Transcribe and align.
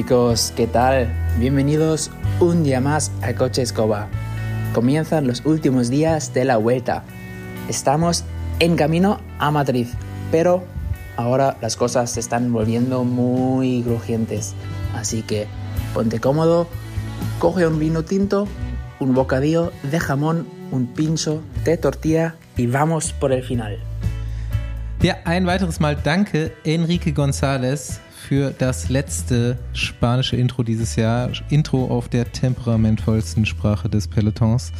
Chicos, 0.00 0.54
¿qué 0.56 0.66
tal? 0.66 1.12
Bienvenidos 1.38 2.10
un 2.40 2.64
día 2.64 2.80
más 2.80 3.12
a 3.20 3.34
Coche 3.34 3.60
Escoba. 3.60 4.08
Comienzan 4.72 5.26
los 5.26 5.44
últimos 5.44 5.90
días 5.90 6.32
de 6.32 6.46
la 6.46 6.56
vuelta. 6.56 7.04
Estamos 7.68 8.24
en 8.60 8.76
camino 8.76 9.20
a 9.38 9.50
Madrid, 9.50 9.88
pero 10.30 10.64
ahora 11.18 11.58
las 11.60 11.76
cosas 11.76 12.12
se 12.12 12.20
están 12.20 12.50
volviendo 12.50 13.04
muy 13.04 13.82
crujientes. 13.82 14.54
Así 14.94 15.20
que 15.20 15.46
ponte 15.92 16.18
cómodo, 16.18 16.66
coge 17.38 17.66
un 17.66 17.78
vino 17.78 18.02
tinto, 18.02 18.48
un 19.00 19.12
bocadillo 19.12 19.70
de 19.82 20.00
jamón, 20.00 20.48
un 20.70 20.86
pincho 20.86 21.42
de 21.66 21.76
tortilla 21.76 22.36
y 22.56 22.68
vamos 22.68 23.12
por 23.12 23.32
el 23.32 23.44
final. 23.44 23.78
Ja, 25.02 25.18
ein 25.26 25.46
weiteres 25.46 25.78
Mal 25.78 26.02
danke 26.02 26.54
für 28.28 28.54
das 28.56 28.88
letzte 28.88 29.58
spanische 29.72 30.36
Intro 30.36 30.62
dieses 30.62 30.96
Jahr. 30.96 31.30
Intro 31.48 31.86
auf 31.86 32.08
der 32.08 32.30
temperamentvollsten 32.30 33.46
Sprache 33.46 33.88
des 33.88 34.06
Pelotons. 34.06 34.72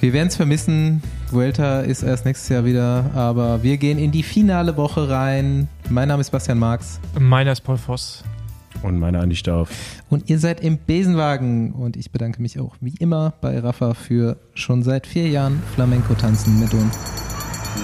Wir 0.00 0.12
werden 0.12 0.28
es 0.28 0.36
vermissen. 0.36 1.02
Vuelta 1.30 1.80
ist 1.80 2.02
erst 2.02 2.24
nächstes 2.24 2.48
Jahr 2.48 2.64
wieder, 2.64 3.10
aber 3.14 3.62
wir 3.62 3.76
gehen 3.76 3.98
in 3.98 4.10
die 4.10 4.22
finale 4.22 4.76
Woche 4.76 5.08
rein. 5.08 5.68
Mein 5.90 6.08
Name 6.08 6.20
ist 6.20 6.30
Bastian 6.30 6.58
Marx. 6.58 6.98
Meiner 7.18 7.52
ist 7.52 7.60
Paul 7.60 7.78
Voss. 7.78 8.24
Und 8.82 8.98
meiner 8.98 9.20
Andi 9.20 9.36
Stauf. 9.36 9.70
Und 10.08 10.28
ihr 10.28 10.38
seid 10.38 10.60
im 10.60 10.78
Besenwagen. 10.78 11.72
Und 11.72 11.96
ich 11.96 12.10
bedanke 12.10 12.42
mich 12.42 12.58
auch 12.58 12.74
wie 12.80 12.94
immer 12.98 13.34
bei 13.40 13.58
Rafa 13.58 13.94
für 13.94 14.38
schon 14.54 14.82
seit 14.82 15.06
vier 15.06 15.28
Jahren 15.28 15.62
Flamenco-Tanzen 15.74 16.58
mit 16.58 16.72
uns. 16.74 16.96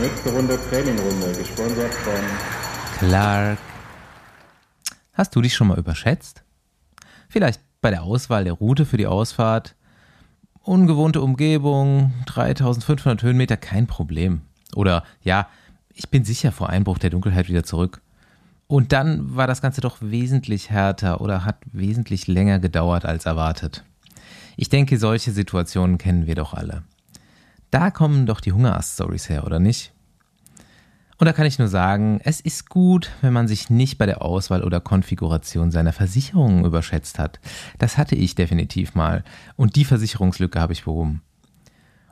Nächste 0.01 0.31
Runde 0.31 0.59
Trainingrunde, 0.71 1.39
gesponsert 1.39 1.95
von 1.95 2.21
Clark. 2.99 3.59
Hast 5.19 5.35
du 5.35 5.43
dich 5.43 5.57
schon 5.57 5.67
mal 5.67 5.79
überschätzt? 5.81 6.45
Vielleicht 7.29 7.61
bei 7.81 7.91
der 7.91 8.05
Auswahl 8.05 8.45
der 8.45 8.53
Route 8.53 8.87
für 8.87 8.99
die 8.99 9.09
Ausfahrt. 9.09 9.75
Ungewohnte 10.63 11.21
Umgebung, 11.21 12.13
3500 12.27 13.21
Höhenmeter, 13.25 13.57
kein 13.57 13.89
Problem. 13.89 14.43
Oder 14.77 15.03
ja, 15.23 15.49
ich 15.93 16.09
bin 16.09 16.25
sicher 16.25 16.53
vor 16.53 16.69
Einbruch 16.69 16.99
der 16.99 17.11
Dunkelheit 17.11 17.49
wieder 17.49 17.65
zurück. 17.65 18.01
Und 18.69 18.93
dann 18.93 19.35
war 19.35 19.49
das 19.49 19.61
Ganze 19.61 19.81
doch 19.81 19.97
wesentlich 20.01 20.71
härter 20.71 21.21
oder 21.21 21.45
hat 21.45 21.57
wesentlich 21.73 22.29
länger 22.29 22.61
gedauert 22.61 23.05
als 23.05 23.27
erwartet. 23.27 23.83
Ich 24.57 24.69
denke, 24.69 24.99
solche 24.99 25.33
Situationen 25.33 25.99
kennen 25.99 26.29
wir 26.29 26.37
doch 26.37 26.55
alle. 26.55 26.85
Da 27.73 27.91
kommen 27.91 28.25
doch 28.25 28.41
die 28.41 28.53
Hungerast-Stories 28.53 29.29
her, 29.29 29.45
oder 29.45 29.59
nicht? 29.59 29.93
Und 31.19 31.27
da 31.27 31.33
kann 31.33 31.47
ich 31.47 31.59
nur 31.59 31.67
sagen, 31.67 32.21
es 32.23 32.41
ist 32.41 32.69
gut, 32.69 33.11
wenn 33.23 33.33
man 33.33 33.49
sich 33.49 33.71
nicht 33.71 33.99
bei 33.99 34.07
der 34.07 34.23
Auswahl 34.23 34.63
oder 34.63 34.81
Konfiguration 34.81 35.73
seiner 35.73 35.93
Versicherungen 35.93 36.65
überschätzt 36.65 37.19
hat. 37.19 37.41
Das 37.79 37.99
hatte 37.99 38.15
ich 38.15 38.37
definitiv 38.37 38.95
mal. 38.95 39.25
Und 39.57 39.75
die 39.75 39.85
Versicherungslücke 39.85 40.61
habe 40.61 40.73
ich 40.73 40.85
behoben. 40.85 41.23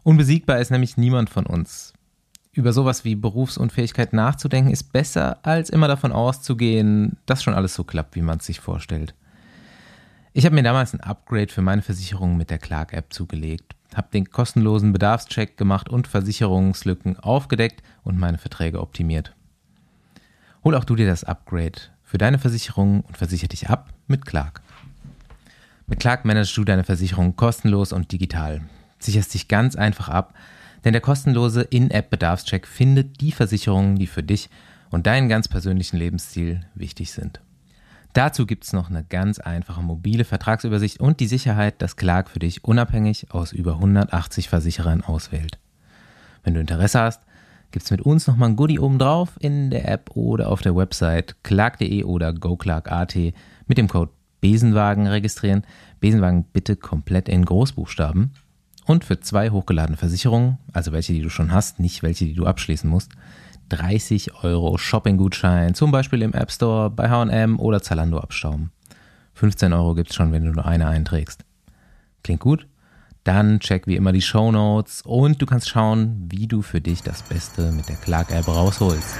Unbesiegbar 0.02 0.58
ist 0.58 0.70
nämlich 0.70 0.96
niemand 0.96 1.30
von 1.30 1.46
uns. 1.46 1.92
Über 2.52 2.72
sowas 2.72 3.04
wie 3.04 3.14
Berufsunfähigkeit 3.14 4.12
nachzudenken 4.12 4.72
ist 4.72 4.92
besser, 4.92 5.38
als 5.44 5.70
immer 5.70 5.86
davon 5.86 6.10
auszugehen, 6.10 7.16
dass 7.26 7.44
schon 7.44 7.54
alles 7.54 7.74
so 7.74 7.84
klappt, 7.84 8.16
wie 8.16 8.22
man 8.22 8.38
es 8.38 8.46
sich 8.46 8.58
vorstellt. 8.58 9.14
Ich 10.32 10.46
habe 10.46 10.54
mir 10.54 10.64
damals 10.64 10.94
ein 10.94 11.00
Upgrade 11.00 11.52
für 11.52 11.62
meine 11.62 11.82
Versicherung 11.82 12.36
mit 12.36 12.50
der 12.50 12.58
Clark-App 12.58 13.12
zugelegt 13.12 13.75
habe 13.94 14.08
den 14.12 14.30
kostenlosen 14.30 14.92
Bedarfscheck 14.92 15.56
gemacht 15.56 15.88
und 15.88 16.06
Versicherungslücken 16.06 17.18
aufgedeckt 17.18 17.82
und 18.02 18.18
meine 18.18 18.38
Verträge 18.38 18.80
optimiert. 18.80 19.34
Hol 20.64 20.74
auch 20.74 20.84
du 20.84 20.96
dir 20.96 21.06
das 21.06 21.24
Upgrade 21.24 21.80
für 22.02 22.18
deine 22.18 22.38
Versicherung 22.38 23.02
und 23.02 23.16
versichere 23.16 23.48
dich 23.48 23.68
ab 23.68 23.92
mit 24.06 24.26
Clark. 24.26 24.62
Mit 25.86 26.00
Clark 26.00 26.24
managst 26.24 26.56
du 26.56 26.64
deine 26.64 26.84
Versicherung 26.84 27.36
kostenlos 27.36 27.92
und 27.92 28.10
digital. 28.10 28.62
Sicherst 28.98 29.34
dich 29.34 29.46
ganz 29.46 29.76
einfach 29.76 30.08
ab, 30.08 30.34
denn 30.84 30.92
der 30.92 31.02
kostenlose 31.02 31.62
In-App-Bedarfscheck 31.62 32.66
findet 32.66 33.20
die 33.20 33.32
Versicherungen, 33.32 33.96
die 33.96 34.06
für 34.06 34.22
dich 34.22 34.50
und 34.90 35.06
deinen 35.06 35.28
ganz 35.28 35.48
persönlichen 35.48 35.96
Lebensstil 35.96 36.60
wichtig 36.74 37.12
sind. 37.12 37.40
Dazu 38.16 38.46
gibt 38.46 38.64
es 38.64 38.72
noch 38.72 38.88
eine 38.88 39.04
ganz 39.04 39.40
einfache 39.40 39.82
mobile 39.82 40.24
Vertragsübersicht 40.24 41.00
und 41.00 41.20
die 41.20 41.26
Sicherheit, 41.26 41.82
dass 41.82 41.96
Clark 41.96 42.30
für 42.30 42.38
dich 42.38 42.64
unabhängig 42.64 43.30
aus 43.30 43.52
über 43.52 43.74
180 43.74 44.48
Versicherern 44.48 45.02
auswählt. 45.02 45.58
Wenn 46.42 46.54
du 46.54 46.60
Interesse 46.60 46.98
hast, 46.98 47.20
gibt 47.72 47.84
es 47.84 47.90
mit 47.90 48.00
uns 48.00 48.26
nochmal 48.26 48.48
ein 48.48 48.56
Goodie 48.56 48.78
obendrauf 48.78 49.34
in 49.38 49.68
der 49.68 49.86
App 49.86 50.12
oder 50.14 50.48
auf 50.48 50.62
der 50.62 50.74
Website 50.74 51.36
clark.de 51.42 52.04
oder 52.04 52.32
goclark.at 52.32 53.16
mit 53.66 53.76
dem 53.76 53.86
Code 53.86 54.12
Besenwagen 54.40 55.06
registrieren. 55.06 55.66
Besenwagen 56.00 56.46
bitte 56.54 56.76
komplett 56.76 57.28
in 57.28 57.44
Großbuchstaben. 57.44 58.32
Und 58.86 59.04
für 59.04 59.20
zwei 59.20 59.50
hochgeladene 59.50 59.98
Versicherungen, 59.98 60.56
also 60.72 60.90
welche, 60.92 61.12
die 61.12 61.20
du 61.20 61.28
schon 61.28 61.52
hast, 61.52 61.80
nicht 61.80 62.02
welche, 62.02 62.24
die 62.24 62.34
du 62.34 62.46
abschließen 62.46 62.88
musst, 62.88 63.12
30 63.68 64.44
Euro 64.44 64.78
Shopping-Gutschein, 64.78 65.74
zum 65.74 65.90
Beispiel 65.90 66.22
im 66.22 66.32
App 66.32 66.50
Store, 66.50 66.90
bei 66.90 67.08
HM 67.08 67.58
oder 67.58 67.82
Zalando 67.82 68.18
abstauben. 68.18 68.70
15 69.34 69.72
Euro 69.72 69.94
gibt 69.94 70.10
es 70.10 70.16
schon, 70.16 70.32
wenn 70.32 70.44
du 70.44 70.52
nur 70.52 70.66
eine 70.66 70.88
einträgst. 70.88 71.44
Klingt 72.22 72.40
gut? 72.40 72.66
Dann 73.24 73.58
check 73.60 73.86
wie 73.86 73.96
immer 73.96 74.12
die 74.12 74.22
Show 74.22 74.52
Notes 74.52 75.02
und 75.02 75.42
du 75.42 75.46
kannst 75.46 75.68
schauen, 75.68 76.26
wie 76.30 76.46
du 76.46 76.62
für 76.62 76.80
dich 76.80 77.02
das 77.02 77.22
Beste 77.22 77.72
mit 77.72 77.88
der 77.88 77.96
Clark-App 77.96 78.46
rausholst. 78.46 79.16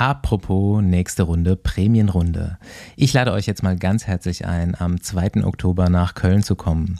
Apropos 0.00 0.80
nächste 0.80 1.24
Runde, 1.24 1.56
Prämienrunde. 1.56 2.56
Ich 2.96 3.12
lade 3.12 3.32
euch 3.32 3.44
jetzt 3.44 3.62
mal 3.62 3.76
ganz 3.76 4.06
herzlich 4.06 4.46
ein, 4.46 4.74
am 4.74 5.02
2. 5.02 5.44
Oktober 5.44 5.90
nach 5.90 6.14
Köln 6.14 6.42
zu 6.42 6.56
kommen. 6.56 6.98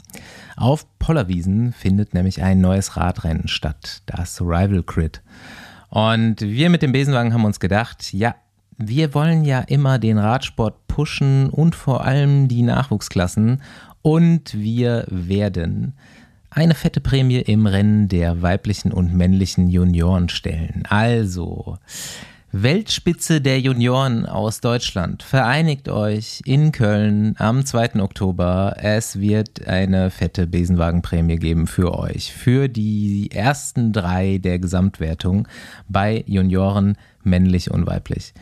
Auf 0.55 0.85
Pollerwiesen 0.99 1.73
findet 1.73 2.13
nämlich 2.13 2.43
ein 2.43 2.61
neues 2.61 2.97
Radrennen 2.97 3.47
statt, 3.47 4.03
das 4.05 4.39
Rival 4.39 4.83
Crit. 4.83 5.23
Und 5.89 6.41
wir 6.41 6.69
mit 6.69 6.83
dem 6.83 6.91
Besenwagen 6.91 7.33
haben 7.33 7.43
uns 7.43 7.59
gedacht, 7.59 8.13
ja, 8.13 8.35
wir 8.77 9.15
wollen 9.15 9.45
ja 9.45 9.61
immer 9.61 9.97
den 9.97 10.19
Radsport 10.19 10.85
pushen 10.85 11.49
und 11.49 11.73
vor 11.73 12.05
allem 12.05 12.49
die 12.49 12.61
Nachwuchsklassen. 12.61 13.63
Und 14.03 14.53
wir 14.53 15.07
werden 15.09 15.93
eine 16.51 16.75
fette 16.75 17.01
Prämie 17.01 17.39
im 17.39 17.65
Rennen 17.65 18.09
der 18.09 18.43
weiblichen 18.43 18.91
und 18.91 19.11
männlichen 19.11 19.69
Junioren 19.69 20.29
stellen. 20.29 20.83
Also, 20.87 21.79
Weltspitze 22.53 23.39
der 23.39 23.61
Junioren 23.61 24.25
aus 24.25 24.59
Deutschland. 24.59 25.23
Vereinigt 25.23 25.87
euch 25.87 26.41
in 26.43 26.73
Köln 26.73 27.35
am 27.37 27.65
2. 27.65 28.01
Oktober. 28.01 28.75
Es 28.77 29.21
wird 29.21 29.65
eine 29.67 30.09
fette 30.09 30.47
Besenwagenprämie 30.47 31.37
geben 31.37 31.65
für 31.65 31.97
euch. 31.97 32.33
Für 32.33 32.67
die 32.67 33.31
ersten 33.31 33.93
drei 33.93 34.37
der 34.37 34.59
Gesamtwertung 34.59 35.47
bei 35.87 36.25
Junioren 36.27 36.97
männlich 37.23 37.71
und 37.71 37.87
weiblich. 37.87 38.33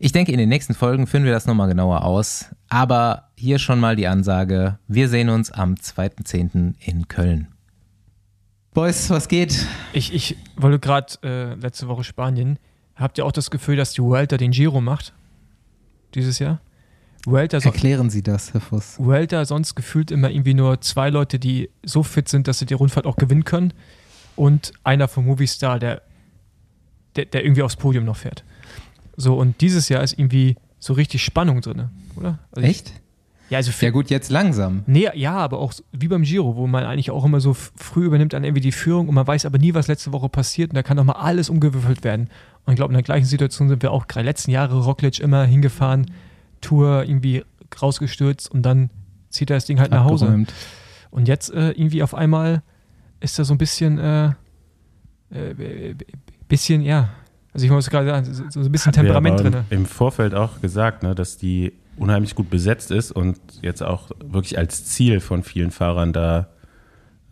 Ich 0.00 0.10
denke, 0.10 0.32
in 0.32 0.38
den 0.38 0.48
nächsten 0.48 0.74
Folgen 0.74 1.06
führen 1.06 1.24
wir 1.24 1.32
das 1.32 1.46
nochmal 1.46 1.68
genauer 1.68 2.02
aus. 2.02 2.46
Aber 2.68 3.30
hier 3.36 3.60
schon 3.60 3.78
mal 3.78 3.94
die 3.94 4.08
Ansage. 4.08 4.80
Wir 4.88 5.08
sehen 5.08 5.28
uns 5.28 5.52
am 5.52 5.74
2.10. 5.74 6.74
in 6.80 7.06
Köln. 7.06 7.46
Boys, 8.72 9.10
was 9.10 9.28
geht? 9.28 9.64
Ich, 9.92 10.12
ich 10.12 10.36
wollte 10.56 10.80
gerade 10.80 11.14
äh, 11.22 11.54
letzte 11.54 11.86
Woche 11.86 12.02
Spanien 12.02 12.58
Habt 12.96 13.18
ihr 13.18 13.26
auch 13.26 13.32
das 13.32 13.50
Gefühl, 13.50 13.76
dass 13.76 13.92
die 13.92 14.02
Vuelta 14.02 14.36
den 14.36 14.52
Giro 14.52 14.80
macht? 14.80 15.12
Dieses 16.14 16.38
Jahr? 16.38 16.60
Vuelta 17.26 17.58
Erklären 17.58 18.10
Sie 18.10 18.22
das, 18.22 18.52
Herr 18.52 18.60
Voss. 18.60 18.96
Vuelta 18.98 19.44
sonst 19.44 19.74
gefühlt 19.74 20.10
immer 20.10 20.30
irgendwie 20.30 20.54
nur 20.54 20.80
zwei 20.80 21.08
Leute, 21.10 21.38
die 21.38 21.70
so 21.82 22.02
fit 22.02 22.28
sind, 22.28 22.46
dass 22.48 22.58
sie 22.58 22.66
die 22.66 22.74
Rundfahrt 22.74 23.06
auch 23.06 23.16
gewinnen 23.16 23.44
können. 23.44 23.72
Und 24.36 24.72
einer 24.82 25.08
vom 25.08 25.26
Movistar, 25.26 25.78
der, 25.78 26.02
der, 27.16 27.24
der 27.24 27.44
irgendwie 27.44 27.62
aufs 27.62 27.76
Podium 27.76 28.04
noch 28.04 28.16
fährt. 28.16 28.44
So, 29.16 29.36
und 29.36 29.60
dieses 29.60 29.88
Jahr 29.88 30.02
ist 30.02 30.18
irgendwie 30.18 30.56
so 30.78 30.92
richtig 30.92 31.24
Spannung 31.24 31.60
drin, 31.62 31.88
oder? 32.16 32.40
Also 32.52 32.68
Echt? 32.68 32.88
Ich, 32.88 33.04
ja, 33.50 33.58
also 33.58 33.72
für, 33.72 33.86
ja 33.86 33.90
gut, 33.90 34.10
jetzt 34.10 34.30
langsam. 34.30 34.82
Nee, 34.86 35.08
ja, 35.14 35.36
aber 35.36 35.58
auch 35.58 35.72
wie 35.92 36.08
beim 36.08 36.22
Giro, 36.22 36.56
wo 36.56 36.66
man 36.66 36.84
eigentlich 36.84 37.10
auch 37.10 37.24
immer 37.24 37.40
so 37.40 37.54
früh 37.54 38.06
übernimmt 38.06 38.32
dann 38.32 38.42
irgendwie 38.42 38.62
die 38.62 38.72
Führung 38.72 39.08
und 39.08 39.14
man 39.14 39.26
weiß 39.26 39.46
aber 39.46 39.58
nie, 39.58 39.74
was 39.74 39.86
letzte 39.86 40.12
Woche 40.12 40.28
passiert 40.28 40.70
und 40.70 40.76
da 40.76 40.82
kann 40.82 40.96
doch 40.96 41.04
mal 41.04 41.12
alles 41.12 41.50
umgewürfelt 41.50 42.04
werden. 42.04 42.28
Und 42.64 42.72
ich 42.72 42.76
glaube, 42.76 42.92
in 42.92 42.94
der 42.94 43.02
gleichen 43.02 43.26
Situation 43.26 43.68
sind 43.68 43.82
wir 43.82 43.92
auch 43.92 44.06
gerade 44.06 44.24
letzten 44.24 44.50
Jahre 44.50 44.82
Roglic 44.82 45.20
immer 45.20 45.44
hingefahren, 45.44 46.10
Tour 46.60 47.04
irgendwie 47.04 47.44
rausgestürzt 47.80 48.50
und 48.50 48.62
dann 48.62 48.90
zieht 49.28 49.50
er 49.50 49.56
das 49.56 49.66
Ding 49.66 49.80
halt 49.80 49.90
nach 49.90 50.04
Hause. 50.04 50.46
Und 51.10 51.28
jetzt 51.28 51.52
äh, 51.52 51.70
irgendwie 51.70 52.02
auf 52.02 52.14
einmal 52.14 52.62
ist 53.20 53.38
da 53.38 53.44
so 53.44 53.54
ein 53.54 53.58
bisschen, 53.58 53.98
äh, 53.98 54.26
äh, 55.30 55.94
bisschen, 56.48 56.82
ja, 56.82 57.10
also 57.52 57.66
ich 57.66 57.70
muss 57.70 57.88
gerade 57.88 58.06
sagen, 58.06 58.50
so 58.50 58.60
ein 58.60 58.72
bisschen 58.72 58.88
Hat 58.90 58.94
Temperament 58.96 59.40
drin. 59.40 59.56
Im 59.70 59.86
Vorfeld 59.86 60.34
auch 60.34 60.60
gesagt, 60.60 61.02
ne, 61.02 61.14
dass 61.14 61.36
die 61.36 61.72
unheimlich 61.96 62.34
gut 62.34 62.50
besetzt 62.50 62.90
ist 62.90 63.12
und 63.12 63.38
jetzt 63.62 63.82
auch 63.82 64.10
wirklich 64.24 64.58
als 64.58 64.84
Ziel 64.86 65.20
von 65.20 65.44
vielen 65.44 65.70
Fahrern 65.70 66.12
da 66.12 66.48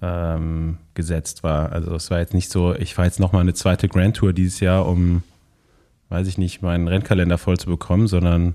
ähm, 0.00 0.78
gesetzt 0.94 1.43
war. 1.43 1.73
Also 1.73 1.94
es 1.94 2.11
war 2.11 2.19
jetzt 2.19 2.35
nicht 2.35 2.50
so, 2.50 2.75
ich 2.75 2.94
fahre 2.94 3.09
jetzt 3.09 3.21
nochmal 3.21 3.43
eine 3.43 3.55
zweite 3.55 3.89
Grand 3.89 4.17
Tour 4.17 4.33
dieses 4.33 4.61
Jahr, 4.61 4.87
um 4.87 5.23
weiß 6.12 6.27
ich 6.29 6.39
nicht, 6.39 6.62
meinen 6.62 6.89
Rennkalender 6.89 7.39
voll 7.39 7.56
zu 7.59 7.67
bekommen, 7.67 8.06
sondern 8.06 8.55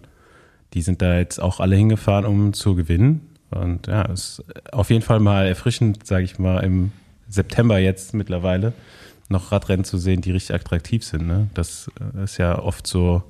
die 0.74 0.82
sind 0.82 1.02
da 1.02 1.18
jetzt 1.18 1.42
auch 1.42 1.60
alle 1.60 1.76
hingefahren, 1.76 2.26
um 2.26 2.54
zu 2.54 2.76
gewinnen. 2.76 3.30
Und 3.50 3.88
ja, 3.88 4.04
es 4.12 4.40
ist 4.40 4.74
auf 4.74 4.90
jeden 4.90 5.02
Fall 5.02 5.20
mal 5.20 5.48
erfrischend, 5.48 6.06
sage 6.06 6.24
ich 6.24 6.38
mal, 6.38 6.64
im 6.64 6.92
September 7.30 7.80
jetzt 7.80 8.14
mittlerweile 8.14 8.74
noch 9.30 9.52
Radrennen 9.52 9.84
zu 9.84 9.98
sehen, 9.98 10.22
die 10.22 10.32
richtig 10.32 10.56
attraktiv 10.56 11.04
sind. 11.04 11.28
Ne? 11.28 11.48
Das 11.54 11.90
äh, 12.16 12.24
ist 12.24 12.38
ja 12.38 12.60
oft 12.60 12.88
so, 12.88 13.24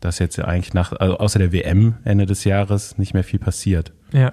dass 0.00 0.18
jetzt 0.18 0.38
eigentlich 0.40 0.74
nach, 0.74 0.92
also 0.92 1.18
außer 1.18 1.38
der 1.38 1.52
WM 1.52 1.94
Ende 2.04 2.26
des 2.26 2.44
Jahres 2.44 2.98
nicht 2.98 3.14
mehr 3.14 3.24
viel 3.24 3.38
passiert. 3.38 3.92
Ja. 4.12 4.30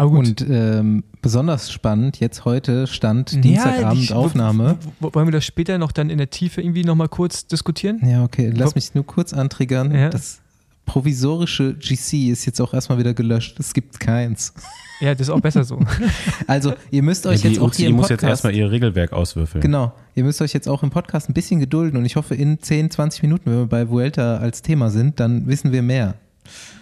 Aber 0.00 0.12
gut. 0.12 0.40
Und 0.40 0.46
ähm, 0.48 1.04
besonders 1.20 1.70
spannend, 1.70 2.20
jetzt 2.20 2.46
heute 2.46 2.86
stand 2.86 3.44
Dienstagabend 3.44 4.08
ja, 4.08 4.16
Aufnahme. 4.16 4.78
Wollen 4.98 5.26
wir 5.26 5.32
das 5.32 5.44
später 5.44 5.76
noch 5.76 5.92
dann 5.92 6.08
in 6.08 6.16
der 6.16 6.30
Tiefe 6.30 6.62
irgendwie 6.62 6.84
nochmal 6.84 7.08
kurz 7.08 7.46
diskutieren? 7.46 8.00
Ja, 8.02 8.24
okay. 8.24 8.50
Lass 8.54 8.74
mich 8.74 8.94
nur 8.94 9.04
kurz 9.04 9.34
antriggern. 9.34 9.94
Ja. 9.94 10.08
Das 10.08 10.40
provisorische 10.86 11.74
GC 11.74 12.30
ist 12.30 12.46
jetzt 12.46 12.62
auch 12.62 12.72
erstmal 12.72 12.96
wieder 12.96 13.12
gelöscht. 13.12 13.60
Es 13.60 13.74
gibt 13.74 14.00
keins. 14.00 14.54
Ja, 15.02 15.12
das 15.12 15.28
ist 15.28 15.30
auch 15.30 15.40
besser 15.40 15.64
so. 15.64 15.78
Also, 16.46 16.72
ihr 16.90 17.02
müsst 17.02 17.26
euch 17.26 17.44
ja, 17.44 17.50
jetzt 17.50 17.60
auch 17.60 17.74
hier 17.74 17.88
im 17.88 17.96
Podcast... 17.96 18.10
muss 18.10 18.22
jetzt 18.22 18.22
erstmal 18.22 18.54
ihr 18.54 18.70
Regelwerk 18.70 19.12
auswürfeln. 19.12 19.60
Genau. 19.60 19.92
Ihr 20.14 20.24
müsst 20.24 20.40
euch 20.40 20.54
jetzt 20.54 20.66
auch 20.66 20.82
im 20.82 20.88
Podcast 20.88 21.28
ein 21.28 21.34
bisschen 21.34 21.60
gedulden 21.60 21.98
und 21.98 22.06
ich 22.06 22.16
hoffe, 22.16 22.34
in 22.34 22.58
10, 22.58 22.90
20 22.90 23.22
Minuten, 23.22 23.50
wenn 23.50 23.58
wir 23.58 23.66
bei 23.66 23.90
Vuelta 23.90 24.38
als 24.38 24.62
Thema 24.62 24.88
sind, 24.88 25.20
dann 25.20 25.46
wissen 25.46 25.72
wir 25.72 25.82
mehr. 25.82 26.14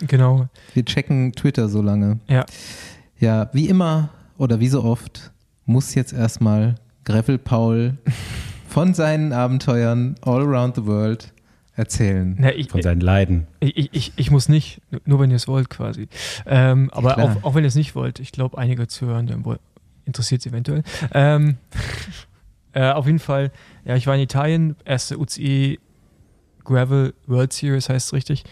Genau. 0.06 0.46
Wir 0.72 0.84
checken 0.84 1.32
Twitter 1.32 1.68
so 1.68 1.82
lange. 1.82 2.20
Ja. 2.28 2.46
Ja, 3.18 3.50
wie 3.52 3.68
immer 3.68 4.10
oder 4.36 4.60
wie 4.60 4.68
so 4.68 4.84
oft 4.84 5.32
muss 5.64 5.94
jetzt 5.94 6.12
erstmal 6.12 6.76
Greffel 7.04 7.38
Paul 7.38 7.98
von 8.68 8.94
seinen 8.94 9.32
Abenteuern 9.32 10.14
all 10.22 10.42
around 10.42 10.76
the 10.76 10.86
world 10.86 11.32
erzählen. 11.74 12.36
Na, 12.38 12.52
ich, 12.52 12.70
von 12.70 12.82
seinen 12.82 13.00
Leiden. 13.00 13.46
Ich, 13.60 13.92
ich, 13.92 14.12
ich, 14.16 14.30
muss 14.30 14.48
nicht, 14.48 14.80
nur 15.04 15.20
wenn 15.20 15.30
ihr 15.30 15.36
es 15.36 15.48
wollt 15.48 15.70
quasi. 15.70 16.08
Ähm, 16.46 16.90
aber 16.92 17.18
auch, 17.18 17.44
auch, 17.44 17.54
wenn 17.54 17.64
ihr 17.64 17.68
es 17.68 17.76
nicht 17.76 17.94
wollt, 17.94 18.20
ich 18.20 18.32
glaube, 18.32 18.58
einige 18.58 18.86
Zuhörer 18.88 19.20
interessiert 20.04 20.40
es 20.40 20.46
eventuell. 20.46 20.82
Ähm, 21.12 21.56
äh, 22.72 22.90
auf 22.90 23.06
jeden 23.06 23.20
Fall, 23.20 23.52
ja, 23.84 23.96
ich 23.96 24.06
war 24.06 24.14
in 24.14 24.20
Italien, 24.20 24.76
erste 24.84 25.18
UCI 25.18 25.78
Gravel 26.64 27.14
World 27.26 27.52
Series 27.52 27.88
heißt 27.88 28.08
es 28.08 28.12
richtig. 28.12 28.44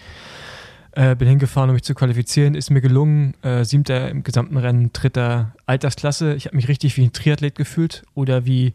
Äh, 0.97 1.15
bin 1.15 1.29
hingefahren, 1.29 1.69
um 1.69 1.75
mich 1.75 1.83
zu 1.83 1.95
qualifizieren. 1.95 2.55
Ist 2.55 2.71
mir 2.71 2.81
gelungen. 2.81 3.35
Äh, 3.43 3.65
siebter 3.65 4.09
im 4.11 4.23
gesamten 4.23 4.57
Rennen, 4.57 4.95
dritter 4.95 5.55
Altersklasse. 5.67 6.35
Ich 6.35 6.47
habe 6.47 6.57
mich 6.57 6.69
richtig 6.69 6.97
wie 6.97 7.05
ein 7.05 7.13
Triathlet 7.13 7.55
gefühlt 7.55 8.03
oder 8.15 8.47
wie 8.47 8.73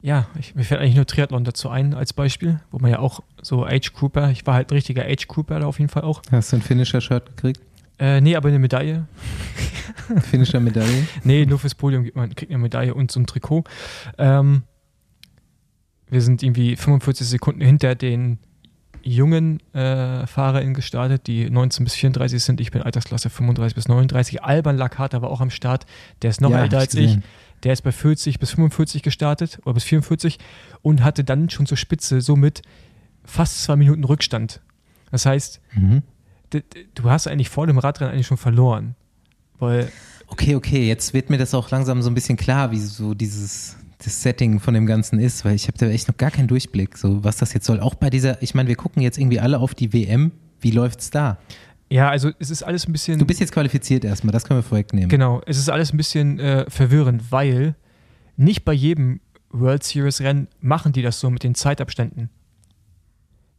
ja, 0.00 0.28
ich, 0.38 0.54
mir 0.54 0.62
fällt 0.62 0.80
eigentlich 0.80 0.94
nur 0.94 1.04
Triathlon 1.04 1.44
dazu 1.44 1.68
ein 1.68 1.92
als 1.92 2.12
Beispiel, 2.12 2.60
wo 2.70 2.78
man 2.78 2.90
ja 2.92 3.00
auch 3.00 3.20
so 3.42 3.66
Age 3.66 3.92
Cooper, 3.92 4.30
ich 4.30 4.46
war 4.46 4.54
halt 4.54 4.70
ein 4.70 4.74
richtiger 4.74 5.04
Age 5.04 5.26
Cooper 5.26 5.58
da 5.58 5.66
auf 5.66 5.78
jeden 5.80 5.90
Fall 5.90 6.04
auch. 6.04 6.22
Hast 6.30 6.52
du 6.52 6.56
ein 6.56 6.62
Finisher-Shirt 6.62 7.26
gekriegt? 7.36 7.60
Äh, 7.98 8.20
nee, 8.20 8.36
aber 8.36 8.48
eine 8.48 8.58
Medaille. 8.58 9.06
Finisher-Medaille? 10.30 11.08
nee, 11.24 11.44
nur 11.44 11.58
fürs 11.58 11.74
Podium 11.74 12.04
gibt 12.04 12.16
man, 12.16 12.34
kriegt 12.34 12.52
eine 12.52 12.62
Medaille 12.62 12.94
und 12.94 13.10
so 13.10 13.20
ein 13.20 13.26
Trikot. 13.26 13.64
Ähm, 14.16 14.62
wir 16.08 16.22
sind 16.22 16.42
irgendwie 16.42 16.76
45 16.76 17.26
Sekunden 17.26 17.62
hinter 17.62 17.94
den 17.96 18.38
jungen 19.06 19.60
äh, 19.72 20.26
FahrerInnen 20.26 20.74
gestartet, 20.74 21.26
die 21.26 21.48
19 21.48 21.84
bis 21.84 21.94
34 21.94 22.42
sind. 22.42 22.60
Ich 22.60 22.70
bin 22.70 22.82
Altersklasse 22.82 23.30
35 23.30 23.74
bis 23.74 23.88
39. 23.88 24.42
Alban 24.42 24.76
Lakata 24.76 25.22
war 25.22 25.30
auch 25.30 25.40
am 25.40 25.50
Start. 25.50 25.86
Der 26.22 26.30
ist 26.30 26.40
noch 26.40 26.50
ja, 26.50 26.62
älter 26.62 26.78
als 26.78 26.94
ich. 26.94 27.18
Der 27.62 27.72
ist 27.72 27.82
bei 27.82 27.92
40 27.92 28.38
bis 28.38 28.50
45 28.50 29.02
gestartet 29.02 29.60
oder 29.64 29.74
bis 29.74 29.84
44 29.84 30.38
und 30.82 31.02
hatte 31.02 31.24
dann 31.24 31.48
schon 31.48 31.66
zur 31.66 31.76
Spitze 31.76 32.20
somit 32.20 32.62
fast 33.24 33.62
zwei 33.62 33.76
Minuten 33.76 34.04
Rückstand. 34.04 34.60
Das 35.10 35.24
heißt, 35.24 35.60
mhm. 35.72 36.02
du 36.50 37.10
hast 37.10 37.28
eigentlich 37.28 37.48
vor 37.48 37.66
dem 37.66 37.78
Radrennen 37.78 38.12
eigentlich 38.12 38.26
schon 38.26 38.36
verloren. 38.36 38.94
Weil 39.58 39.90
okay, 40.26 40.54
okay, 40.54 40.86
jetzt 40.86 41.14
wird 41.14 41.30
mir 41.30 41.38
das 41.38 41.54
auch 41.54 41.70
langsam 41.70 42.02
so 42.02 42.10
ein 42.10 42.14
bisschen 42.14 42.36
klar, 42.36 42.72
wie 42.72 42.80
so 42.80 43.14
dieses 43.14 43.76
das 43.98 44.22
Setting 44.22 44.60
von 44.60 44.74
dem 44.74 44.86
Ganzen 44.86 45.18
ist, 45.18 45.44
weil 45.44 45.54
ich 45.54 45.68
habe 45.68 45.78
da 45.78 45.86
echt 45.86 46.08
noch 46.08 46.16
gar 46.16 46.30
keinen 46.30 46.48
Durchblick, 46.48 46.98
so 46.98 47.24
was 47.24 47.38
das 47.38 47.52
jetzt 47.54 47.66
soll. 47.66 47.80
Auch 47.80 47.94
bei 47.94 48.10
dieser, 48.10 48.42
ich 48.42 48.54
meine, 48.54 48.68
wir 48.68 48.76
gucken 48.76 49.02
jetzt 49.02 49.18
irgendwie 49.18 49.40
alle 49.40 49.58
auf 49.58 49.74
die 49.74 49.92
WM. 49.92 50.32
Wie 50.60 50.70
läuft's 50.70 51.10
da? 51.10 51.38
Ja, 51.88 52.10
also 52.10 52.30
es 52.38 52.50
ist 52.50 52.62
alles 52.62 52.86
ein 52.88 52.92
bisschen. 52.92 53.18
Du 53.18 53.24
bist 53.24 53.40
jetzt 53.40 53.52
qualifiziert 53.52 54.04
erstmal, 54.04 54.32
das 54.32 54.44
können 54.44 54.58
wir 54.58 54.64
vorwegnehmen. 54.64 55.08
Genau, 55.08 55.40
es 55.46 55.56
ist 55.56 55.68
alles 55.68 55.92
ein 55.92 55.96
bisschen 55.96 56.38
äh, 56.38 56.68
verwirrend, 56.68 57.30
weil 57.30 57.76
nicht 58.36 58.64
bei 58.64 58.72
jedem 58.72 59.20
World 59.50 59.84
Series 59.84 60.20
Rennen 60.20 60.48
machen 60.60 60.92
die 60.92 61.02
das 61.02 61.20
so 61.20 61.30
mit 61.30 61.42
den 61.42 61.54
Zeitabständen. 61.54 62.30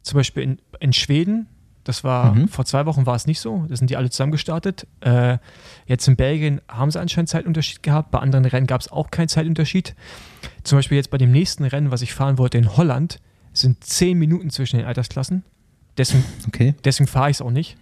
Zum 0.02 0.16
Beispiel 0.16 0.42
in, 0.42 0.58
in 0.80 0.92
Schweden, 0.92 1.48
das 1.88 2.04
war 2.04 2.34
mhm. 2.34 2.48
vor 2.48 2.64
zwei 2.64 2.86
Wochen 2.86 3.06
war 3.06 3.14
es 3.14 3.26
nicht 3.26 3.40
so, 3.40 3.64
da 3.68 3.76
sind 3.76 3.90
die 3.90 3.96
alle 3.96 4.10
zusammen 4.10 4.32
gestartet. 4.32 4.86
Äh, 5.00 5.38
jetzt 5.86 6.06
in 6.06 6.16
Belgien 6.16 6.60
haben 6.68 6.90
sie 6.90 7.00
anscheinend 7.00 7.28
Zeitunterschied 7.28 7.82
gehabt, 7.82 8.10
bei 8.10 8.18
anderen 8.18 8.44
Rennen 8.44 8.66
gab 8.66 8.80
es 8.80 8.90
auch 8.90 9.10
keinen 9.10 9.28
Zeitunterschied. 9.28 9.94
Zum 10.64 10.78
Beispiel 10.78 10.96
jetzt 10.96 11.10
bei 11.10 11.18
dem 11.18 11.32
nächsten 11.32 11.64
Rennen, 11.64 11.90
was 11.90 12.02
ich 12.02 12.14
fahren 12.14 12.38
wollte 12.38 12.58
in 12.58 12.76
Holland, 12.76 13.20
sind 13.52 13.82
zehn 13.82 14.18
Minuten 14.18 14.50
zwischen 14.50 14.76
den 14.76 14.86
Altersklassen. 14.86 15.44
Deswegen, 15.96 16.24
okay. 16.46 16.74
deswegen 16.84 17.08
fahre 17.08 17.30
ich 17.30 17.38
es 17.38 17.42
auch 17.42 17.50
nicht 17.50 17.76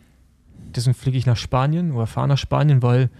deswegen 0.76 0.94
fliege 0.94 1.18
ich 1.18 1.26
nach 1.26 1.36
Spanien 1.36 1.92
oder 1.92 2.06
fahre 2.06 2.28
nach 2.28 2.38
Spanien, 2.38 2.82
weil 2.82 3.10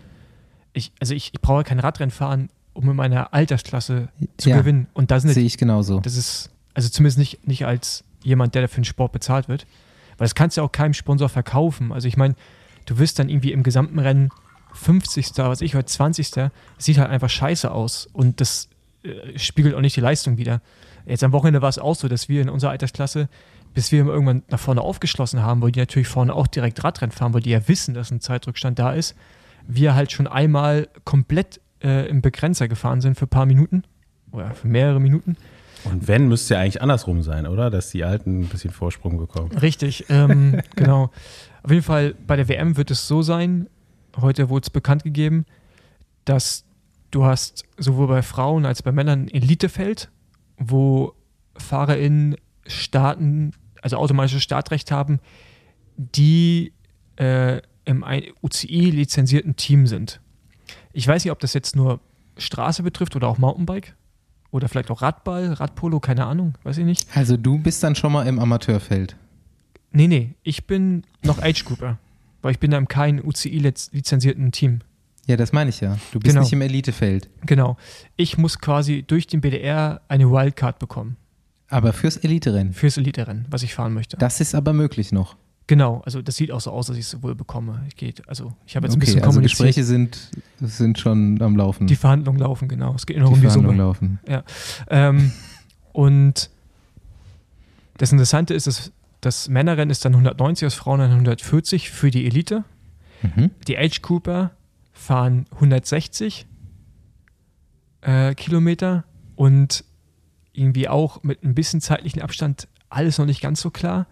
ich, 0.73 0.93
also 1.01 1.15
ich, 1.15 1.33
ich 1.33 1.41
brauche 1.41 1.65
kein 1.65 1.79
Radrennen 1.79 2.11
fahren, 2.11 2.51
um 2.75 2.89
in 2.91 2.97
meiner 2.97 3.33
Altersklasse 3.33 4.09
zu 4.37 4.51
ja, 4.51 4.59
gewinnen. 4.59 4.87
Und 4.93 5.11
da 5.11 5.19
sehe 5.21 5.45
ich 5.45 5.57
genauso. 5.57 6.01
Das 6.01 6.17
ist, 6.17 6.51
also 6.75 6.89
zumindest 6.89 7.19
nicht, 7.19 7.47
nicht 7.47 7.67
als 7.67 8.05
jemand, 8.23 8.55
der 8.55 8.69
für 8.69 8.81
den 8.81 8.85
Sport 8.85 9.13
bezahlt 9.13 9.49
wird. 9.49 9.67
Weil 10.19 10.27
das 10.27 10.35
kannst 10.35 10.57
du 10.57 10.61
ja 10.61 10.67
auch 10.67 10.73
keinem 10.73 10.95
Sponsor 10.95 11.29
verkaufen. 11.29 11.93
Also 11.93 12.09
ich 12.09 12.17
meine, 12.17 12.35
du 12.87 12.99
wirst 12.99 13.19
dann 13.19 13.29
irgendwie 13.29 13.53
im 13.53 13.63
gesamten 13.63 13.99
Rennen 13.99 14.31
50. 14.73 15.33
was 15.37 15.61
ich 15.61 15.75
heute 15.75 15.87
20. 15.87 16.51
Sieht 16.79 16.99
halt 16.99 17.11
einfach 17.11 17.31
scheiße 17.31 17.71
aus. 17.71 18.09
Und 18.13 18.41
das 18.41 18.69
äh, 19.03 19.39
spiegelt 19.39 19.75
auch 19.75 19.81
nicht 19.81 19.97
die 19.97 20.01
Leistung 20.01 20.39
wieder. 20.39 20.61
Jetzt 21.07 21.23
am 21.23 21.33
Wochenende 21.33 21.63
war 21.63 21.69
es 21.69 21.79
auch 21.79 21.95
so, 21.95 22.09
dass 22.09 22.29
wir 22.29 22.43
in 22.43 22.49
unserer 22.49 22.71
Altersklasse 22.73 23.29
bis 23.77 23.93
wir 23.93 24.07
irgendwann 24.07 24.43
nach 24.49 24.59
vorne 24.59 24.81
aufgeschlossen 24.81 25.43
haben, 25.43 25.61
weil 25.61 25.71
die 25.71 25.81
natürlich 25.81 26.09
vorne 26.09 26.35
auch 26.35 26.47
direkt 26.47 26.83
Radrennen 26.83 27.13
fahren, 27.13 27.35
weil 27.35 27.43
die 27.43 27.51
ja 27.51 27.69
wissen, 27.69 27.93
dass 27.93 28.11
ein 28.11 28.23
Zeitrückstand 28.23 28.79
da 28.79 28.95
ist, 28.95 29.15
wir 29.69 29.95
halt 29.95 30.13
schon 30.13 30.27
einmal 30.27 30.89
komplett 31.05 31.61
äh, 31.85 32.09
im 32.09 32.23
Begrenzer 32.23 32.69
gefahren 32.69 33.03
sind 33.03 33.19
für 33.19 33.27
ein 33.27 33.29
paar 33.29 33.45
Minuten 33.45 33.83
oder 34.33 34.55
für 34.55 34.67
mehrere 34.67 34.99
Minuten. 34.99 35.37
Und 35.91 36.09
wenn, 36.09 36.29
müsste 36.29 36.55
ja 36.55 36.61
eigentlich 36.61 36.83
andersrum 36.83 37.23
sein, 37.23 37.47
oder? 37.47 37.71
Dass 37.71 37.91
die 37.91 38.05
Alten 38.05 38.41
ein 38.41 38.47
bisschen 38.47 38.71
Vorsprung 38.71 39.19
bekommen. 39.19 39.53
Richtig, 39.53 40.07
ähm, 40.09 40.61
genau. 40.77 41.11
Auf 41.63 41.71
jeden 41.71 41.83
Fall 41.83 42.15
bei 42.27 42.37
der 42.37 42.49
WM 42.49 42.77
wird 42.77 42.91
es 42.91 43.07
so 43.09 43.23
sein, 43.23 43.69
heute 44.21 44.49
wurde 44.49 44.65
es 44.65 44.71
bekannt 44.71 45.05
gegeben, 45.05 45.47
dass 46.25 46.65
du 47.11 47.25
hast 47.25 47.65
sowohl 47.77 48.09
bei 48.09 48.23
Frauen 48.23 48.65
als 48.65 48.83
bei 48.83 48.93
Männern 48.93 49.25
ein 49.25 49.29
Elitefeld, 49.29 50.11
wo 50.59 51.15
FahrerInnen 51.57 52.37
starten 52.67 53.53
also 53.83 53.99
automatisches 53.99 54.43
Startrecht 54.43 54.91
haben, 54.91 55.21
die 55.97 56.73
äh, 57.17 57.61
im 57.85 58.05
UCI-lizenzierten 58.43 59.55
Team 59.55 59.87
sind. 59.87 60.21
Ich 60.93 61.07
weiß 61.07 61.25
nicht, 61.25 61.31
ob 61.31 61.39
das 61.39 61.55
jetzt 61.55 61.77
nur 61.77 62.01
Straße 62.37 62.83
betrifft 62.83 63.15
oder 63.15 63.29
auch 63.29 63.39
Mountainbike 63.39 63.95
oder 64.57 64.69
vielleicht 64.69 64.91
auch 64.91 65.03
Radball, 65.03 65.53
Radpolo, 65.53 66.01
keine 66.01 66.27
Ahnung, 66.27 66.55
weiß 66.65 66.79
ich 66.79 66.85
nicht. 66.85 67.07
Also 67.15 67.37
du 67.37 67.59
bist 67.59 67.83
dann 67.83 67.95
schon 67.95 68.13
mal 68.13 68.27
im 68.27 68.39
Amateurfeld? 68.39 69.17
Nee, 69.93 70.09
nee, 70.09 70.35
ich 70.43 70.67
bin 70.67 71.05
noch 71.23 71.41
Age 71.41 71.65
Grouper, 71.65 71.99
weil 72.43 72.53
ich 72.53 72.59
bin 72.59 72.71
da 72.71 72.79
im 72.79 72.89
kein 72.89 73.23
UCI-lizenzierten 73.23 74.51
Team. 74.53 74.81
Ja, 75.27 75.37
das 75.37 75.53
meine 75.53 75.71
ich 75.71 75.81
ja. 75.81 75.99
Du 76.13 76.21
bist 76.21 76.33
genau. 76.33 76.43
nicht 76.43 76.53
im 76.53 76.61
Elitefeld. 76.63 77.29
Genau. 77.45 77.77
Ich 78.17 78.39
muss 78.39 78.59
quasi 78.59 79.05
durch 79.07 79.27
den 79.27 79.41
BDR 79.41 80.01
eine 80.09 80.31
Wildcard 80.31 80.79
bekommen. 80.79 81.17
Aber 81.69 81.93
fürs 81.93 82.17
Elite-Rennen? 82.17 82.73
Fürs 82.73 82.97
Elite-Rennen, 82.97 83.47
was 83.51 83.63
ich 83.63 83.75
fahren 83.75 83.93
möchte. 83.93 84.17
Das 84.17 84.41
ist 84.41 84.55
aber 84.55 84.73
möglich 84.73 85.11
noch. 85.13 85.37
Genau, 85.69 86.01
also 86.05 86.23
das 86.23 86.37
sieht 86.37 86.53
auch 86.53 86.61
so 86.61 86.71
aus, 86.71 86.87
dass 86.87 86.97
ich 86.97 87.07
es 87.07 87.23
wohl 87.23 87.35
bekomme. 87.35 87.83
Ich 87.89 87.97
gehe, 87.97 88.15
also 88.29 88.53
ich 88.67 88.77
habe 88.77 88.87
jetzt 88.87 88.95
ein 88.95 88.99
okay, 88.99 89.07
bisschen 89.07 89.23
also 89.23 89.31
kommuniziert. 89.31 89.59
Gespräche 89.59 89.85
sind, 89.85 90.31
sind 90.61 90.99
schon 90.99 91.43
am 91.43 91.57
Laufen. 91.57 91.89
Die 91.89 91.97
Verhandlungen 91.97 92.39
laufen, 92.39 92.69
genau. 92.69 92.95
Es 92.95 93.05
geht 93.05 93.19
nur 93.19 93.29
die 93.29 93.35
um 93.35 93.41
die 93.41 93.51
Summe. 93.51 93.75
laufen. 93.75 94.21
Ja. 94.29 94.45
Ähm, 94.89 95.33
und 95.93 96.51
das 97.99 98.13
Interessante 98.13 98.55
ist, 98.55 98.69
dass 98.69 98.93
das 99.21 99.49
Männerrennen 99.49 99.91
ist 99.91 100.05
dann 100.05 100.13
190, 100.13 100.67
das 100.67 100.75
Frauenrennen 100.75 101.15
140 101.15 101.91
für 101.91 102.13
die 102.13 102.27
Elite. 102.27 102.65
Mhm. 103.23 103.51
Die 103.67 103.77
Age 103.77 104.03
Cooper 104.03 104.53
fahren 104.93 105.47
160 105.55 106.47
äh, 108.03 108.35
Kilometer 108.35 109.05
und 109.35 109.85
irgendwie 110.53 110.89
auch 110.89 111.23
mit 111.25 111.43
ein 111.43 111.55
bisschen 111.55 111.81
zeitlichen 111.81 112.23
Abstand 112.23 112.69
alles 112.89 113.19
noch 113.19 113.27
nicht 113.27 113.41
ganz 113.41 113.61
so 113.61 113.71
klar. 113.71 114.07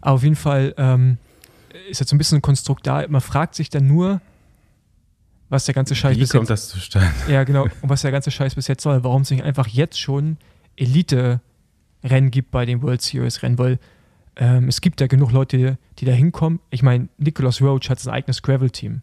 Aber 0.00 0.14
auf 0.14 0.22
jeden 0.22 0.36
Fall 0.36 0.74
ähm, 0.76 1.18
ist 1.88 2.00
jetzt 2.00 2.10
so 2.10 2.14
ein 2.14 2.18
bisschen 2.18 2.38
ein 2.38 2.42
Konstrukt 2.42 2.86
da. 2.86 3.04
Man 3.08 3.20
fragt 3.20 3.54
sich 3.54 3.70
dann 3.70 3.86
nur, 3.86 4.20
was 5.48 5.66
der 5.66 5.74
ganze 5.74 5.94
Scheiß 5.94 6.16
Wie 6.16 6.20
bis 6.20 6.30
kommt 6.30 6.48
jetzt, 6.48 6.50
das 6.50 6.68
zustande? 6.68 7.10
Ja, 7.28 7.44
genau. 7.44 7.64
Und 7.64 7.88
was 7.88 8.02
der 8.02 8.12
ganze 8.12 8.30
Scheiß 8.30 8.54
bis 8.54 8.66
jetzt 8.68 8.82
soll. 8.82 9.04
Warum 9.04 9.22
es 9.22 9.30
nicht 9.30 9.42
einfach 9.42 9.68
jetzt 9.68 10.00
schon 10.00 10.36
Elite 10.76 11.40
Rennen 12.02 12.30
gibt 12.30 12.50
bei 12.50 12.66
den 12.66 12.82
World 12.82 13.02
Series 13.02 13.42
Rennen, 13.42 13.58
weil 13.58 13.78
ähm, 14.36 14.68
es 14.68 14.80
gibt 14.80 15.00
ja 15.00 15.06
genug 15.06 15.32
Leute, 15.32 15.78
die 15.98 16.04
da 16.04 16.12
hinkommen. 16.12 16.60
Ich 16.70 16.82
meine, 16.82 17.08
Nicholas 17.18 17.62
Roach 17.62 17.88
hat 17.88 18.00
sein 18.00 18.12
eigenes 18.12 18.42
Gravel-Team. 18.42 19.02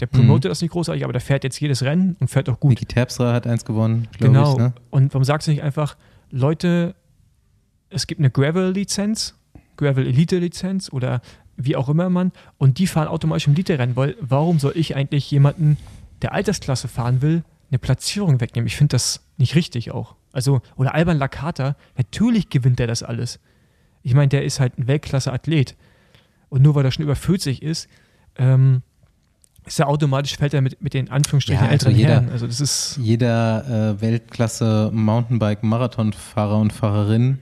Der 0.00 0.06
promotet 0.06 0.44
mhm. 0.44 0.48
das 0.50 0.60
nicht 0.60 0.72
großartig, 0.72 1.04
aber 1.04 1.12
der 1.12 1.22
fährt 1.22 1.42
jetzt 1.44 1.58
jedes 1.58 1.82
Rennen 1.82 2.16
und 2.20 2.28
fährt 2.28 2.50
auch 2.50 2.60
gut. 2.60 2.70
Niki 2.70 2.84
Terpstra 2.84 3.32
hat 3.32 3.46
eins 3.46 3.64
gewonnen, 3.64 4.08
glaube 4.12 4.34
genau. 4.34 4.50
ich. 4.50 4.56
Genau. 4.56 4.68
Ne? 4.68 4.74
Und 4.90 5.14
warum 5.14 5.24
sagst 5.24 5.46
du 5.46 5.52
nicht 5.52 5.62
einfach, 5.62 5.96
Leute, 6.30 6.94
es 7.90 8.06
gibt 8.06 8.20
eine 8.20 8.30
Gravel-Lizenz, 8.30 9.34
Gravel-Elite-Lizenz 9.76 10.92
oder 10.92 11.20
wie 11.56 11.76
auch 11.76 11.88
immer 11.88 12.10
man, 12.10 12.32
und 12.58 12.78
die 12.78 12.86
fahren 12.86 13.08
automatisch 13.08 13.46
im 13.46 13.54
Elite-Rennen, 13.54 13.96
weil 13.96 14.16
warum 14.20 14.58
soll 14.58 14.72
ich 14.74 14.94
eigentlich 14.94 15.30
jemanden, 15.30 15.78
der 16.22 16.32
Altersklasse 16.32 16.88
fahren 16.88 17.22
will, 17.22 17.44
eine 17.70 17.78
Platzierung 17.78 18.40
wegnehmen? 18.40 18.66
Ich 18.66 18.76
finde 18.76 18.92
das 18.92 19.22
nicht 19.38 19.54
richtig 19.54 19.90
auch. 19.90 20.16
Also, 20.32 20.60
oder 20.76 20.94
Alban 20.94 21.18
Lakata, 21.18 21.76
natürlich 21.96 22.50
gewinnt 22.50 22.78
er 22.78 22.86
das 22.86 23.02
alles. 23.02 23.40
Ich 24.02 24.14
meine, 24.14 24.28
der 24.28 24.44
ist 24.44 24.60
halt 24.60 24.78
ein 24.78 24.86
Weltklasse-Athlet. 24.86 25.76
Und 26.48 26.62
nur 26.62 26.74
weil 26.74 26.84
er 26.84 26.92
schon 26.92 27.04
über 27.04 27.16
40 27.16 27.62
ist, 27.62 27.88
ähm, 28.36 28.82
ist 29.64 29.80
er 29.80 29.88
automatisch, 29.88 30.36
fällt 30.36 30.54
er 30.54 30.60
mit, 30.60 30.80
mit 30.80 30.94
den 30.94 31.10
Anführungsstrichen 31.10 31.64
ja, 31.64 31.70
also 31.70 31.88
älteren 31.88 31.96
jeder, 31.96 32.08
Herren. 32.10 32.30
Also 32.30 32.46
das 32.46 32.60
ist 32.60 32.98
jeder 33.02 33.94
äh, 33.96 34.00
Weltklasse 34.00 34.90
Mountainbike-Marathonfahrer 34.92 36.58
und 36.58 36.72
Fahrerin 36.72 37.38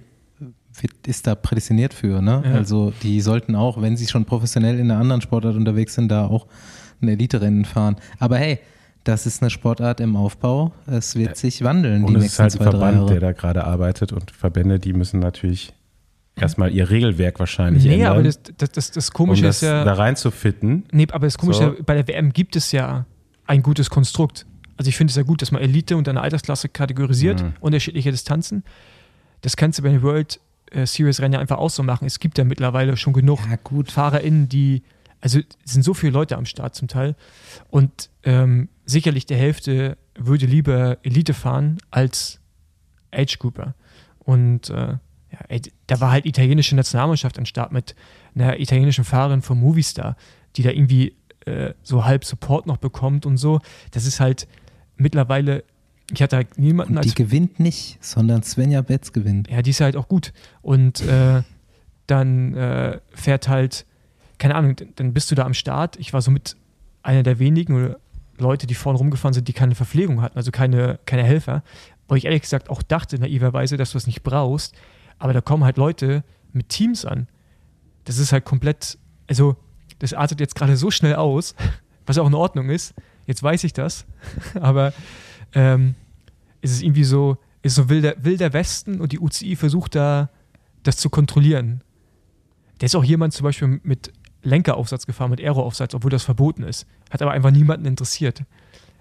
ist 1.07 1.26
da 1.26 1.35
prädestiniert 1.35 1.95
für. 1.95 2.21
Ne? 2.21 2.43
Ja. 2.45 2.52
Also 2.52 2.93
die 3.02 3.21
sollten 3.21 3.54
auch, 3.54 3.81
wenn 3.81 3.97
sie 3.97 4.07
schon 4.07 4.25
professionell 4.25 4.78
in 4.78 4.90
einer 4.90 5.00
anderen 5.00 5.21
Sportart 5.21 5.57
unterwegs 5.57 5.95
sind, 5.95 6.09
da 6.09 6.26
auch 6.26 6.47
ein 7.00 7.09
Elite-Rennen 7.09 7.64
fahren. 7.64 7.97
Aber 8.19 8.38
hey, 8.38 8.59
das 9.04 9.26
ist 9.26 9.43
eine 9.43 9.50
Sportart 9.50 10.00
im 10.00 10.16
Aufbau. 10.16 10.73
Es 10.87 11.14
wird 11.14 11.37
sich 11.37 11.62
wandeln. 11.62 12.04
Und 12.04 12.16
es 12.16 12.25
ist 12.25 12.38
halt 12.38 12.54
ein 12.54 12.62
Verband, 12.62 13.11
der 13.11 13.21
da 13.21 13.33
gerade 13.33 13.64
arbeitet 13.64 14.12
und 14.12 14.31
Verbände, 14.31 14.78
die 14.78 14.95
müssen 14.95 15.21
natürlich 15.21 15.73
erstmal 16.37 16.73
ihr 16.73 16.90
Regelwerk 16.90 17.38
wahrscheinlich 17.38 17.85
nee, 17.85 17.95
ändern. 17.95 18.09
Nee, 18.09 18.12
aber 18.12 18.23
das, 18.23 18.40
das, 18.57 18.73
das, 18.73 18.90
das 18.90 19.11
Komische 19.12 19.43
um 19.43 19.47
das 19.47 19.57
ist 19.57 19.69
ja. 19.69 19.85
Da 19.85 19.95
rein 19.95 20.16
zu 20.16 20.31
fitten. 20.31 20.85
Nee, 20.90 21.07
aber 21.12 21.26
das 21.26 21.38
Komische 21.38 21.75
so. 21.76 21.85
bei 21.85 21.95
der 21.95 22.09
WM 22.09 22.33
gibt 22.33 22.57
es 22.57 22.73
ja 22.73 23.04
ein 23.47 23.62
gutes 23.62 23.90
Konstrukt. 23.90 24.47
Also 24.76 24.88
ich 24.88 24.97
finde 24.97 25.11
es 25.11 25.16
ja 25.16 25.23
gut, 25.23 25.43
dass 25.43 25.52
man 25.52 25.62
Elite 25.62 25.97
und 25.97 26.09
eine 26.09 26.21
Altersklasse 26.21 26.69
kategorisiert, 26.69 27.43
mhm. 27.43 27.52
unterschiedliche 27.61 28.11
Distanzen. 28.11 28.64
Das 29.43 29.57
kannst 29.57 29.78
du 29.78 29.83
bei 29.83 29.90
den 29.90 30.02
World 30.02 30.40
äh, 30.75 30.87
Series 30.87 31.21
Rennen 31.21 31.35
ja 31.35 31.40
einfach 31.40 31.59
auch 31.59 31.71
so 31.71 31.83
machen. 31.83 32.07
Es 32.07 32.19
gibt 32.19 32.38
ja 32.38 32.45
mittlerweile 32.45 32.97
schon 32.97 33.12
genug 33.12 33.40
ja, 33.50 33.59
FahrerInnen, 33.87 34.49
die, 34.49 34.83
also 35.21 35.40
sind 35.64 35.83
so 35.83 35.95
viele 35.95 36.12
Leute 36.12 36.37
am 36.37 36.47
Start 36.47 36.75
zum 36.75 36.88
Teil. 36.88 37.16
Und 37.71 38.11
ähm, 38.23 38.69
sicherlich 38.85 39.26
die 39.26 39.37
Hälfte 39.37 39.97
würde 40.16 40.47
lieber 40.47 40.99
Elite 41.02 41.35
fahren 41.35 41.78
als 41.90 42.40
Age 43.12 43.38
Grouper. 43.38 43.75
Und 44.19 44.71
äh, 44.71 44.97
ja, 45.35 45.40
ey, 45.49 45.62
da 45.87 46.00
war 46.00 46.11
halt 46.11 46.26
italienische 46.26 46.76
Nationalmannschaft 46.76 47.38
am 47.38 47.47
Start 47.47 47.73
mit 47.73 47.95
einer 48.35 48.61
italienischen 48.61 49.04
Fahrerin 49.04 49.43
vom 49.43 49.61
Movistar, 49.61 50.16
die 50.57 50.62
da 50.62 50.71
irgendwie 50.71 51.16
äh, 51.47 51.75
so 51.83 52.04
halb 52.04 52.25
Support 52.25 52.66
noch 52.66 52.78
bekommt 52.78 53.26
und 53.26 53.37
so. 53.37 53.61
Das 53.90 54.07
ist 54.07 54.21
halt 54.21 54.47
mittlerweile, 54.97 55.64
ich 56.12 56.23
hatte 56.23 56.37
halt 56.37 56.58
niemanden 56.58 56.96
und 56.96 57.04
Die 57.04 57.14
gewinnt 57.14 57.61
nicht, 57.61 57.99
sondern 58.00 58.42
Svenja 58.42 58.82
Betz 58.82 59.12
gewinnt. 59.12 59.49
Ja, 59.50 59.62
die 59.62 59.70
ist 59.70 59.80
halt 59.80 59.96
auch 59.96 60.08
gut. 60.08 60.32
Und 60.61 61.00
äh, 61.00 61.42
dann 62.06 62.54
äh, 62.54 63.00
fährt 63.12 63.49
halt, 63.49 63.87
keine 64.38 64.54
Ahnung, 64.54 64.76
dann 64.96 65.14
bist 65.14 65.30
du 65.30 65.34
da 65.34 65.44
am 65.44 65.54
Start. 65.54 65.96
Ich 65.96 66.12
war 66.12 66.20
so 66.20 66.30
mit 66.30 66.56
einer 67.02 67.23
der 67.23 67.38
wenigen 67.38 67.94
Leute, 68.38 68.66
die 68.66 68.75
vorne 68.75 68.99
rumgefahren 68.99 69.32
sind, 69.32 69.49
die 69.49 69.52
keine 69.52 69.75
Verpflegung 69.75 70.20
hatten, 70.20 70.37
also 70.37 70.50
keine, 70.50 70.99
keine 71.06 71.25
Helfer. 71.25 71.62
Wo 72.08 72.14
ich 72.14 72.26
ehrlich 72.26 72.42
gesagt 72.42 72.68
auch 72.68 72.82
dachte, 72.82 73.18
naiverweise, 73.18 73.76
dass 73.78 73.92
du 73.92 73.99
es 73.99 74.06
nicht 74.06 74.23
brauchst. 74.23 74.75
Aber 75.18 75.32
da 75.32 75.40
kommen 75.40 75.64
halt 75.64 75.78
Leute 75.78 76.23
mit 76.52 76.68
Teams 76.68 77.06
an. 77.06 77.28
Das 78.04 78.18
ist 78.18 78.32
halt 78.32 78.44
komplett, 78.44 78.99
also 79.26 79.56
das 80.00 80.12
artet 80.12 80.40
jetzt 80.40 80.54
gerade 80.54 80.76
so 80.76 80.90
schnell 80.90 81.14
aus, 81.14 81.54
was 82.06 82.18
auch 82.18 82.26
in 82.26 82.34
Ordnung 82.34 82.68
ist. 82.68 82.94
Jetzt 83.26 83.42
weiß 83.42 83.64
ich 83.64 83.73
das. 83.73 84.04
Aber 84.61 84.92
ähm, 85.54 85.94
ist 86.61 86.73
es 86.73 86.82
irgendwie 86.82 87.04
so, 87.04 87.37
ist 87.62 87.75
so 87.76 87.88
wilder, 87.88 88.14
wilder 88.18 88.52
Westen 88.52 89.00
und 89.00 89.12
die 89.12 89.18
UCI 89.18 89.56
versucht 89.56 89.94
da 89.94 90.30
das 90.82 90.96
zu 90.96 91.11
kontrollieren. 91.11 91.82
Der 92.80 92.87
ist 92.87 92.94
auch 92.94 93.04
jemand 93.04 93.32
zum 93.32 93.44
Beispiel 93.44 93.80
mit 93.82 94.12
Lenkeraufsatz 94.42 95.06
gefahren, 95.06 95.30
mit 95.30 95.40
Aeroaufsatz, 95.40 95.94
obwohl 95.94 96.11
das 96.11 96.25
verboten 96.25 96.62
ist. 96.62 96.87
Hat 97.11 97.23
aber 97.23 97.32
einfach 97.32 97.50
niemanden 97.50 97.87
interessiert. 97.87 98.42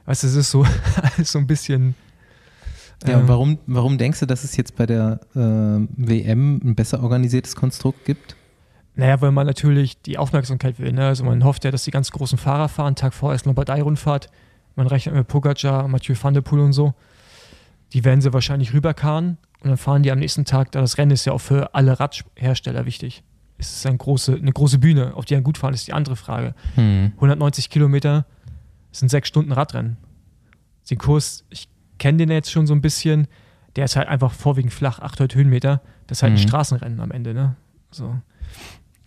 Weißt 0.05 0.23
du, 0.23 0.27
es 0.27 0.35
ist 0.35 0.51
so, 0.51 0.65
so 1.23 1.39
ein 1.39 1.47
bisschen 1.47 1.95
ja, 3.07 3.15
und 3.15 3.23
ähm. 3.23 3.27
warum, 3.27 3.59
warum 3.67 3.97
denkst 3.97 4.21
du, 4.21 4.25
dass 4.25 4.43
es 4.43 4.55
jetzt 4.55 4.75
bei 4.75 4.85
der 4.85 5.19
äh, 5.35 5.39
WM 5.39 6.61
ein 6.63 6.75
besser 6.75 7.03
organisiertes 7.03 7.55
Konstrukt 7.55 8.05
gibt? 8.05 8.35
Naja, 8.95 9.19
weil 9.21 9.31
man 9.31 9.47
natürlich 9.47 10.01
die 10.01 10.17
Aufmerksamkeit 10.17 10.79
will. 10.79 10.93
Ne? 10.93 11.07
Also 11.07 11.23
man 11.23 11.43
hofft 11.43 11.65
ja, 11.65 11.71
dass 11.71 11.83
die 11.83 11.91
ganz 11.91 12.11
großen 12.11 12.37
Fahrer 12.37 12.69
fahren. 12.69 12.95
Tag 12.95 13.13
vorher 13.13 13.35
ist 13.35 13.45
Lombardei-Rundfahrt. 13.45 14.29
Man 14.75 14.87
rechnet 14.87 15.15
mit 15.15 15.27
Pogacar, 15.27 15.87
Mathieu 15.87 16.15
van 16.19 16.33
der 16.33 16.41
Poel 16.41 16.61
und 16.61 16.73
so. 16.73 16.93
Die 17.93 18.03
werden 18.03 18.21
sie 18.21 18.33
wahrscheinlich 18.33 18.73
rüberkarren 18.73 19.37
und 19.61 19.69
dann 19.69 19.77
fahren 19.77 20.03
die 20.03 20.11
am 20.11 20.19
nächsten 20.19 20.45
Tag. 20.45 20.71
Da 20.71 20.81
das 20.81 20.97
Rennen 20.97 21.11
ist 21.11 21.25
ja 21.25 21.33
auch 21.33 21.41
für 21.41 21.75
alle 21.75 21.99
Radhersteller 21.99 22.85
wichtig. 22.85 23.23
Es 23.57 23.77
ist 23.77 23.85
eine 23.85 23.97
große, 23.97 24.35
eine 24.35 24.51
große 24.51 24.79
Bühne. 24.79 25.15
Auf 25.15 25.25
die 25.25 25.35
dann 25.35 25.43
gut 25.43 25.57
fahren, 25.57 25.73
ist 25.73 25.87
die 25.87 25.93
andere 25.93 26.15
Frage. 26.15 26.55
Hm. 26.75 27.13
190 27.15 27.69
Kilometer 27.69 28.25
sind 28.91 29.09
sechs 29.09 29.27
Stunden 29.27 29.51
Radrennen. 29.51 29.97
Den 30.89 30.97
Kurs, 30.97 31.45
ich 31.49 31.69
kenne 31.97 32.17
den 32.17 32.29
jetzt 32.29 32.51
schon 32.51 32.67
so 32.67 32.73
ein 32.73 32.81
bisschen. 32.81 33.27
Der 33.75 33.85
ist 33.85 33.95
halt 33.95 34.07
einfach 34.07 34.31
vorwiegend 34.31 34.73
flach, 34.73 34.99
800 34.99 35.35
Höhenmeter. 35.35 35.81
Das 36.07 36.19
ist 36.19 36.23
halt 36.23 36.33
mhm. 36.33 36.39
ein 36.39 36.47
Straßenrennen 36.47 36.99
am 36.99 37.11
Ende. 37.11 37.33
Ne? 37.33 37.55
So. 37.91 38.15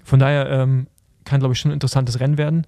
Von 0.04 0.18
daher 0.18 0.48
ähm, 0.48 0.86
kann, 1.24 1.40
glaube 1.40 1.52
ich, 1.52 1.60
schon 1.60 1.70
ein 1.70 1.74
interessantes 1.74 2.18
Rennen 2.20 2.38
werden. 2.38 2.66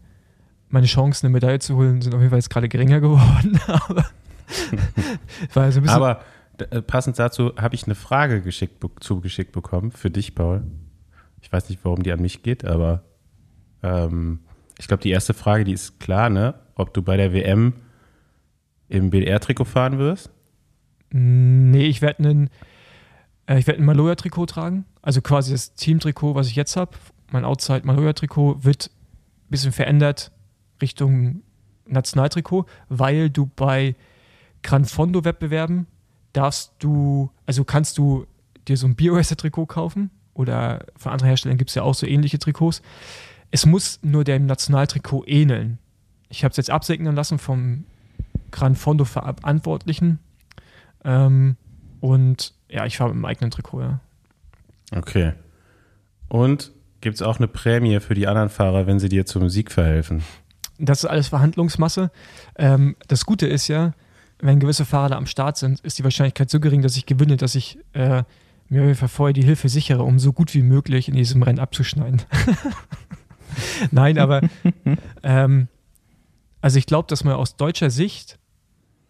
Meine 0.70 0.87
Chancen, 0.87 1.26
eine 1.26 1.32
Medaille 1.32 1.58
zu 1.58 1.76
holen, 1.76 2.02
sind 2.02 2.14
auf 2.14 2.20
jeden 2.20 2.30
Fall 2.30 2.38
jetzt 2.38 2.50
gerade 2.50 2.68
geringer 2.68 3.00
geworden. 3.02 3.60
aber, 3.66 4.04
war 5.54 5.72
so 5.72 5.80
ein 5.80 5.82
bisschen 5.82 5.88
aber 5.88 6.20
äh, 6.58 6.82
passend 6.82 7.18
dazu 7.18 7.52
habe 7.56 7.75
ich 7.75 7.84
eine 7.84 7.94
Frage 7.94 8.42
geschickt, 8.42 8.84
zugeschickt 9.00 9.52
bekommen 9.52 9.92
für 9.92 10.10
dich, 10.10 10.34
Paul. 10.34 10.64
Ich 11.40 11.52
weiß 11.52 11.68
nicht, 11.68 11.84
warum 11.84 12.02
die 12.02 12.12
an 12.12 12.20
mich 12.20 12.42
geht, 12.42 12.64
aber 12.64 13.04
ähm, 13.82 14.40
ich 14.78 14.88
glaube, 14.88 15.02
die 15.02 15.10
erste 15.10 15.34
Frage, 15.34 15.64
die 15.64 15.72
ist 15.72 16.00
klar, 16.00 16.30
ne? 16.30 16.54
Ob 16.75 16.94
du 16.94 17.02
bei 17.02 17.16
der 17.16 17.32
WM 17.32 17.75
im 18.88 19.10
BDR-Trikot 19.10 19.64
fahren 19.64 19.98
wirst? 19.98 20.30
Nee, 21.10 21.87
ich 21.87 22.02
werde 22.02 22.18
einen, 22.25 22.50
äh, 23.46 23.58
ich 23.58 23.66
werde 23.66 23.80
ein 23.80 23.87
Maloja-Trikot 23.87 24.46
tragen. 24.46 24.84
Also 25.02 25.20
quasi 25.22 25.52
das 25.52 25.75
Team-Trikot, 25.75 26.34
was 26.34 26.48
ich 26.48 26.56
jetzt 26.56 26.76
habe. 26.76 26.92
Mein 27.30 27.44
Outside 27.44 27.82
Maloja-Trikot 27.84 28.64
wird 28.64 28.90
ein 28.90 29.50
bisschen 29.50 29.72
verändert 29.72 30.32
Richtung 30.80 31.42
Nationaltrikot, 31.87 32.66
weil 32.88 33.30
du 33.30 33.47
bei 33.47 33.97
Gran 34.62 34.85
Fondo-Wettbewerben 34.85 35.87
darfst 36.32 36.73
du, 36.78 37.30
also 37.47 37.64
kannst 37.64 37.99
du 37.99 38.26
dir 38.66 38.76
so 38.76 38.87
ein 38.87 38.94
Bioracer-Trikot 38.94 39.66
kaufen 39.66 40.11
oder 40.35 40.87
von 40.97 41.12
anderen 41.12 41.28
Herstellern 41.28 41.58
gibt 41.58 41.70
es 41.70 41.75
ja 41.75 41.82
auch 41.82 41.94
so 41.94 42.06
ähnliche 42.06 42.38
Trikots. 42.38 42.82
Es 43.50 43.66
muss 43.66 43.99
nur 44.02 44.25
dem 44.25 44.47
Nationaltrikot 44.47 45.25
ähneln. 45.26 45.78
Ich 46.28 46.44
habe 46.44 46.50
es 46.50 46.58
jetzt 46.58 46.70
absegnen 46.70 47.14
lassen 47.14 47.38
vom 47.38 47.85
Gran 48.50 48.75
Fondo 48.75 49.04
Verantwortlichen. 49.04 50.18
Ähm, 51.04 51.56
und 52.00 52.54
ja, 52.68 52.85
ich 52.85 52.99
fahre 52.99 53.11
mit 53.11 53.23
meinem 53.23 53.30
eigenen 53.30 53.50
Trikot, 53.50 53.80
ja. 53.80 54.00
Okay. 54.94 55.32
Und 56.28 56.73
gibt 57.00 57.16
es 57.16 57.23
auch 57.23 57.38
eine 57.38 57.49
Prämie 57.49 58.00
für 58.00 58.14
die 58.14 58.26
anderen 58.26 58.50
Fahrer, 58.50 58.87
wenn 58.87 58.99
sie 58.99 59.08
dir 59.08 59.25
zum 59.26 59.49
Sieg 59.49 59.73
verhelfen? 59.73 60.23
Das 60.78 61.02
ist 61.02 61.11
alles 61.11 61.28
Verhandlungsmasse. 61.28 62.11
Ähm, 62.56 62.97
das 63.08 63.26
Gute 63.26 63.47
ist 63.47 63.68
ja, 63.68 63.94
wenn 64.40 64.61
gewisse 64.61 64.85
Fahrer 64.85 65.16
am 65.16 65.26
Start 65.26 65.56
sind, 65.56 65.80
ist 65.80 65.99
die 65.99 66.04
Wahrscheinlichkeit 66.04 66.49
so 66.50 66.61
gering, 66.61 66.82
dass 66.82 66.97
ich 66.97 67.06
gewinne, 67.06 67.37
dass 67.37 67.54
ich 67.54 67.78
äh, 67.92 68.23
mir 68.68 68.80
auf 68.80 68.87
jeden 68.87 68.94
Fall 68.94 69.08
vorher 69.08 69.32
die 69.32 69.44
Hilfe 69.44 69.68
sichere, 69.68 70.02
um 70.02 70.18
so 70.18 70.32
gut 70.32 70.54
wie 70.54 70.62
möglich 70.62 71.08
in 71.08 71.14
diesem 71.14 71.42
Rennen 71.42 71.58
abzuschneiden. 71.58 72.23
Nein, 73.90 74.18
aber 74.18 74.42
ähm, 75.23 75.68
also 76.61 76.78
ich 76.78 76.87
glaube, 76.87 77.08
dass 77.08 77.25
man 77.25 77.35
aus 77.35 77.56
deutscher 77.56 77.90
Sicht, 77.90 78.38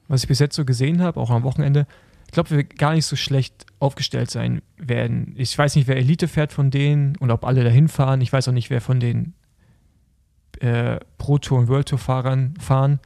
was 0.07 0.23
ich 0.23 0.29
bis 0.29 0.39
jetzt 0.39 0.57
so 0.57 0.65
gesehen 0.65 1.03
habe, 1.03 1.21
auch 1.21 1.31
am 1.31 1.43
Wochenende, 1.43 1.87
ich 2.27 2.33
glaube, 2.33 2.51
wir 2.51 2.65
gar 2.65 2.93
nicht 2.95 3.07
so 3.07 3.17
schlecht 3.17 3.67
aufgestellt 3.79 4.31
sein 4.31 4.61
werden. 4.77 5.35
Ich 5.37 5.57
weiß 5.57 5.77
nicht, 5.77 5.89
wer 5.89 5.97
Elite 5.97 6.29
fährt 6.29 6.53
von 6.53 6.71
denen 6.71 7.17
und 7.17 7.31
ob 7.31 7.45
alle 7.45 7.65
dahin 7.65 7.89
fahren. 7.89 8.21
Ich 8.21 8.33
weiß 8.33 8.49
auch 8.49 8.53
nicht, 8.53 8.69
wer 8.69 8.83
von 8.83 9.01
den 9.01 9.33
äh, 10.61 11.01
Pro 11.19 11.39
Tour 11.39 11.59
und 11.59 11.69
World 11.69 11.89
Tour 11.89 11.99
Fahrern 11.99 12.55
fahren. 12.59 13.01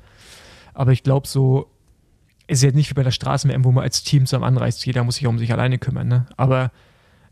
Aber 0.75 0.93
ich 0.93 1.03
glaube, 1.03 1.27
so 1.27 1.71
ist 2.47 2.63
jetzt 2.63 2.75
nicht 2.75 2.91
wie 2.91 2.95
bei 2.95 3.03
der 3.03 3.11
Straßen-WM, 3.11 3.65
wo 3.65 3.73
man 3.73 3.85
als 3.85 4.03
Team 4.03 4.27
zusammen 4.27 4.45
anreist. 4.45 4.85
Jeder 4.85 5.05
muss 5.05 5.17
sich 5.17 5.27
um 5.27 5.39
sich 5.39 5.53
alleine 5.53 5.79
kümmern. 5.79 6.09
Ne? 6.09 6.27
Aber 6.37 6.71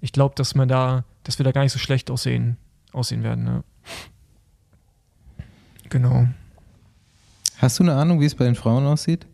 ich 0.01 0.13
glaube, 0.13 0.35
dass 0.35 0.55
man 0.55 0.69
da, 0.69 1.05
dass 1.25 1.39
wir 1.39 1.45
da 1.45 1.53
gar 1.53 1.63
nicht 1.63 1.73
so 1.73 1.79
schlecht 1.79 2.11
aussehen, 2.11 2.57
aussehen 2.93 3.23
werden. 3.23 3.45
Ne? 3.45 3.65
Genau. 5.89 6.29
Hast 7.59 7.79
du 7.79 7.83
eine 7.83 7.95
Ahnung, 7.95 8.21
wie 8.21 8.25
es 8.25 8.35
bei 8.35 8.45
den 8.45 8.55
Frauen 8.55 8.87
aussieht? 8.87 9.27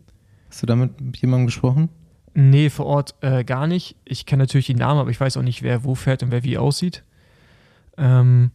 Hast 0.49 0.61
du 0.61 0.65
damit 0.65 0.99
mit 0.99 1.17
jemandem 1.17 1.45
gesprochen? 1.45 1.89
Nee, 2.33 2.69
vor 2.69 2.85
Ort 2.85 3.15
äh, 3.21 3.43
gar 3.43 3.67
nicht. 3.67 3.95
Ich 4.05 4.25
kenne 4.25 4.43
natürlich 4.43 4.67
die 4.67 4.75
Namen, 4.75 4.99
aber 4.99 5.09
ich 5.09 5.19
weiß 5.19 5.37
auch 5.37 5.41
nicht, 5.41 5.63
wer 5.63 5.83
wo 5.83 5.95
fährt 5.95 6.23
und 6.23 6.31
wer 6.31 6.43
wie 6.43 6.57
aussieht. 6.57 7.03
Ähm, 7.97 8.51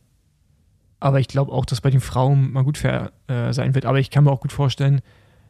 aber 1.02 1.18
ich 1.18 1.26
glaube 1.26 1.50
auch, 1.50 1.64
dass 1.64 1.80
bei 1.80 1.90
den 1.90 2.00
Frauen 2.00 2.52
mal 2.52 2.62
gut 2.62 2.78
fair 2.78 3.10
äh, 3.26 3.52
sein 3.52 3.74
wird. 3.74 3.86
Aber 3.86 3.98
ich 3.98 4.10
kann 4.10 4.22
mir 4.22 4.30
auch 4.30 4.40
gut 4.40 4.52
vorstellen, 4.52 5.00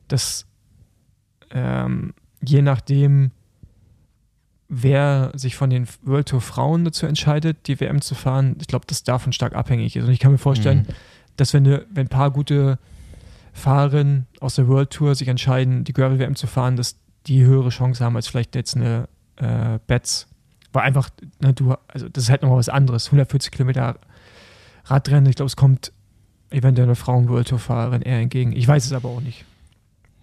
dass 0.08 0.46
ähm, 1.50 2.14
je 2.42 2.62
nachdem, 2.62 3.32
wer 4.68 5.30
sich 5.34 5.54
von 5.54 5.68
den 5.68 5.86
World 6.02 6.30
Tour 6.30 6.40
Frauen 6.40 6.86
dazu 6.86 7.04
entscheidet, 7.04 7.66
die 7.66 7.78
WM 7.80 8.00
zu 8.00 8.14
fahren, 8.14 8.56
ich 8.62 8.66
glaube, 8.66 8.86
das 8.86 9.04
davon 9.04 9.34
stark 9.34 9.54
abhängig 9.54 9.94
ist. 9.94 10.06
Und 10.06 10.12
ich 10.12 10.20
kann 10.20 10.32
mir 10.32 10.38
vorstellen, 10.38 10.86
mhm. 10.88 10.94
dass 11.36 11.52
wenn, 11.52 11.66
eine, 11.66 11.84
wenn 11.90 12.06
ein 12.06 12.10
paar 12.10 12.30
gute 12.30 12.78
Fahrerinnen 13.52 14.26
aus 14.40 14.54
der 14.54 14.68
World 14.68 14.88
Tour 14.88 15.14
sich 15.14 15.28
entscheiden, 15.28 15.84
die 15.84 15.92
Gravel 15.92 16.18
WM 16.18 16.34
zu 16.34 16.46
fahren, 16.46 16.76
dass 16.76 16.96
die 17.26 17.44
höhere 17.44 17.68
Chance 17.68 18.02
haben 18.02 18.16
als 18.16 18.26
vielleicht 18.26 18.54
jetzt 18.54 18.74
eine 18.74 19.06
äh, 19.36 19.78
Betts. 19.86 20.28
Weil 20.72 20.84
einfach, 20.84 21.10
ne, 21.42 21.52
du, 21.52 21.74
also 21.88 22.08
das 22.08 22.24
ist 22.24 22.30
halt 22.30 22.40
nochmal 22.40 22.58
was 22.58 22.70
anderes. 22.70 23.08
140 23.08 23.52
Kilometer 23.52 23.98
Radrennen, 24.84 25.28
ich 25.28 25.36
glaube, 25.36 25.48
es 25.48 25.56
kommt 25.56 25.92
eventuell 26.50 26.86
eine 26.86 26.96
Frauen-World 26.96 27.48
Tour-Fahrerin 27.48 28.02
eher 28.02 28.20
entgegen. 28.20 28.52
Ich 28.52 28.66
weiß 28.68 28.84
es 28.84 28.92
aber 28.92 29.08
auch 29.08 29.20
nicht. 29.20 29.44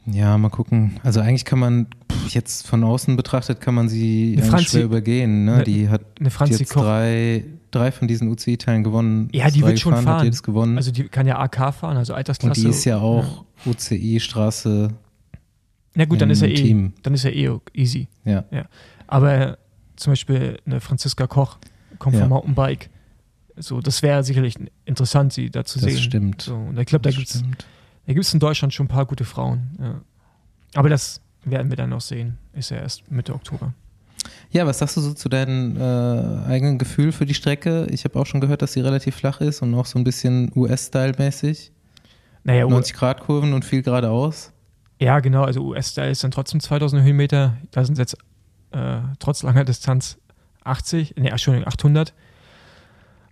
Ja, 0.05 0.37
mal 0.37 0.49
gucken. 0.49 0.99
Also 1.03 1.19
eigentlich 1.19 1.45
kann 1.45 1.59
man 1.59 1.87
jetzt 2.29 2.67
von 2.67 2.83
außen 2.83 3.15
betrachtet, 3.15 3.61
kann 3.61 3.75
man 3.75 3.89
sie 3.89 4.37
Franzi, 4.41 4.65
schwer 4.65 4.83
übergehen. 4.83 5.45
Ne? 5.45 5.55
Eine, 5.55 5.63
die 5.63 5.89
hat 5.89 6.01
jetzt 6.47 6.75
drei, 6.75 7.45
drei 7.71 7.91
von 7.91 8.07
diesen 8.07 8.29
UCI-Teilen 8.29 8.83
gewonnen. 8.83 9.29
Ja, 9.33 9.49
die 9.49 9.61
wird 9.61 9.79
schon 9.79 9.91
gefahren, 9.91 10.05
fahren. 10.05 10.23
jedes 10.25 10.43
gewonnen. 10.43 10.77
Also 10.77 10.91
die 10.91 11.07
kann 11.07 11.27
ja 11.27 11.39
AK 11.39 11.73
fahren, 11.73 11.97
also 11.97 12.13
Altersklasse. 12.13 12.59
Und 12.59 12.65
die 12.65 12.69
ist 12.69 12.85
ja 12.85 12.97
auch 12.97 13.45
ja. 13.65 13.71
UCI-Straße. 13.71 14.89
Na 15.95 16.05
gut, 16.05 16.21
dann 16.21 16.29
ist 16.29 16.41
er 16.41 16.49
eh, 16.49 16.91
dann 17.03 17.13
ist 17.13 17.25
er 17.25 17.35
eh 17.35 17.51
easy. 17.73 18.07
Ja. 18.23 18.45
ja. 18.51 18.65
Aber 19.07 19.57
zum 19.95 20.13
Beispiel 20.13 20.59
eine 20.65 20.79
Franziska 20.79 21.27
Koch 21.27 21.57
kommt 21.97 22.15
ja. 22.15 22.21
vom 22.21 22.29
Mountainbike. 22.29 22.89
So, 23.59 23.81
das 23.81 24.01
wäre 24.01 24.23
sicherlich 24.23 24.55
interessant, 24.85 25.33
sie 25.33 25.49
da 25.49 25.65
zu 25.65 25.79
das 25.79 25.85
sehen. 25.85 25.95
Das 25.95 26.03
stimmt. 26.03 26.41
So, 26.41 26.55
und 26.55 26.79
ich 26.79 26.85
glaube, 26.85 27.03
da 27.03 27.11
gibt 27.11 27.29
es 27.29 27.43
da 28.05 28.13
gibt's 28.13 28.33
in 28.33 28.39
Deutschland 28.39 28.73
schon 28.73 28.85
ein 28.85 28.89
paar 28.89 29.05
gute 29.05 29.23
Frauen. 29.23 29.69
Ja. 29.79 30.01
Aber 30.73 30.89
das 30.89 31.21
werden 31.43 31.69
wir 31.69 31.77
dann 31.77 31.91
noch 31.91 32.01
sehen. 32.01 32.39
Ist 32.53 32.71
ja 32.71 32.77
erst 32.77 33.11
Mitte 33.11 33.35
Oktober. 33.35 33.73
Ja, 34.49 34.65
was 34.65 34.79
sagst 34.79 34.97
du 34.97 35.01
so 35.01 35.13
zu 35.13 35.29
deinem 35.29 35.77
äh, 35.77 36.47
eigenen 36.47 36.79
Gefühl 36.79 37.11
für 37.11 37.27
die 37.27 37.35
Strecke? 37.35 37.87
Ich 37.91 38.05
habe 38.05 38.19
auch 38.19 38.25
schon 38.25 38.41
gehört, 38.41 38.63
dass 38.63 38.73
sie 38.73 38.81
relativ 38.81 39.15
flach 39.15 39.41
ist 39.41 39.61
und 39.61 39.75
auch 39.75 39.85
so 39.85 39.99
ein 39.99 40.03
bisschen 40.03 40.51
US-Style-mäßig. 40.55 41.71
Naja, 42.43 42.67
90 42.67 42.95
Grad 42.95 43.19
Kurven 43.19 43.53
und 43.53 43.63
viel 43.63 43.83
geradeaus. 43.83 44.51
Ja, 44.99 45.19
genau. 45.19 45.43
Also 45.43 45.61
US-Style 45.61 46.09
ist 46.09 46.23
dann 46.23 46.31
trotzdem 46.31 46.59
2000 46.59 47.03
Höhenmeter. 47.03 47.57
Da 47.71 47.85
sind 47.85 47.97
jetzt 47.97 48.17
äh, 48.71 49.01
trotz 49.19 49.43
langer 49.43 49.65
Distanz 49.65 50.17
80, 50.63 51.15
ne, 51.15 51.29
Entschuldigung, 51.29 51.67
800. 51.67 52.13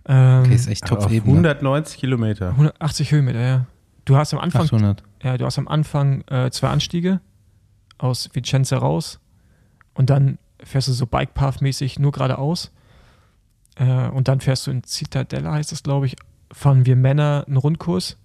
Ähm, 0.08 0.40
okay, 0.44 0.54
ist 0.54 0.68
echt 0.68 0.86
top 0.86 1.00
auf 1.00 1.12
190 1.12 2.00
Kilometer. 2.00 2.50
180 2.50 3.12
Höhenmeter, 3.12 3.40
ja. 3.40 3.66
Du 4.06 4.16
hast 4.16 4.32
am 4.32 4.40
Anfang, 4.40 4.62
800. 4.62 5.02
ja, 5.22 5.36
du 5.36 5.44
hast 5.44 5.58
am 5.58 5.68
Anfang 5.68 6.22
äh, 6.28 6.50
zwei 6.50 6.68
Anstiege 6.68 7.20
aus 7.98 8.30
Vicenza 8.32 8.78
raus 8.78 9.20
und 9.92 10.08
dann 10.08 10.38
fährst 10.64 10.88
du 10.88 10.92
so 10.92 11.04
Bikepath-mäßig 11.04 12.00
nur 12.00 12.12
geradeaus 12.12 12.72
äh, 13.76 14.08
und 14.08 14.28
dann 14.28 14.40
fährst 14.40 14.66
du 14.66 14.70
in 14.70 14.82
Citadella, 14.82 15.52
heißt 15.52 15.72
das, 15.72 15.82
glaube 15.82 16.06
ich, 16.06 16.16
fahren 16.50 16.86
wir 16.86 16.96
Männer 16.96 17.44
einen 17.46 17.58
Rundkurs. 17.58 18.16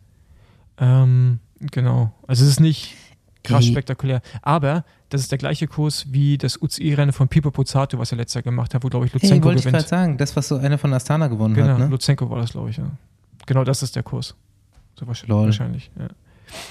Ähm, 0.78 1.40
genau. 1.60 2.14
Also 2.28 2.46
es 2.46 2.52
ist 2.52 2.60
nicht 2.60 2.96
krass 3.44 3.66
spektakulär, 3.66 4.22
aber 4.42 4.86
das 5.14 5.22
ist 5.22 5.32
der 5.32 5.38
gleiche 5.38 5.68
Kurs 5.68 6.08
wie 6.10 6.40
das 6.40 6.60
UCI-Rennen 6.60 7.14
von 7.14 7.28
Pipo 7.28 7.52
Pozzato, 7.52 8.00
was 8.00 8.12
er 8.12 8.18
letztes 8.18 8.34
Jahr 8.34 8.42
gemacht 8.42 8.74
hat, 8.74 8.84
wo, 8.84 8.90
glaube 8.90 9.06
ich, 9.06 9.14
Luzenko 9.14 9.36
hey, 9.36 9.44
wollte 9.44 9.62
gewinnt. 9.62 9.66
ich 9.66 9.72
gerade 9.72 9.88
sagen, 9.88 10.18
das, 10.18 10.36
was 10.36 10.48
so 10.48 10.58
einer 10.58 10.80
von 10.80 10.92
Astana 10.92 11.28
gewonnen 11.28 11.54
genau, 11.54 11.74
hat, 11.74 11.78
ne? 11.78 11.86
Luzenko 11.86 12.32
war 12.32 12.40
das, 12.40 12.54
glaube 12.54 12.72
ich, 12.72 12.78
ja. 12.78 12.90
Genau, 13.46 13.64
das 13.64 13.84
ist 13.84 13.96
der 13.96 14.02
Kurs. 14.02 14.34
So 14.96 15.06
wahrscheinlich. 15.06 15.46
wahrscheinlich 15.46 15.92
ja. 16.00 16.08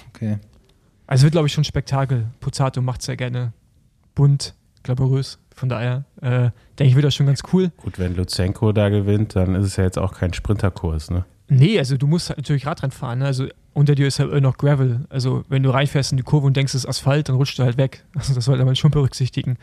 Okay. 0.09 0.39
Also 1.07 1.23
wird, 1.23 1.33
glaube 1.33 1.47
ich, 1.47 1.53
schon 1.53 1.63
Spektakel. 1.63 2.27
Pozzato 2.41 2.83
macht 2.83 3.03
sehr 3.03 3.17
gerne 3.17 3.53
bunt, 4.17 4.55
glamourös. 4.83 5.39
Von 5.55 5.69
daher 5.69 6.05
äh, 6.21 6.51
denke 6.81 6.91
ich, 6.91 6.97
wird 6.97 7.05
das 7.05 7.15
schon 7.15 7.27
ganz 7.27 7.43
cool. 7.53 7.71
Gut, 7.77 8.01
wenn 8.01 8.17
Luzenko 8.17 8.73
da 8.73 8.89
gewinnt, 8.89 9.37
dann 9.37 9.55
ist 9.55 9.67
es 9.67 9.77
ja 9.77 9.85
jetzt 9.85 9.99
auch 10.01 10.15
kein 10.15 10.33
Sprinterkurs, 10.33 11.13
ne? 11.13 11.25
Nee, 11.59 11.79
also 11.79 11.97
du 11.97 12.07
musst 12.07 12.29
halt 12.29 12.39
natürlich 12.39 12.67
Radrennen 12.67 12.93
fahren. 12.93 13.21
Ne? 13.21 13.27
Also 13.27 13.49
unter 13.75 13.95
dir 13.95 14.07
ist 14.07 14.19
halt 14.19 14.33
noch 14.43 14.57
Gravel. 14.59 15.07
Also 15.09 15.45
wenn 15.49 15.63
du 15.63 15.71
reinfährst 15.71 16.13
in 16.13 16.17
die 16.17 16.23
Kurve 16.23 16.47
und 16.47 16.57
denkst, 16.57 16.75
es 16.75 16.85
ist 16.85 16.89
Asphalt, 16.89 17.29
dann 17.29 17.37
rutscht 17.37 17.59
du 17.59 17.65
halt 17.65 17.77
weg. 17.77 18.05
Also 18.15 18.35
das 18.35 18.45
sollte 18.45 18.65
man 18.65 18.77
schon 18.77 18.91
berücksichtigen. 18.91 19.59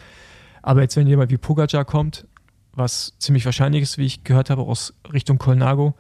Aber 0.62 0.82
jetzt, 0.82 0.96
wenn 0.98 1.08
jemand 1.08 1.32
wie 1.32 1.38
Pogacar 1.38 1.86
kommt, 1.86 2.28
was 2.74 3.14
ziemlich 3.20 3.46
wahrscheinlich 3.46 3.82
ist, 3.82 3.98
wie 3.98 4.06
ich 4.06 4.24
gehört 4.24 4.50
habe, 4.50 4.62
aus 4.62 4.94
Richtung 5.12 5.38
Colnago, 5.38 5.96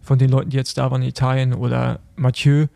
von 0.00 0.18
den 0.18 0.30
Leuten, 0.30 0.50
die 0.50 0.56
jetzt 0.56 0.78
da 0.78 0.90
waren 0.90 1.02
in 1.02 1.08
Italien 1.08 1.52
oder 1.52 2.00
Mathieu, 2.16 2.66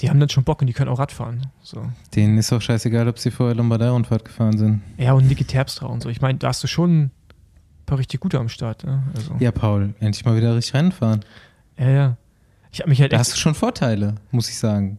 die 0.00 0.08
haben 0.08 0.20
dann 0.20 0.28
schon 0.28 0.44
Bock 0.44 0.60
und 0.60 0.66
die 0.66 0.72
können 0.72 0.88
auch 0.88 0.98
Radfahren. 0.98 1.48
So. 1.62 1.82
Denen 2.14 2.38
ist 2.38 2.52
auch 2.52 2.62
scheißegal, 2.62 3.08
ob 3.08 3.18
sie 3.18 3.30
vorher 3.30 3.54
Lombardei-Rundfahrt 3.54 4.24
gefahren 4.24 4.56
sind. 4.56 4.82
Ja, 4.96 5.12
und 5.12 5.26
Niki 5.26 5.44
Terpstra 5.44 5.86
und 5.86 6.02
so. 6.02 6.08
Ich 6.08 6.20
meine, 6.20 6.38
da 6.38 6.48
hast 6.48 6.62
du 6.62 6.68
schon 6.68 7.02
ein 7.02 7.10
paar 7.84 7.98
richtig 7.98 8.20
gute 8.20 8.38
am 8.38 8.48
Start. 8.48 8.84
Ne? 8.84 9.02
Also. 9.14 9.34
Ja, 9.40 9.50
Paul, 9.50 9.94
endlich 10.00 10.24
mal 10.24 10.36
wieder 10.36 10.56
richtig 10.56 10.74
Rennen 10.74 10.92
fahren. 10.92 11.20
Ja, 11.80 11.88
ja. 11.88 12.16
Ich 12.70 12.80
habe 12.80 12.90
mich 12.90 13.00
halt 13.00 13.12
da 13.12 13.18
hast 13.18 13.32
du 13.32 13.36
schon 13.36 13.54
Vorteile, 13.54 14.14
muss 14.30 14.48
ich 14.48 14.58
sagen. 14.58 14.98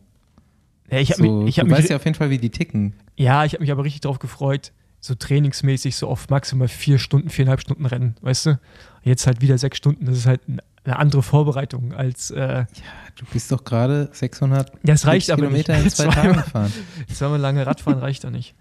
Ja, 0.89 0.99
ich 0.99 1.11
habe 1.11 1.23
so, 1.23 1.41
mich, 1.41 1.49
ich 1.49 1.55
du 1.55 1.67
mich, 1.67 1.77
weißt 1.77 1.89
ja 1.89 1.95
auf 1.95 2.03
jeden 2.03 2.15
Fall, 2.15 2.29
wie 2.29 2.37
die 2.37 2.49
ticken. 2.49 2.93
Ja, 3.15 3.45
ich 3.45 3.53
habe 3.53 3.61
mich 3.61 3.71
aber 3.71 3.83
richtig 3.85 4.01
darauf 4.01 4.19
gefreut, 4.19 4.73
so 4.99 5.15
trainingsmäßig 5.15 5.95
so 5.95 6.09
oft 6.09 6.29
maximal 6.29 6.67
vier 6.67 6.99
Stunden, 6.99 7.29
viereinhalb 7.29 7.61
Stunden 7.61 7.85
Rennen, 7.85 8.15
weißt 8.21 8.47
du? 8.47 8.59
Jetzt 9.03 9.25
halt 9.25 9.41
wieder 9.41 9.57
sechs 9.57 9.77
Stunden, 9.77 10.05
das 10.05 10.17
ist 10.17 10.25
halt 10.25 10.41
eine 10.83 10.97
andere 10.97 11.23
Vorbereitung 11.23 11.93
als. 11.93 12.31
Äh, 12.31 12.39
ja, 12.41 12.65
du 13.15 13.25
bist 13.31 13.51
doch 13.51 13.63
gerade 13.63 14.09
600 14.11 14.71
das 14.83 15.05
reicht 15.05 15.29
aber 15.29 15.43
Kilometer 15.43 15.73
nicht. 15.75 15.85
in 15.85 15.89
zwei 15.91 16.05
Tagen 16.07 16.33
gefahren. 16.33 16.73
Zweimal 17.13 17.39
lange 17.39 17.65
Radfahren 17.65 17.99
reicht 17.99 18.23
da 18.23 18.31
nicht. 18.31 18.55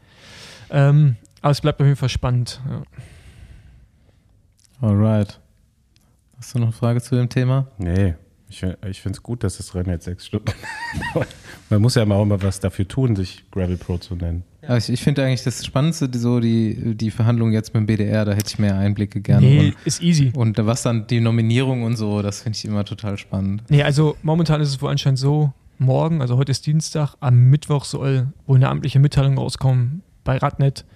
Ähm, 0.70 1.16
aber 1.40 1.50
es 1.50 1.61
bleibt 1.61 1.80
auf 1.80 1.87
jeden 1.87 1.96
Fall 1.96 2.11
spannend. 2.11 2.61
Ja. 2.68 2.83
Alright. 4.87 5.40
Hast 6.40 6.55
du 6.55 6.59
noch 6.59 6.68
eine 6.68 6.72
Frage 6.72 7.03
zu 7.03 7.16
dem 7.16 7.29
Thema? 7.29 7.66
Nee. 7.76 8.14
Ich, 8.48 8.62
ich 8.62 9.00
finde 9.00 9.16
es 9.16 9.22
gut, 9.22 9.44
dass 9.44 9.59
das 9.59 9.74
Rennen 9.74 9.90
jetzt 9.90 10.07
sechs 10.07 10.26
Stunden. 10.26 10.53
Man 11.70 11.83
muss 11.83 11.94
ja 11.94 12.05
mal 12.07 12.16
auch 12.16 12.24
mal 12.24 12.42
was 12.42 12.59
dafür 12.59 12.88
tun, 12.88 13.14
sich 13.14 13.44
Gravel 13.50 13.76
Pro 13.76 13.98
zu 13.98 14.16
nennen. 14.16 14.42
Ja. 14.62 14.76
Ich, 14.79 14.88
ich 14.88 15.03
finde 15.03 15.22
eigentlich 15.22 15.44
das 15.44 15.64
Spannendste, 15.64 16.09
so 16.18 16.40
die, 16.40 16.96
die 16.96 17.11
Verhandlungen 17.11 17.53
jetzt 17.53 17.74
mit 17.74 17.83
dem 17.83 17.87
BDR, 17.87 18.24
da 18.24 18.33
hätte 18.33 18.48
ich 18.48 18.59
mehr 18.59 18.76
Einblicke 18.76 19.20
gerne. 19.20 19.46
Nee, 19.46 19.68
und, 19.68 19.76
ist 19.85 20.03
easy. 20.03 20.33
Und 20.35 20.57
was 20.59 20.83
dann 20.83 21.07
die 21.07 21.20
Nominierung 21.20 21.83
und 21.83 21.96
so, 21.96 22.22
das 22.22 22.40
finde 22.40 22.57
ich 22.57 22.64
immer 22.64 22.85
total 22.85 23.18
spannend. 23.18 23.62
Nee, 23.68 23.83
also 23.83 24.16
momentan 24.22 24.62
ist 24.62 24.70
es 24.70 24.83
wohl 24.83 24.90
anscheinend 24.90 25.18
so, 25.18 25.53
morgen, 25.79 26.22
also 26.22 26.38
heute 26.38 26.53
ist 26.53 26.66
Dienstag, 26.66 27.16
am 27.20 27.50
Mittwoch 27.50 27.85
soll 27.85 28.29
wohl 28.46 28.57
eine 28.57 28.68
amtliche 28.68 28.98
Mitteilung 28.98 29.37
rauskommen 29.38 30.03
bei 30.24 30.38
Radnet 30.38 30.87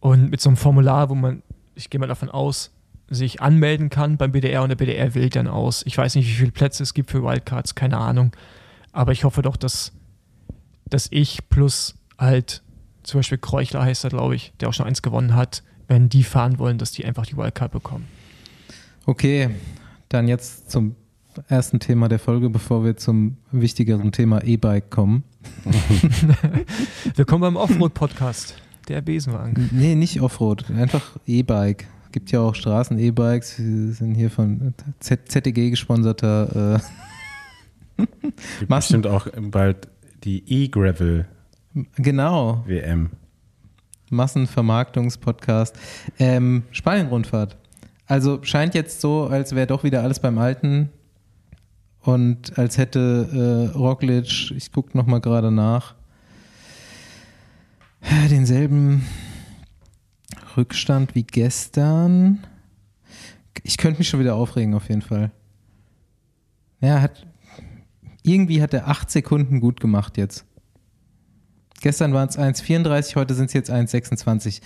und 0.00 0.30
mit 0.30 0.40
so 0.40 0.50
einem 0.50 0.56
Formular, 0.56 1.08
wo 1.08 1.14
man, 1.14 1.42
ich 1.74 1.90
gehe 1.90 1.98
mal 1.98 2.06
davon 2.06 2.28
aus, 2.28 2.70
sich 3.10 3.40
anmelden 3.40 3.90
kann 3.90 4.16
beim 4.16 4.32
BDR 4.32 4.62
und 4.62 4.68
der 4.68 4.76
BDR 4.76 5.14
wählt 5.14 5.36
dann 5.36 5.48
aus. 5.48 5.82
Ich 5.86 5.96
weiß 5.96 6.14
nicht, 6.14 6.28
wie 6.28 6.34
viele 6.34 6.50
Plätze 6.50 6.82
es 6.82 6.94
gibt 6.94 7.10
für 7.10 7.22
Wildcards, 7.22 7.74
keine 7.74 7.98
Ahnung. 7.98 8.32
Aber 8.92 9.12
ich 9.12 9.24
hoffe 9.24 9.42
doch, 9.42 9.56
dass, 9.56 9.92
dass 10.86 11.08
ich 11.10 11.48
plus 11.48 11.94
halt 12.18 12.62
zum 13.02 13.20
Beispiel 13.20 13.38
Kreuchler 13.38 13.82
heißt 13.82 14.04
er, 14.04 14.10
glaube 14.10 14.34
ich, 14.34 14.52
der 14.60 14.68
auch 14.68 14.74
schon 14.74 14.86
eins 14.86 15.00
gewonnen 15.00 15.34
hat, 15.34 15.62
wenn 15.86 16.08
die 16.08 16.22
fahren 16.22 16.58
wollen, 16.58 16.76
dass 16.76 16.92
die 16.92 17.04
einfach 17.04 17.24
die 17.24 17.36
Wildcard 17.36 17.72
bekommen. 17.72 18.04
Okay, 19.06 19.50
dann 20.10 20.28
jetzt 20.28 20.70
zum 20.70 20.94
ersten 21.48 21.80
Thema 21.80 22.08
der 22.08 22.18
Folge, 22.18 22.50
bevor 22.50 22.84
wir 22.84 22.96
zum 22.96 23.38
wichtigeren 23.52 24.12
Thema 24.12 24.44
E-Bike 24.44 24.90
kommen. 24.90 25.22
Willkommen 27.14 27.40
beim 27.40 27.56
Offroad-Podcast, 27.56 28.56
der 28.88 29.00
Besenwagen. 29.00 29.70
Nee, 29.72 29.94
nicht 29.94 30.20
Offroad, 30.20 30.70
einfach 30.70 31.16
E-Bike 31.26 31.86
gibt 32.12 32.30
ja 32.30 32.40
auch 32.40 32.54
Straßen-E-Bikes. 32.54 33.58
Wir 33.58 33.92
sind 33.92 34.14
hier 34.14 34.30
von 34.30 34.74
ZTG 35.00 35.70
gesponserter. 35.70 36.80
Äh 37.96 38.04
gibt 38.58 38.68
bestimmt 38.68 39.06
auch 39.06 39.26
bald 39.50 39.88
die 40.24 40.42
E-Gravel. 40.46 41.26
Genau. 41.96 42.64
WM. 42.66 43.10
Massenvermarktungspodcast. 44.10 45.76
Ähm, 46.18 46.64
Spanien-Rundfahrt. 46.70 47.56
Also 48.06 48.38
scheint 48.42 48.74
jetzt 48.74 49.00
so, 49.00 49.26
als 49.26 49.54
wäre 49.54 49.66
doch 49.66 49.84
wieder 49.84 50.02
alles 50.02 50.20
beim 50.20 50.38
Alten 50.38 50.88
und 52.00 52.58
als 52.58 52.78
hätte 52.78 53.70
äh, 53.74 53.76
Roglic, 53.76 54.50
ich 54.52 54.72
gucke 54.72 54.96
nochmal 54.96 55.20
gerade 55.20 55.50
nach, 55.50 55.94
denselben 58.30 59.04
Rückstand 60.58 61.14
wie 61.14 61.22
gestern. 61.22 62.44
Ich 63.62 63.78
könnte 63.78 63.98
mich 63.98 64.08
schon 64.08 64.20
wieder 64.20 64.34
aufregen, 64.34 64.74
auf 64.74 64.88
jeden 64.88 65.02
Fall. 65.02 65.30
Ja, 66.80 67.00
hat, 67.00 67.26
irgendwie 68.24 68.60
hat 68.60 68.74
er 68.74 68.88
acht 68.88 69.10
Sekunden 69.10 69.60
gut 69.60 69.80
gemacht 69.80 70.16
jetzt. 70.16 70.44
Gestern 71.80 72.12
waren 72.12 72.28
es 72.28 72.36
1,34, 72.36 73.14
heute 73.14 73.34
sind 73.34 73.46
es 73.46 73.52
jetzt 73.52 73.70
1,26. 73.70 74.60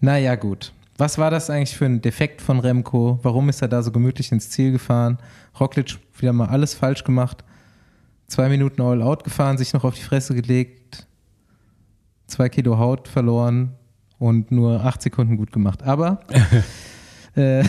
Naja, 0.00 0.34
gut. 0.34 0.72
Was 0.96 1.18
war 1.18 1.30
das 1.30 1.50
eigentlich 1.50 1.76
für 1.76 1.86
ein 1.86 2.02
Defekt 2.02 2.42
von 2.42 2.58
Remco? 2.58 3.20
Warum 3.22 3.48
ist 3.48 3.62
er 3.62 3.68
da 3.68 3.82
so 3.82 3.92
gemütlich 3.92 4.32
ins 4.32 4.50
Ziel 4.50 4.72
gefahren? 4.72 5.18
Roglic 5.60 5.98
wieder 6.18 6.32
mal 6.32 6.48
alles 6.48 6.74
falsch 6.74 7.04
gemacht. 7.04 7.44
Zwei 8.26 8.48
Minuten 8.48 8.82
All 8.82 9.02
Out 9.02 9.22
gefahren, 9.22 9.56
sich 9.56 9.72
noch 9.72 9.84
auf 9.84 9.94
die 9.94 10.02
Fresse 10.02 10.34
gelegt, 10.34 11.06
zwei 12.26 12.48
Kilo 12.48 12.76
Haut 12.76 13.06
verloren 13.06 13.77
und 14.18 14.50
nur 14.50 14.84
acht 14.84 15.02
Sekunden 15.02 15.36
gut 15.36 15.52
gemacht. 15.52 15.82
Aber 15.82 16.20
äh, 17.34 17.64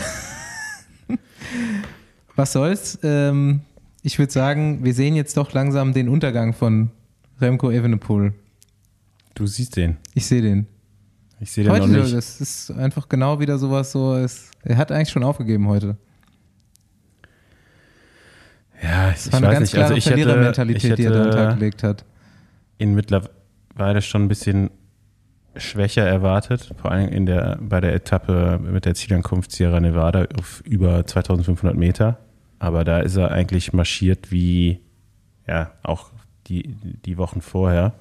was 2.36 2.52
soll's? 2.52 2.98
Ähm, 3.02 3.60
ich 4.02 4.18
würde 4.18 4.32
sagen, 4.32 4.82
wir 4.84 4.94
sehen 4.94 5.14
jetzt 5.14 5.36
doch 5.36 5.52
langsam 5.52 5.92
den 5.92 6.08
Untergang 6.08 6.54
von 6.54 6.90
Remco 7.40 7.70
Evenepoel. 7.70 8.32
Du 9.34 9.46
siehst 9.46 9.76
den. 9.76 9.96
Ich 10.14 10.26
sehe 10.26 10.42
den. 10.42 10.66
Ich 11.38 11.52
sehe 11.52 11.64
den 11.64 11.72
heute, 11.72 11.88
noch 11.88 12.02
nicht. 12.02 12.14
Das 12.14 12.40
ist 12.40 12.70
einfach 12.70 13.08
genau 13.08 13.40
wieder 13.40 13.58
sowas 13.58 13.92
so. 13.92 14.14
Es, 14.14 14.50
er 14.62 14.76
hat 14.76 14.92
eigentlich 14.92 15.10
schon 15.10 15.24
aufgegeben 15.24 15.68
heute. 15.68 15.96
Ja, 18.82 19.10
Das 19.10 19.30
war 19.32 19.38
eine 19.38 19.46
weiß 19.48 19.54
ganz 19.54 19.60
nicht. 19.62 19.72
klare 19.72 19.84
Also 19.84 19.96
ich 19.96 20.06
hätte, 20.06 20.20
ich 20.20 20.84
er 20.84 20.90
hätte 20.90 21.54
gelegt 21.54 21.82
hat. 21.82 22.04
ihn 22.78 22.94
mittlerweile 22.94 24.00
schon 24.00 24.24
ein 24.24 24.28
bisschen 24.28 24.70
schwächer 25.56 26.06
erwartet, 26.06 26.72
vor 26.80 26.92
allem 26.92 27.08
in 27.08 27.26
der, 27.26 27.58
bei 27.60 27.80
der 27.80 27.94
Etappe 27.94 28.58
mit 28.62 28.84
der 28.84 28.94
Zielankunft 28.94 29.52
Sierra 29.52 29.80
Nevada 29.80 30.26
auf 30.38 30.62
über 30.64 31.06
2500 31.06 31.76
Meter. 31.76 32.18
Aber 32.58 32.84
da 32.84 33.00
ist 33.00 33.16
er 33.16 33.30
eigentlich 33.30 33.72
marschiert 33.72 34.30
wie, 34.30 34.80
ja, 35.46 35.72
auch 35.82 36.10
die, 36.46 36.74
die 37.04 37.16
Wochen 37.16 37.40
vorher 37.40 37.94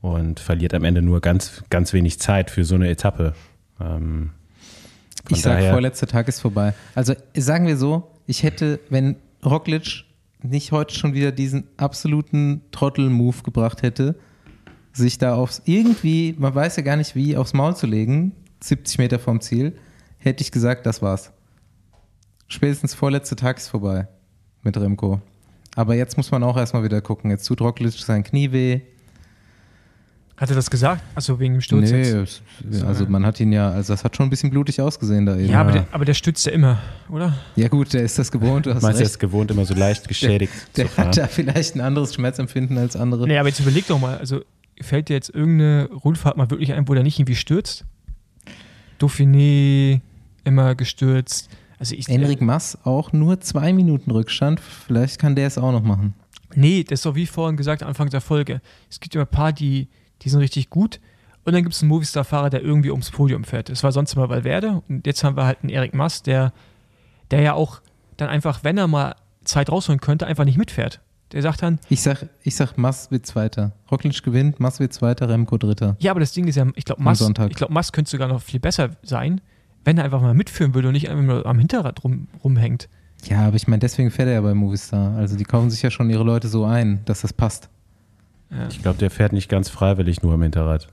und 0.00 0.40
verliert 0.40 0.74
am 0.74 0.84
Ende 0.84 1.02
nur 1.02 1.20
ganz, 1.20 1.62
ganz 1.70 1.92
wenig 1.92 2.18
Zeit 2.18 2.50
für 2.50 2.64
so 2.64 2.74
eine 2.74 2.88
Etappe. 2.88 3.34
Ähm, 3.80 4.30
Ich 5.28 5.42
sage, 5.42 5.70
vorletzter 5.70 6.06
Tag 6.06 6.28
ist 6.28 6.40
vorbei. 6.40 6.74
Also 6.94 7.14
sagen 7.34 7.66
wir 7.66 7.76
so, 7.76 8.10
ich 8.26 8.42
hätte, 8.42 8.80
wenn 8.88 9.16
Roglic 9.44 10.04
nicht 10.42 10.72
heute 10.72 10.94
schon 10.94 11.14
wieder 11.14 11.32
diesen 11.32 11.64
absoluten 11.76 12.62
Trottel-Move 12.72 13.42
gebracht 13.42 13.82
hätte, 13.82 14.16
sich 14.92 15.18
da 15.18 15.34
aufs 15.34 15.62
irgendwie, 15.64 16.34
man 16.38 16.54
weiß 16.54 16.76
ja 16.76 16.82
gar 16.82 16.96
nicht 16.96 17.14
wie, 17.14 17.36
aufs 17.36 17.52
Maul 17.52 17.76
zu 17.76 17.86
legen, 17.86 18.32
70 18.62 18.98
Meter 18.98 19.18
vom 19.18 19.40
Ziel, 19.40 19.76
hätte 20.18 20.42
ich 20.42 20.52
gesagt, 20.52 20.86
das 20.86 21.02
war's. 21.02 21.32
Spätestens 22.48 22.94
vorletzter 22.94 23.36
Tag 23.36 23.58
ist 23.58 23.68
vorbei 23.68 24.08
mit 24.62 24.76
Remco. 24.76 25.20
Aber 25.76 25.94
jetzt 25.94 26.16
muss 26.16 26.30
man 26.30 26.42
auch 26.42 26.56
erstmal 26.56 26.82
wieder 26.82 27.00
gucken. 27.00 27.30
Jetzt 27.30 27.46
tut 27.46 27.60
Roglic 27.60 27.92
sein 27.92 28.24
Knie 28.24 28.50
weh. 28.50 28.80
Hat 30.36 30.48
er 30.48 30.56
das 30.56 30.70
gesagt? 30.70 31.02
Also 31.14 31.38
wegen 31.38 31.54
dem 31.54 31.60
Sturz 31.60 31.90
Nee, 31.90 32.02
jetzt? 32.02 32.42
also 32.82 33.04
man 33.06 33.26
hat 33.26 33.38
ihn 33.40 33.52
ja, 33.52 33.70
also 33.70 33.92
das 33.92 34.04
hat 34.04 34.16
schon 34.16 34.26
ein 34.26 34.30
bisschen 34.30 34.48
blutig 34.50 34.80
ausgesehen 34.80 35.26
da 35.26 35.36
eben. 35.36 35.50
Ja, 35.50 35.60
aber 35.60 35.72
der, 35.72 35.86
aber 35.92 36.06
der 36.06 36.14
stützt 36.14 36.46
ja 36.46 36.52
immer, 36.52 36.78
oder? 37.10 37.34
Ja 37.56 37.68
gut, 37.68 37.92
der 37.92 38.02
ist 38.02 38.18
das 38.18 38.32
gewohnt, 38.32 38.64
du 38.64 38.74
hast 38.74 38.82
Meinst 38.82 39.00
du, 39.00 39.04
er 39.04 39.06
ist 39.06 39.18
gewohnt, 39.18 39.50
immer 39.50 39.66
so 39.66 39.74
leicht 39.74 40.08
geschädigt 40.08 40.52
Der 40.78 40.86
zu 40.86 40.92
fahren? 40.92 41.08
hat 41.08 41.18
da 41.18 41.26
vielleicht 41.26 41.76
ein 41.76 41.82
anderes 41.82 42.14
Schmerzempfinden 42.14 42.78
als 42.78 42.96
andere. 42.96 43.28
Nee, 43.28 43.36
aber 43.36 43.50
jetzt 43.50 43.60
überleg 43.60 43.86
doch 43.86 44.00
mal, 44.00 44.16
also 44.16 44.40
fällt 44.80 45.08
dir 45.08 45.14
jetzt 45.14 45.30
irgendeine 45.30 45.88
Rundfahrt 45.92 46.36
mal 46.36 46.50
wirklich 46.50 46.72
ein, 46.72 46.88
wo 46.88 46.94
der 46.94 47.02
nicht 47.02 47.18
irgendwie 47.18 47.36
stürzt? 47.36 47.84
Dauphiné 49.00 50.00
immer 50.44 50.74
gestürzt. 50.74 51.48
Also 51.78 51.94
ich, 51.94 52.08
Enric 52.08 52.40
Mass 52.40 52.78
auch 52.84 53.12
nur 53.12 53.40
zwei 53.40 53.72
Minuten 53.72 54.10
Rückstand. 54.10 54.60
Vielleicht 54.60 55.18
kann 55.18 55.34
der 55.34 55.46
es 55.46 55.56
auch 55.58 55.72
noch 55.72 55.82
machen. 55.82 56.14
Nee, 56.54 56.84
das 56.84 57.00
ist 57.00 57.06
doch 57.06 57.14
wie 57.14 57.26
vorhin 57.26 57.56
gesagt, 57.56 57.82
Anfang 57.82 58.10
der 58.10 58.20
Folge. 58.20 58.60
Es 58.90 59.00
gibt 59.00 59.14
immer 59.14 59.24
ein 59.24 59.30
paar, 59.30 59.52
die, 59.52 59.88
die 60.22 60.28
sind 60.28 60.40
richtig 60.40 60.68
gut. 60.68 61.00
Und 61.44 61.54
dann 61.54 61.62
gibt 61.62 61.74
es 61.74 61.80
einen 61.80 61.88
Movistar-Fahrer, 61.88 62.50
der 62.50 62.62
irgendwie 62.62 62.90
ums 62.90 63.10
Podium 63.10 63.44
fährt. 63.44 63.70
Das 63.70 63.82
war 63.82 63.92
sonst 63.92 64.14
immer 64.14 64.28
Valverde. 64.28 64.82
Und 64.88 65.06
jetzt 65.06 65.24
haben 65.24 65.36
wir 65.36 65.46
halt 65.46 65.58
einen 65.62 65.70
Erik 65.70 65.94
Mass, 65.94 66.22
der, 66.22 66.52
der 67.30 67.40
ja 67.40 67.54
auch 67.54 67.80
dann 68.18 68.28
einfach, 68.28 68.62
wenn 68.62 68.76
er 68.76 68.88
mal 68.88 69.14
Zeit 69.44 69.70
rausholen 69.70 70.00
könnte, 70.00 70.26
einfach 70.26 70.44
nicht 70.44 70.58
mitfährt. 70.58 71.00
Der 71.32 71.42
sagt 71.42 71.62
dann, 71.62 71.78
Ich 71.88 72.02
sag, 72.02 72.26
ich 72.42 72.56
sag, 72.56 72.76
Mass 72.76 73.10
wird 73.10 73.24
Zweiter. 73.24 73.72
Roglic 73.90 74.22
gewinnt, 74.22 74.58
Mass 74.58 74.80
wird 74.80 74.92
Zweiter, 74.92 75.28
Remco 75.28 75.58
Dritter. 75.58 75.96
ja, 76.00 76.10
aber 76.10 76.20
das 76.20 76.32
Ding 76.32 76.48
ist 76.48 76.56
ja, 76.56 76.66
ich 76.74 76.84
glaube, 76.84 77.02
Mass, 77.02 77.20
ich 77.20 77.54
glaub, 77.56 77.70
Mass 77.70 77.92
könnte 77.92 78.10
sogar 78.10 78.28
noch 78.28 78.42
viel 78.42 78.58
besser 78.58 78.90
sein, 79.02 79.40
wenn 79.84 79.96
er 79.98 80.04
einfach 80.04 80.20
mal 80.20 80.34
mitführen 80.34 80.74
würde 80.74 80.88
und 80.88 80.94
nicht 80.94 81.08
einfach 81.08 81.22
nur 81.22 81.46
am 81.46 81.58
Hinterrad 81.58 82.02
rum, 82.02 82.26
rumhängt. 82.42 82.88
Ja, 83.24 83.46
aber 83.46 83.56
ich 83.56 83.68
meine, 83.68 83.80
deswegen 83.80 84.10
fährt 84.10 84.28
er 84.28 84.34
ja 84.34 84.40
bei 84.40 84.54
Movistar. 84.54 85.14
Also 85.16 85.36
die 85.36 85.44
kaufen 85.44 85.70
sich 85.70 85.82
ja 85.82 85.90
schon 85.90 86.10
ihre 86.10 86.24
Leute 86.24 86.48
so 86.48 86.64
ein, 86.64 87.00
dass 87.04 87.20
das 87.20 87.32
passt. 87.32 87.68
Ja. 88.50 88.66
Ich 88.68 88.82
glaube, 88.82 88.98
der 88.98 89.10
fährt 89.10 89.32
nicht 89.32 89.48
ganz 89.48 89.68
freiwillig 89.68 90.22
nur 90.22 90.34
am 90.34 90.42
Hinterrad. 90.42 90.88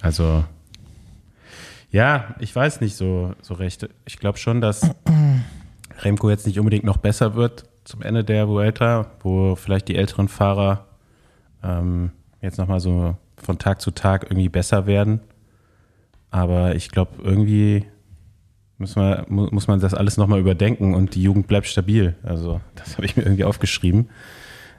Also, 0.00 0.44
ja, 1.90 2.34
ich 2.40 2.54
weiß 2.54 2.80
nicht 2.80 2.96
so, 2.96 3.34
so 3.40 3.54
recht. 3.54 3.88
Ich 4.04 4.18
glaube 4.18 4.38
schon, 4.38 4.60
dass 4.60 4.90
Remco 6.00 6.28
jetzt 6.28 6.46
nicht 6.46 6.58
unbedingt 6.58 6.84
noch 6.84 6.98
besser 6.98 7.34
wird 7.34 7.64
zum 7.86 8.02
Ende 8.02 8.24
der 8.24 8.48
Vuelta, 8.48 9.06
wo 9.20 9.54
vielleicht 9.54 9.88
die 9.88 9.96
älteren 9.96 10.28
Fahrer 10.28 10.86
ähm, 11.62 12.10
jetzt 12.42 12.58
nochmal 12.58 12.80
so 12.80 13.16
von 13.36 13.58
Tag 13.58 13.80
zu 13.80 13.92
Tag 13.92 14.24
irgendwie 14.24 14.48
besser 14.48 14.86
werden. 14.86 15.20
Aber 16.30 16.74
ich 16.74 16.90
glaube, 16.90 17.22
irgendwie 17.22 17.86
muss 18.76 18.96
man, 18.96 19.24
mu- 19.28 19.48
muss 19.52 19.68
man 19.68 19.78
das 19.80 19.94
alles 19.94 20.16
nochmal 20.16 20.40
überdenken 20.40 20.94
und 20.94 21.14
die 21.14 21.22
Jugend 21.22 21.46
bleibt 21.46 21.66
stabil. 21.66 22.16
Also, 22.22 22.60
das 22.74 22.96
habe 22.96 23.06
ich 23.06 23.16
mir 23.16 23.22
irgendwie 23.22 23.44
aufgeschrieben. 23.44 24.10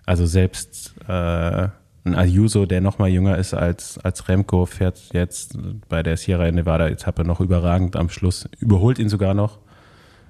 Also 0.05 0.25
selbst 0.25 0.93
äh, 1.07 1.69
ein 2.03 2.15
Ayuso, 2.15 2.65
der 2.65 2.81
noch 2.81 2.99
mal 2.99 3.09
jünger 3.09 3.37
ist 3.37 3.53
als, 3.53 3.97
als 3.99 4.27
Remco, 4.27 4.65
fährt 4.65 5.13
jetzt 5.13 5.57
bei 5.87 6.03
der 6.03 6.17
Sierra 6.17 6.51
Nevada-Etappe 6.51 7.23
noch 7.23 7.39
überragend 7.39 7.95
am 7.95 8.09
Schluss, 8.09 8.49
überholt 8.59 8.99
ihn 8.99 9.09
sogar 9.09 9.33
noch. 9.33 9.59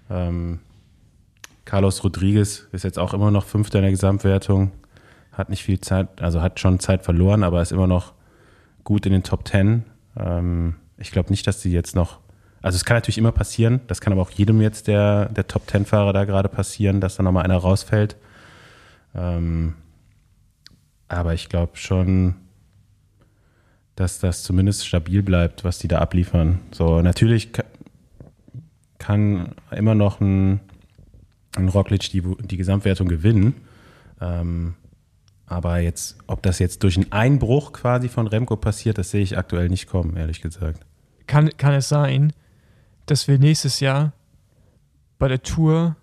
Ähm, 0.09 0.59
Carlos 1.67 2.01
Rodriguez 2.01 2.65
ist 2.71 2.83
jetzt 2.83 2.97
auch 2.97 3.13
immer 3.13 3.29
noch 3.29 3.43
Fünfter 3.43 3.79
in 3.79 3.83
der 3.83 3.91
Gesamtwertung, 3.91 4.71
hat 5.33 5.49
nicht 5.49 5.63
viel 5.63 5.81
Zeit, 5.81 6.21
also 6.21 6.41
hat 6.41 6.61
schon 6.61 6.79
Zeit 6.79 7.03
verloren, 7.03 7.43
aber 7.43 7.61
ist 7.61 7.73
immer 7.73 7.87
noch 7.87 8.13
gut 8.85 9.05
in 9.05 9.11
den 9.11 9.23
Top 9.23 9.43
Ten. 9.43 9.83
Ähm, 10.17 10.75
ich 10.97 11.11
glaube 11.11 11.29
nicht, 11.29 11.45
dass 11.45 11.59
die 11.61 11.71
jetzt 11.73 11.93
noch, 11.93 12.19
also 12.61 12.77
es 12.77 12.85
kann 12.85 12.95
natürlich 12.95 13.17
immer 13.17 13.33
passieren, 13.33 13.81
das 13.87 13.99
kann 13.99 14.13
aber 14.13 14.21
auch 14.21 14.31
jedem 14.31 14.61
jetzt 14.61 14.87
der, 14.87 15.25
der 15.25 15.45
Top 15.45 15.67
Ten-Fahrer 15.67 16.13
da 16.13 16.23
gerade 16.23 16.47
passieren, 16.47 17.01
dass 17.01 17.17
da 17.17 17.23
nochmal 17.23 17.43
einer 17.43 17.57
rausfällt. 17.57 18.15
Ähm, 19.13 19.75
aber 21.09 21.33
ich 21.33 21.49
glaube 21.49 21.75
schon, 21.75 22.35
dass 23.95 24.19
das 24.19 24.43
zumindest 24.43 24.87
stabil 24.87 25.21
bleibt, 25.21 25.65
was 25.65 25.79
die 25.79 25.89
da 25.89 25.99
abliefern. 25.99 26.59
So, 26.71 27.01
natürlich 27.01 27.51
ka- 27.51 27.65
kann 28.99 29.49
immer 29.71 29.95
noch 29.95 30.21
ein, 30.21 30.61
ein 31.57 31.69
Roglic 31.69 32.09
die, 32.11 32.21
die 32.21 32.57
Gesamtwertung 32.57 33.07
gewinnen. 33.07 33.55
Ähm, 34.21 34.75
aber 35.45 35.79
jetzt, 35.79 36.17
ob 36.27 36.43
das 36.43 36.59
jetzt 36.59 36.83
durch 36.83 36.97
einen 36.97 37.11
Einbruch 37.11 37.71
quasi 37.71 38.09
von 38.09 38.27
Remco 38.27 38.57
passiert, 38.57 38.97
das 38.97 39.11
sehe 39.11 39.21
ich 39.21 39.37
aktuell 39.37 39.69
nicht 39.69 39.87
kommen, 39.87 40.17
ehrlich 40.17 40.41
gesagt. 40.41 40.85
kann, 41.25 41.49
kann 41.57 41.73
es 41.73 41.87
sein, 41.87 42.33
dass 43.05 43.27
wir 43.27 43.39
nächstes 43.39 43.79
Jahr 43.79 44.13
bei 45.17 45.29
der 45.29 45.41
Tour 45.41 45.95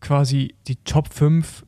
quasi 0.00 0.54
die 0.66 0.76
Top 0.76 1.12
5, 1.12 1.64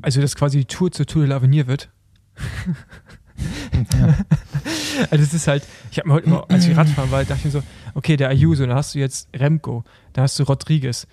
also 0.00 0.20
dass 0.20 0.36
quasi 0.36 0.58
die 0.58 0.64
Tour 0.66 0.92
zur 0.92 1.06
Tour 1.06 1.26
de 1.26 1.32
l'Avenir 1.32 1.66
wird? 1.66 1.90
also 5.10 5.24
es 5.24 5.34
ist 5.34 5.46
halt, 5.46 5.64
ich 5.90 5.98
habe 5.98 6.08
mir 6.08 6.14
heute 6.14 6.26
immer, 6.26 6.44
als 6.48 6.66
ich 6.66 6.76
Radfahren 6.76 7.10
war, 7.10 7.24
dachte 7.24 7.38
ich 7.38 7.44
mir 7.46 7.50
so, 7.50 7.62
okay, 7.94 8.16
der 8.16 8.28
Ayuso, 8.28 8.66
dann 8.66 8.76
hast 8.76 8.94
du 8.94 8.98
jetzt 8.98 9.28
Remco, 9.34 9.84
dann 10.12 10.24
hast 10.24 10.38
du 10.38 10.44
Rodriguez, 10.44 11.06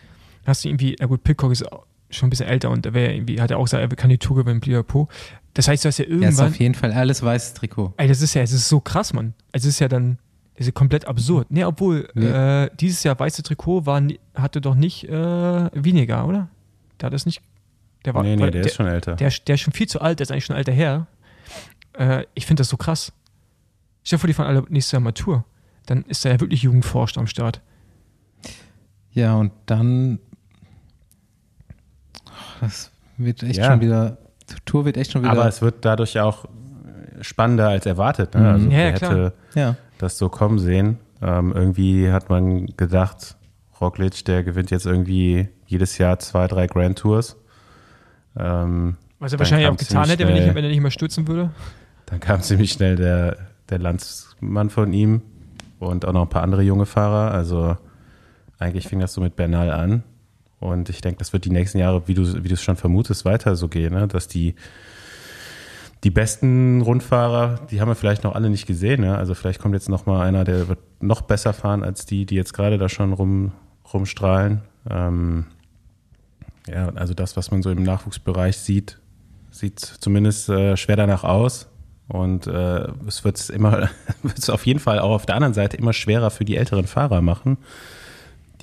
dann 0.44 0.52
hast 0.52 0.64
du 0.64 0.70
irgendwie, 0.70 0.96
na 1.00 1.06
gut, 1.06 1.24
Pitcock 1.24 1.52
ist 1.52 1.66
schon 2.10 2.28
ein 2.28 2.30
bisschen 2.30 2.48
älter 2.48 2.70
und 2.70 2.86
der 2.86 2.94
wäre 2.94 3.14
irgendwie, 3.14 3.42
hat 3.42 3.52
er 3.52 3.58
auch 3.58 3.64
gesagt, 3.64 3.82
er 3.82 3.96
kann 3.96 4.10
die 4.10 4.18
Tour 4.18 4.38
gewinnen, 4.38 4.60
blablabla. 4.60 5.08
Das 5.54 5.68
heißt, 5.68 5.84
du 5.84 5.88
hast 5.88 5.98
ja 5.98 6.06
Er 6.06 6.12
ist 6.12 6.22
irgendwann, 6.22 6.48
auf 6.48 6.60
jeden 6.60 6.76
Fall 6.76 6.94
alles 6.94 7.24
weißes 7.24 7.56
Trikot. 7.56 7.94
Ey, 7.98 8.08
das 8.08 8.22
ist 8.22 8.34
ja, 8.36 8.44
es 8.44 8.52
ist 8.52 8.70
so 8.70 8.80
krass, 8.80 9.14
Mann. 9.14 9.34
Es 9.52 9.66
ist 9.66 9.80
ja 9.80 9.88
dann, 9.88 10.20
es 10.54 10.68
ist 10.68 10.76
komplett 10.76 11.08
absurd. 11.08 11.48
Nee, 11.50 11.64
obwohl, 11.64 12.08
Nee. 12.14 12.28
Äh, 12.28 12.70
dieses 12.80 13.04
Jahr 13.04 13.20
weiße 13.20 13.42
Trikot 13.44 13.86
war, 13.86 14.02
hatte 14.36 14.62
doch 14.62 14.76
nicht 14.76 15.06
äh, 15.06 15.70
weniger, 15.74 16.28
oder? 16.28 16.48
Der 17.02 17.08
hat 17.08 17.14
das 17.14 17.26
nicht. 17.26 17.42
Der 18.06 18.14
war, 18.14 18.24
nee, 18.24 18.36
nee, 18.36 18.42
weil 18.42 18.52
der, 18.52 18.66
ist 18.66 18.76
schon 18.76 18.86
älter. 18.86 19.16
Der, 19.16 19.32
der 19.48 19.56
ist 19.56 19.62
schon 19.62 19.74
viel 19.74 19.88
zu 19.88 20.00
alt, 20.00 20.20
der 20.20 20.26
ist 20.26 20.32
eigentlich 20.32 20.46
schon 20.46 20.56
ein 20.56 20.60
alter 20.60 20.72
Herr. 20.72 21.08
Äh, 21.98 22.26
ich 22.34 22.46
finde 22.46 22.62
das 22.62 22.70
so 22.70 22.78
krass. 22.78 23.12
Stell 24.04 24.18
dir 24.18 24.22
vor, 24.22 24.28
die 24.28 24.34
fahren 24.34 24.48
alle 24.48 24.64
nächstes 24.70 24.92
Jahr 24.94 25.02
Matur. 25.02 25.44
Dann 25.86 26.04
ist 26.04 26.24
da 26.26 26.30
ja 26.30 26.40
wirklich 26.40 26.64
Jugendforscht 26.64 27.18
am 27.18 27.28
Start. 27.28 27.62
Ja, 29.12 29.36
und 29.36 29.52
dann. 29.66 30.20
Das 32.62 32.92
wird 33.18 33.44
echt 33.44 33.58
Ja. 33.58 33.66
schon 33.72 33.82
wieder. 33.82 34.18
Die 34.50 34.56
Tour 34.66 34.86
wird 34.86 34.98
echt 34.98 35.12
schon 35.12 35.22
wieder. 35.24 35.32
aber 35.32 35.48
es 35.48 35.62
wird 35.62 35.84
dadurch 35.84 36.14
ja 36.14 36.24
auch 36.24 36.46
spannender 37.22 37.70
als 37.70 37.86
erwartet. 37.86 38.34
Ne? 38.36 38.40
Mhm. 38.42 38.48
Also 38.48 38.66
Ja, 38.66 38.72
wer 38.72 38.86
ja, 38.90 38.92
klar. 38.94 39.12
hätte 39.12 39.34
ja. 39.56 39.76
das 39.98 40.18
so 40.18 40.30
kommen 40.30 40.60
sehen. 40.60 41.00
Ähm, 41.22 41.52
irgendwie 41.54 42.12
hat 42.12 42.30
man 42.30 42.68
gedacht, 42.78 43.36
Roglic, 43.82 44.24
der 44.26 44.44
gewinnt 44.44 44.70
jetzt 44.72 44.86
irgendwie 44.86 45.50
jedes 45.66 45.98
Jahr 45.98 46.20
zwei, 46.20 46.48
drei 46.48 46.68
Grand 46.68 47.00
Tours. 47.00 47.36
Ähm, 48.38 48.98
Was 49.20 49.34
er 49.34 49.40
wahrscheinlich 49.40 49.68
auch 49.68 49.76
getan 49.78 50.08
hätte, 50.08 50.28
wenn, 50.28 50.36
ich, 50.38 50.54
wenn 50.54 50.64
er 50.64 50.70
nicht 50.70 50.80
mehr 50.82 50.92
stürzen 50.92 51.28
würde. 51.28 51.52
Dann 52.08 52.20
kam 52.20 52.42
ziemlich 52.42 52.72
schnell 52.72 52.96
der, 52.96 53.38
der 53.70 53.80
Landsmann 53.80 54.70
von 54.70 54.92
ihm 54.94 55.22
und 55.80 56.06
auch 56.06 56.14
noch 56.14 56.24
ein 56.24 56.30
paar 56.30 56.44
andere 56.44 56.64
junge 56.64 56.86
Fahrer. 56.86 57.32
Also 57.32 57.78
eigentlich 58.58 58.88
fing 58.88 59.00
das 59.00 59.14
so 59.14 59.22
mit 59.22 59.36
Bernal 59.36 59.70
an. 59.72 60.04
Und 60.60 60.90
ich 60.90 61.02
denke, 61.02 61.20
das 61.20 61.34
wird 61.34 61.46
die 61.46 61.52
nächsten 61.52 61.78
Jahre, 61.78 62.08
wie 62.08 62.16
du, 62.16 62.44
wie 62.44 62.48
du 62.48 62.56
es 62.56 62.64
schon 62.64 62.78
vermutest, 62.78 63.26
weiter 63.26 63.56
so 63.56 63.68
gehen, 63.68 63.94
ne? 63.94 64.08
dass 64.08 64.28
die, 64.28 64.56
die 66.04 66.10
besten 66.10 66.82
Rundfahrer, 66.82 67.60
die 67.70 67.80
haben 67.80 67.90
wir 67.90 67.96
vielleicht 67.96 68.24
noch 68.24 68.34
alle 68.34 68.50
nicht 68.50 68.66
gesehen. 68.66 69.02
Ne? 69.02 69.16
Also 69.16 69.36
vielleicht 69.36 69.62
kommt 69.62 69.76
jetzt 69.76 69.90
noch 69.90 70.08
mal 70.08 70.26
einer, 70.26 70.46
der 70.46 70.68
wird 70.68 70.80
noch 71.00 71.22
besser 71.22 71.54
fahren 71.54 71.84
als 71.84 72.08
die, 72.08 72.26
die 72.26 72.36
jetzt 72.36 72.54
gerade 72.54 72.80
da 72.80 72.90
schon 72.90 73.14
rum, 73.14 73.52
rumstrahlen. 73.94 74.62
Ähm, 74.90 75.46
ja, 76.68 76.90
also 76.96 77.14
das, 77.14 77.38
was 77.38 77.52
man 77.52 77.62
so 77.62 77.70
im 77.70 77.84
Nachwuchsbereich 77.84 78.58
sieht, 78.58 79.00
sieht 79.52 79.80
zumindest 79.80 80.50
äh, 80.50 80.76
schwer 80.76 80.96
danach 80.96 81.24
aus. 81.24 81.70
Und 82.08 82.48
äh, 82.48 82.88
es 83.08 83.24
wird 83.24 83.50
immer, 83.50 83.90
wird 84.24 84.38
es 84.38 84.50
auf 84.50 84.66
jeden 84.66 84.80
Fall 84.80 85.00
auch 85.00 85.12
auf 85.12 85.26
der 85.26 85.36
anderen 85.36 85.54
Seite 85.54 85.78
immer 85.78 85.94
schwerer 85.94 86.32
für 86.32 86.46
die 86.46 86.56
älteren 86.56 86.88
Fahrer 86.88 87.22
machen 87.22 87.58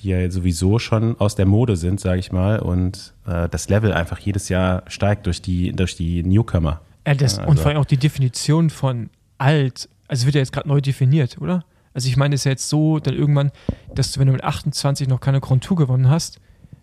die 0.05 0.11
ja 0.11 0.31
sowieso 0.31 0.79
schon 0.79 1.19
aus 1.19 1.35
der 1.35 1.47
Mode 1.47 1.77
sind, 1.77 1.99
sage 1.99 2.21
ich 2.21 2.31
mal, 2.31 2.59
und 2.61 3.15
äh, 3.27 3.49
das 3.49 3.69
Level 3.71 3.93
einfach 3.93 4.19
jedes 4.19 4.51
Jahr 4.51 4.83
steigt 4.87 5.27
durch 5.27 5.41
die, 5.41 5.73
durch 5.73 5.97
die 5.97 6.23
Newcomer. 6.23 6.83
Ja, 7.07 7.15
das, 7.15 7.39
also. 7.39 7.51
Und 7.51 7.59
vor 7.59 7.71
allem 7.71 7.79
auch 7.79 7.87
die 7.87 7.97
Definition 7.97 8.71
von 8.71 9.09
alt, 9.39 9.89
also 10.07 10.27
wird 10.27 10.35
ja 10.35 10.41
jetzt 10.41 10.53
gerade 10.53 10.69
neu 10.69 10.81
definiert, 10.81 11.39
oder? 11.41 11.65
Also 11.95 12.09
ich 12.09 12.17
meine, 12.17 12.35
es 12.35 12.43
ist 12.43 12.45
ja 12.45 12.51
jetzt 12.51 12.69
so, 12.69 12.99
dann 12.99 13.15
irgendwann, 13.15 13.51
dass 13.95 14.13
du, 14.13 14.21
wenn 14.21 14.27
du 14.27 14.33
mit 14.35 14.45
28 14.45 15.09
noch 15.09 15.21
keine 15.21 15.41
Grand 15.41 15.65
Tour 15.65 15.77
gewonnen 15.77 16.11
hast, 16.11 16.39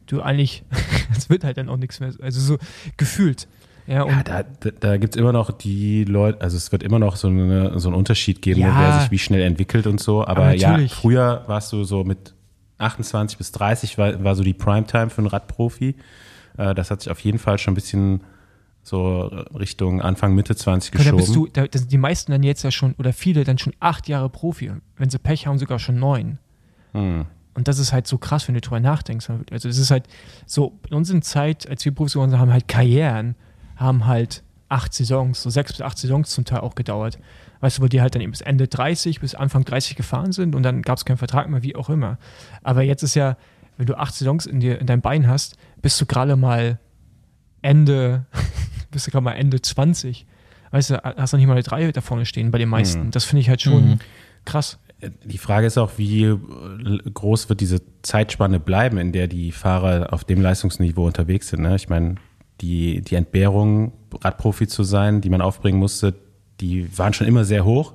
du 0.07 0.21
eigentlich, 0.21 0.63
es 1.15 1.29
wird 1.29 1.43
halt 1.43 1.57
dann 1.57 1.69
auch 1.69 1.77
nichts 1.77 1.99
mehr, 1.99 2.11
also 2.21 2.39
so 2.39 2.57
gefühlt. 2.97 3.47
Ja, 3.91 4.07
ja 4.07 4.23
da, 4.23 4.43
da, 4.43 4.69
da 4.79 4.97
gibt 4.97 5.15
es 5.15 5.19
immer 5.19 5.33
noch 5.33 5.51
die 5.51 6.05
Leute, 6.05 6.39
also 6.39 6.55
es 6.55 6.71
wird 6.71 6.81
immer 6.81 6.97
noch 6.97 7.17
so, 7.17 7.27
eine, 7.27 7.77
so 7.77 7.89
einen 7.89 7.97
Unterschied 7.97 8.41
geben, 8.41 8.61
ja, 8.61 8.79
wer 8.79 9.01
sich 9.01 9.11
wie 9.11 9.19
schnell 9.19 9.41
entwickelt 9.41 9.85
und 9.85 9.99
so. 9.99 10.21
Aber, 10.21 10.43
aber 10.43 10.53
ja, 10.53 10.79
früher 10.87 11.43
warst 11.47 11.73
du 11.73 11.83
so 11.83 12.05
mit 12.05 12.33
28 12.77 13.37
bis 13.37 13.51
30 13.51 13.97
war, 13.97 14.23
war 14.23 14.35
so 14.35 14.43
die 14.43 14.53
Primetime 14.53 15.09
für 15.09 15.17
einen 15.19 15.27
Radprofi. 15.27 15.95
Äh, 16.57 16.73
das 16.73 16.89
hat 16.89 17.01
sich 17.01 17.11
auf 17.11 17.19
jeden 17.19 17.37
Fall 17.37 17.57
schon 17.57 17.73
ein 17.73 17.75
bisschen 17.75 18.21
so 18.81 19.23
Richtung 19.59 20.01
Anfang, 20.01 20.33
Mitte 20.35 20.55
20 20.55 20.93
geschoben. 20.93 21.17
Da 21.17 21.17
bist 21.17 21.35
du, 21.35 21.47
da, 21.47 21.67
die 21.67 21.97
meisten 21.97 22.31
dann 22.31 22.43
jetzt 22.43 22.63
ja 22.63 22.71
schon, 22.71 22.93
oder 22.97 23.11
viele 23.11 23.43
dann 23.43 23.57
schon 23.57 23.73
acht 23.81 24.07
Jahre 24.07 24.29
Profi. 24.29 24.71
Wenn 24.95 25.09
sie 25.09 25.19
Pech 25.19 25.47
haben, 25.47 25.57
sogar 25.57 25.79
schon 25.79 25.99
neun. 25.99 26.39
Hm. 26.93 27.25
Und 27.53 27.67
das 27.67 27.77
ist 27.77 27.91
halt 27.91 28.07
so 28.07 28.17
krass, 28.17 28.47
wenn 28.47 28.55
du 28.55 28.61
drüber 28.61 28.79
nachdenkst. 28.79 29.29
Also 29.51 29.67
es 29.67 29.77
ist 29.77 29.91
halt 29.91 30.07
so, 30.45 30.79
in 30.89 30.95
unserer 30.95 31.21
Zeit, 31.21 31.69
als 31.69 31.83
wir 31.83 31.93
Profis 31.93 32.13
geworden 32.13 32.31
sind, 32.31 32.39
haben 32.39 32.53
halt 32.53 32.69
Karrieren, 32.69 33.35
haben 33.81 34.05
halt 34.05 34.43
acht 34.69 34.93
Saisons, 34.93 35.41
so 35.41 35.49
sechs 35.49 35.73
bis 35.73 35.81
acht 35.81 35.97
Saisons 35.97 36.29
zum 36.29 36.45
Teil 36.45 36.61
auch 36.61 36.75
gedauert 36.75 37.17
weißt 37.61 37.77
du, 37.77 37.83
wo 37.83 37.87
die 37.87 38.01
halt 38.01 38.13
dann 38.13 38.21
eben 38.21 38.31
bis 38.31 38.41
Ende 38.41 38.67
30, 38.67 39.21
bis 39.21 39.35
Anfang 39.35 39.63
30 39.63 39.95
gefahren 39.95 40.31
sind 40.33 40.55
und 40.55 40.63
dann 40.63 40.81
gab 40.81 40.97
es 40.97 41.05
keinen 41.05 41.17
Vertrag 41.17 41.49
mehr, 41.49 41.63
wie 41.63 41.75
auch 41.75 41.89
immer. 41.89 42.17
Aber 42.63 42.81
jetzt 42.81 43.03
ist 43.03 43.15
ja, 43.15 43.37
wenn 43.77 43.85
du 43.85 43.97
acht 43.97 44.13
Saisons 44.13 44.45
in, 44.45 44.59
dir, 44.59 44.79
in 44.79 44.87
deinem 44.87 45.01
Bein 45.01 45.27
hast, 45.27 45.55
bist 45.81 46.01
du 46.01 46.05
gerade 46.05 46.35
mal 46.35 46.79
Ende, 47.61 48.25
bist 48.91 49.07
du 49.07 49.11
gerade 49.11 49.23
mal 49.23 49.33
Ende 49.33 49.61
20. 49.61 50.25
Weißt 50.71 50.89
du, 50.89 51.03
hast 51.03 51.33
noch 51.33 51.37
nicht 51.39 51.47
mal 51.47 51.53
eine 51.53 51.63
drei 51.63 51.91
da 51.91 52.01
vorne 52.01 52.25
stehen 52.25 52.51
bei 52.51 52.57
den 52.57 52.69
meisten. 52.69 53.05
Mhm. 53.05 53.11
Das 53.11 53.25
finde 53.25 53.41
ich 53.41 53.49
halt 53.49 53.61
schon 53.61 53.89
mhm. 53.91 53.99
krass. 54.45 54.79
Die 55.25 55.39
Frage 55.39 55.67
ist 55.67 55.77
auch, 55.77 55.97
wie 55.97 56.35
groß 57.13 57.49
wird 57.49 57.59
diese 57.59 57.81
Zeitspanne 58.03 58.59
bleiben, 58.59 58.97
in 58.97 59.11
der 59.11 59.27
die 59.27 59.51
Fahrer 59.51 60.13
auf 60.13 60.23
dem 60.23 60.41
Leistungsniveau 60.41 61.05
unterwegs 61.05 61.49
sind. 61.49 61.63
Ne? 61.63 61.75
Ich 61.75 61.89
meine, 61.89 62.15
die, 62.61 63.01
die 63.01 63.15
Entbehrung, 63.15 63.93
Radprofi 64.21 64.67
zu 64.67 64.83
sein, 64.83 65.21
die 65.21 65.29
man 65.29 65.41
aufbringen 65.41 65.79
musste, 65.79 66.13
die 66.59 66.97
waren 66.97 67.13
schon 67.13 67.27
immer 67.27 67.43
sehr 67.43 67.65
hoch. 67.65 67.93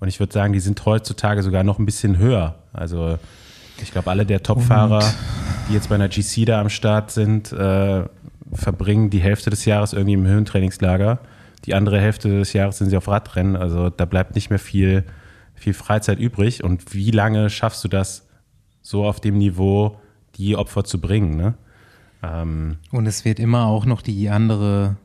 Und 0.00 0.08
ich 0.08 0.20
würde 0.20 0.32
sagen, 0.32 0.52
die 0.52 0.60
sind 0.60 0.84
heutzutage 0.84 1.42
sogar 1.42 1.64
noch 1.64 1.78
ein 1.78 1.86
bisschen 1.86 2.18
höher. 2.18 2.56
Also 2.72 3.18
ich 3.82 3.92
glaube, 3.92 4.10
alle 4.10 4.26
der 4.26 4.42
Top-Fahrer, 4.42 5.02
die 5.68 5.74
jetzt 5.74 5.88
bei 5.88 5.94
einer 5.94 6.08
GC 6.08 6.44
da 6.46 6.60
am 6.60 6.68
Start 6.68 7.10
sind, 7.10 7.52
äh, 7.52 8.04
verbringen 8.52 9.10
die 9.10 9.20
Hälfte 9.20 9.50
des 9.50 9.64
Jahres 9.64 9.92
irgendwie 9.92 10.14
im 10.14 10.26
Höhentrainingslager. 10.26 11.20
Die 11.64 11.74
andere 11.74 12.00
Hälfte 12.00 12.28
des 12.28 12.52
Jahres 12.52 12.78
sind 12.78 12.90
sie 12.90 12.96
auf 12.96 13.08
Radrennen. 13.08 13.56
Also 13.56 13.90
da 13.90 14.04
bleibt 14.04 14.34
nicht 14.34 14.50
mehr 14.50 14.58
viel, 14.58 15.04
viel 15.54 15.74
Freizeit 15.74 16.18
übrig. 16.18 16.64
Und 16.64 16.94
wie 16.94 17.10
lange 17.10 17.50
schaffst 17.50 17.84
du 17.84 17.88
das, 17.88 18.26
so 18.80 19.04
auf 19.04 19.20
dem 19.20 19.36
Niveau 19.36 19.98
die 20.36 20.56
Opfer 20.56 20.84
zu 20.84 21.00
bringen? 21.00 21.36
Ne? 21.36 21.54
Ähm, 22.22 22.76
Und 22.90 23.06
es 23.06 23.24
wird 23.24 23.38
immer 23.38 23.66
auch 23.66 23.86
noch 23.86 24.02
die 24.02 24.28
andere 24.28 24.96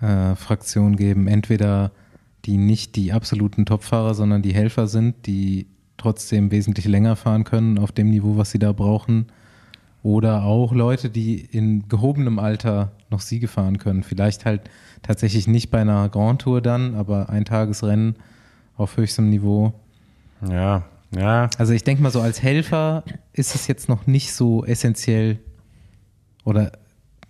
äh, 0.00 0.34
Fraktion 0.34 0.96
geben. 0.96 1.26
Entweder 1.26 1.90
die 2.44 2.56
nicht 2.56 2.96
die 2.96 3.12
absoluten 3.12 3.66
Topfahrer, 3.66 4.14
sondern 4.14 4.42
die 4.42 4.54
Helfer 4.54 4.86
sind, 4.86 5.26
die 5.26 5.66
trotzdem 5.96 6.50
wesentlich 6.50 6.86
länger 6.86 7.16
fahren 7.16 7.44
können 7.44 7.78
auf 7.78 7.92
dem 7.92 8.08
Niveau, 8.10 8.36
was 8.36 8.50
sie 8.50 8.58
da 8.58 8.72
brauchen. 8.72 9.26
Oder 10.02 10.44
auch 10.44 10.72
Leute, 10.72 11.10
die 11.10 11.38
in 11.38 11.86
gehobenem 11.88 12.38
Alter 12.38 12.92
noch 13.10 13.20
Siege 13.20 13.48
fahren 13.48 13.76
können. 13.76 14.02
Vielleicht 14.02 14.46
halt 14.46 14.62
tatsächlich 15.02 15.46
nicht 15.46 15.70
bei 15.70 15.82
einer 15.82 16.08
Grand 16.08 16.40
Tour 16.40 16.62
dann, 16.62 16.94
aber 16.94 17.28
ein 17.28 17.44
Tagesrennen 17.44 18.16
auf 18.78 18.96
höchstem 18.96 19.28
Niveau. 19.28 19.74
Ja, 20.48 20.84
ja. 21.14 21.50
Also 21.58 21.74
ich 21.74 21.84
denke 21.84 22.02
mal 22.02 22.10
so 22.10 22.22
als 22.22 22.42
Helfer 22.42 23.04
ist 23.34 23.54
es 23.54 23.66
jetzt 23.66 23.90
noch 23.90 24.06
nicht 24.06 24.32
so 24.32 24.64
essentiell 24.64 25.38
oder 26.44 26.72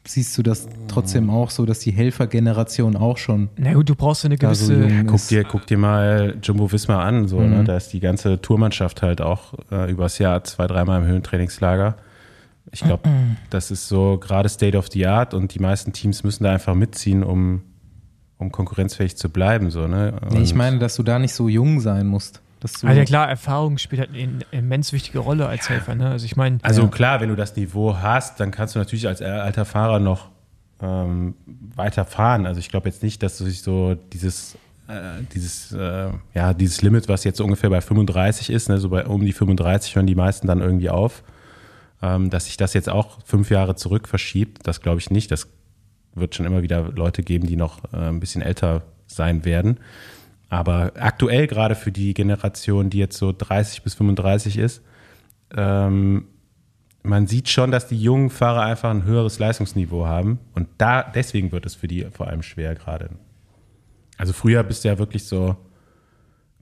siehst 0.06 0.36
du 0.38 0.42
das 0.42 0.68
trotzdem 0.88 1.30
auch 1.30 1.50
so, 1.50 1.66
dass 1.66 1.80
die 1.80 1.92
Helfergeneration 1.92 2.96
auch 2.96 3.18
schon. 3.18 3.50
Na 3.56 3.74
gut, 3.74 3.88
du 3.88 3.94
brauchst 3.94 4.24
eine 4.24 4.36
gewisse. 4.36 4.66
So 4.66 4.72
ja, 4.72 5.02
guck, 5.04 5.28
dir, 5.28 5.44
guck 5.44 5.66
dir 5.66 5.78
mal 5.78 6.36
Jumbo 6.42 6.72
Wismar 6.72 7.04
an, 7.04 7.28
so, 7.28 7.40
ne? 7.40 7.46
mhm. 7.46 7.56
ne? 7.58 7.64
da 7.64 7.76
ist 7.76 7.92
die 7.92 8.00
ganze 8.00 8.40
Tourmannschaft 8.40 9.02
halt 9.02 9.20
auch 9.20 9.54
äh, 9.70 9.90
übers 9.90 10.18
Jahr 10.18 10.42
zwei, 10.44 10.66
dreimal 10.66 11.02
im 11.02 11.06
Höhentrainingslager. 11.06 11.96
Ich 12.72 12.80
glaube, 12.80 13.08
mhm. 13.08 13.36
das 13.50 13.70
ist 13.70 13.88
so 13.88 14.18
gerade 14.18 14.48
State 14.48 14.76
of 14.76 14.88
the 14.90 15.06
Art 15.06 15.34
und 15.34 15.54
die 15.54 15.58
meisten 15.58 15.92
Teams 15.92 16.22
müssen 16.24 16.44
da 16.44 16.52
einfach 16.52 16.74
mitziehen, 16.74 17.22
um, 17.22 17.62
um 18.38 18.52
konkurrenzfähig 18.52 19.16
zu 19.16 19.28
bleiben. 19.28 19.70
So, 19.70 19.86
ne? 19.86 20.14
Nee, 20.30 20.42
ich 20.42 20.54
meine, 20.54 20.78
dass 20.78 20.96
du 20.96 21.02
da 21.02 21.18
nicht 21.18 21.34
so 21.34 21.48
jung 21.48 21.80
sein 21.80 22.06
musst. 22.06 22.40
Also 22.62 22.86
ja 22.86 23.04
klar, 23.04 23.28
Erfahrung 23.28 23.78
spielt 23.78 24.00
halt 24.00 24.10
eine 24.14 24.40
immens 24.50 24.92
wichtige 24.92 25.18
Rolle 25.20 25.46
als 25.46 25.68
Helfer. 25.68 25.94
Ne? 25.94 26.10
Also 26.10 26.26
ich 26.26 26.36
meine. 26.36 26.58
Also 26.62 26.82
ja. 26.82 26.88
klar, 26.88 27.20
wenn 27.20 27.28
du 27.28 27.36
das 27.36 27.56
Niveau 27.56 27.96
hast, 27.96 28.40
dann 28.40 28.50
kannst 28.50 28.74
du 28.74 28.78
natürlich 28.78 29.06
als 29.06 29.22
alter 29.22 29.64
Fahrer 29.64 29.98
noch 29.98 30.28
ähm, 30.82 31.34
weiter 31.74 32.04
fahren. 32.04 32.46
Also 32.46 32.60
ich 32.60 32.68
glaube 32.68 32.88
jetzt 32.88 33.02
nicht, 33.02 33.22
dass 33.22 33.38
du 33.38 33.44
sich 33.44 33.62
so 33.62 33.96
dieses 34.12 34.56
äh, 34.88 35.22
dieses 35.32 35.72
äh, 35.72 36.10
ja 36.34 36.54
dieses 36.54 36.82
Limit, 36.82 37.08
was 37.08 37.24
jetzt 37.24 37.40
ungefähr 37.40 37.70
bei 37.70 37.80
35 37.80 38.50
ist, 38.50 38.68
ne, 38.68 38.78
so 38.78 38.90
bei 38.90 39.06
um 39.06 39.24
die 39.24 39.32
35 39.32 39.94
hören 39.96 40.06
die 40.06 40.14
meisten 40.14 40.46
dann 40.46 40.60
irgendwie 40.60 40.90
auf, 40.90 41.22
ähm, 42.02 42.30
dass 42.30 42.46
sich 42.46 42.56
das 42.56 42.74
jetzt 42.74 42.88
auch 42.88 43.18
fünf 43.24 43.50
Jahre 43.50 43.76
zurück 43.76 44.08
verschiebt. 44.08 44.66
Das 44.66 44.80
glaube 44.80 45.00
ich 45.00 45.10
nicht. 45.10 45.30
Das 45.30 45.48
wird 46.14 46.34
schon 46.34 46.46
immer 46.46 46.62
wieder 46.62 46.90
Leute 46.92 47.22
geben, 47.22 47.46
die 47.46 47.56
noch 47.56 47.84
äh, 47.92 47.96
ein 47.96 48.20
bisschen 48.20 48.42
älter 48.42 48.82
sein 49.06 49.44
werden. 49.44 49.78
Aber 50.50 50.92
aktuell 50.98 51.46
gerade 51.46 51.76
für 51.76 51.92
die 51.92 52.12
Generation, 52.12 52.90
die 52.90 52.98
jetzt 52.98 53.16
so 53.16 53.32
30 53.32 53.82
bis 53.82 53.94
35 53.94 54.58
ist, 54.58 54.82
ähm, 55.56 56.26
man 57.02 57.26
sieht 57.28 57.48
schon, 57.48 57.70
dass 57.70 57.86
die 57.86 58.00
jungen 58.00 58.30
Fahrer 58.30 58.62
einfach 58.62 58.90
ein 58.90 59.04
höheres 59.04 59.38
Leistungsniveau 59.38 60.06
haben. 60.06 60.40
Und 60.54 60.68
da, 60.76 61.02
deswegen 61.02 61.52
wird 61.52 61.66
es 61.66 61.76
für 61.76 61.88
die 61.88 62.04
vor 62.10 62.26
allem 62.26 62.42
schwer 62.42 62.74
gerade. 62.74 63.10
Also 64.18 64.32
früher 64.32 64.62
bist 64.64 64.84
du 64.84 64.88
ja 64.88 64.98
wirklich 64.98 65.24
so 65.24 65.56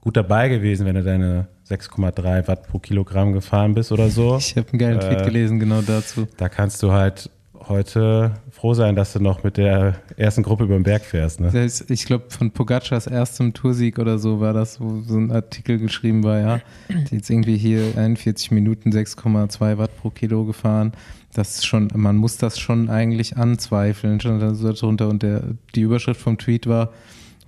gut 0.01 0.15
dabei 0.15 0.47
gewesen, 0.47 0.85
wenn 0.85 0.95
du 0.95 1.03
deine 1.03 1.47
6,3 1.67 2.47
Watt 2.47 2.67
pro 2.67 2.79
Kilogramm 2.79 3.33
gefahren 3.33 3.73
bist 3.73 3.91
oder 3.91 4.09
so. 4.09 4.37
Ich 4.39 4.55
habe 4.55 4.69
einen 4.69 4.79
geilen 4.79 4.99
Tweet 4.99 5.21
äh, 5.21 5.25
gelesen 5.25 5.59
genau 5.59 5.81
dazu. 5.81 6.27
Da 6.37 6.47
kannst 6.47 6.81
du 6.83 6.91
halt 6.91 7.29
heute 7.67 8.31
froh 8.51 8.73
sein, 8.73 8.95
dass 8.95 9.13
du 9.13 9.19
noch 9.19 9.43
mit 9.43 9.57
der 9.57 9.95
ersten 10.17 10.43
Gruppe 10.43 10.63
über 10.63 10.75
den 10.75 10.83
Berg 10.83 11.03
fährst. 11.03 11.39
Ne? 11.39 11.69
Ich 11.89 12.05
glaube, 12.05 12.25
von 12.29 12.51
Pogacars 12.51 13.07
erstem 13.07 13.53
Toursieg 13.53 13.99
oder 13.99 14.19
so 14.19 14.39
war 14.39 14.53
das, 14.53 14.79
wo 14.79 15.01
so 15.01 15.17
ein 15.17 15.31
Artikel 15.31 15.77
geschrieben 15.77 16.23
war, 16.23 16.39
ja, 16.39 16.61
die 16.89 17.15
jetzt 17.15 17.29
irgendwie 17.29 17.57
hier 17.57 17.97
41 17.97 18.51
Minuten 18.51 18.91
6,2 18.91 19.77
Watt 19.77 19.97
pro 19.97 20.09
Kilo 20.09 20.45
gefahren. 20.45 20.93
Das 21.33 21.55
ist 21.55 21.65
schon, 21.67 21.89
man 21.93 22.15
muss 22.15 22.37
das 22.37 22.59
schon 22.59 22.89
eigentlich 22.89 23.37
anzweifeln. 23.37 24.19
Schon 24.19 24.39
darunter 24.39 25.09
und 25.09 25.21
der, 25.21 25.43
die 25.75 25.81
Überschrift 25.81 26.21
vom 26.21 26.37
Tweet 26.37 26.67
war, 26.67 26.91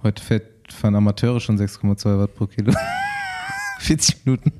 heute 0.04 0.24
fährt 0.24 0.44
fahren 0.72 0.96
Amateure 0.96 1.40
schon 1.40 1.58
6,2 1.58 2.20
Watt 2.20 2.36
pro 2.36 2.48
Kilo. 2.48 2.74
40 3.80 4.26
Minuten. 4.26 4.52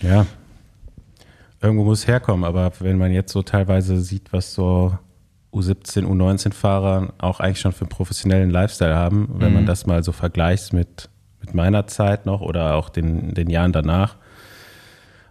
ja, 0.00 0.26
irgendwo 1.60 1.84
muss 1.84 2.00
es 2.00 2.06
herkommen, 2.06 2.44
aber 2.44 2.72
wenn 2.80 2.98
man 2.98 3.12
jetzt 3.12 3.32
so 3.32 3.42
teilweise 3.42 4.00
sieht, 4.00 4.32
was 4.32 4.54
so 4.54 4.96
U17, 5.52 6.04
U19-Fahrer 6.04 7.14
auch 7.18 7.40
eigentlich 7.40 7.60
schon 7.60 7.72
für 7.72 7.82
einen 7.82 7.88
professionellen 7.88 8.50
Lifestyle 8.50 8.94
haben, 8.94 9.28
wenn 9.38 9.48
mhm. 9.48 9.54
man 9.54 9.66
das 9.66 9.86
mal 9.86 10.02
so 10.04 10.12
vergleicht 10.12 10.72
mit, 10.72 11.08
mit 11.40 11.54
meiner 11.54 11.86
Zeit 11.86 12.26
noch 12.26 12.40
oder 12.40 12.74
auch 12.76 12.88
den, 12.88 13.34
den 13.34 13.50
Jahren 13.50 13.72
danach. 13.72 14.16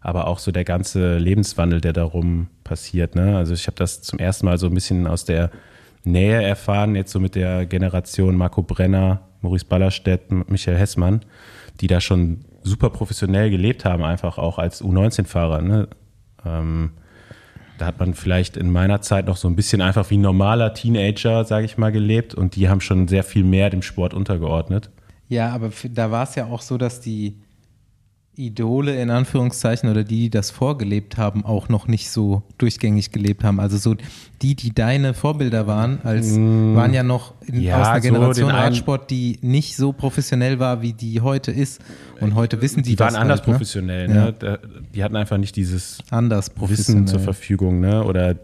aber 0.01 0.27
auch 0.27 0.39
so 0.39 0.51
der 0.51 0.63
ganze 0.63 1.17
Lebenswandel, 1.17 1.81
der 1.81 1.93
darum 1.93 2.47
passiert. 2.63 3.15
Ne? 3.15 3.37
Also 3.37 3.53
ich 3.53 3.67
habe 3.67 3.75
das 3.75 4.01
zum 4.01 4.19
ersten 4.19 4.45
Mal 4.45 4.57
so 4.57 4.67
ein 4.67 4.73
bisschen 4.73 5.05
aus 5.05 5.25
der 5.25 5.51
Nähe 6.03 6.41
erfahren, 6.41 6.95
jetzt 6.95 7.11
so 7.11 7.19
mit 7.19 7.35
der 7.35 7.65
Generation 7.65 8.37
Marco 8.37 8.63
Brenner, 8.63 9.21
Maurice 9.41 9.65
Ballerstedt, 9.65 10.31
Michael 10.31 10.77
Hessmann, 10.77 11.21
die 11.81 11.87
da 11.87 11.99
schon 11.99 12.45
super 12.63 12.89
professionell 12.89 13.49
gelebt 13.49 13.85
haben, 13.85 14.03
einfach 14.03 14.37
auch 14.37 14.57
als 14.57 14.83
U19-Fahrer. 14.83 15.61
Ne? 15.61 15.87
Ähm, 16.45 16.91
da 17.77 17.85
hat 17.85 17.99
man 17.99 18.13
vielleicht 18.13 18.57
in 18.57 18.71
meiner 18.71 19.01
Zeit 19.01 19.27
noch 19.27 19.37
so 19.37 19.47
ein 19.47 19.55
bisschen 19.55 19.81
einfach 19.81 20.09
wie 20.09 20.17
ein 20.17 20.21
normaler 20.21 20.73
Teenager, 20.73 21.45
sage 21.45 21.65
ich 21.65 21.77
mal, 21.77 21.91
gelebt 21.91 22.33
und 22.33 22.55
die 22.55 22.69
haben 22.69 22.81
schon 22.81 23.07
sehr 23.07 23.23
viel 23.23 23.43
mehr 23.43 23.69
dem 23.69 23.81
Sport 23.81 24.13
untergeordnet. 24.13 24.89
Ja, 25.29 25.49
aber 25.49 25.71
da 25.91 26.09
war 26.09 26.23
es 26.23 26.35
ja 26.35 26.45
auch 26.45 26.61
so, 26.61 26.77
dass 26.77 27.01
die 27.01 27.37
Idole 28.37 29.01
in 29.01 29.09
Anführungszeichen 29.09 29.89
oder 29.89 30.03
die, 30.03 30.21
die 30.21 30.29
das 30.29 30.51
vorgelebt 30.51 31.17
haben, 31.17 31.43
auch 31.43 31.69
noch 31.69 31.87
nicht 31.87 32.11
so 32.11 32.43
durchgängig 32.59 33.11
gelebt 33.11 33.43
haben. 33.43 33.59
Also 33.59 33.77
so 33.77 33.95
die, 34.41 34.55
die 34.55 34.73
deine 34.73 35.15
Vorbilder 35.15 35.65
waren, 35.65 35.99
als 36.03 36.33
mm, 36.33 36.75
waren 36.75 36.93
ja 36.93 37.01
noch 37.01 37.33
in, 37.47 37.61
ja, 37.61 37.81
aus 37.81 37.87
einer 37.87 38.01
Generation 38.01 38.49
so 38.49 38.55
Radsport, 38.55 39.09
die 39.09 39.39
nicht 39.41 39.75
so 39.75 39.91
professionell 39.91 40.59
war, 40.59 40.83
wie 40.83 40.93
die 40.93 41.21
heute 41.21 41.51
ist. 41.51 41.81
Und 42.21 42.35
heute 42.35 42.61
wissen 42.61 42.83
die, 42.83 42.91
die 42.91 42.95
das 42.95 43.13
waren 43.13 43.21
anders 43.21 43.39
halt, 43.39 43.47
ne? 43.47 43.53
professionell. 43.53 44.07
Ne? 44.07 44.35
Ja. 44.41 44.57
Die 44.93 45.03
hatten 45.03 45.15
einfach 45.15 45.37
nicht 45.37 45.55
dieses 45.55 45.99
anders 46.11 46.51
Wissen 46.59 47.07
zur 47.07 47.19
Verfügung. 47.19 47.79
Ne? 47.79 48.03
Oder 48.03 48.35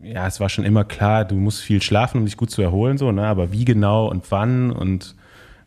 ja, 0.00 0.26
es 0.26 0.40
war 0.40 0.48
schon 0.48 0.64
immer 0.64 0.84
klar, 0.84 1.26
du 1.26 1.34
musst 1.34 1.60
viel 1.60 1.82
schlafen, 1.82 2.18
um 2.18 2.24
dich 2.24 2.38
gut 2.38 2.50
zu 2.50 2.62
erholen, 2.62 2.96
so. 2.96 3.12
Ne? 3.12 3.26
Aber 3.26 3.52
wie 3.52 3.66
genau 3.66 4.08
und 4.08 4.30
wann 4.30 4.70
und 4.70 5.14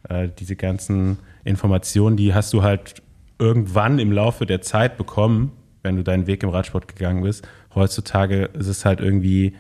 äh, 0.10 0.30
diese 0.40 0.56
ganzen 0.56 1.20
Informationen, 1.44 2.18
die 2.18 2.34
hast 2.34 2.54
du 2.54 2.64
halt 2.64 3.02
irgendwann 3.42 3.98
im 4.00 4.12
Laufe 4.12 4.46
der 4.46 4.62
Zeit 4.62 4.98
bekommen, 4.98 5.52
wenn 5.82 5.96
du 5.96 6.04
deinen 6.04 6.28
Weg 6.28 6.44
im 6.44 6.50
Radsport 6.50 6.88
gegangen 6.88 7.24
bist. 7.24 7.48
Heutzutage 7.74 8.50
ist 8.54 8.68
es 8.68 8.86
halt 8.86 9.00
irgendwie 9.00 9.54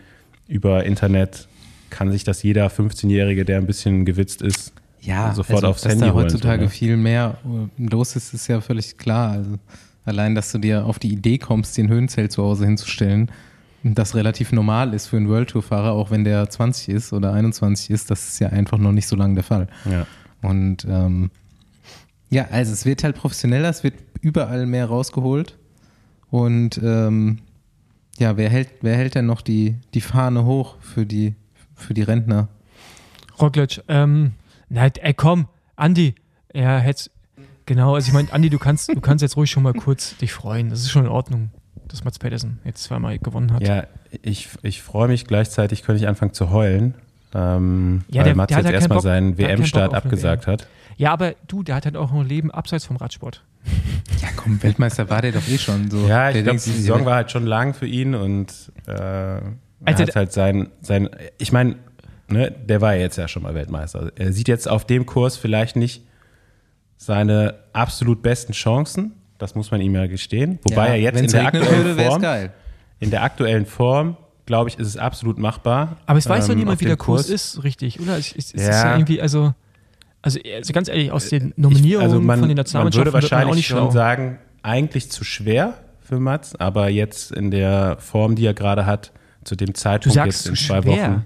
über 0.48 0.86
Internet, 0.86 1.48
kann 1.90 2.12
sich 2.12 2.24
das 2.24 2.44
jeder 2.44 2.68
15-Jährige, 2.68 3.44
der 3.44 3.58
ein 3.58 3.66
bisschen 3.66 4.06
gewitzt 4.06 4.42
ist, 4.42 4.74
ja, 5.02 5.34
sofort 5.34 5.64
also, 5.64 5.68
aufs 5.70 5.82
dass 5.82 5.94
Handy 5.94 6.06
da 6.06 6.14
holen. 6.14 6.26
heutzutage 6.26 6.60
so, 6.60 6.66
ne? 6.66 6.70
viel 6.70 6.96
mehr 6.98 7.38
los 7.78 8.16
ist, 8.16 8.36
ist 8.36 8.48
ja 8.48 8.62
völlig 8.62 9.00
klar. 9.00 9.32
Also 9.32 9.58
allein, 10.06 10.36
dass 10.36 10.52
du 10.52 10.60
dir 10.60 10.86
auf 10.86 11.00
die 11.00 11.12
Idee 11.12 11.40
kommst, 11.40 11.76
den 11.78 11.90
Höhenzelt 11.90 12.32
zu 12.32 12.44
Hause 12.44 12.66
hinzustellen, 12.66 13.32
das 13.84 14.14
relativ 14.14 14.52
normal 14.52 14.94
ist 14.94 15.08
für 15.08 15.18
einen 15.18 15.28
World 15.28 15.50
Tour 15.50 15.64
Fahrer, 15.64 15.94
auch 15.94 16.12
wenn 16.12 16.24
der 16.24 16.48
20 16.48 16.90
ist 16.90 17.14
oder 17.14 17.34
21 17.34 17.90
ist, 17.90 18.12
das 18.12 18.28
ist 18.28 18.40
ja 18.40 18.50
einfach 18.50 18.78
noch 18.78 18.92
nicht 18.92 19.08
so 19.08 19.16
lange 19.16 19.34
der 19.34 19.44
Fall. 19.44 19.68
Ja. 19.90 20.06
Und 20.44 20.86
ähm, 20.88 21.32
ja, 22.32 22.48
also 22.50 22.72
es 22.72 22.86
wird 22.86 23.04
halt 23.04 23.16
professioneller, 23.18 23.70
es 23.70 23.84
wird 23.84 23.96
überall 24.22 24.66
mehr 24.66 24.86
rausgeholt. 24.86 25.58
Und 26.30 26.80
ähm, 26.82 27.40
ja, 28.18 28.38
wer 28.38 28.50
hält, 28.50 28.70
wer 28.82 28.96
hält 28.96 29.16
denn 29.16 29.26
noch 29.26 29.42
die, 29.42 29.76
die 29.94 30.02
Fahne 30.02 30.46
hoch 30.46 30.78
für 30.80 31.06
die, 31.06 31.36
für 31.76 31.94
die 31.94 32.04
Rentner? 32.04 32.48
Roglic, 33.40 33.82
ähm, 33.90 34.34
na, 34.70 34.86
ey, 34.86 35.14
komm, 35.14 35.48
Andi, 35.76 36.16
er 36.50 36.80
hätte, 36.80 37.12
genau, 37.66 37.96
also 37.96 38.08
ich 38.08 38.14
meine, 38.14 38.32
Andi, 38.32 38.50
du 38.50 38.60
kannst, 38.60 38.88
du 38.88 39.02
kannst 39.02 39.22
jetzt 39.22 39.36
ruhig 39.36 39.52
schon 39.52 39.64
mal 39.64 39.74
kurz 39.74 40.16
dich 40.18 40.32
freuen. 40.32 40.70
Das 40.70 40.80
ist 40.80 40.92
schon 40.92 41.04
in 41.04 41.12
Ordnung, 41.12 41.50
dass 41.90 42.06
Mats 42.06 42.18
Pedersen 42.18 42.60
jetzt 42.64 42.84
zweimal 42.84 43.20
gewonnen 43.20 43.52
hat. 43.52 43.68
Ja, 43.68 43.88
ich, 44.22 44.48
ich 44.62 44.82
freue 44.82 45.10
mich 45.10 45.26
gleichzeitig, 45.26 45.84
könnte 45.84 46.02
ich 46.02 46.08
anfangen 46.08 46.34
zu 46.34 46.50
heulen, 46.52 46.94
ähm, 47.34 48.04
ja, 48.08 48.20
weil 48.20 48.24
der, 48.24 48.36
Mats 48.36 48.54
der 48.54 48.64
jetzt 48.64 48.72
erstmal 48.72 49.02
seinen 49.02 49.38
WM-Start 49.38 49.94
abgesagt 49.94 50.48
WM. 50.48 50.54
hat. 50.54 50.68
Ja, 50.98 51.12
aber 51.12 51.36
du, 51.48 51.64
der 51.64 51.76
hat 51.76 51.86
halt 51.86 51.98
auch 51.98 52.12
ein 52.12 52.26
Leben 52.26 52.52
abseits 52.52 52.86
vom 52.86 52.98
Radsport. 52.98 53.44
Ja, 54.22 54.30
komm, 54.36 54.62
Weltmeister 54.62 55.10
war 55.10 55.22
der 55.22 55.32
doch 55.32 55.48
eh 55.48 55.58
schon 55.58 55.90
so. 55.90 56.08
Ja, 56.08 56.30
ich 56.30 56.44
glaube, 56.44 56.60
die 56.60 56.70
Saison 56.72 57.06
war 57.06 57.16
halt 57.16 57.32
schon 57.32 57.46
lang 57.46 57.74
für 57.74 57.88
ihn 57.88 58.16
und 58.16 58.72
äh, 58.88 58.92
er 58.92 59.42
also, 59.86 60.04
hat 60.04 60.16
halt 60.16 60.32
sein, 60.32 60.70
sein 60.82 61.10
ich 61.38 61.52
meine, 61.52 61.76
ne, 62.28 62.52
der 62.52 62.82
war 62.82 62.96
jetzt 62.96 63.18
ja 63.18 63.28
schon 63.28 63.44
mal 63.44 63.56
Weltmeister. 63.56 64.12
Er 64.16 64.34
sieht 64.34 64.48
jetzt 64.48 64.68
auf 64.68 64.86
dem 64.86 65.06
Kurs 65.06 65.38
vielleicht 65.38 65.76
nicht 65.76 66.04
seine 66.98 67.56
absolut 67.74 68.22
besten 68.22 68.54
Chancen, 68.54 69.14
das 69.38 69.56
muss 69.56 69.72
man 69.72 69.82
ihm 69.82 69.96
ja 69.96 70.06
gestehen. 70.06 70.60
Wobei 70.64 70.90
ja, 70.90 70.94
er 70.94 71.00
jetzt 71.00 71.22
in 71.22 71.32
der 71.32 71.48
aktuellen 71.48 71.86
würde, 71.86 72.04
Form, 72.04 72.22
geil. 72.22 72.54
in 73.00 73.10
der 73.10 73.24
aktuellen 73.24 73.66
Form, 73.66 74.18
glaube 74.46 74.70
ich, 74.70 74.78
ist 74.78 74.88
es 74.88 74.98
absolut 74.98 75.40
machbar. 75.40 75.98
Aber 76.06 76.20
es 76.20 76.30
weiß 76.30 76.46
doch 76.46 76.54
ähm, 76.54 76.60
niemand, 76.60 76.80
wie 76.80 76.86
der 76.86 76.98
Kurs, 76.98 77.28
Kurs 77.28 77.30
ist, 77.30 77.64
richtig, 77.64 78.00
oder? 78.00 78.18
Es, 78.18 78.36
es, 78.36 78.54
es 78.54 78.62
ja. 78.62 78.70
ist 78.70 78.84
ja 78.84 78.94
irgendwie, 78.94 79.20
also 79.20 79.56
also, 80.22 80.40
also 80.56 80.74
ganz 80.74 80.88
ehrlich, 80.88 81.12
aus 81.12 81.30
den 81.30 81.54
Nominierungen 81.56 82.08
ich, 82.08 82.14
also 82.14 82.22
man, 82.22 82.40
von 82.40 82.48
den 82.48 82.58
Nationalmannschaften 82.58 83.12
man 83.12 83.14
würde 83.14 83.30
wahrscheinlich 83.30 83.70
wird 83.70 83.80
schon 83.80 83.92
sagen, 83.92 84.40
eigentlich 84.64 85.10
zu 85.10 85.24
schwer 85.24 85.76
für 86.00 86.20
Mats, 86.20 86.56
aber 86.56 86.90
jetzt 86.90 87.32
in 87.32 87.52
der 87.52 87.98
Form, 88.00 88.36
die 88.36 88.46
er 88.46 88.54
gerade 88.54 88.86
hat, 88.86 89.12
zu 89.44 89.56
dem 89.56 89.74
Zeitpunkt 89.74 90.16
jetzt 90.16 90.48
in 90.48 90.56
zwei 90.56 90.82
schwer. 90.82 90.86
Wochen. 90.86 91.26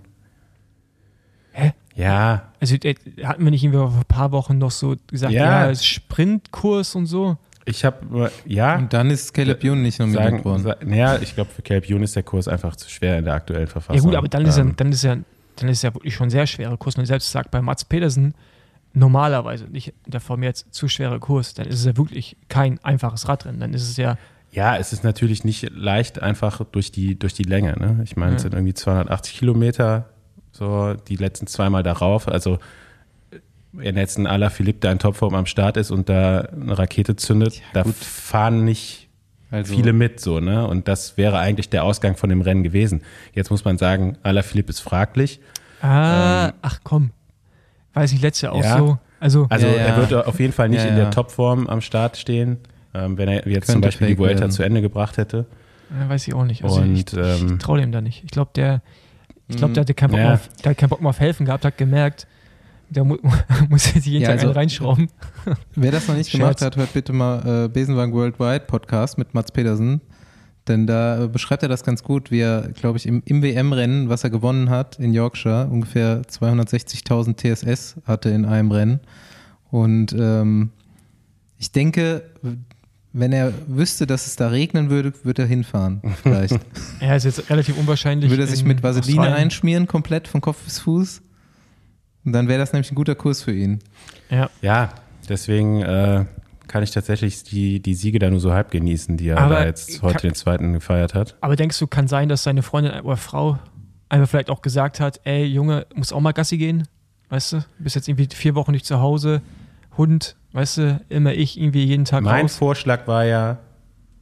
Hä? 1.51 1.73
Ja. 1.95 2.51
Also 2.61 2.75
äh, 2.75 2.95
hatten 3.23 3.43
wir 3.43 3.51
nicht 3.51 3.63
irgendwie 3.63 3.79
vor 3.79 3.93
ein 3.93 4.05
paar 4.07 4.31
Wochen 4.31 4.57
noch 4.57 4.71
so 4.71 4.95
gesagt, 5.07 5.33
ja, 5.33 5.67
ja 5.67 5.75
Sprintkurs 5.75 6.95
und 6.95 7.07
so? 7.07 7.37
Ich 7.65 7.83
habe, 7.83 8.31
ja. 8.45 8.77
Und 8.77 8.93
dann 8.93 9.09
ist 9.09 9.33
Caleb 9.33 9.63
Youn 9.63 9.81
nicht 9.81 9.99
nominiert 9.99 10.45
worden. 10.45 10.63
Sagen, 10.63 10.93
ja, 10.93 11.17
ich 11.17 11.33
glaube, 11.33 11.49
für 11.51 11.63
Caleb 11.63 11.89
Youn 11.89 12.03
ist 12.03 12.15
der 12.15 12.21
Kurs 12.23 12.47
einfach 12.47 12.75
zu 12.75 12.89
schwer 12.89 13.17
in 13.17 13.25
der 13.25 13.33
aktuellen 13.33 13.67
Verfassung. 13.67 13.95
Ja 13.95 14.03
gut, 14.03 14.15
aber 14.15 14.27
dann 14.27 14.43
ähm, 14.43 14.49
ist 14.49 14.57
er, 14.57 14.65
dann 14.65 14.91
ist 14.91 15.03
er, 15.03 15.17
dann 15.55 15.69
ist 15.69 15.83
er 15.83 15.95
wirklich 15.95 16.13
schon 16.13 16.27
ein 16.27 16.29
sehr 16.29 16.45
schwerer 16.45 16.77
Kurs. 16.77 16.95
Und 16.95 17.05
selbst 17.07 17.31
sagt 17.31 17.49
bei 17.49 17.61
Mats 17.61 17.83
Pedersen, 17.83 18.35
normalerweise 18.95 19.65
nicht 19.65 19.93
in 20.05 20.11
der 20.11 20.21
Form 20.21 20.41
jetzt 20.43 20.73
zu 20.73 20.87
schwerer 20.87 21.19
Kurs, 21.19 21.53
dann 21.53 21.67
ist 21.67 21.79
es 21.79 21.85
ja 21.85 21.97
wirklich 21.97 22.37
kein 22.49 22.83
einfaches 22.83 23.27
Radrennen. 23.27 23.59
Dann 23.59 23.73
ist 23.73 23.89
es 23.89 23.97
ja. 23.97 24.17
Ja, 24.51 24.77
es 24.77 24.93
ist 24.93 25.03
natürlich 25.03 25.43
nicht 25.43 25.69
leicht 25.75 26.21
einfach 26.21 26.63
durch 26.63 26.91
die, 26.91 27.19
durch 27.19 27.33
die 27.33 27.43
Länge. 27.43 27.77
Ne? 27.77 28.01
Ich 28.03 28.15
meine, 28.15 28.31
ja. 28.31 28.35
es 28.37 28.43
sind 28.43 28.53
irgendwie 28.53 28.73
280 28.73 29.37
Kilometer, 29.37 30.09
so 30.51 30.93
die 30.93 31.17
letzten 31.17 31.47
zweimal 31.47 31.83
darauf. 31.83 32.29
Also, 32.29 32.59
wenn 33.73 33.97
jetzt 33.97 34.17
ein 34.17 34.27
Ala 34.27 34.49
Philipp 34.49 34.79
da 34.79 34.91
in 34.93 34.99
Topform 34.99 35.35
am 35.35 35.45
Start 35.45 35.75
ist 35.75 35.91
und 35.91 36.07
da 36.07 36.39
eine 36.39 36.77
Rakete 36.77 37.17
zündet, 37.17 37.55
ja, 37.55 37.83
da 37.83 37.83
fahren 37.83 38.63
nicht 38.63 39.09
also. 39.51 39.75
viele 39.75 39.91
mit, 39.91 40.21
so, 40.21 40.39
ne? 40.39 40.65
Und 40.65 40.87
das 40.87 41.17
wäre 41.17 41.37
eigentlich 41.39 41.69
der 41.69 41.83
Ausgang 41.83 42.15
von 42.15 42.29
dem 42.29 42.39
Rennen 42.39 42.63
gewesen. 42.63 43.01
Jetzt 43.33 43.51
muss 43.51 43.65
man 43.65 43.77
sagen, 43.77 44.17
Ala 44.23 44.41
Philipp 44.41 44.69
ist 44.69 44.79
fraglich. 44.79 45.41
Ah, 45.81 46.47
ähm, 46.47 46.53
ach 46.61 46.79
komm, 46.83 47.11
Weiß 47.95 48.11
ich 48.11 48.21
letzte 48.21 48.51
auch 48.51 48.63
ja. 48.63 48.77
so. 48.77 48.97
Also, 49.19 49.47
also 49.49 49.65
ja, 49.65 49.73
er 49.73 49.97
wird 49.97 50.27
auf 50.27 50.39
jeden 50.39 50.53
Fall 50.53 50.69
nicht 50.69 50.85
in 50.85 50.95
der 50.95 51.09
Topform 51.09 51.67
am 51.67 51.81
Start 51.81 52.17
stehen, 52.17 52.57
ähm, 52.93 53.17
wenn 53.17 53.27
er 53.27 53.47
jetzt 53.47 53.65
Könnte 53.65 53.71
zum 53.71 53.81
Beispiel 53.81 54.07
die 54.07 54.17
Vuelta 54.17 54.41
werden. 54.41 54.51
zu 54.51 54.61
Ende 54.61 54.81
gebracht 54.81 55.17
hätte. 55.17 55.45
weiß 55.89 56.27
ich 56.27 56.33
auch 56.33 56.43
nicht. 56.43 56.63
Also 56.63 56.81
Und, 56.81 56.93
ich, 56.93 57.11
ich, 57.11 57.43
ich 57.45 57.57
traue 57.57 57.79
dem 57.79 57.91
da 57.91 58.01
nicht. 58.01 58.23
Ich 58.23 58.31
glaube, 58.31 58.51
der, 58.55 58.81
ich 59.47 59.55
glaub, 59.55 59.73
der, 59.73 59.81
hatte 59.81 59.93
keinen 59.93 60.11
Bock 60.11 60.19
ja. 60.19 60.33
auf, 60.33 60.49
der 60.63 60.71
hat 60.71 60.77
keinen 60.77 60.89
Bock 60.89 61.01
mehr 61.01 61.09
auf 61.09 61.19
helfen 61.19 61.45
gehabt, 61.45 61.65
hat 61.65 61.77
gemerkt, 61.77 62.27
der 62.89 63.05
mu 63.05 63.17
muss 63.69 63.93
jetzt 63.93 64.05
jeden 64.05 64.21
ja, 64.21 64.27
Tag 64.27 64.39
also, 64.39 64.47
einen 64.47 64.57
reinschrauben. 64.57 65.09
Wer 65.75 65.91
das 65.91 66.07
noch 66.07 66.15
nicht 66.15 66.31
gemacht 66.33 66.61
hat, 66.61 66.75
hört 66.75 66.93
bitte 66.93 67.13
mal 67.13 67.65
äh, 67.65 67.67
Besenwagen 67.69 68.13
Worldwide 68.13 68.65
Podcast 68.67 69.17
mit 69.17 69.33
Mats 69.33 69.51
Pedersen. 69.51 70.01
Denn 70.67 70.87
da 70.87 71.27
beschreibt 71.27 71.63
er 71.63 71.69
das 71.69 71.83
ganz 71.83 72.01
gut, 72.03 72.31
wie 72.31 72.39
er, 72.39 72.69
glaube 72.73 72.97
ich, 72.97 73.05
im, 73.05 73.21
im 73.25 73.43
WM-Rennen, 73.43 74.09
was 74.09 74.23
er 74.23 74.31
gewonnen 74.31 74.69
hat 74.69 74.97
in 74.99 75.13
Yorkshire, 75.13 75.67
ungefähr 75.69 76.23
260.000 76.23 77.35
TSS 77.37 77.97
hatte 78.05 78.29
in 78.29 78.45
einem 78.45 78.71
Rennen. 78.71 78.99
Und 79.69 80.15
ähm, 80.17 80.71
ich 81.59 81.71
denke, 81.71 82.23
wenn 83.13 83.31
er 83.31 83.53
wüsste, 83.67 84.07
dass 84.07 84.27
es 84.27 84.35
da 84.35 84.49
regnen 84.49 84.89
würde, 84.89 85.13
würde 85.23 85.43
er 85.43 85.47
hinfahren, 85.47 86.01
vielleicht. 86.21 86.59
ja, 86.99 87.15
ist 87.15 87.23
jetzt 87.23 87.49
relativ 87.49 87.77
unwahrscheinlich. 87.77 88.29
Würde 88.29 88.43
er 88.43 88.47
sich 88.47 88.65
mit 88.65 88.83
Vaseline 88.83 89.19
Australien. 89.19 89.43
einschmieren, 89.43 89.87
komplett 89.87 90.27
von 90.27 90.41
Kopf 90.41 90.63
bis 90.63 90.79
Fuß. 90.79 91.21
Und 92.25 92.33
dann 92.33 92.47
wäre 92.47 92.59
das 92.59 92.73
nämlich 92.73 92.91
ein 92.91 92.95
guter 92.95 93.15
Kurs 93.15 93.43
für 93.43 93.53
ihn. 93.53 93.79
Ja. 94.29 94.49
Ja, 94.61 94.89
deswegen 95.29 95.81
äh, 95.81 96.25
kann 96.75 96.83
ich 96.83 96.91
tatsächlich 96.91 97.41
die, 97.43 97.79
die 97.79 97.93
Siege 97.93 98.19
da 98.19 98.29
nur 98.29 98.41
so 98.41 98.51
halb 98.51 98.69
genießen, 98.69 99.15
die 99.15 99.29
er 99.29 99.37
aber 99.37 99.55
da 99.55 99.65
jetzt 99.65 100.01
heute 100.01 100.15
kann, 100.15 100.29
den 100.31 100.35
zweiten 100.35 100.73
gefeiert 100.73 101.13
hat. 101.13 101.37
Aber 101.39 101.55
denkst 101.55 101.79
du, 101.79 101.87
kann 101.87 102.09
sein, 102.09 102.27
dass 102.27 102.43
seine 102.43 102.63
Freundin 102.63 102.99
oder 102.99 103.15
Frau 103.15 103.57
einfach 104.09 104.27
vielleicht 104.27 104.49
auch 104.49 104.61
gesagt 104.61 104.99
hat, 104.99 105.21
ey 105.23 105.45
Junge, 105.45 105.87
muss 105.95 106.11
auch 106.11 106.19
mal 106.19 106.33
Gassi 106.33 106.57
gehen? 106.57 106.85
Weißt 107.29 107.53
du, 107.53 107.65
bist 107.79 107.95
jetzt 107.95 108.09
irgendwie 108.09 108.27
vier 108.29 108.55
Wochen 108.55 108.71
nicht 108.71 108.85
zu 108.85 108.99
Hause, 108.99 109.41
Hund, 109.95 110.35
weißt 110.51 110.77
du, 110.79 110.99
immer 111.07 111.31
ich 111.33 111.57
irgendwie 111.57 111.85
jeden 111.85 112.03
Tag 112.03 112.25
Mein 112.25 112.41
raus. 112.41 112.57
Vorschlag 112.57 113.07
war 113.07 113.23
ja, 113.23 113.59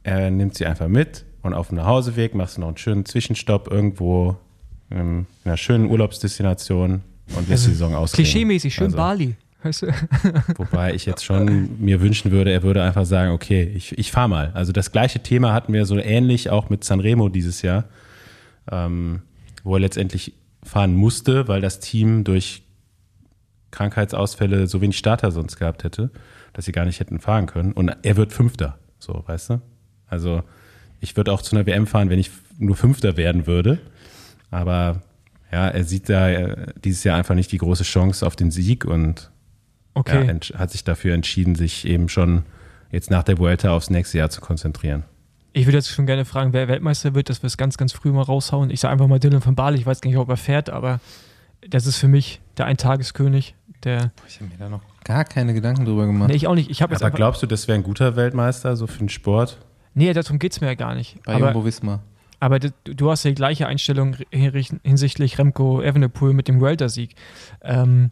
er 0.04 0.30
nimmt 0.30 0.54
sie 0.54 0.64
einfach 0.64 0.86
mit 0.86 1.24
und 1.42 1.54
auf 1.54 1.70
dem 1.70 1.78
Nachhauseweg 1.78 2.36
machst 2.36 2.56
du 2.56 2.60
noch 2.60 2.68
einen 2.68 2.76
schönen 2.76 3.04
Zwischenstopp 3.04 3.66
irgendwo 3.68 4.36
in 4.90 5.26
einer 5.44 5.56
schönen 5.56 5.90
Urlaubsdestination 5.90 7.02
und 7.34 7.48
lässt 7.48 7.50
also, 7.50 7.66
die 7.66 7.72
Saison 7.72 7.96
ausklingen. 7.96 8.30
Klischeemäßig, 8.30 8.72
schön 8.72 8.84
also. 8.84 8.96
Bali. 8.96 9.34
Weißt 9.64 9.82
du? 9.82 9.86
Wobei 10.56 10.94
ich 10.94 11.06
jetzt 11.06 11.24
schon 11.24 11.80
mir 11.80 12.02
wünschen 12.02 12.30
würde, 12.30 12.52
er 12.52 12.62
würde 12.62 12.82
einfach 12.82 13.06
sagen, 13.06 13.32
okay, 13.32 13.62
ich, 13.62 13.96
ich 13.98 14.12
fahre 14.12 14.28
mal. 14.28 14.50
Also 14.52 14.72
das 14.72 14.92
gleiche 14.92 15.20
Thema 15.20 15.54
hatten 15.54 15.72
wir 15.72 15.86
so 15.86 15.96
ähnlich 15.96 16.50
auch 16.50 16.68
mit 16.68 16.84
Sanremo 16.84 17.30
dieses 17.30 17.62
Jahr, 17.62 17.84
ähm, 18.70 19.22
wo 19.62 19.74
er 19.74 19.80
letztendlich 19.80 20.34
fahren 20.62 20.94
musste, 20.94 21.48
weil 21.48 21.62
das 21.62 21.80
Team 21.80 22.24
durch 22.24 22.62
Krankheitsausfälle 23.70 24.66
so 24.66 24.82
wenig 24.82 24.98
Starter 24.98 25.32
sonst 25.32 25.56
gehabt 25.56 25.82
hätte, 25.82 26.10
dass 26.52 26.66
sie 26.66 26.72
gar 26.72 26.84
nicht 26.84 27.00
hätten 27.00 27.18
fahren 27.18 27.46
können. 27.46 27.72
Und 27.72 27.88
er 27.88 28.16
wird 28.16 28.34
Fünfter, 28.34 28.78
so, 28.98 29.24
weißt 29.26 29.50
du? 29.50 29.60
Also 30.06 30.42
ich 31.00 31.16
würde 31.16 31.32
auch 31.32 31.40
zu 31.40 31.56
einer 31.56 31.66
WM 31.66 31.86
fahren, 31.86 32.10
wenn 32.10 32.18
ich 32.18 32.30
nur 32.58 32.76
Fünfter 32.76 33.16
werden 33.16 33.46
würde. 33.46 33.78
Aber 34.50 35.02
ja, 35.50 35.68
er 35.68 35.84
sieht 35.84 36.10
da 36.10 36.28
äh, 36.28 36.66
dieses 36.84 37.02
Jahr 37.02 37.16
einfach 37.16 37.34
nicht 37.34 37.50
die 37.50 37.58
große 37.58 37.84
Chance 37.84 38.26
auf 38.26 38.36
den 38.36 38.50
Sieg 38.50 38.84
und 38.84 39.30
Okay. 39.94 40.26
ja, 40.26 40.58
hat 40.58 40.70
sich 40.70 40.84
dafür 40.84 41.14
entschieden, 41.14 41.54
sich 41.54 41.86
eben 41.86 42.08
schon 42.08 42.42
jetzt 42.90 43.10
nach 43.10 43.22
der 43.22 43.38
Vuelta 43.38 43.70
aufs 43.70 43.90
nächste 43.90 44.18
Jahr 44.18 44.30
zu 44.30 44.40
konzentrieren. 44.40 45.04
Ich 45.52 45.66
würde 45.66 45.78
jetzt 45.78 45.88
schon 45.88 46.06
gerne 46.06 46.24
fragen, 46.24 46.52
wer 46.52 46.66
Weltmeister 46.66 47.14
wird, 47.14 47.30
dass 47.30 47.42
wir 47.42 47.46
es 47.46 47.56
ganz, 47.56 47.76
ganz 47.76 47.92
früh 47.92 48.10
mal 48.10 48.22
raushauen. 48.22 48.70
Ich 48.70 48.80
sage 48.80 48.92
einfach 48.92 49.06
mal 49.06 49.20
Dylan 49.20 49.40
von 49.40 49.54
Bali, 49.54 49.78
ich 49.78 49.86
weiß 49.86 50.00
gar 50.00 50.10
nicht, 50.10 50.18
ob 50.18 50.28
er 50.28 50.36
fährt, 50.36 50.68
aber 50.68 50.98
das 51.68 51.86
ist 51.86 51.98
für 51.98 52.08
mich 52.08 52.40
der 52.56 52.66
Eintageskönig. 52.66 53.54
Der, 53.84 54.12
ich 54.26 54.40
habe 54.40 54.50
mir 54.50 54.56
da 54.58 54.68
noch 54.68 54.80
gar 55.04 55.24
keine 55.24 55.54
Gedanken 55.54 55.84
drüber 55.84 56.06
gemacht. 56.06 56.30
Nee, 56.30 56.36
ich 56.36 56.46
auch 56.46 56.54
nicht. 56.54 56.70
Ich 56.70 56.82
aber 56.82 57.10
glaubst 57.10 57.42
du, 57.42 57.46
das 57.46 57.68
wäre 57.68 57.78
ein 57.78 57.84
guter 57.84 58.16
Weltmeister, 58.16 58.76
so 58.76 58.86
für 58.86 58.98
den 58.98 59.10
Sport? 59.10 59.58
Nee, 59.94 60.12
darum 60.12 60.38
geht 60.38 60.52
es 60.52 60.60
mir 60.60 60.68
ja 60.68 60.74
gar 60.74 60.94
nicht. 60.94 61.22
Bei 61.24 61.38
Jumbo 61.38 61.64
Wismar. 61.64 62.02
Aber 62.40 62.58
du, 62.58 62.72
du, 62.84 63.10
hast 63.10 63.24
ja 63.24 63.30
die 63.30 63.36
gleiche 63.36 63.66
Einstellung 63.66 64.16
hinsichtlich 64.30 65.38
Remco 65.38 65.80
Evenepoel 65.80 66.32
mit 66.32 66.48
dem 66.48 66.60
Welter-Sieg. 66.60 67.14
Ähm, 67.62 68.10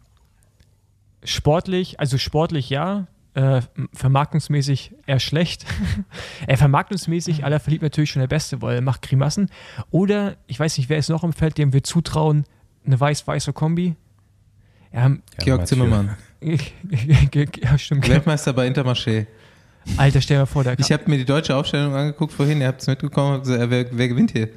sportlich, 1.23 1.99
also 1.99 2.17
sportlich 2.17 2.69
ja, 2.69 3.07
äh, 3.33 3.61
vermarktungsmäßig 3.93 4.93
eher 5.05 5.19
schlecht. 5.19 5.65
er 6.47 6.57
vermarktungsmäßig, 6.57 7.43
aller 7.43 7.59
verliebt 7.59 7.83
natürlich 7.83 8.11
schon 8.11 8.21
der 8.21 8.27
Beste, 8.27 8.61
weil 8.61 8.75
er 8.75 8.81
macht 8.81 9.01
Grimassen. 9.01 9.49
Oder, 9.91 10.35
ich 10.47 10.59
weiß 10.59 10.77
nicht, 10.77 10.89
wer 10.89 10.97
ist 10.97 11.09
noch 11.09 11.23
im 11.23 11.33
Feld, 11.33 11.57
dem 11.57 11.73
wir 11.73 11.83
zutrauen, 11.83 12.45
eine 12.85 12.99
weiß-weiße 12.99 13.53
Kombi. 13.53 13.95
Ja, 14.91 15.11
Georg 15.39 15.67
Zimmermann. 15.67 16.15
ja, 16.41 17.77
stimmt. 17.77 18.07
Weltmeister 18.07 18.53
bei 18.53 18.67
Intermarché. 18.67 19.25
Alter, 19.97 20.21
stell 20.21 20.39
dir 20.39 20.45
vor, 20.45 20.63
der 20.63 20.77
Ich 20.79 20.91
habe 20.91 21.09
mir 21.09 21.17
die 21.17 21.25
deutsche 21.25 21.55
Aufstellung 21.55 21.93
angeguckt 21.93 22.31
vorhin, 22.33 22.61
ihr 22.61 22.67
habt 22.67 22.81
es 22.81 22.87
mitbekommen, 22.87 23.41
gesagt, 23.41 23.69
wer, 23.69 23.85
wer, 23.91 24.07
gewinnt 24.07 24.31
hier? 24.31 24.49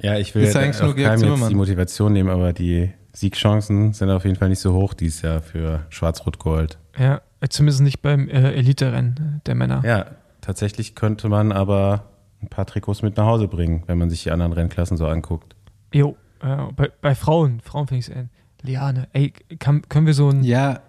Ja, 0.00 0.16
ich 0.16 0.34
will 0.34 0.44
jetzt 0.44 0.56
auch 0.56 0.94
keinem 0.94 0.96
jetzt 0.96 1.50
die 1.50 1.54
Motivation 1.54 2.12
nehmen, 2.12 2.30
aber 2.30 2.52
die 2.52 2.90
Siegchancen 3.12 3.92
sind 3.92 4.10
auf 4.10 4.24
jeden 4.24 4.36
Fall 4.36 4.48
nicht 4.48 4.60
so 4.60 4.72
hoch 4.74 4.94
dieses 4.94 5.22
Jahr 5.22 5.40
für 5.40 5.86
Schwarz-Rot-Gold. 5.88 6.78
Ja, 6.98 7.20
zumindest 7.48 7.82
nicht 7.82 8.02
beim 8.02 8.28
äh, 8.28 8.52
Elite-Rennen 8.52 9.40
der 9.46 9.54
Männer. 9.54 9.82
Ja, 9.84 10.06
tatsächlich 10.40 10.94
könnte 10.94 11.28
man 11.28 11.52
aber 11.52 12.04
ein 12.42 12.48
paar 12.48 12.66
Trikots 12.66 13.02
mit 13.02 13.16
nach 13.16 13.26
Hause 13.26 13.48
bringen, 13.48 13.82
wenn 13.86 13.98
man 13.98 14.10
sich 14.10 14.22
die 14.22 14.30
anderen 14.30 14.52
Rennklassen 14.52 14.96
so 14.96 15.06
anguckt. 15.06 15.54
Jo, 15.92 16.16
äh, 16.42 16.56
bei, 16.74 16.90
bei, 17.00 17.14
Frauen, 17.14 17.60
Frauen 17.60 17.86
finde 17.86 18.00
ich 18.00 18.08
es, 18.08 18.14
äh, 18.14 18.24
Liane, 18.62 19.08
ey, 19.12 19.32
kann, 19.58 19.82
können 19.88 20.06
wir 20.06 20.14
so 20.14 20.28
ein... 20.28 20.44
Ja, 20.44 20.80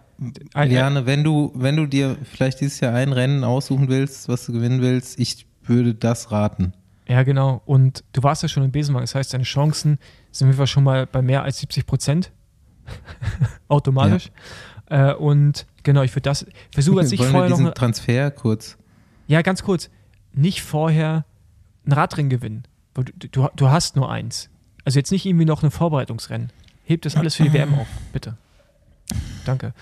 Liane, 0.56 1.08
wenn 1.08 1.24
du, 1.24 1.52
wenn 1.56 1.76
du 1.76 1.88
dir 1.88 2.16
vielleicht 2.24 2.62
dieses 2.62 2.80
Jahr 2.80 2.94
ein 2.94 3.12
Rennen 3.12 3.44
aussuchen 3.44 3.90
willst, 3.90 4.30
was 4.30 4.46
du 4.46 4.54
gewinnen 4.54 4.82
willst, 4.82 5.20
ich 5.20 5.48
würde 5.64 5.96
das 5.96 6.32
raten. 6.32 6.74
Ja, 7.08 7.24
genau. 7.24 7.62
Und 7.66 8.04
du 8.14 8.22
warst 8.24 8.44
ja 8.44 8.50
schon 8.50 8.64
im 8.64 8.72
Besenwagen. 8.72 9.04
Das 9.04 9.16
heißt, 9.16 9.34
deine 9.34 9.44
Chancen 9.44 9.98
sind 10.32 10.58
wir 10.58 10.68
schon 10.68 10.84
mal 10.84 11.06
bei 11.06 11.22
mehr 11.22 11.44
als 11.44 11.60
70 11.60 11.86
Prozent. 11.86 12.32
Automatisch. 13.68 14.32
Ja. 14.90 15.12
Äh, 15.12 15.16
und 15.16 15.66
genau, 15.84 16.02
ich 16.02 16.12
würde 16.12 16.24
das 16.24 16.46
versuche 16.72 17.02
jetzt 17.02 17.12
nicht 17.12 17.24
vorher 17.24 17.44
wir 17.44 17.48
diesen 17.48 17.66
noch. 17.66 17.74
Transfer 17.74 18.32
kurz. 18.32 18.78
Ja, 19.28 19.42
ganz 19.42 19.64
kurz. 19.64 19.90
Nicht 20.34 20.62
vorher 20.62 21.26
ein 21.86 21.94
Radrennen 21.94 22.30
gewinnen. 22.30 22.64
Du, 22.94 23.04
du, 23.04 23.50
du 23.56 23.70
hast 23.70 23.96
nur 23.96 24.12
eins. 24.12 24.50
Also 24.84 25.00
jetzt 25.00 25.12
nicht 25.12 25.26
irgendwie 25.26 25.46
noch 25.46 25.64
ein 25.64 25.72
Vorbereitungsrennen. 25.72 26.52
Hebt 26.84 27.06
das 27.06 27.16
alles 27.16 27.36
für 27.36 27.44
die 27.44 27.54
WM 27.54 27.74
auf, 27.76 27.88
bitte. 28.12 28.38
Danke. 29.46 29.74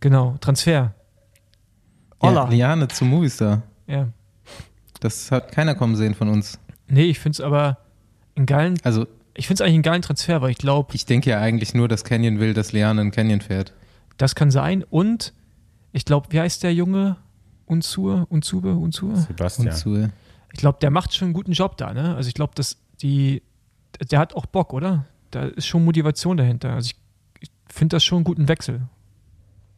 Genau, 0.00 0.36
Transfer. 0.40 0.94
Olla. 2.18 2.44
Ja, 2.44 2.50
Liane 2.50 2.88
zu 2.88 3.04
Movistar. 3.04 3.62
Ja. 3.86 4.08
Das 5.00 5.30
hat 5.30 5.52
keiner 5.52 5.74
kommen 5.74 5.96
sehen 5.96 6.14
von 6.14 6.28
uns. 6.28 6.58
Nee, 6.88 7.04
ich 7.04 7.18
finde 7.18 7.36
es 7.36 7.40
aber 7.40 7.78
einen 8.36 8.46
geilen. 8.46 8.78
Also, 8.84 9.06
ich 9.34 9.46
finde 9.46 9.62
es 9.62 9.66
eigentlich 9.66 9.74
einen 9.74 9.82
geilen 9.82 10.02
Transfer, 10.02 10.42
weil 10.42 10.50
ich 10.50 10.58
glaube. 10.58 10.94
Ich 10.94 11.06
denke 11.06 11.30
ja 11.30 11.40
eigentlich 11.40 11.74
nur, 11.74 11.88
dass 11.88 12.04
Canyon 12.04 12.38
will, 12.38 12.54
dass 12.54 12.72
Liane 12.72 13.00
in 13.00 13.10
Canyon 13.10 13.40
fährt. 13.40 13.72
Das 14.18 14.34
kann 14.34 14.50
sein. 14.50 14.84
Und 14.84 15.32
ich 15.92 16.04
glaube, 16.04 16.28
wie 16.30 16.40
heißt 16.40 16.62
der 16.62 16.74
Junge? 16.74 17.16
Unzur? 17.66 18.26
Unzube? 18.28 18.74
Unzur? 18.74 19.16
Sebastian. 19.16 19.68
Unzur. 19.68 20.10
Ich 20.52 20.58
glaube, 20.58 20.78
der 20.80 20.90
macht 20.90 21.14
schon 21.14 21.26
einen 21.26 21.34
guten 21.34 21.52
Job 21.52 21.76
da, 21.78 21.94
ne? 21.94 22.14
Also 22.14 22.28
ich 22.28 22.34
glaube, 22.34 22.52
dass 22.54 22.76
die. 23.00 23.42
Der 24.10 24.18
hat 24.18 24.34
auch 24.34 24.46
Bock, 24.46 24.72
oder? 24.72 25.06
Da 25.30 25.44
ist 25.44 25.66
schon 25.66 25.84
Motivation 25.84 26.36
dahinter. 26.36 26.74
Also 26.74 26.90
ich, 26.90 26.96
ich 27.40 27.50
finde 27.72 27.96
das 27.96 28.04
schon 28.04 28.18
einen 28.18 28.24
guten 28.24 28.48
Wechsel. 28.48 28.82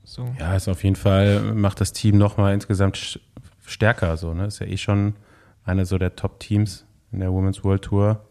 So. 0.05 0.35
Ja, 0.39 0.55
ist 0.55 0.69
auf 0.69 0.85
jeden 0.85 0.97
Fall, 0.97 1.55
macht 1.55 1.81
das 1.81 1.93
Team 1.93 2.19
nochmal 2.19 2.55
insgesamt 2.55 3.21
stärker. 3.65 4.17
So, 4.17 4.35
ne? 4.35 4.47
Ist 4.47 4.59
ja 4.59 4.67
eh 4.67 4.77
schon 4.77 5.15
eine 5.65 5.87
so 5.87 5.97
der 5.99 6.15
Top-Teams 6.15 6.85
in 7.13 7.21
der 7.21 7.33
Women's 7.33 7.65
World 7.65 7.83
Tour. 7.83 8.25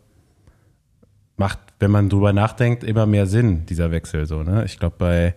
Macht, 1.36 1.60
wenn 1.80 1.92
man 1.92 2.10
drüber 2.10 2.32
nachdenkt, 2.34 2.84
immer 2.84 3.06
mehr 3.06 3.26
Sinn, 3.26 3.66
dieser 3.66 3.92
Wechsel. 3.92 4.26
So, 4.26 4.44
ne? 4.44 4.66
Ich 4.66 4.80
glaube, 4.80 4.96
bei 4.98 5.36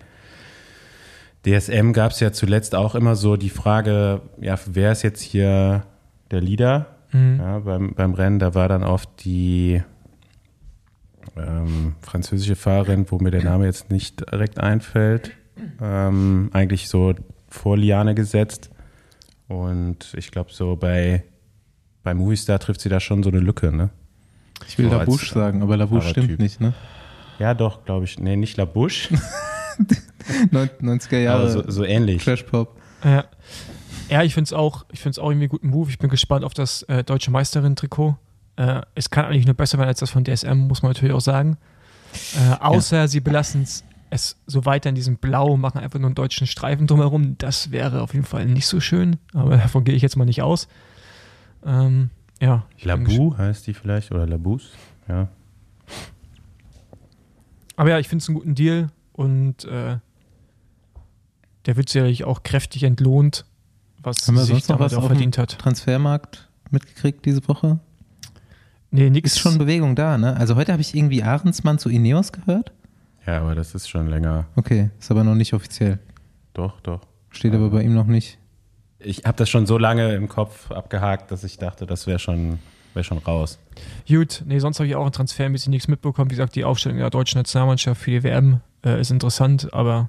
DSM 1.47 1.93
gab 1.93 2.13
es 2.13 2.21
ja 2.21 2.33
zuletzt 2.33 2.75
auch 2.75 2.95
immer 2.95 3.15
so 3.15 3.37
die 3.37 3.51
Frage, 3.51 4.21
ja, 4.41 4.59
wer 4.67 4.93
ist 4.93 5.03
jetzt 5.03 5.23
hier 5.23 5.85
der 6.31 6.41
Leader 6.41 6.87
mhm. 7.13 7.39
ja, 7.39 7.59
beim, 7.61 7.95
beim 7.95 8.15
Rennen? 8.15 8.39
Da 8.39 8.55
war 8.55 8.69
dann 8.69 8.83
oft 8.83 9.09
die 9.25 9.83
ähm, 11.37 11.95
französische 12.01 12.57
Fahrerin, 12.57 13.07
wo 13.11 13.19
mir 13.19 13.31
der 13.31 13.45
Name 13.45 13.67
jetzt 13.67 13.91
nicht 13.91 14.21
direkt 14.33 14.59
einfällt, 14.59 15.33
ähm, 15.81 16.51
eigentlich 16.53 16.89
so 16.89 17.15
vor 17.49 17.77
Liane 17.77 18.15
gesetzt. 18.15 18.71
Und 19.49 20.15
ich 20.17 20.31
glaube, 20.31 20.53
so 20.53 20.77
bei, 20.77 21.25
bei 22.03 22.15
Movistar 22.15 22.59
trifft 22.59 22.81
sie 22.81 22.89
da 22.89 23.01
schon 23.01 23.23
so 23.23 23.31
eine 23.31 23.39
Lücke, 23.39 23.73
ne? 23.73 23.91
Ich 24.69 24.79
will 24.79 24.91
so 24.91 24.97
Labouche 24.97 25.27
sagen, 25.27 25.63
aber 25.63 25.77
Labouche 25.77 26.09
stimmt 26.09 26.39
nicht, 26.39 26.61
ne? 26.61 26.75
Ja, 27.39 27.55
doch, 27.55 27.85
glaube 27.85 28.05
ich. 28.05 28.19
Nee, 28.19 28.37
nicht 28.37 28.57
Labouche. 28.57 29.15
90er 30.53 31.19
Jahre. 31.19 31.51
So, 31.51 31.71
so, 31.71 31.85
ähnlich. 31.85 32.25
Trash 32.25 32.45
Pop. 32.45 32.77
Ja, 33.05 33.25
ja 34.09 34.23
ich 34.23 34.35
finde 34.35 34.49
es 34.49 34.53
auch, 34.53 34.87
ich 34.91 35.01
find's 35.01 35.19
auch 35.19 35.31
irgendwie 35.31 35.45
einen 35.45 35.51
guten 35.51 35.69
Move. 35.69 35.91
Ich 35.91 35.99
bin 35.99 36.09
gespannt 36.09 36.45
auf 36.45 36.55
das 36.55 36.83
äh, 36.85 37.05
deutsche 37.05 37.31
Meisterin-Trikot. 37.31 38.17
Äh, 38.57 38.83
es 38.95 39.11
kann 39.11 39.27
eigentlich 39.27 39.47
nur 39.47 39.55
besser 39.55 39.79
werden 39.79 39.89
als 39.89 40.01
das 40.01 40.11
von 40.11 40.25
DSM, 40.25 40.67
muss 40.67 40.83
man 40.83 40.91
natürlich 40.91 41.15
auch 41.15 41.21
sagen. 41.21 41.59
Äh, 42.35 42.55
außer 42.61 42.97
ja. 42.97 43.09
sie 43.09 43.21
belassen 43.21 43.67
es 44.11 44.37
so 44.47 44.65
weiter 44.65 44.89
in 44.89 44.95
diesem 44.95 45.17
Blau, 45.17 45.57
machen 45.57 45.79
einfach 45.81 45.99
nur 45.99 46.09
einen 46.09 46.15
deutschen 46.15 46.47
Streifen 46.47 46.87
drumherum. 46.87 47.37
Das 47.39 47.71
wäre 47.71 48.03
auf 48.03 48.15
jeden 48.15 48.25
Fall 48.25 48.47
nicht 48.47 48.67
so 48.67 48.81
schön, 48.81 49.19
aber 49.35 49.57
davon 49.59 49.85
gehe 49.85 49.95
ich 49.95 50.03
jetzt 50.03 50.17
mal 50.17 50.25
nicht 50.25 50.43
aus. 50.43 50.69
Ähm, 51.65 52.11
ja. 52.41 52.65
Labu 52.83 53.37
heißt 53.37 53.67
die 53.67 53.75
vielleicht 53.75 54.13
oder 54.13 54.27
Labus, 54.27 54.71
ja. 55.09 55.29
Aber 57.77 57.91
ja, 57.91 57.99
ich 57.99 58.09
finde 58.09 58.23
es 58.23 58.29
einen 58.29 58.39
guten 58.39 58.55
Deal 58.55 58.91
und 59.13 59.65
äh, 59.65 59.99
der 61.67 61.77
wird 61.77 61.89
sicherlich 61.89 62.25
auch 62.25 62.43
kräftig 62.43 62.85
entlohnt, 62.85 63.45
was 64.03 64.27
Haben 64.27 64.37
wir 64.37 64.43
sich 64.43 64.51
sonst 64.51 64.69
noch 64.69 64.79
was 64.81 64.95
auch 64.95 65.07
verdient 65.07 65.37
hat. 65.37 65.59
Transfermarkt 65.59 66.49
mitgekriegt 66.71 67.25
diese 67.25 67.47
Woche? 67.49 67.81
Nee, 68.91 69.11
nix. 69.11 69.33
Ist 69.33 69.41
schon 69.41 69.59
Bewegung 69.59 69.95
da, 69.97 70.17
ne? 70.17 70.37
Also 70.37 70.57
heute 70.57 70.73
habe 70.73 70.81
ich 70.81 70.95
irgendwie 70.95 71.23
Ahrensmann 71.23 71.79
zu 71.79 71.89
Ineos 71.89 72.33
gehört. 72.33 72.73
Ja, 73.27 73.41
aber 73.41 73.55
das 73.55 73.75
ist 73.75 73.89
schon 73.89 74.07
länger. 74.09 74.47
Okay, 74.55 74.91
ist 74.99 75.11
aber 75.11 75.25
noch 75.25 75.35
nicht 75.35 75.53
offiziell. 75.53 75.99
Doch, 76.55 76.81
doch. 76.81 77.01
Steht 77.31 77.53
aber 77.53 77.71
bei 77.71 77.83
ihm 77.83 77.95
noch 77.95 78.07
nicht. 78.07 78.39
Ich 78.99 79.25
habe 79.25 79.37
das 79.37 79.51
schon 79.51 79.67
so 79.67 79.79
lange 79.79 80.15
im 80.15 80.29
Kopf 80.29 80.71
abgehakt, 80.71 81.31
dass 81.31 81.45
ich 81.45 81.59
dachte, 81.59 81.87
das 81.87 82.07
wäre 82.07 82.19
schon, 82.19 82.59
wär 82.95 83.05
schon 83.05 83.19
raus. 83.19 83.59
Gut, 84.09 84.43
nee, 84.47 84.59
sonst 84.59 84.79
habe 84.79 84.89
ich 84.89 84.97
auch 84.97 85.05
ein 85.05 85.13
Transfer 85.13 85.45
ein 85.45 85.53
bisschen 85.53 85.71
nichts 85.71 85.89
mitbekommen. 85.89 86.31
Wie 86.31 86.35
gesagt, 86.35 86.55
die 86.55 86.65
Aufstellung 86.65 86.99
der 86.99 87.11
deutschen 87.11 87.39
Nationalmannschaft 87.39 88.01
für 88.01 88.11
die 88.11 88.23
WM 88.23 88.61
äh, 88.85 89.01
ist 89.01 89.11
interessant, 89.11 89.73
aber 89.75 90.09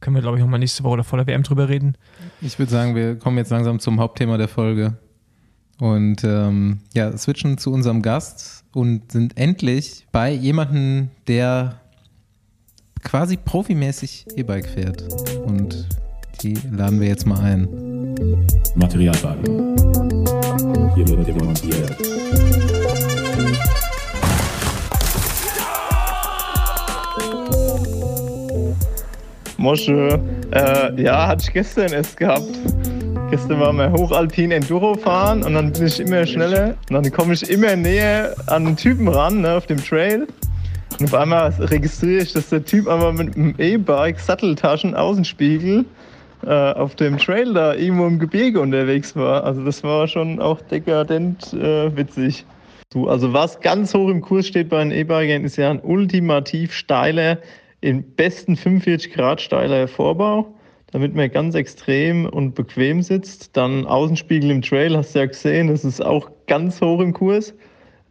können 0.00 0.16
wir, 0.16 0.22
glaube 0.22 0.36
ich, 0.36 0.42
nochmal 0.42 0.60
nächste 0.60 0.84
Woche 0.84 0.92
oder 0.92 1.04
vor 1.04 1.16
der 1.16 1.26
WM 1.26 1.42
drüber 1.42 1.68
reden. 1.68 1.96
Ich 2.40 2.58
würde 2.58 2.70
sagen, 2.70 2.94
wir 2.94 3.18
kommen 3.18 3.38
jetzt 3.38 3.50
langsam 3.50 3.80
zum 3.80 3.98
Hauptthema 4.00 4.36
der 4.36 4.48
Folge. 4.48 4.98
Und 5.80 6.22
ähm, 6.24 6.80
ja, 6.92 7.16
switchen 7.16 7.58
zu 7.58 7.72
unserem 7.72 8.02
Gast 8.02 8.64
und 8.74 9.10
sind 9.10 9.36
endlich 9.36 10.06
bei 10.12 10.30
jemandem, 10.30 11.10
der 11.26 11.80
quasi 13.02 13.36
profimäßig 13.36 14.26
E-Bike 14.36 14.68
fährt. 14.68 15.02
Und 15.44 15.88
die 16.42 16.54
laden 16.70 17.00
wir 17.00 17.08
jetzt 17.08 17.26
mal 17.26 17.40
ein. 17.40 17.93
Materialwagen. 18.74 19.76
Hier 20.94 21.08
wird 21.08 21.28
demontiert. 21.28 21.96
Mosche, 29.56 30.20
äh, 30.50 31.02
ja, 31.02 31.26
hatte 31.26 31.44
ich 31.46 31.52
gestern 31.52 31.92
erst 31.92 32.16
gehabt. 32.16 32.42
Gestern 33.30 33.60
waren 33.60 33.76
wir 33.76 33.90
hochalpin 33.90 34.50
Enduro 34.50 34.94
fahren 34.94 35.42
und 35.42 35.54
dann 35.54 35.72
bin 35.72 35.86
ich 35.86 35.98
immer 35.98 36.26
schneller 36.26 36.74
und 36.90 36.92
dann 36.92 37.10
komme 37.10 37.34
ich 37.34 37.48
immer 37.48 37.74
näher 37.74 38.34
an 38.46 38.64
den 38.64 38.76
Typen 38.76 39.08
ran, 39.08 39.40
ne, 39.40 39.54
auf 39.54 39.66
dem 39.66 39.82
Trail. 39.82 40.26
Und 41.00 41.06
auf 41.06 41.14
einmal 41.14 41.48
registriere 41.58 42.22
ich, 42.22 42.32
dass 42.32 42.50
der 42.50 42.64
Typ 42.64 42.86
einmal 42.86 43.12
mit 43.12 43.34
einem 43.34 43.54
E-Bike, 43.58 44.20
Satteltaschen, 44.20 44.94
Außenspiegel 44.94 45.84
äh, 46.46 46.72
auf 46.72 46.94
dem 46.94 47.18
Trail 47.18 47.52
da 47.54 47.74
irgendwo 47.74 48.06
im 48.06 48.18
Gebirge 48.18 48.60
unterwegs 48.60 49.16
war. 49.16 49.44
Also 49.44 49.64
das 49.64 49.82
war 49.82 50.06
schon 50.08 50.40
auch 50.40 50.60
dekadent 50.62 51.52
äh, 51.52 51.96
witzig. 51.96 52.44
So, 52.92 53.08
also 53.08 53.32
was 53.32 53.60
ganz 53.60 53.92
hoch 53.94 54.08
im 54.08 54.20
Kurs 54.20 54.46
steht 54.46 54.68
bei 54.68 54.78
den 54.78 54.92
E-Bikern 54.92 55.44
ist 55.44 55.56
ja 55.56 55.70
ein 55.70 55.80
ultimativ 55.80 56.72
steiler, 56.72 57.38
im 57.80 58.02
besten 58.02 58.56
45 58.56 59.12
Grad 59.12 59.40
steiler 59.40 59.88
Vorbau, 59.88 60.54
damit 60.92 61.14
man 61.14 61.30
ganz 61.30 61.54
extrem 61.54 62.24
und 62.26 62.54
bequem 62.54 63.02
sitzt. 63.02 63.56
Dann 63.56 63.84
Außenspiegel 63.84 64.50
im 64.50 64.62
Trail, 64.62 64.96
hast 64.96 65.14
du 65.14 65.18
ja 65.18 65.26
gesehen, 65.26 65.68
das 65.68 65.84
ist 65.84 66.00
auch 66.00 66.30
ganz 66.46 66.80
hoch 66.80 67.00
im 67.00 67.12
Kurs. 67.12 67.52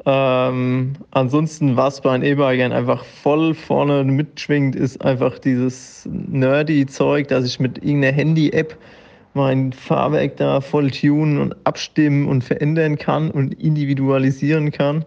Ähm, 0.05 0.93
ansonsten, 1.11 1.77
was 1.77 2.01
bei 2.01 2.17
den 2.17 2.23
E-Bikern 2.23 2.73
einfach 2.73 3.05
voll 3.05 3.53
vorne 3.53 4.03
mitschwingt, 4.03 4.75
ist 4.75 5.03
einfach 5.03 5.39
dieses 5.39 6.07
nerdy 6.11 6.85
Zeug, 6.85 7.29
dass 7.29 7.45
ich 7.45 7.59
mit 7.59 7.77
irgendeiner 7.77 8.13
Handy-App 8.13 8.77
mein 9.33 9.71
Fahrwerk 9.71 10.37
da 10.37 10.61
voll 10.61 10.91
tunen 10.91 11.39
und 11.39 11.55
abstimmen 11.63 12.27
und 12.27 12.43
verändern 12.43 12.97
kann 12.97 13.31
und 13.31 13.53
individualisieren 13.53 14.71
kann. 14.71 15.05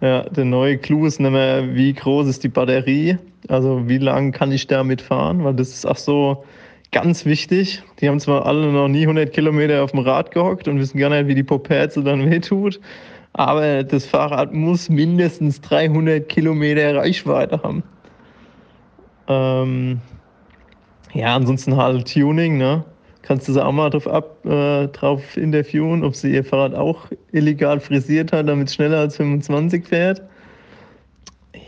Ja, 0.00 0.22
der 0.28 0.44
neue 0.44 0.76
Clou 0.76 1.06
ist 1.06 1.18
nicht 1.18 1.30
mehr, 1.30 1.74
wie 1.74 1.94
groß 1.94 2.28
ist 2.28 2.44
die 2.44 2.48
Batterie, 2.48 3.16
also 3.48 3.88
wie 3.88 3.98
lange 3.98 4.32
kann 4.32 4.52
ich 4.52 4.66
damit 4.66 5.00
fahren, 5.00 5.42
weil 5.44 5.54
das 5.54 5.70
ist 5.70 5.86
auch 5.86 5.96
so 5.96 6.44
ganz 6.92 7.24
wichtig. 7.24 7.82
Die 8.00 8.08
haben 8.08 8.20
zwar 8.20 8.44
alle 8.46 8.70
noch 8.70 8.88
nie 8.88 9.02
100 9.02 9.32
Kilometer 9.32 9.82
auf 9.82 9.92
dem 9.92 10.00
Rad 10.00 10.30
gehockt 10.30 10.68
und 10.68 10.78
wissen 10.78 10.98
gar 10.98 11.10
nicht, 11.10 11.26
wie 11.26 11.34
die 11.34 11.42
Poperze 11.42 12.02
dann 12.04 12.30
wehtut. 12.30 12.80
Aber 13.34 13.82
das 13.82 14.06
Fahrrad 14.06 14.52
muss 14.52 14.88
mindestens 14.88 15.60
300 15.60 16.28
Kilometer 16.28 16.96
Reichweite 16.96 17.60
haben. 17.62 17.82
Ähm, 19.26 20.00
ja, 21.12 21.34
ansonsten 21.34 21.76
halt 21.76 22.12
Tuning, 22.12 22.58
ne? 22.58 22.84
Kannst 23.22 23.48
du 23.48 23.52
sie 23.52 23.64
auch 23.64 23.72
mal 23.72 23.90
drauf, 23.90 24.06
ab, 24.06 24.44
äh, 24.44 24.86
drauf 24.88 25.36
interviewen, 25.36 26.04
ob 26.04 26.14
sie 26.14 26.32
ihr 26.32 26.44
Fahrrad 26.44 26.74
auch 26.74 27.06
illegal 27.32 27.80
frisiert 27.80 28.32
hat, 28.32 28.48
damit 28.48 28.68
es 28.68 28.74
schneller 28.74 28.98
als 28.98 29.16
25 29.16 29.86
fährt. 29.86 30.22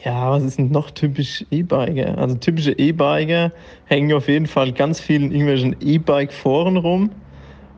Ja, 0.05 0.31
was 0.31 0.45
ist 0.45 0.59
denn 0.59 0.71
noch 0.71 0.93
typisch 0.93 1.45
E-Biker? 1.51 2.17
Also 2.17 2.37
typische 2.37 2.73
E-Biker 2.73 3.51
hängen 3.87 4.12
auf 4.12 4.29
jeden 4.29 4.47
Fall 4.47 4.73
ganz 4.73 5.01
viel 5.01 5.23
in 5.23 5.33
irgendwelchen 5.33 5.75
E-Bike-Foren 5.81 6.77
rum 6.77 7.11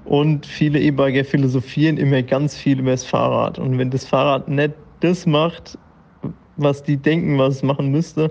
und 0.08 0.46
viele 0.46 0.80
E-Biker 0.80 1.22
philosophieren 1.22 1.98
immer 1.98 2.22
ganz 2.22 2.56
viel 2.56 2.80
über 2.80 2.92
das 2.92 3.04
Fahrrad. 3.04 3.58
Und 3.58 3.76
wenn 3.76 3.90
das 3.90 4.06
Fahrrad 4.06 4.48
nicht 4.48 4.72
das 5.00 5.26
macht, 5.26 5.78
was 6.56 6.82
die 6.82 6.96
denken, 6.96 7.38
was 7.38 7.56
es 7.56 7.62
machen 7.62 7.90
müsste, 7.90 8.30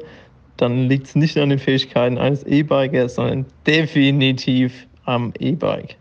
dann 0.57 0.89
liegt 0.89 1.05
es 1.05 1.15
nicht 1.15 1.37
an 1.37 1.49
den 1.49 1.59
Fähigkeiten 1.59 2.17
eines 2.17 2.43
E-Bikers, 2.43 3.15
sondern 3.15 3.45
definitiv 3.67 4.87
am 5.05 5.31
E-Bike. 5.39 5.97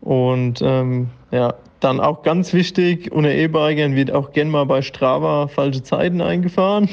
Und 0.00 0.62
ähm, 0.62 1.08
ja, 1.30 1.54
dann 1.80 2.00
auch 2.00 2.22
ganz 2.22 2.54
wichtig, 2.54 3.12
unter 3.12 3.30
E-Bikern 3.30 3.94
wird 3.94 4.10
auch 4.10 4.32
gern 4.32 4.48
mal 4.48 4.64
bei 4.64 4.80
Strava 4.80 5.48
falsche 5.48 5.82
Zeiten 5.82 6.22
eingefahren. 6.22 6.88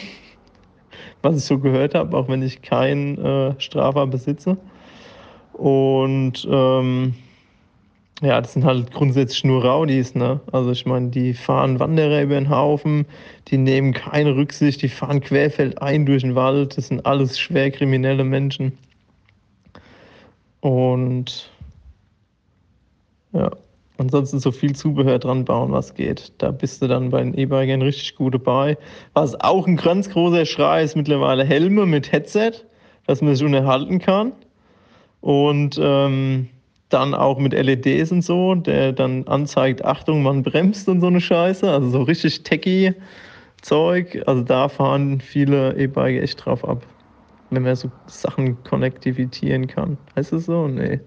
Was 1.21 1.37
ich 1.37 1.45
so 1.45 1.59
gehört 1.59 1.95
habe, 1.95 2.17
auch 2.17 2.27
wenn 2.27 2.41
ich 2.41 2.61
kein 2.61 3.17
äh, 3.23 3.53
Strava 3.59 4.05
besitze. 4.05 4.57
Und 5.61 6.47
ähm, 6.49 7.13
ja, 8.23 8.41
das 8.41 8.53
sind 8.53 8.65
halt 8.65 8.91
grundsätzlich 8.91 9.43
nur 9.43 9.63
Raudis, 9.63 10.15
ne? 10.15 10.39
Also 10.51 10.71
ich 10.71 10.87
meine, 10.87 11.09
die 11.09 11.35
fahren 11.35 11.79
Wanderer 11.79 12.23
über 12.23 12.33
den 12.33 12.49
Haufen, 12.49 13.05
die 13.47 13.59
nehmen 13.59 13.93
keine 13.93 14.35
Rücksicht, 14.35 14.81
die 14.81 14.89
fahren 14.89 15.21
querfeldein 15.21 16.07
durch 16.07 16.23
den 16.23 16.33
Wald, 16.33 16.77
das 16.77 16.87
sind 16.87 17.05
alles 17.05 17.37
schwer 17.37 17.69
kriminelle 17.69 18.23
Menschen. 18.23 18.75
Und 20.61 21.51
ja, 23.33 23.51
ansonsten 23.99 24.39
so 24.39 24.51
viel 24.51 24.75
Zubehör 24.75 25.19
dran 25.19 25.45
bauen, 25.45 25.71
was 25.71 25.93
geht. 25.93 26.33
Da 26.39 26.49
bist 26.49 26.81
du 26.81 26.87
dann 26.87 27.11
bei 27.11 27.21
den 27.21 27.37
E-Bikern 27.37 27.83
richtig 27.83 28.15
gut 28.15 28.33
dabei. 28.33 28.79
Was 29.13 29.39
auch 29.41 29.67
ein 29.67 29.77
ganz 29.77 30.09
großer 30.09 30.47
Schrei 30.47 30.81
ist 30.81 30.95
mittlerweile 30.95 31.43
Helme 31.43 31.85
mit 31.85 32.11
Headset, 32.11 32.53
dass 33.05 33.21
man 33.21 33.35
sich 33.35 33.45
unterhalten 33.45 33.99
kann. 33.99 34.31
Und 35.21 35.79
ähm, 35.81 36.49
dann 36.89 37.13
auch 37.13 37.39
mit 37.39 37.53
LEDs 37.53 38.11
und 38.11 38.23
so, 38.23 38.55
der 38.55 38.91
dann 38.91 39.25
anzeigt, 39.27 39.85
Achtung, 39.85 40.23
man 40.23 40.43
bremst 40.43 40.89
und 40.89 41.01
so 41.01 41.07
eine 41.07 41.21
Scheiße. 41.21 41.69
Also 41.69 41.89
so 41.89 42.01
richtig 42.03 42.43
techy 42.43 42.93
Zeug. 43.61 44.21
Also 44.25 44.41
da 44.41 44.67
fahren 44.67 45.21
viele 45.21 45.77
E-Bike 45.77 46.21
echt 46.21 46.43
drauf 46.43 46.67
ab. 46.67 46.85
Wenn 47.49 47.63
man 47.63 47.75
so 47.75 47.91
Sachen 48.07 48.61
konnektivitieren 48.63 49.67
kann. 49.67 49.97
Heißt 50.15 50.33
es 50.33 50.45
so? 50.45 50.67
Nee. 50.67 50.99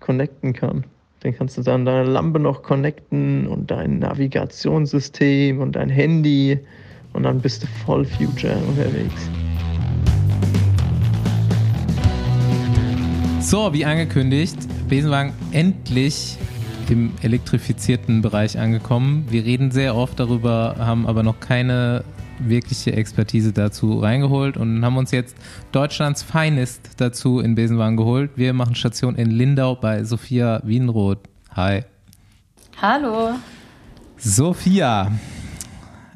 Connecten 0.00 0.52
kann. 0.52 0.84
Dann 1.20 1.34
kannst 1.34 1.58
du 1.58 1.62
dann 1.62 1.84
deine 1.84 2.08
Lampe 2.08 2.38
noch 2.38 2.62
connecten 2.62 3.48
und 3.48 3.70
dein 3.70 3.98
Navigationssystem 3.98 5.60
und 5.60 5.74
dein 5.74 5.88
Handy 5.88 6.58
und 7.12 7.24
dann 7.24 7.40
bist 7.40 7.64
du 7.64 7.66
voll 7.84 8.04
Future 8.04 8.56
unterwegs. 8.68 9.28
So, 13.40 13.72
wie 13.72 13.84
angekündigt, 13.84 14.56
Besenwagen 14.88 15.32
endlich 15.52 16.36
im 16.90 17.12
elektrifizierten 17.22 18.20
Bereich 18.20 18.58
angekommen. 18.58 19.26
Wir 19.30 19.44
reden 19.44 19.70
sehr 19.70 19.94
oft 19.94 20.18
darüber, 20.18 20.74
haben 20.78 21.06
aber 21.06 21.22
noch 21.22 21.38
keine 21.40 22.04
wirkliche 22.40 22.92
Expertise 22.92 23.52
dazu 23.52 24.00
reingeholt 24.00 24.56
und 24.56 24.84
haben 24.84 24.96
uns 24.96 25.12
jetzt 25.12 25.36
Deutschlands 25.72 26.22
Finest 26.22 27.00
dazu 27.00 27.40
in 27.40 27.54
Besenwagen 27.54 27.96
geholt. 27.96 28.32
Wir 28.36 28.52
machen 28.52 28.74
Station 28.74 29.14
in 29.14 29.30
Lindau 29.30 29.76
bei 29.76 30.04
Sophia 30.04 30.60
Wienroth. 30.64 31.20
Hi. 31.54 31.84
Hallo. 32.82 33.34
Sophia, 34.16 35.12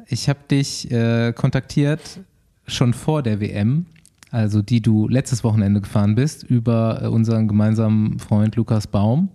ich 0.06 0.28
habe 0.28 0.40
dich 0.50 0.90
äh, 0.90 1.32
kontaktiert 1.32 2.20
schon 2.66 2.92
vor 2.94 3.22
der 3.22 3.40
WM 3.40 3.86
also 4.32 4.62
die 4.62 4.80
du 4.80 5.06
letztes 5.08 5.44
Wochenende 5.44 5.80
gefahren 5.80 6.14
bist, 6.16 6.42
über 6.42 7.02
äh, 7.02 7.06
unseren 7.06 7.46
gemeinsamen 7.46 8.18
Freund 8.18 8.56
Lukas 8.56 8.86
Baum. 8.88 9.28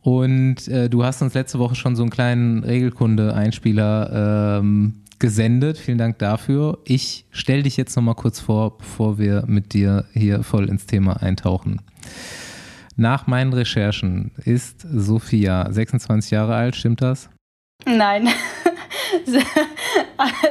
Und 0.00 0.66
äh, 0.68 0.88
du 0.88 1.04
hast 1.04 1.20
uns 1.22 1.34
letzte 1.34 1.58
Woche 1.58 1.74
schon 1.74 1.96
so 1.96 2.02
einen 2.02 2.10
kleinen 2.10 2.64
Regelkunde-Einspieler 2.64 4.58
ähm, 4.60 5.02
gesendet. 5.18 5.78
Vielen 5.78 5.98
Dank 5.98 6.18
dafür. 6.18 6.78
Ich 6.84 7.26
stelle 7.30 7.62
dich 7.62 7.76
jetzt 7.76 7.94
nochmal 7.96 8.14
kurz 8.14 8.40
vor, 8.40 8.78
bevor 8.78 9.18
wir 9.18 9.44
mit 9.46 9.74
dir 9.74 10.06
hier 10.12 10.42
voll 10.42 10.68
ins 10.68 10.86
Thema 10.86 11.22
eintauchen. 11.22 11.82
Nach 12.96 13.26
meinen 13.26 13.52
Recherchen 13.52 14.30
ist 14.44 14.86
Sophia 14.90 15.70
26 15.70 16.30
Jahre 16.30 16.54
alt, 16.54 16.76
stimmt 16.76 17.02
das? 17.02 17.28
Nein. 17.84 18.28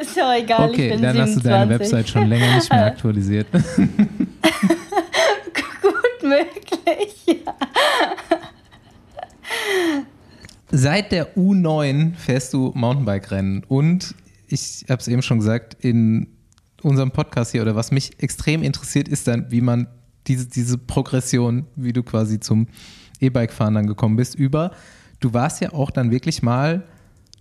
Ist 0.02 0.16
ja 0.16 0.36
egal. 0.38 0.70
Okay, 0.70 0.90
dann 0.90 1.00
27. 1.00 1.22
hast 1.22 1.36
du 1.36 1.40
deine 1.42 1.80
Website 1.80 2.10
schon 2.10 2.28
länger 2.28 2.56
nicht 2.56 2.70
mehr 2.72 2.86
aktualisiert. 2.88 3.48
Gut 3.52 3.64
möglich, 6.24 7.26
ja. 7.26 7.56
Seit 10.72 11.12
der 11.12 11.36
U9 11.36 12.16
fährst 12.16 12.54
du 12.54 12.72
Mountainbike-Rennen 12.76 13.64
und 13.68 14.16
ich 14.48 14.86
habe 14.90 15.00
es 15.00 15.08
eben 15.08 15.22
schon 15.22 15.40
gesagt, 15.40 15.78
in 15.80 16.28
unserem 16.82 17.12
Podcast 17.12 17.52
hier 17.52 17.62
oder 17.62 17.76
was 17.76 17.92
mich 17.92 18.12
extrem 18.22 18.62
interessiert, 18.62 19.08
ist 19.08 19.28
dann, 19.28 19.52
wie 19.52 19.62
man 19.62 19.88
diese, 20.28 20.48
diese 20.48 20.78
Progression, 20.78 21.68
wie 21.76 21.94
du 21.94 22.04
quasi 22.04 22.40
zum 22.40 22.68
E-Bike-Fahren 23.20 23.74
dann 23.76 23.88
gekommen 23.88 24.16
bist, 24.16 24.36
über. 24.36 24.72
Du 25.20 25.34
warst 25.34 25.62
ja 25.62 25.74
auch 25.74 25.92
dann 25.92 26.12
wirklich 26.12 26.44
mal 26.44 26.84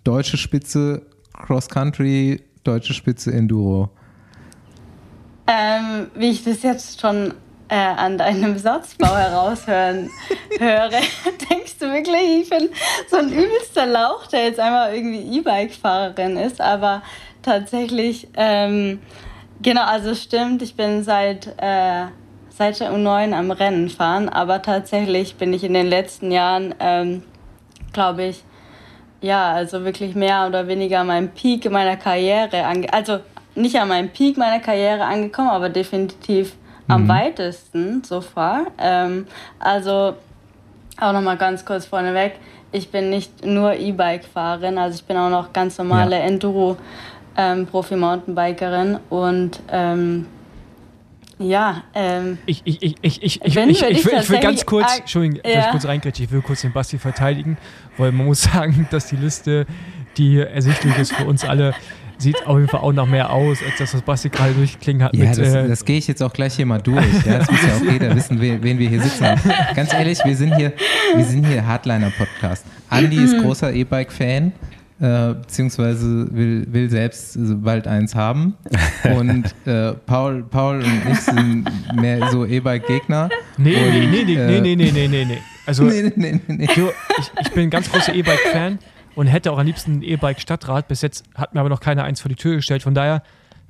deutsche 0.05 0.37
Spitze 0.37 1.03
Cross 1.33 1.69
Country, 1.69 2.43
deutsche 2.63 2.95
Spitze 2.95 3.33
Enduro? 3.33 3.89
Ähm, 5.47 6.11
wie 6.15 6.31
ich 6.31 6.45
das 6.45 6.63
jetzt 6.63 7.01
schon 7.01 7.35
äh, 7.69 7.75
an 7.75 8.19
deinem 8.19 8.57
Satzbau 8.59 9.17
heraushören 9.17 10.11
höre, 10.59 10.91
denkst 11.51 11.79
du 11.79 11.93
wirklich, 11.93 12.43
ich 12.43 12.51
bin 12.51 12.69
so 13.11 13.17
ein 13.17 13.31
übelster 13.31 13.87
Lauch, 13.87 14.27
der 14.27 14.45
jetzt 14.45 14.61
einmal 14.61 14.95
irgendwie 14.95 15.39
E-Bike-Fahrerin 15.39 16.37
ist, 16.37 16.61
aber 16.61 17.03
tatsächlich, 17.43 18.29
ähm, 18.35 19.01
genau, 19.61 19.85
also 19.85 20.15
stimmt, 20.15 20.63
ich 20.63 20.77
bin 20.77 21.03
seit, 21.03 21.47
äh, 21.59 22.07
seit 22.51 22.81
der 22.81 22.93
U9 22.93 23.33
am 23.33 23.51
Rennen 23.51 23.89
fahren, 23.89 24.29
aber 24.29 24.63
tatsächlich 24.63 25.37
bin 25.37 25.53
ich 25.53 25.65
in 25.65 25.75
den 25.75 25.87
letzten 25.87 26.31
Jahren, 26.31 26.75
ähm, 26.81 27.23
glaube 27.93 28.25
ich, 28.25 28.45
ja, 29.25 29.53
also 29.53 29.85
wirklich 29.85 30.15
mehr 30.15 30.47
oder 30.47 30.69
weniger 30.69 31.01
an 31.01 31.07
meinem 31.07 31.29
Peak 31.29 31.71
meiner 31.71 31.97
Karriere, 31.97 32.65
ange 32.65 32.93
also 32.93 33.21
nicht 33.55 33.77
an 33.77 33.89
meinem 33.89 34.11
Peak 34.11 34.37
meiner 34.37 34.61
Karriere 34.61 35.05
angekommen, 35.05 35.49
aber 35.49 35.69
definitiv 35.71 36.55
mhm. 36.87 36.95
am 36.95 37.09
weitesten 37.09 38.05
so 38.05 38.21
far. 38.21 38.67
Ähm, 38.79 39.27
also 39.59 40.15
auch 41.01 41.13
nochmal 41.13 41.37
ganz 41.39 41.65
kurz 41.65 41.87
vorneweg, 41.87 42.35
ich 42.71 42.91
bin 42.91 43.09
nicht 43.11 43.45
nur 43.45 43.75
E-Bike-Fahrerin, 43.75 44.79
also 44.79 44.97
ich 44.97 45.05
bin 45.05 45.17
auch 45.17 45.31
noch 45.31 45.53
ganz 45.53 45.79
normale 45.79 46.19
ja. 46.19 46.27
Enduro- 46.27 46.77
ähm, 47.37 47.67
und 49.11 49.61
ähm, 49.71 50.27
Ja, 51.39 51.83
ähm. 51.95 52.39
Ich, 52.47 52.63
ich, 52.65 52.83
ich, 52.83 52.97
ich, 53.03 53.23
ich, 53.23 53.41
ich, 53.45 53.57
ich, 53.57 53.83
ich, 53.83 54.05
will, 54.07 54.19
ich 54.21 54.31
will 54.31 54.41
ganz 54.41 54.65
kurz, 54.65 54.99
Entschuldigung, 54.99 55.41
ja. 55.45 55.61
ich 55.61 55.71
kurz 55.71 55.85
reingrätschen, 55.85 56.25
ich 56.27 56.31
will 56.31 56.43
kurz 56.43 56.61
den 56.61 56.73
Basti 56.73 56.99
verteidigen, 56.99 57.57
weil 57.97 58.13
man 58.13 58.27
muss 58.27 58.43
sagen, 58.55 58.87
dass 58.91 59.07
die 59.07 59.17
Liste, 59.17 59.67
die 60.17 60.39
ersichtlich 60.39 60.97
ist 60.99 61.13
für 61.13 61.25
uns 61.25 61.45
alle, 61.45 61.75
sieht 62.19 62.47
auf 62.47 62.57
jeden 62.57 62.69
Fall 62.69 62.81
auch 62.81 62.93
noch 62.93 63.07
mehr 63.07 63.31
aus, 63.31 63.59
als 63.63 63.79
das, 63.79 63.95
was 63.95 64.03
Basti 64.03 64.29
gerade 64.29 64.53
durchklingen 64.53 65.03
hat. 65.03 65.15
Ja, 65.15 65.27
mit, 65.27 65.39
das, 65.39 65.55
äh, 65.55 65.69
das 65.69 65.85
gehe 65.85 65.99
ich 65.99 66.07
jetzt 66.07 66.23
auch 66.23 66.33
gleich 66.33 66.55
hier 66.55 66.67
mal 66.67 66.81
durch. 66.81 67.05
Ja, 67.25 67.39
das 67.39 67.51
muss 67.51 67.61
ja 67.63 67.77
auch 67.77 67.93
jeder 67.93 68.15
wissen, 68.15 68.41
wen, 68.41 68.63
wen 68.63 68.79
wir 68.79 68.89
hier 68.89 69.03
sitzen 69.03 69.27
haben. 69.27 69.41
Ganz 69.75 69.93
ehrlich, 69.93 70.19
wir 70.25 70.37
sind 70.37 70.55
hier, 70.57 70.73
wir 71.15 71.25
sind 71.25 71.47
hier 71.47 71.67
Hardliner-Podcast. 71.67 72.65
Andi 72.89 73.17
ist 73.17 73.39
großer 73.39 73.73
E-Bike-Fan. 73.73 74.53
Äh, 75.01 75.35
beziehungsweise 75.35 76.29
will, 76.33 76.67
will 76.73 76.89
selbst 76.89 77.37
bald 77.63 77.89
eins 77.89 78.15
haben. 78.15 78.55
Und 79.17 79.53
äh, 79.67 79.93
Paul, 79.93 80.45
Paul 80.45 80.77
und 80.77 81.11
ich 81.11 81.21
sind 81.21 81.65
mehr 81.97 82.31
so 82.31 82.47
E-Bike-Gegner. 82.47 83.29
Nee, 83.57 83.75
und, 83.75 84.11
nee, 84.11 84.25
nee, 84.25 84.35
äh, 84.35 84.61
nee, 84.61 84.77
nee, 84.77 84.93
nee, 84.93 85.09
nee, 85.09 85.25
nee. 85.25 85.39
Also, 85.67 85.83
nee, 85.85 86.13
nee, 86.15 86.41
nee, 86.47 86.65
ich, 86.65 87.31
ich 87.41 87.51
bin 87.53 87.65
ein 87.65 87.71
ganz 87.71 87.91
großer 87.91 88.15
E-Bike-Fan 88.15 88.79
und 89.17 89.27
hätte 89.27 89.51
auch 89.51 89.59
am 89.59 89.67
liebsten 89.67 89.99
ein 89.99 90.03
E-Bike-Stadtrat. 90.03 90.87
Bis 90.87 91.03
jetzt 91.03 91.25
hat 91.35 91.55
mir 91.55 91.61
aber 91.61 91.69
noch 91.69 91.81
keiner 91.81 92.05
eins 92.05 92.21
vor 92.21 92.29
die 92.29 92.37
Tür 92.37 92.57
gestellt. 92.57 92.85
Von 92.85 92.95
daher. 92.95 93.23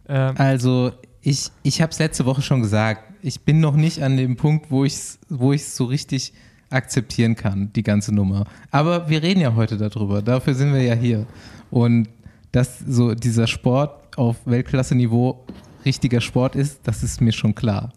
Äh, 0.07 0.13
also, 0.13 0.93
ich, 1.23 1.51
ich 1.63 1.81
habe 1.81 1.91
es 1.91 1.99
letzte 1.99 2.27
Woche 2.27 2.43
schon 2.43 2.61
gesagt. 2.61 3.03
Ich 3.23 3.41
bin 3.41 3.61
noch 3.61 3.77
nicht 3.77 4.03
an 4.03 4.19
dem 4.19 4.37
Punkt, 4.37 4.71
wo 4.71 4.85
ich 4.85 4.93
es 4.93 5.19
wo 5.31 5.57
so 5.57 5.85
richtig 5.87 6.35
akzeptieren 6.75 7.37
kann, 7.37 7.73
die 7.73 7.83
ganze 7.83 8.15
Nummer. 8.15 8.45
Aber 8.71 9.09
wir 9.09 9.23
reden 9.23 9.41
ja 9.41 9.55
heute 9.55 9.77
darüber. 9.77 10.23
Dafür 10.23 10.55
sind 10.55 10.73
wir 10.73 10.83
ja 10.83 10.95
hier. 10.95 11.27
Und 11.71 12.09
dass 12.53 12.79
so 12.79 13.15
dieser 13.15 13.47
Sport 13.47 14.17
auf 14.19 14.37
Weltklasse-Niveau 14.45 15.45
richtiger 15.85 16.21
Sport 16.21 16.57
ist, 16.57 16.81
das 16.85 17.03
ist 17.03 17.21
mir 17.21 17.33
schon 17.33 17.55
klar. 17.55 17.93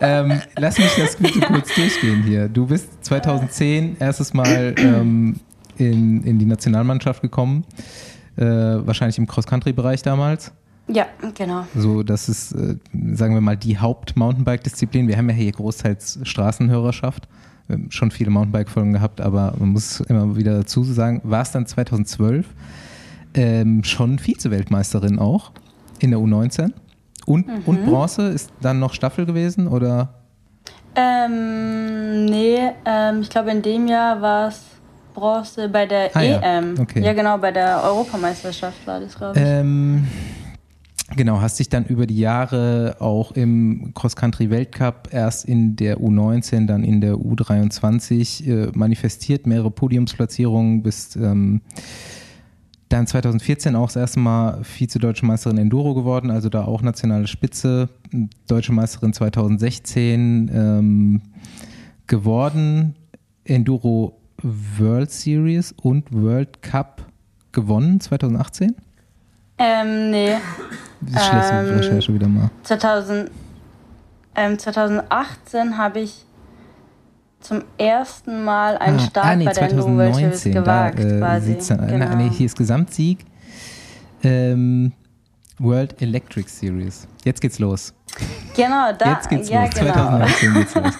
ähm, 0.00 0.40
lass 0.56 0.78
mich 0.78 0.94
das 0.96 1.16
bitte 1.16 1.40
kurz 1.40 1.74
durchgehen 1.74 2.22
hier. 2.22 2.48
Du 2.48 2.66
bist 2.66 3.04
2010 3.04 3.96
erstes 3.98 4.34
Mal 4.34 4.74
ähm, 4.78 5.40
in, 5.78 6.22
in 6.24 6.38
die 6.38 6.44
Nationalmannschaft 6.44 7.22
gekommen, 7.22 7.64
äh, 8.36 8.44
wahrscheinlich 8.44 9.18
im 9.18 9.26
Cross-Country-Bereich 9.26 10.02
damals. 10.02 10.52
Ja, 10.88 11.06
genau. 11.34 11.66
So, 11.74 12.02
das 12.02 12.28
ist, 12.28 12.52
äh, 12.52 12.76
sagen 13.12 13.34
wir 13.34 13.40
mal, 13.40 13.56
die 13.56 13.78
Haupt-Mountainbike-Disziplin. 13.78 15.08
Wir 15.08 15.16
haben 15.16 15.28
ja 15.28 15.34
hier 15.34 15.52
großteils 15.52 16.20
Straßenhörerschaft. 16.22 17.28
Wir 17.66 17.74
haben 17.74 17.90
schon 17.90 18.10
viele 18.12 18.30
Mountainbike-Folgen 18.30 18.92
gehabt, 18.92 19.20
aber 19.20 19.54
man 19.58 19.70
muss 19.70 20.00
immer 20.00 20.36
wieder 20.36 20.58
dazu 20.58 20.84
sagen, 20.84 21.20
war 21.24 21.42
es 21.42 21.50
dann 21.50 21.66
2012 21.66 22.46
ähm, 23.34 23.82
schon 23.82 24.18
Vize-Weltmeisterin 24.18 25.18
auch 25.18 25.50
in 25.98 26.10
der 26.10 26.20
U19? 26.20 26.72
Und, 27.26 27.48
mhm. 27.48 27.62
und 27.66 27.84
Bronze 27.84 28.28
ist 28.28 28.52
dann 28.60 28.78
noch 28.78 28.94
Staffel 28.94 29.26
gewesen 29.26 29.66
oder? 29.66 30.14
Ähm, 30.94 32.24
nee, 32.26 32.70
ähm, 32.84 33.20
ich 33.20 33.28
glaube 33.28 33.50
in 33.50 33.62
dem 33.62 33.88
Jahr 33.88 34.22
war 34.22 34.48
es 34.48 34.62
Bronze 35.12 35.68
bei 35.68 35.86
der 35.86 36.10
ah, 36.14 36.22
EM. 36.22 36.76
Ja. 36.76 36.82
Okay. 36.82 37.02
ja. 37.02 37.12
genau, 37.12 37.36
bei 37.38 37.50
der 37.50 37.82
Europameisterschaft 37.82 38.86
war 38.86 39.00
das, 39.00 39.16
glaube 39.16 39.38
ich. 39.38 39.44
Ähm, 39.44 40.06
Genau, 41.14 41.40
hast 41.40 41.60
dich 41.60 41.68
dann 41.68 41.84
über 41.84 42.06
die 42.06 42.18
Jahre 42.18 42.96
auch 42.98 43.30
im 43.32 43.92
Cross-Country-Weltcup 43.94 45.10
erst 45.12 45.44
in 45.44 45.76
der 45.76 45.98
U19, 45.98 46.66
dann 46.66 46.82
in 46.82 47.00
der 47.00 47.14
U23 47.14 48.46
äh, 48.46 48.72
manifestiert, 48.74 49.46
mehrere 49.46 49.70
Podiumsplatzierungen 49.70 50.82
bis 50.82 51.14
ähm, 51.14 51.60
dann 52.88 53.06
2014 53.06 53.76
auch 53.76 53.86
das 53.86 53.96
erste 53.96 54.20
Mal 54.20 54.64
Vize-Deutsche 54.64 55.26
Meisterin 55.26 55.58
Enduro 55.58 55.94
geworden, 55.94 56.30
also 56.30 56.48
da 56.48 56.64
auch 56.64 56.82
nationale 56.82 57.28
Spitze, 57.28 57.88
Deutsche 58.48 58.72
Meisterin 58.72 59.12
2016 59.12 60.50
ähm, 60.52 61.22
geworden, 62.08 62.96
Enduro 63.44 64.20
World 64.42 65.10
Series 65.10 65.72
und 65.72 66.12
World 66.12 66.62
Cup 66.62 67.06
gewonnen 67.52 68.00
2018? 68.00 68.74
Ähm, 69.58 70.10
nee. 70.10 70.34
Ich 71.02 71.12
schließe 71.12 71.50
ähm, 71.52 71.66
die 71.66 71.72
Recherche 71.72 72.14
wieder 72.14 72.28
mal. 72.28 72.50
2000, 72.62 73.30
ähm, 74.34 74.58
2018 74.58 75.78
habe 75.78 76.00
ich 76.00 76.24
zum 77.40 77.62
ersten 77.78 78.44
Mal 78.44 78.76
einen 78.78 78.98
ah, 78.98 79.06
Start 79.06 79.26
ah, 79.26 79.36
nee, 79.36 79.44
bei 79.44 79.52
der 79.52 79.68
2019, 79.68 80.52
gewagt. 80.52 80.98
Da, 80.98 81.02
äh, 81.02 81.18
quasi. 81.18 81.58
Dann, 81.68 81.86
genau. 81.86 82.16
nee, 82.16 82.30
hier 82.30 82.46
ist 82.46 82.56
Gesamtsieg. 82.56 83.24
Ähm, 84.22 84.92
World 85.58 86.00
Electric 86.02 86.48
Series. 86.48 87.06
Jetzt 87.24 87.40
geht's 87.40 87.58
los. 87.58 87.94
Genau, 88.54 88.92
da. 88.98 89.12
Jetzt 89.12 89.28
geht's 89.28 89.48
ja, 89.48 89.64
los. 89.64 89.74
Genau. 89.74 89.92
2019 89.92 90.54
geht's 90.54 90.74
los. 90.74 90.84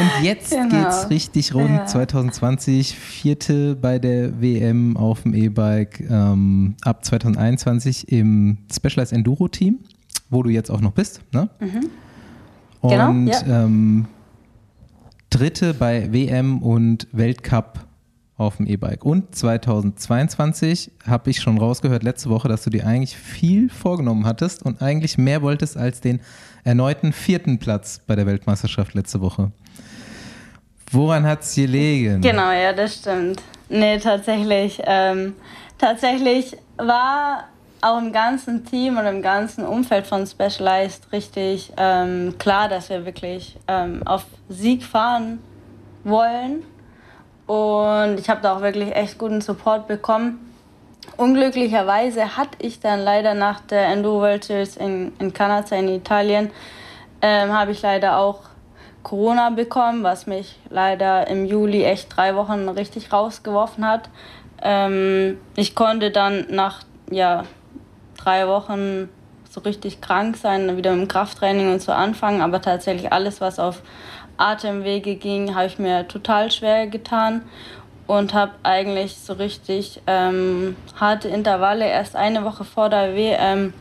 Und 0.00 0.10
jetzt 0.22 0.50
genau. 0.50 0.68
geht's 0.68 1.10
richtig 1.10 1.54
rund. 1.54 1.70
Ja. 1.70 1.86
2020, 1.86 2.94
vierte 2.96 3.76
bei 3.76 3.98
der 3.98 4.40
WM 4.40 4.96
auf 4.96 5.22
dem 5.22 5.34
E-Bike. 5.34 6.00
Ähm, 6.10 6.74
ab 6.82 7.04
2021 7.04 8.10
im 8.10 8.58
Specialized 8.72 9.12
Enduro 9.12 9.48
Team, 9.48 9.80
wo 10.30 10.42
du 10.42 10.50
jetzt 10.50 10.70
auch 10.70 10.80
noch 10.80 10.92
bist. 10.92 11.20
Ne? 11.32 11.48
Mhm. 11.60 11.90
Genau, 12.82 13.10
und 13.10 13.28
ja. 13.28 13.64
ähm, 13.64 14.06
dritte 15.30 15.74
bei 15.74 16.12
WM 16.12 16.62
und 16.62 17.08
Weltcup 17.12 17.86
auf 18.36 18.56
dem 18.56 18.66
E-Bike. 18.66 19.04
Und 19.04 19.34
2022 19.34 20.90
habe 21.06 21.30
ich 21.30 21.40
schon 21.40 21.58
rausgehört 21.58 22.02
letzte 22.02 22.30
Woche, 22.30 22.48
dass 22.48 22.64
du 22.64 22.70
dir 22.70 22.86
eigentlich 22.86 23.16
viel 23.16 23.68
vorgenommen 23.68 24.26
hattest 24.26 24.64
und 24.64 24.82
eigentlich 24.82 25.18
mehr 25.18 25.40
wolltest 25.42 25.76
als 25.76 26.00
den 26.00 26.20
erneuten 26.64 27.12
vierten 27.12 27.58
Platz 27.58 28.00
bei 28.06 28.16
der 28.16 28.26
Weltmeisterschaft 28.26 28.94
letzte 28.94 29.20
Woche. 29.20 29.52
Woran 30.94 31.26
hat 31.26 31.42
es 31.42 31.54
gelegen? 31.54 32.20
Genau, 32.20 32.50
ja, 32.52 32.72
das 32.72 32.94
stimmt. 32.94 33.42
Nee, 33.68 33.98
tatsächlich. 33.98 34.80
Ähm, 34.84 35.34
tatsächlich 35.76 36.56
war 36.76 37.44
auch 37.82 37.98
im 37.98 38.12
ganzen 38.12 38.64
Team 38.64 38.96
und 38.96 39.06
im 39.06 39.20
ganzen 39.20 39.66
Umfeld 39.66 40.06
von 40.06 40.26
Specialized 40.26 41.12
richtig 41.12 41.72
ähm, 41.76 42.36
klar, 42.38 42.68
dass 42.68 42.88
wir 42.88 43.04
wirklich 43.04 43.56
ähm, 43.68 44.02
auf 44.06 44.24
Sieg 44.48 44.84
fahren 44.84 45.40
wollen 46.04 46.62
und 47.46 48.18
ich 48.18 48.30
habe 48.30 48.40
da 48.40 48.56
auch 48.56 48.62
wirklich 48.62 48.94
echt 48.94 49.18
guten 49.18 49.40
Support 49.40 49.86
bekommen. 49.86 50.38
Unglücklicherweise 51.16 52.36
hatte 52.36 52.56
ich 52.60 52.80
dann 52.80 53.00
leider 53.00 53.34
nach 53.34 53.60
der 53.60 53.88
Enduro 53.88 54.20
World 54.20 54.44
Series 54.44 54.76
in, 54.76 55.12
in 55.18 55.32
Kanada, 55.34 55.76
in 55.76 55.88
Italien, 55.88 56.50
ähm, 57.20 57.52
habe 57.52 57.72
ich 57.72 57.82
leider 57.82 58.18
auch 58.18 58.40
Corona 59.04 59.50
bekommen, 59.50 60.02
was 60.02 60.26
mich 60.26 60.58
leider 60.70 61.28
im 61.28 61.44
Juli 61.44 61.84
echt 61.84 62.16
drei 62.16 62.34
Wochen 62.34 62.68
richtig 62.68 63.12
rausgeworfen 63.12 63.86
hat. 63.86 64.10
Ähm, 64.60 65.38
ich 65.54 65.76
konnte 65.76 66.10
dann 66.10 66.46
nach 66.50 66.80
ja, 67.10 67.44
drei 68.16 68.48
Wochen 68.48 69.08
so 69.48 69.60
richtig 69.60 70.00
krank 70.00 70.36
sein, 70.36 70.76
wieder 70.76 70.92
im 70.92 71.06
Krafttraining 71.06 71.72
und 71.72 71.80
so 71.80 71.92
anfangen, 71.92 72.40
aber 72.40 72.60
tatsächlich 72.60 73.12
alles, 73.12 73.40
was 73.40 73.60
auf 73.60 73.82
Atemwege 74.36 75.14
ging, 75.14 75.54
habe 75.54 75.66
ich 75.66 75.78
mir 75.78 76.08
total 76.08 76.50
schwer 76.50 76.88
getan 76.88 77.42
und 78.06 78.34
habe 78.34 78.52
eigentlich 78.62 79.16
so 79.16 79.34
richtig 79.34 80.02
ähm, 80.06 80.76
harte 80.98 81.28
Intervalle 81.28 81.86
erst 81.86 82.16
eine 82.16 82.44
Woche 82.44 82.64
vor 82.64 82.88
der 82.88 83.14
WM 83.14 83.72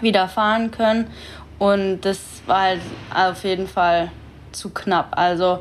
wieder 0.00 0.28
fahren 0.28 0.70
können. 0.70 1.10
Und 1.58 2.00
das 2.00 2.20
war 2.46 2.62
halt 2.62 2.80
auf 3.14 3.44
jeden 3.44 3.68
Fall 3.68 4.10
zu 4.54 4.70
knapp. 4.70 5.08
Also 5.12 5.60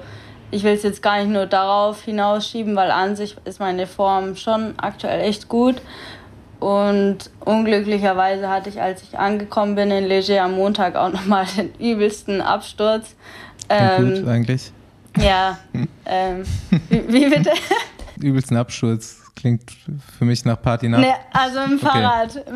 ich 0.52 0.64
will 0.64 0.74
es 0.74 0.84
jetzt 0.84 1.02
gar 1.02 1.18
nicht 1.18 1.32
nur 1.32 1.46
darauf 1.46 2.04
hinausschieben, 2.04 2.76
weil 2.76 2.92
an 2.92 3.16
sich 3.16 3.36
ist 3.46 3.60
meine 3.60 3.88
Form 3.88 4.36
schon 4.36 4.74
aktuell 4.78 5.22
echt 5.22 5.48
gut. 5.48 5.82
Und 6.60 7.30
unglücklicherweise 7.42 8.50
hatte 8.50 8.70
ich, 8.70 8.82
als 8.82 9.02
ich 9.04 9.18
angekommen 9.18 9.76
bin 9.76 9.92
in 9.92 10.06
Leger 10.06 10.44
am 10.44 10.54
Montag 10.54 10.96
auch 10.96 11.12
nochmal 11.12 11.46
den 11.58 11.74
übelsten 11.80 12.40
Absturz. 12.40 13.16
Ähm, 13.68 14.16
gut 14.16 14.28
eigentlich. 14.28 14.72
Ja. 15.18 15.58
ähm, 16.06 16.44
wie, 16.90 17.12
wie 17.12 17.30
bitte? 17.30 17.52
Übelsten 18.22 18.56
Absturz. 18.56 19.23
Klingt 19.36 19.72
für 20.18 20.26
mich 20.26 20.46
nach 20.46 20.62
Party 20.62 20.88
nach. 20.88 21.00
Nee, 21.00 21.14
also 21.32 21.60
im 21.60 21.80
Fahrrad. 21.80 22.38
Okay. 22.38 22.52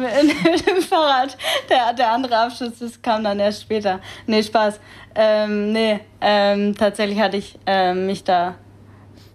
Mit, 0.46 0.68
dem 0.68 0.82
Fahrrad. 0.82 1.38
Der, 1.70 1.94
der 1.94 2.12
andere 2.12 2.38
Absturz, 2.38 2.80
das 2.80 3.02
kam 3.02 3.24
dann 3.24 3.40
erst 3.40 3.64
später. 3.64 4.00
Nee, 4.28 4.44
Spaß. 4.44 4.80
Ähm, 5.16 5.72
nee, 5.72 6.00
ähm, 6.22 6.76
tatsächlich 6.76 7.20
hatte 7.20 7.38
ich 7.38 7.58
ähm, 7.66 8.06
mich 8.06 8.24
da 8.24 8.56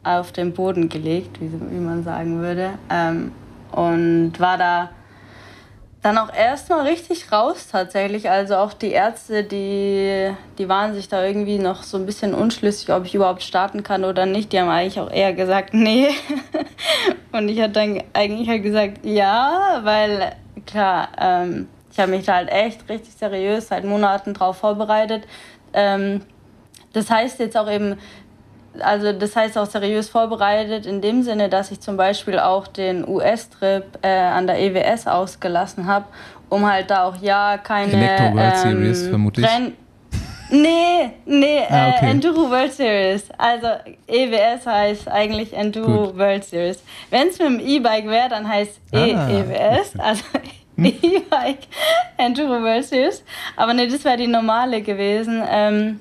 auf 0.04 0.32
den 0.32 0.52
Boden 0.52 0.88
gelegt, 0.88 1.40
wie, 1.40 1.50
wie 1.52 1.80
man 1.80 2.04
sagen 2.04 2.40
würde. 2.40 2.70
Ähm, 2.88 3.32
und 3.72 4.38
war 4.38 4.56
da 4.56 4.90
dann 6.02 6.18
auch 6.18 6.34
erstmal 6.34 6.86
richtig 6.86 7.30
raus 7.30 7.68
tatsächlich. 7.70 8.28
Also 8.28 8.56
auch 8.56 8.72
die 8.72 8.90
Ärzte, 8.90 9.44
die, 9.44 10.34
die 10.58 10.68
waren 10.68 10.94
sich 10.94 11.08
da 11.08 11.24
irgendwie 11.24 11.58
noch 11.58 11.84
so 11.84 11.96
ein 11.96 12.06
bisschen 12.06 12.34
unschlüssig, 12.34 12.92
ob 12.92 13.04
ich 13.04 13.14
überhaupt 13.14 13.42
starten 13.42 13.84
kann 13.84 14.04
oder 14.04 14.26
nicht. 14.26 14.52
Die 14.52 14.60
haben 14.60 14.68
eigentlich 14.68 14.98
auch 14.98 15.10
eher 15.10 15.32
gesagt, 15.32 15.72
nee. 15.74 16.08
Und 17.30 17.48
ich 17.48 17.60
hatte 17.60 17.72
dann 17.74 18.02
eigentlich 18.12 18.48
halt 18.48 18.64
gesagt, 18.64 19.04
ja, 19.04 19.80
weil 19.84 20.32
klar, 20.66 21.08
ähm, 21.20 21.68
ich 21.92 22.00
habe 22.00 22.10
mich 22.10 22.26
da 22.26 22.34
halt 22.34 22.50
echt 22.50 22.88
richtig 22.88 23.14
seriös 23.14 23.68
seit 23.68 23.84
Monaten 23.84 24.34
drauf 24.34 24.56
vorbereitet. 24.56 25.24
Ähm, 25.72 26.22
das 26.92 27.10
heißt 27.10 27.38
jetzt 27.38 27.56
auch 27.56 27.70
eben, 27.70 27.96
also 28.80 29.12
das 29.12 29.36
heißt 29.36 29.58
auch 29.58 29.66
seriös 29.66 30.08
vorbereitet 30.08 30.86
in 30.86 31.00
dem 31.00 31.22
Sinne, 31.22 31.48
dass 31.48 31.70
ich 31.70 31.80
zum 31.80 31.96
Beispiel 31.96 32.38
auch 32.38 32.66
den 32.66 33.06
US-Trip 33.06 33.84
äh, 34.02 34.08
an 34.08 34.46
der 34.46 34.58
EWS 34.60 35.06
ausgelassen 35.06 35.86
habe, 35.86 36.06
um 36.48 36.70
halt 36.70 36.90
da 36.90 37.04
auch 37.04 37.16
ja 37.16 37.58
keine 37.58 37.92
Electro 37.92 38.34
World 38.34 38.54
ähm, 38.64 38.70
Series 38.70 39.08
vermutlich. 39.08 39.46
Nee, 40.52 41.12
nee, 41.24 41.60
ah, 41.66 41.94
okay. 41.96 42.06
äh, 42.06 42.10
Enduro 42.10 42.50
World 42.50 42.72
Series. 42.74 43.24
Also 43.38 43.68
EWS 44.06 44.66
heißt 44.66 45.08
eigentlich 45.08 45.54
Enduro 45.54 46.08
Gut. 46.08 46.18
World 46.18 46.44
Series. 46.44 46.82
Wenn 47.08 47.28
es 47.28 47.38
mit 47.38 47.48
dem 47.48 47.60
E-Bike 47.60 48.06
wäre, 48.06 48.28
dann 48.28 48.46
heißt 48.46 48.78
ah. 48.92 48.98
EWS, 48.98 49.98
also 49.98 50.22
hm? 50.76 50.84
E-Bike 50.84 51.60
Enduro 52.18 52.62
World 52.62 52.84
Series. 52.84 53.24
Aber 53.56 53.72
nee, 53.72 53.86
das 53.86 54.04
wäre 54.04 54.18
die 54.18 54.26
normale 54.26 54.82
gewesen, 54.82 55.42
ähm, 55.48 56.00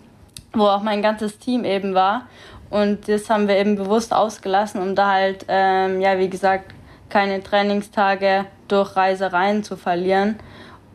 wo 0.52 0.66
auch 0.66 0.84
mein 0.84 1.02
ganzes 1.02 1.40
Team 1.40 1.64
eben 1.64 1.94
war. 1.94 2.28
Und 2.72 3.10
das 3.10 3.30
haben 3.30 3.48
wir 3.48 3.58
eben 3.58 3.76
bewusst 3.76 4.14
ausgelassen, 4.14 4.82
um 4.82 4.96
da 4.96 5.12
halt, 5.12 5.46
ähm, 5.50 6.00
ja, 6.02 6.18
wie 6.18 6.30
gesagt, 6.30 6.74
keine 7.10 7.44
Trainingstage 7.44 8.46
durch 8.70 8.96
Reisereien 8.96 9.64
zu 9.64 9.76
verlieren. 9.76 10.40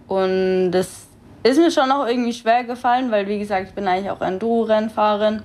Und 0.09 0.71
das 0.71 1.07
ist 1.43 1.59
mir 1.59 1.71
schon 1.71 1.93
auch 1.93 2.07
irgendwie 2.07 2.33
schwer 2.33 2.65
gefallen, 2.65 3.11
weil 3.11 3.29
wie 3.29 3.39
gesagt, 3.39 3.69
ich 3.69 3.75
bin 3.75 3.87
eigentlich 3.87 4.11
auch 4.11 4.23
Enduro-Rennfahrerin. 4.23 5.43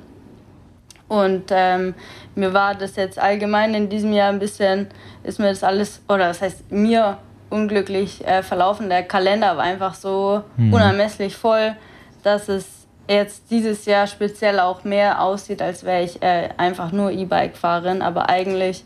Und 1.10 1.52
ähm, 1.52 1.94
mir 2.36 2.54
war 2.54 2.76
das 2.76 2.96
jetzt 2.96 3.20
allgemein 3.20 3.74
in 3.74 3.90
diesem 3.90 4.14
Jahr 4.14 4.30
ein 4.30 4.40
bisschen, 4.40 4.88
ist 5.24 5.40
mir 5.40 5.50
das 5.50 5.62
alles, 5.62 6.02
oder 6.08 6.30
das 6.30 6.42
heißt 6.42 6.72
mir 6.72 7.18
unglücklich 7.50 8.26
äh, 8.26 8.42
verlaufen. 8.42 8.88
Der 8.88 9.04
Kalender 9.04 9.58
war 9.58 9.66
einfach 9.66 9.94
so 9.94 10.44
mhm. 10.56 10.74
unermesslich 10.74 11.36
voll, 11.36 11.76
dass 12.24 12.48
es 12.48 12.81
jetzt 13.16 13.52
dieses 13.52 13.86
Jahr 13.86 14.08
speziell 14.08 14.60
auch 14.60 14.84
mehr 14.84 15.22
aussieht, 15.22 15.62
als 15.62 15.84
wäre 15.84 16.04
ich 16.04 16.22
äh, 16.22 16.50
einfach 16.58 16.92
nur 16.92 17.12
E-Bike-Fahrerin. 17.12 18.02
Aber 18.02 18.30
eigentlich 18.30 18.86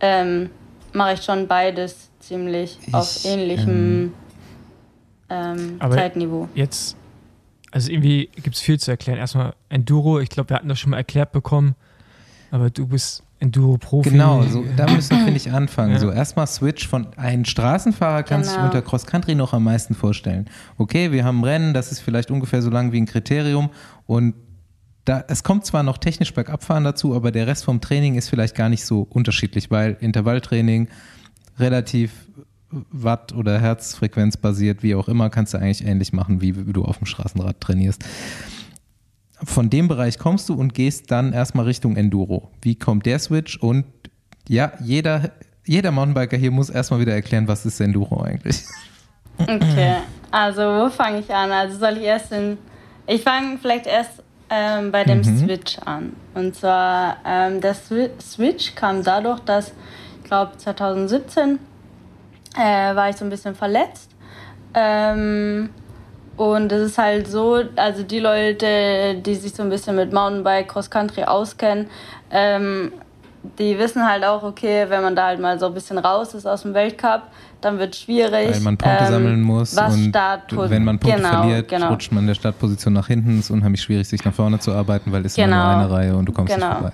ähm, 0.00 0.50
mache 0.92 1.14
ich 1.14 1.22
schon 1.22 1.46
beides 1.46 2.10
ziemlich 2.20 2.78
ich, 2.86 2.94
auf 2.94 3.24
ähnlichem 3.24 4.14
ähm, 5.28 5.78
ähm, 5.80 5.90
Zeitniveau. 5.90 6.48
Jetzt, 6.54 6.96
also 7.70 7.90
irgendwie 7.90 8.30
gibt 8.34 8.56
es 8.56 8.62
viel 8.62 8.78
zu 8.78 8.90
erklären. 8.90 9.18
Erstmal 9.18 9.54
Enduro, 9.68 10.20
ich 10.20 10.28
glaube, 10.28 10.50
wir 10.50 10.56
hatten 10.56 10.68
das 10.68 10.78
schon 10.78 10.90
mal 10.90 10.98
erklärt 10.98 11.32
bekommen, 11.32 11.74
aber 12.50 12.70
du 12.70 12.86
bist 12.86 13.22
Enduro-Profi. 13.40 14.10
Genau, 14.10 14.42
so, 14.42 14.64
da 14.76 14.90
müssen 14.90 15.16
wir, 15.16 15.24
finde 15.24 15.36
ich, 15.36 15.50
anfangen. 15.50 15.92
Ja. 15.92 15.98
So, 15.98 16.10
erstmal 16.10 16.46
Switch 16.46 16.88
von 16.88 17.08
einem 17.16 17.44
Straßenfahrer 17.44 18.22
kannst 18.22 18.50
du 18.50 18.54
genau. 18.54 18.66
unter 18.66 18.82
Cross-Country 18.82 19.34
noch 19.34 19.52
am 19.52 19.64
meisten 19.64 19.94
vorstellen. 19.94 20.48
Okay, 20.78 21.12
wir 21.12 21.24
haben 21.24 21.44
Rennen, 21.44 21.74
das 21.74 21.92
ist 21.92 22.00
vielleicht 22.00 22.30
ungefähr 22.30 22.62
so 22.62 22.70
lang 22.70 22.92
wie 22.92 23.00
ein 23.00 23.06
Kriterium 23.06 23.70
und 24.06 24.34
da, 25.04 25.22
es 25.28 25.42
kommt 25.42 25.66
zwar 25.66 25.82
noch 25.82 25.98
technisch 25.98 26.32
Bergabfahren 26.32 26.84
dazu, 26.84 27.14
aber 27.14 27.30
der 27.30 27.46
Rest 27.46 27.64
vom 27.64 27.80
Training 27.80 28.14
ist 28.14 28.30
vielleicht 28.30 28.54
gar 28.54 28.70
nicht 28.70 28.86
so 28.86 29.02
unterschiedlich, 29.02 29.70
weil 29.70 29.98
Intervalltraining 30.00 30.88
relativ 31.58 32.10
Watt- 32.90 33.32
oder 33.32 33.60
Herzfrequenz 33.60 34.36
basiert, 34.36 34.82
wie 34.82 34.94
auch 34.94 35.08
immer, 35.08 35.30
kannst 35.30 35.54
du 35.54 35.58
eigentlich 35.58 35.86
ähnlich 35.86 36.12
machen, 36.12 36.40
wie 36.40 36.52
du 36.52 36.84
auf 36.84 36.98
dem 36.98 37.06
Straßenrad 37.06 37.60
trainierst. 37.60 38.04
Von 39.44 39.70
dem 39.70 39.88
Bereich 39.88 40.18
kommst 40.18 40.48
du 40.48 40.54
und 40.54 40.74
gehst 40.74 41.10
dann 41.10 41.32
erstmal 41.32 41.66
Richtung 41.66 41.96
Enduro. 41.96 42.50
Wie 42.62 42.76
kommt 42.76 43.06
der 43.06 43.18
Switch? 43.18 43.56
Und 43.58 43.84
ja, 44.48 44.72
jeder, 44.80 45.30
jeder 45.64 45.90
Mountainbiker 45.90 46.36
hier 46.36 46.50
muss 46.50 46.70
erstmal 46.70 47.00
wieder 47.00 47.12
erklären, 47.12 47.48
was 47.48 47.64
ist 47.66 47.80
Enduro 47.80 48.22
eigentlich. 48.22 48.62
Okay, 49.38 49.96
also 50.30 50.62
wo 50.62 50.90
fange 50.90 51.20
ich 51.20 51.34
an? 51.34 51.50
Also 51.50 51.78
soll 51.78 51.96
ich 51.96 52.04
erst 52.04 52.32
in. 52.32 52.58
Ich 53.06 53.22
fange 53.22 53.58
vielleicht 53.58 53.86
erst 53.86 54.22
ähm, 54.48 54.92
bei 54.92 55.04
dem 55.04 55.18
mhm. 55.18 55.38
Switch 55.38 55.78
an. 55.84 56.14
Und 56.34 56.54
zwar, 56.54 57.16
ähm, 57.24 57.60
der 57.60 57.74
Switch 57.74 58.74
kam 58.74 59.02
dadurch, 59.02 59.40
dass, 59.40 59.72
ich 60.22 60.24
glaube, 60.24 60.56
2017 60.56 61.58
äh, 62.56 62.94
war 62.94 63.10
ich 63.10 63.16
so 63.16 63.24
ein 63.24 63.30
bisschen 63.30 63.54
verletzt. 63.54 64.10
Ähm, 64.74 65.70
und 66.36 66.72
es 66.72 66.90
ist 66.90 66.98
halt 66.98 67.28
so, 67.28 67.60
also 67.76 68.02
die 68.02 68.18
Leute, 68.18 69.16
die 69.24 69.34
sich 69.34 69.54
so 69.54 69.62
ein 69.62 69.70
bisschen 69.70 69.96
mit 69.96 70.12
Mountainbike, 70.12 70.68
Cross 70.68 70.90
Country 70.90 71.24
auskennen, 71.24 71.86
ähm, 72.30 72.92
die 73.58 73.78
wissen 73.78 74.06
halt 74.06 74.24
auch, 74.24 74.42
okay, 74.42 74.86
wenn 74.88 75.02
man 75.02 75.14
da 75.14 75.26
halt 75.26 75.40
mal 75.40 75.58
so 75.58 75.66
ein 75.66 75.74
bisschen 75.74 75.98
raus 75.98 76.34
ist 76.34 76.46
aus 76.46 76.62
dem 76.62 76.74
Weltcup, 76.74 77.22
dann 77.60 77.78
wird 77.78 77.94
es 77.94 78.00
schwierig. 78.00 78.52
Weil 78.52 78.60
man 78.60 78.76
Punkte 78.76 79.04
ähm, 79.04 79.12
sammeln 79.12 79.42
muss 79.42 79.76
und 79.76 80.14
wenn 80.14 80.84
man 80.84 80.98
Punkte 80.98 81.18
genau, 81.18 81.42
verliert, 81.42 81.68
genau. 81.68 81.88
rutscht 81.90 82.12
man 82.12 82.24
in 82.24 82.28
der 82.28 82.34
Startposition 82.34 82.92
nach 82.94 83.06
hinten. 83.06 83.38
Es 83.38 83.46
ist 83.46 83.50
unheimlich 83.50 83.82
schwierig, 83.82 84.08
sich 84.08 84.24
nach 84.24 84.34
vorne 84.34 84.58
zu 84.58 84.72
arbeiten, 84.72 85.12
weil 85.12 85.24
es 85.24 85.34
genau. 85.34 85.56
nur 85.56 85.64
eine 85.64 85.90
Reihe 85.90 86.16
und 86.16 86.26
du 86.26 86.32
kommst 86.32 86.54
genau. 86.54 86.68
nicht 86.68 86.78
vorbei. 86.78 86.92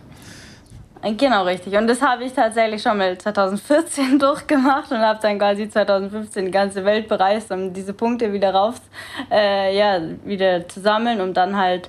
Genau, 1.02 1.44
richtig. 1.44 1.74
Und 1.76 1.86
das 1.86 2.02
habe 2.02 2.24
ich 2.24 2.34
tatsächlich 2.34 2.82
schon 2.82 2.98
mal 2.98 3.16
2014 3.18 4.18
durchgemacht 4.18 4.90
und 4.90 4.98
habe 4.98 5.18
dann 5.22 5.38
quasi 5.38 5.68
2015 5.68 6.44
die 6.44 6.50
ganze 6.50 6.84
Welt 6.84 7.08
bereist, 7.08 7.50
um 7.50 7.72
diese 7.72 7.94
Punkte 7.94 8.32
wieder 8.34 8.54
raus, 8.54 8.74
äh, 9.30 9.76
ja, 9.76 9.98
wieder 10.24 10.68
zu 10.68 10.80
sammeln, 10.80 11.22
um 11.22 11.32
dann 11.32 11.56
halt 11.56 11.88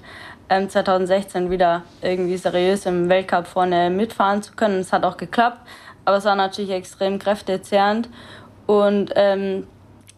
ähm, 0.49 0.70
2016 0.70 1.49
wieder 1.51 1.84
irgendwie 2.01 2.38
seriös 2.38 2.86
im 2.86 3.09
Weltcup 3.09 3.47
vorne 3.47 3.89
mitfahren 3.89 4.41
zu 4.41 4.53
können. 4.53 4.80
Es 4.80 4.93
hat 4.93 5.03
auch 5.03 5.18
geklappt, 5.18 5.59
aber 6.05 6.18
es 6.18 6.26
war 6.26 6.36
natürlich 6.36 6.72
extrem 6.72 7.20
kräftezehrend 7.20 8.07
und 8.66 9.12
ähm, 9.16 9.68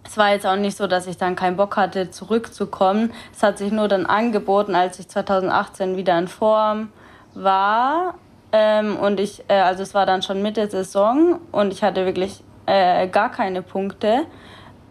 es 0.04 0.18
war 0.18 0.34
jetzt 0.34 0.46
auch 0.46 0.56
nicht 0.56 0.78
so, 0.78 0.86
dass 0.86 1.08
ich 1.08 1.18
dann 1.18 1.36
keinen 1.36 1.56
Bock 1.56 1.78
hatte, 1.78 2.12
zurückzukommen. 2.12 3.12
Es 3.36 3.42
hat 3.42 3.58
sich 3.58 3.72
nur 3.72 3.88
dann 3.88 4.06
angeboten, 4.06 4.76
als 4.76 5.00
ich 5.00 5.08
2018 5.08 5.98
wieder 5.98 6.20
in 6.20 6.28
Form 6.28 6.90
war 7.34 8.16
ähm, 8.54 8.98
und 8.98 9.20
ich, 9.20 9.44
äh, 9.48 9.56
also 9.56 9.82
es 9.82 9.96
war 9.96 10.06
dann 10.06 10.22
schon 10.22 10.44
Mitte 10.44 10.70
Saison 10.70 11.40
und 11.52 11.74
ich 11.74 11.84
hatte 11.84 12.06
wirklich 12.06 12.44
äh, 12.68 13.08
gar 13.08 13.32
keine 13.32 13.64
Punkte. 13.64 14.28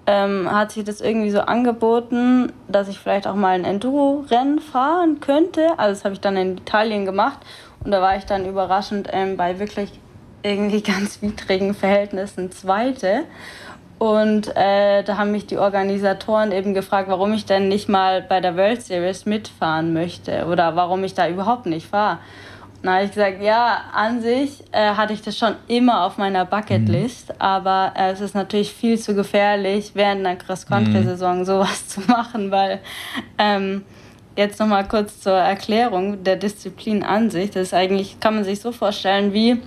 Ähm, 0.04 0.50
hat 0.50 0.72
sich 0.72 0.82
das 0.82 1.00
irgendwie 1.00 1.30
so 1.30 1.42
angeboten, 1.42 2.52
dass 2.66 2.88
ich 2.88 2.98
vielleicht 2.98 3.28
auch 3.28 3.36
mal 3.36 3.50
ein 3.54 3.64
Enduro-Rennen 3.64 4.58
fahren 4.58 5.20
könnte. 5.20 5.78
Also 5.78 5.94
das 5.94 6.04
habe 6.04 6.14
ich 6.14 6.20
dann 6.20 6.36
in 6.36 6.58
Italien 6.58 7.04
gemacht 7.04 7.38
und 7.84 7.92
da 7.92 8.02
war 8.02 8.16
ich 8.16 8.24
dann 8.24 8.44
überraschend 8.44 9.08
ähm, 9.12 9.36
bei 9.36 9.60
wirklich 9.60 9.92
irgendwie 10.42 10.82
ganz 10.82 11.22
widrigen 11.22 11.72
Verhältnissen 11.72 12.50
Zweite. 12.50 13.26
Und 14.00 14.56
äh, 14.56 15.04
da 15.04 15.16
haben 15.18 15.30
mich 15.30 15.46
die 15.46 15.58
Organisatoren 15.58 16.50
eben 16.50 16.74
gefragt, 16.74 17.08
warum 17.08 17.32
ich 17.34 17.46
denn 17.46 17.68
nicht 17.68 17.88
mal 17.88 18.22
bei 18.22 18.40
der 18.40 18.56
World 18.56 18.82
Series 18.82 19.26
mitfahren 19.26 19.92
möchte 19.92 20.46
oder 20.46 20.74
warum 20.74 21.04
ich 21.04 21.14
da 21.14 21.28
überhaupt 21.28 21.66
nicht 21.66 21.86
fahre. 21.86 22.18
Na, 22.84 23.04
ich 23.04 23.10
gesagt, 23.10 23.40
ja, 23.40 23.82
an 23.94 24.20
sich 24.20 24.64
äh, 24.72 24.94
hatte 24.94 25.12
ich 25.12 25.22
das 25.22 25.38
schon 25.38 25.54
immer 25.68 26.04
auf 26.04 26.18
meiner 26.18 26.44
Bucketlist, 26.44 27.28
mhm. 27.28 27.34
aber 27.38 27.92
äh, 27.96 28.10
es 28.10 28.20
ist 28.20 28.34
natürlich 28.34 28.72
viel 28.72 28.98
zu 28.98 29.14
gefährlich, 29.14 29.92
während 29.94 30.26
einer 30.26 30.34
Cross-Country-Saison 30.34 31.40
mhm. 31.40 31.44
sowas 31.44 31.86
zu 31.88 32.00
machen, 32.00 32.50
weil 32.50 32.80
ähm, 33.38 33.84
jetzt 34.36 34.58
nochmal 34.58 34.88
kurz 34.88 35.20
zur 35.20 35.34
Erklärung 35.34 36.24
der 36.24 36.34
Disziplin 36.34 37.04
an 37.04 37.30
sich. 37.30 37.50
Das 37.50 37.68
ist 37.68 37.74
eigentlich, 37.74 38.18
kann 38.18 38.34
man 38.34 38.44
sich 38.44 38.60
so 38.60 38.72
vorstellen, 38.72 39.32
wie 39.32 39.60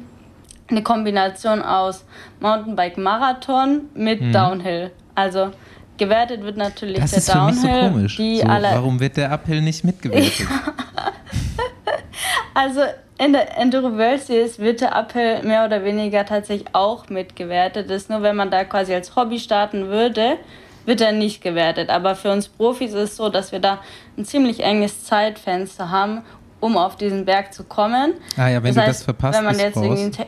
eine 0.68 0.84
Kombination 0.84 1.62
aus 1.62 2.04
Mountainbike-Marathon 2.42 3.82
mit 3.94 4.20
mhm. 4.20 4.34
Downhill. 4.34 4.92
Also 5.14 5.52
gewertet 5.98 6.44
wird 6.44 6.58
natürlich 6.58 7.00
das 7.00 7.12
der 7.12 7.20
ist 7.20 7.34
Downhill. 7.34 7.54
Für 7.54 7.70
mich 7.70 7.82
so 7.82 7.92
komisch. 7.92 8.18
So, 8.18 8.48
warum 8.48 9.00
wird 9.00 9.16
der 9.16 9.32
Uphill 9.32 9.62
nicht 9.62 9.86
mitgewertet? 9.86 10.34
also 12.54 12.82
in 13.18 13.32
der 13.34 13.58
Enduro 13.58 13.98
World 13.98 14.22
Series 14.22 14.60
wird 14.60 14.82
der 14.82 14.96
Uphill 14.96 15.42
mehr 15.44 15.66
oder 15.66 15.84
weniger 15.84 16.26
tatsächlich 16.26 16.68
auch 16.74 17.10
mitgewertet. 17.10 17.90
Das 17.90 18.04
ist 18.04 18.10
nur, 18.10 18.22
wenn 18.22 18.36
man 18.36 18.52
da 18.52 18.64
quasi 18.66 18.94
als 18.94 19.16
Hobby 19.16 19.40
starten 19.40 19.88
würde, 19.88 20.38
wird 20.86 21.02
er 21.02 21.14
nicht 21.14 21.42
gewertet. 21.42 21.90
Aber 21.90 22.16
für 22.16 22.32
uns 22.32 22.48
Profis 22.48 22.94
ist 22.94 23.12
es 23.12 23.16
so, 23.16 23.30
dass 23.30 23.52
wir 23.52 23.60
da 23.60 23.80
ein 24.18 24.26
ziemlich 24.26 24.64
enges 24.64 25.06
Zeitfenster 25.06 25.90
haben, 25.90 26.24
um 26.60 26.78
auf 26.78 26.98
diesen 26.98 27.26
Berg 27.26 27.54
zu 27.54 27.64
kommen. 27.64 28.16
Ah 28.38 28.50
ja, 28.50 28.62
wenn 28.62 28.74
das 28.74 28.76
du 28.76 28.82
heißt, 28.82 29.00
das 29.00 29.04
verpasst, 29.04 29.38
wenn 29.38 29.46
man 29.46 29.60
jetzt 29.60 29.78
irgendwie 29.78 30.24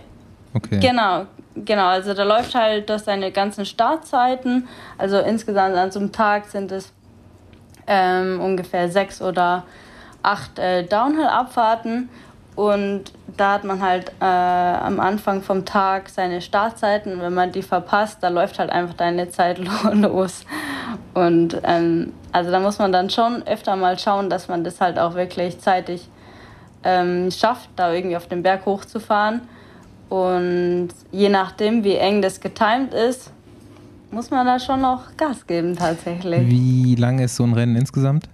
okay. 0.53 0.79
Genau, 0.79 1.25
genau. 1.55 1.88
Also 1.88 2.13
da 2.13 2.23
läuft 2.23 2.55
halt 2.55 2.89
durch 2.89 3.01
seine 3.01 3.31
ganzen 3.31 3.65
Startzeiten. 3.65 4.67
Also 4.97 5.19
insgesamt 5.19 5.75
an 5.75 5.91
so 5.91 5.99
einem 5.99 6.13
Tag 6.13 6.45
sind 6.45 6.71
es 6.71 6.93
ähm, 7.85 8.39
ungefähr 8.39 8.89
sechs 8.89 9.21
oder 9.21 9.65
acht 10.23 10.57
äh, 10.59 10.83
Downhill-Abfahrten 10.83 12.09
und 12.58 13.03
da 13.38 13.53
hat 13.53 13.66
man 13.66 13.84
halt 13.84 14.12
äh, 14.20 14.26
am 14.26 14.99
Anfang 14.99 15.43
vom 15.43 15.64
Tag 15.64 16.10
seine 16.10 16.41
Startzeiten. 16.41 17.14
Und 17.14 17.22
wenn 17.22 17.36
man 17.36 17.51
die 17.51 17.62
verpasst, 17.62 18.18
da 18.22 18.30
läuft 18.30 18.58
halt 18.58 18.72
einfach 18.72 18.95
deine 18.95 19.30
Zeit 19.30 19.60
los. 19.93 20.43
Und 21.14 21.62
ähm, 21.64 22.14
also 22.32 22.49
da 22.49 22.60
muss 22.60 22.80
man 22.80 22.91
dann 22.91 23.12
schon 23.12 23.43
öfter 23.43 23.76
mal 23.76 23.99
schauen, 23.99 24.32
dass 24.32 24.47
man 24.47 24.64
das 24.64 24.82
halt 24.82 24.97
auch 24.97 25.14
wirklich 25.14 25.60
zeitig 25.60 26.10
ähm, 26.84 27.30
schafft, 27.30 27.70
da 27.76 27.93
irgendwie 27.93 28.18
auf 28.18 28.26
den 28.26 28.41
Berg 28.41 28.66
hochzufahren. 28.66 29.41
Und 30.10 30.89
je 31.12 31.30
nachdem, 31.30 31.84
wie 31.84 31.93
eng 31.93 32.24
das 32.24 32.39
getimt 32.39 32.91
ist, 32.91 33.32
muss 34.10 34.32
man 34.32 34.47
da 34.47 34.60
schon 34.60 34.82
noch 34.82 35.16
Gas 35.16 35.45
geben 35.45 35.76
tatsächlich. 35.76 36.49
Wie 36.49 36.95
lange 36.95 37.26
ist 37.26 37.36
so 37.36 37.43
ein 37.43 37.53
Rennen 37.53 37.76
insgesamt? 37.76 38.28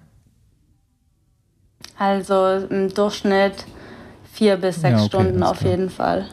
Also 2.00 2.66
im 2.70 2.88
Durchschnitt 2.94 3.66
vier 4.34 4.58
bis 4.58 4.82
sechs 4.82 4.98
ja, 4.98 4.98
okay, 4.98 5.08
Stunden 5.08 5.44
auf 5.44 5.60
klar. 5.60 5.72
jeden 5.72 5.90
Fall. 5.90 6.26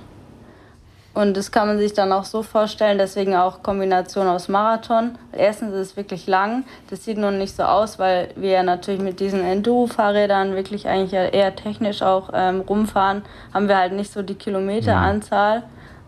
Und 1.13 1.37
das 1.37 1.51
kann 1.51 1.67
man 1.67 1.79
sich 1.79 1.93
dann 1.93 2.13
auch 2.13 2.25
so 2.25 2.43
vorstellen, 2.43 2.97
deswegen 2.97 3.35
auch 3.35 3.63
Kombination 3.63 4.27
aus 4.27 4.49
Marathon. 4.49 5.19
Erstens 5.33 5.75
ist 5.75 5.91
es 5.91 5.97
wirklich 5.97 6.27
lang, 6.27 6.65
das 6.89 7.05
sieht 7.05 7.19
nun 7.19 7.37
nicht 7.37 7.55
so 7.55 7.65
aus, 7.65 7.99
weil 7.99 8.29
wir 8.37 8.51
ja 8.53 8.63
natürlich 8.63 9.03
mit 9.03 9.21
diesen 9.21 9.45
Enduro-Fahrrädern 9.45 10.55
wirklich 10.55 10.89
eigentlich 10.89 11.13
eher 11.13 11.55
technisch 11.57 12.01
auch 12.01 12.31
ähm, 12.33 12.61
rumfahren, 12.61 13.23
haben 13.53 13.69
wir 13.69 13.77
halt 13.77 13.93
nicht 13.93 14.13
so 14.13 14.23
die 14.23 14.37
Kilometeranzahl. 14.37 15.65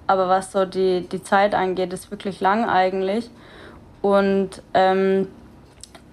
Aber 0.07 0.28
was 0.28 0.53
so 0.53 0.64
die, 0.64 1.07
die 1.09 1.22
Zeit 1.22 1.55
angeht, 1.55 1.93
ist 1.93 2.11
wirklich 2.11 2.40
lang 2.40 2.68
eigentlich. 2.68 3.28
Und 4.03 4.62
ähm, 4.72 5.28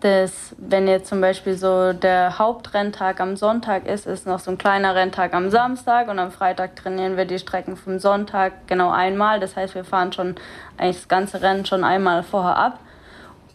dass 0.01 0.55
wenn 0.57 0.87
jetzt 0.87 1.09
zum 1.09 1.19
Beispiel 1.19 1.55
so 1.55 1.91
der 1.93 2.39
Hauptrenntag 2.39 3.19
am 3.19 3.35
Sonntag 3.35 3.85
ist, 3.85 4.07
ist 4.07 4.25
noch 4.25 4.39
so 4.39 4.51
ein 4.51 4.57
kleiner 4.57 4.95
Renntag 4.95 5.33
am 5.33 5.49
Samstag 5.49 6.07
und 6.07 6.19
am 6.19 6.31
Freitag 6.31 6.75
trainieren 6.75 7.17
wir 7.17 7.25
die 7.25 7.39
Strecken 7.39 7.75
vom 7.75 7.99
Sonntag 7.99 8.67
genau 8.67 8.91
einmal. 8.91 9.39
Das 9.39 9.55
heißt, 9.57 9.75
wir 9.75 9.83
fahren 9.83 10.13
schon 10.13 10.35
eigentlich 10.77 10.97
das 10.97 11.07
ganze 11.09 11.41
Rennen 11.41 11.65
schon 11.65 11.83
einmal 11.83 12.23
vorher 12.23 12.55
ab. 12.55 12.79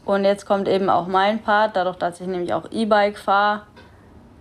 Und 0.05 0.25
jetzt 0.25 0.45
kommt 0.45 0.69
eben 0.69 0.91
auch 0.91 1.07
mein 1.07 1.41
Part, 1.41 1.77
dadurch, 1.77 1.97
dass 1.97 2.21
ich 2.21 2.27
nämlich 2.27 2.53
auch 2.53 2.71
E-Bike 2.71 3.17
fahre, 3.17 3.63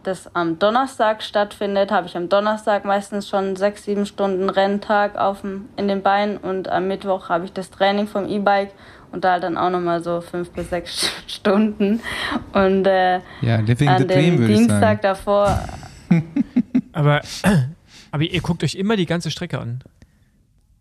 das 0.04 0.36
am 0.36 0.60
Donnerstag 0.60 1.24
stattfindet, 1.24 1.89
habe 1.89 2.08
ich 2.08 2.18
am 2.18 2.28
Donnerstag 2.28 2.84
meistens 2.84 3.30
schon 3.30 3.56
sechs, 3.56 3.86
sieben 3.86 4.06
Stunden 4.06 4.49
Renntag 4.49 5.18
auf 5.18 5.39
dem, 5.39 5.70
in 5.78 5.88
den 5.88 6.04
Beinen 6.04 6.36
und 6.36 6.68
am 6.68 6.89
Mittwoch 6.89 7.30
habe 7.30 7.45
ich 7.45 7.54
das 7.54 7.72
Training 7.72 8.08
vom 8.08 8.28
E-Bike 8.28 8.72
und 9.14 9.24
da 9.24 9.34
halt 9.34 9.43
dann 9.43 9.57
auch 9.57 9.70
nochmal 9.70 10.03
so 10.03 10.20
fünf 10.22 10.49
bis 10.51 10.70
sechs 10.70 11.09
Stunden. 11.28 12.01
Und 12.51 12.86
äh, 12.86 13.20
ja, 13.41 13.57
Living 13.57 13.88
an 13.88 13.99
the 13.99 14.07
Dream, 14.07 14.38
dem 14.38 14.47
Dienstag 14.47 15.01
davor. 15.01 15.57
aber, 16.91 17.22
aber 18.11 18.24
ihr 18.24 18.41
guckt 18.41 18.64
euch 18.64 18.76
immer 18.76 18.97
die 18.97 19.05
ganze 19.05 19.32
Strecke 19.32 19.59
an. 19.59 19.82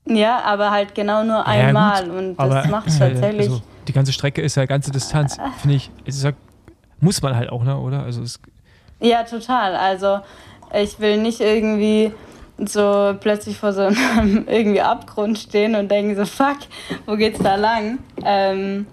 Ja, 0.07 0.41
aber 0.45 0.73
halt 0.73 0.95
genau 0.95 1.23
nur 1.23 1.47
einmal. 1.47 2.07
Ja, 2.09 2.13
und 2.13 2.37
das 2.37 2.69
macht 2.69 2.89
es 2.89 2.99
tatsächlich. 2.99 3.49
Also, 3.49 3.63
die 3.87 3.93
ganze 3.93 4.13
Strecke 4.13 4.41
ist 4.41 4.57
ja 4.57 4.65
ganze 4.65 4.91
Distanz, 4.91 5.39
finde 5.59 5.77
ich. 5.77 5.91
Ja, 6.07 6.33
muss 7.01 7.23
man 7.23 7.37
halt 7.37 7.51
auch, 7.51 7.63
ne, 7.63 7.79
oder? 7.79 8.03
Also 8.03 8.23
es 8.23 8.41
ja, 8.99 9.25
total. 9.25 9.77
Also 9.77 10.21
ich 10.73 10.99
will 11.01 11.21
nicht 11.21 11.41
irgendwie 11.41 12.13
so 12.59 13.15
plötzlich 13.21 13.57
vor 13.57 13.73
so 13.73 13.83
einem 13.83 14.45
irgendwie 14.49 14.81
Abgrund 14.81 15.39
stehen 15.39 15.75
und 15.75 15.91
denken 15.91 16.17
so, 16.17 16.25
fuck, 16.25 16.59
wo 17.07 17.17
geht's 17.17 17.39
da 17.39 17.57
lang? 17.57 17.99
Ähm, 18.25 18.87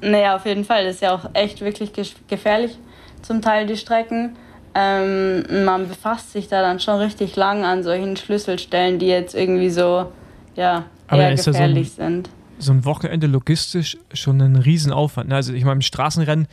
naja, 0.00 0.36
auf 0.36 0.46
jeden 0.46 0.64
Fall. 0.64 0.84
Das 0.84 0.96
ist 0.96 1.02
ja 1.02 1.14
auch 1.14 1.30
echt 1.34 1.60
wirklich 1.60 1.92
gefährlich, 2.28 2.78
zum 3.22 3.40
Teil 3.40 3.66
die 3.66 3.76
Strecken. 3.76 4.36
Ähm, 4.74 5.64
man 5.64 5.88
befasst 5.88 6.32
sich 6.32 6.48
da 6.48 6.62
dann 6.62 6.80
schon 6.80 6.98
richtig 6.98 7.36
lang 7.36 7.64
an 7.64 7.82
solchen 7.82 8.16
Schlüsselstellen, 8.16 8.98
die 8.98 9.06
jetzt 9.06 9.34
irgendwie 9.34 9.70
so, 9.70 10.10
ja, 10.56 10.86
Aber 11.08 11.22
eher 11.22 11.34
gefährlich 11.34 11.92
so 11.92 12.02
ein, 12.02 12.08
sind. 12.08 12.30
So 12.58 12.72
ein 12.72 12.84
Wochenende 12.84 13.26
logistisch 13.26 13.98
schon 14.14 14.40
ein 14.40 14.56
Riesenaufwand. 14.56 15.28
Ne? 15.28 15.34
Also 15.34 15.52
ich 15.52 15.64
meine, 15.64 15.74
im 15.74 15.82
Straßenrennen 15.82 16.48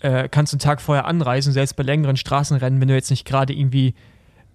äh, 0.00 0.28
kannst 0.28 0.52
du 0.52 0.56
einen 0.56 0.60
Tag 0.60 0.80
vorher 0.80 1.04
anreisen, 1.06 1.52
selbst 1.52 1.76
bei 1.76 1.82
längeren 1.82 2.16
Straßenrennen, 2.16 2.80
wenn 2.80 2.88
du 2.88 2.94
jetzt 2.94 3.10
nicht 3.10 3.24
gerade 3.24 3.52
irgendwie 3.52 3.94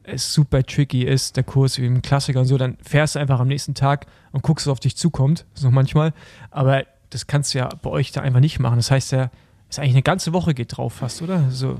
es 0.08 0.34
super 0.34 0.64
tricky 0.64 1.03
ist, 1.03 1.36
der 1.38 1.43
Kurs 1.43 1.78
wie 1.80 1.86
im 1.86 2.01
Klassiker 2.01 2.39
und 2.39 2.45
so, 2.45 2.58
dann 2.58 2.78
fährst 2.82 3.16
du 3.16 3.20
einfach 3.20 3.39
am 3.39 3.47
nächsten 3.47 3.74
Tag 3.74 4.08
und 4.32 4.43
guckst, 4.43 4.68
was 4.68 4.72
auf 4.72 4.80
dich 4.80 4.95
zukommt. 4.97 5.45
So 5.53 5.72
manchmal. 5.72 6.14
Aber 6.51 6.86
das 7.10 7.28
kannst 7.28 7.53
du 7.53 7.60
ja 7.60 7.70
bei 7.82 7.89
euch 7.89 8.12
da 8.12 8.22
einfach 8.22 8.39
nicht 8.39 8.60
machen. 8.60 8.78
Das 8.78 8.91
heißt 8.91 9.12
ja, 9.12 9.30
ist 9.70 9.80
eigentlich 9.80 9.93
eine 9.93 10.03
ganze 10.03 10.34
Woche 10.34 10.53
geht 10.53 10.78
drauf 10.78 10.93
fast, 10.93 11.22
oder? 11.22 11.49
So. 11.49 11.78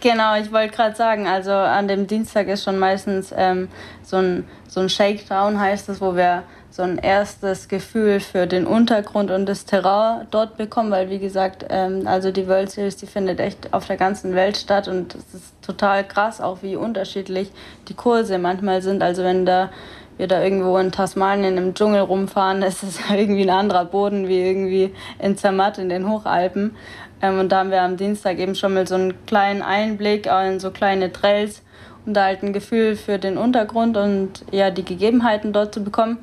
Genau, 0.00 0.36
ich 0.36 0.52
wollte 0.52 0.74
gerade 0.74 0.94
sagen, 0.94 1.26
also 1.26 1.52
an 1.52 1.88
dem 1.88 2.06
Dienstag 2.06 2.48
ist 2.48 2.64
schon 2.64 2.78
meistens 2.78 3.32
ähm, 3.36 3.68
so, 4.02 4.16
ein, 4.16 4.44
so 4.68 4.80
ein 4.80 4.88
Shakedown, 4.88 5.58
heißt 5.58 5.88
es, 5.88 6.00
wo 6.00 6.14
wir 6.14 6.42
so 6.70 6.82
ein 6.82 6.98
erstes 6.98 7.68
Gefühl 7.68 8.20
für 8.20 8.46
den 8.46 8.66
Untergrund 8.66 9.30
und 9.30 9.46
das 9.46 9.64
Terrain 9.64 10.26
dort 10.30 10.58
bekommen, 10.58 10.90
weil 10.90 11.08
wie 11.08 11.18
gesagt, 11.18 11.64
ähm, 11.70 12.06
also 12.06 12.30
die 12.30 12.46
World 12.46 12.70
Series, 12.70 12.96
die 12.96 13.06
findet 13.06 13.40
echt 13.40 13.72
auf 13.72 13.86
der 13.86 13.96
ganzen 13.96 14.34
Welt 14.34 14.58
statt 14.58 14.86
und 14.86 15.14
es 15.14 15.32
ist 15.32 15.62
total 15.62 16.06
krass, 16.06 16.42
auch 16.42 16.58
wie 16.62 16.76
unterschiedlich 16.76 17.50
die 17.88 17.94
Kurse 17.94 18.38
manchmal 18.38 18.82
sind. 18.82 19.02
Also 19.02 19.24
wenn 19.24 19.46
da 19.46 19.70
wir 20.18 20.28
da 20.28 20.42
irgendwo 20.42 20.78
in 20.78 20.92
Tasmanien 20.92 21.58
im 21.58 21.74
Dschungel 21.74 22.00
rumfahren, 22.00 22.62
ist 22.62 22.82
es 22.82 22.98
irgendwie 23.10 23.42
ein 23.42 23.50
anderer 23.50 23.84
Boden 23.84 24.28
wie 24.28 24.40
irgendwie 24.40 24.94
in 25.18 25.36
Zermatt 25.36 25.78
in 25.78 25.88
den 25.88 26.08
Hochalpen. 26.08 26.76
Ähm, 27.22 27.38
und 27.38 27.50
da 27.50 27.60
haben 27.60 27.70
wir 27.70 27.82
am 27.82 27.96
Dienstag 27.96 28.38
eben 28.38 28.54
schon 28.54 28.74
mal 28.74 28.86
so 28.86 28.94
einen 28.94 29.26
kleinen 29.26 29.62
Einblick 29.62 30.26
in 30.26 30.60
so 30.60 30.70
kleine 30.70 31.12
Trails 31.12 31.62
und 32.04 32.14
da 32.14 32.24
halt 32.24 32.42
ein 32.42 32.52
Gefühl 32.52 32.96
für 32.96 33.18
den 33.18 33.36
Untergrund 33.36 33.96
und 33.96 34.44
ja 34.52 34.70
die 34.70 34.84
Gegebenheiten 34.84 35.52
dort 35.52 35.74
zu 35.74 35.82
bekommen. 35.82 36.18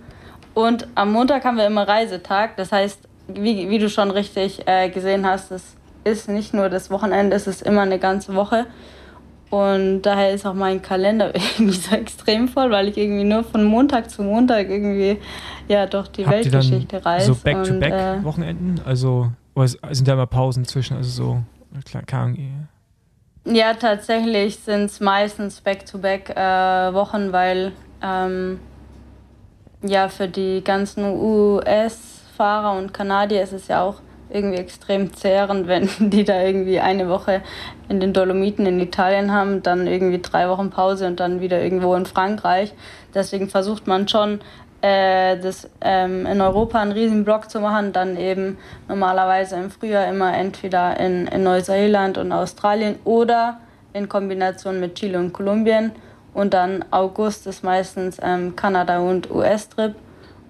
Und 0.53 0.87
am 0.95 1.11
Montag 1.11 1.45
haben 1.45 1.57
wir 1.57 1.65
immer 1.65 1.87
Reisetag. 1.87 2.57
Das 2.57 2.71
heißt, 2.71 2.99
wie, 3.27 3.69
wie 3.69 3.79
du 3.79 3.89
schon 3.89 4.11
richtig 4.11 4.67
äh, 4.67 4.89
gesehen 4.89 5.25
hast, 5.25 5.51
es 5.51 5.75
ist 6.03 6.29
nicht 6.29 6.53
nur 6.53 6.69
das 6.69 6.89
Wochenende, 6.91 7.35
es 7.35 7.47
ist 7.47 7.61
immer 7.61 7.81
eine 7.81 7.99
ganze 7.99 8.35
Woche. 8.35 8.65
Und 9.49 10.01
daher 10.01 10.31
ist 10.31 10.45
auch 10.45 10.53
mein 10.53 10.81
Kalender 10.81 11.33
irgendwie 11.57 11.77
so 11.77 11.95
extrem 11.95 12.47
voll, 12.47 12.71
weil 12.71 12.87
ich 12.87 12.97
irgendwie 12.97 13.23
nur 13.23 13.43
von 13.43 13.63
Montag 13.63 14.09
zu 14.09 14.23
Montag 14.23 14.69
irgendwie 14.69 15.17
ja 15.67 15.85
durch 15.85 16.07
die 16.09 16.25
Habt 16.25 16.37
Weltgeschichte 16.37 17.05
reise. 17.05 17.33
So 17.33 17.35
Back-to-Back-Wochenenden? 17.43 18.79
Äh, 18.83 18.89
also 18.89 19.31
oder 19.55 19.67
sind 19.67 20.07
da 20.07 20.13
immer 20.13 20.25
Pausen 20.25 20.65
zwischen? 20.65 20.97
Also 20.97 21.09
so, 21.09 21.43
klar, 21.85 22.03
keine 22.03 22.59
Ja, 23.45 23.73
tatsächlich 23.73 24.57
sind 24.57 24.85
es 24.85 24.99
meistens 24.99 25.61
Back-to-Back-Wochen, 25.61 27.29
äh, 27.29 27.33
weil 27.33 27.71
ähm, 28.01 28.59
ja, 29.81 30.09
für 30.09 30.27
die 30.27 30.63
ganzen 30.63 31.03
US-Fahrer 31.05 32.77
und 32.77 32.93
Kanadier 32.93 33.43
ist 33.43 33.53
es 33.53 33.67
ja 33.67 33.81
auch 33.83 34.01
irgendwie 34.29 34.57
extrem 34.57 35.13
zehrend, 35.13 35.67
wenn 35.67 35.89
die 35.99 36.23
da 36.23 36.41
irgendwie 36.41 36.79
eine 36.79 37.09
Woche 37.09 37.41
in 37.89 37.99
den 37.99 38.13
Dolomiten 38.13 38.65
in 38.65 38.79
Italien 38.79 39.31
haben, 39.31 39.61
dann 39.61 39.87
irgendwie 39.87 40.21
drei 40.21 40.49
Wochen 40.49 40.69
Pause 40.69 41.07
und 41.07 41.19
dann 41.19 41.41
wieder 41.41 41.61
irgendwo 41.61 41.93
in 41.95 42.05
Frankreich. 42.05 42.73
Deswegen 43.13 43.49
versucht 43.49 43.87
man 43.87 44.07
schon, 44.07 44.39
äh, 44.83 45.39
das 45.39 45.69
ähm, 45.79 46.25
in 46.25 46.41
Europa 46.41 46.81
einen 46.81 46.91
riesen 46.91 47.23
Block 47.23 47.49
zu 47.49 47.61
machen, 47.61 47.93
dann 47.93 48.17
eben 48.17 48.57
normalerweise 48.89 49.55
im 49.55 49.71
Frühjahr 49.71 50.09
immer 50.09 50.35
entweder 50.35 50.99
in, 50.99 51.25
in 51.27 51.43
Neuseeland 51.43 52.17
und 52.17 52.33
Australien 52.33 52.97
oder 53.05 53.61
in 53.93 54.09
Kombination 54.09 54.81
mit 54.81 54.95
Chile 54.95 55.19
und 55.19 55.31
Kolumbien. 55.31 55.93
Und 56.33 56.53
dann 56.53 56.83
August 56.91 57.47
ist 57.47 57.63
meistens 57.63 58.17
ähm, 58.21 58.57
Kanada 58.57 58.99
und 58.99 59.31
US-Trip. 59.31 59.95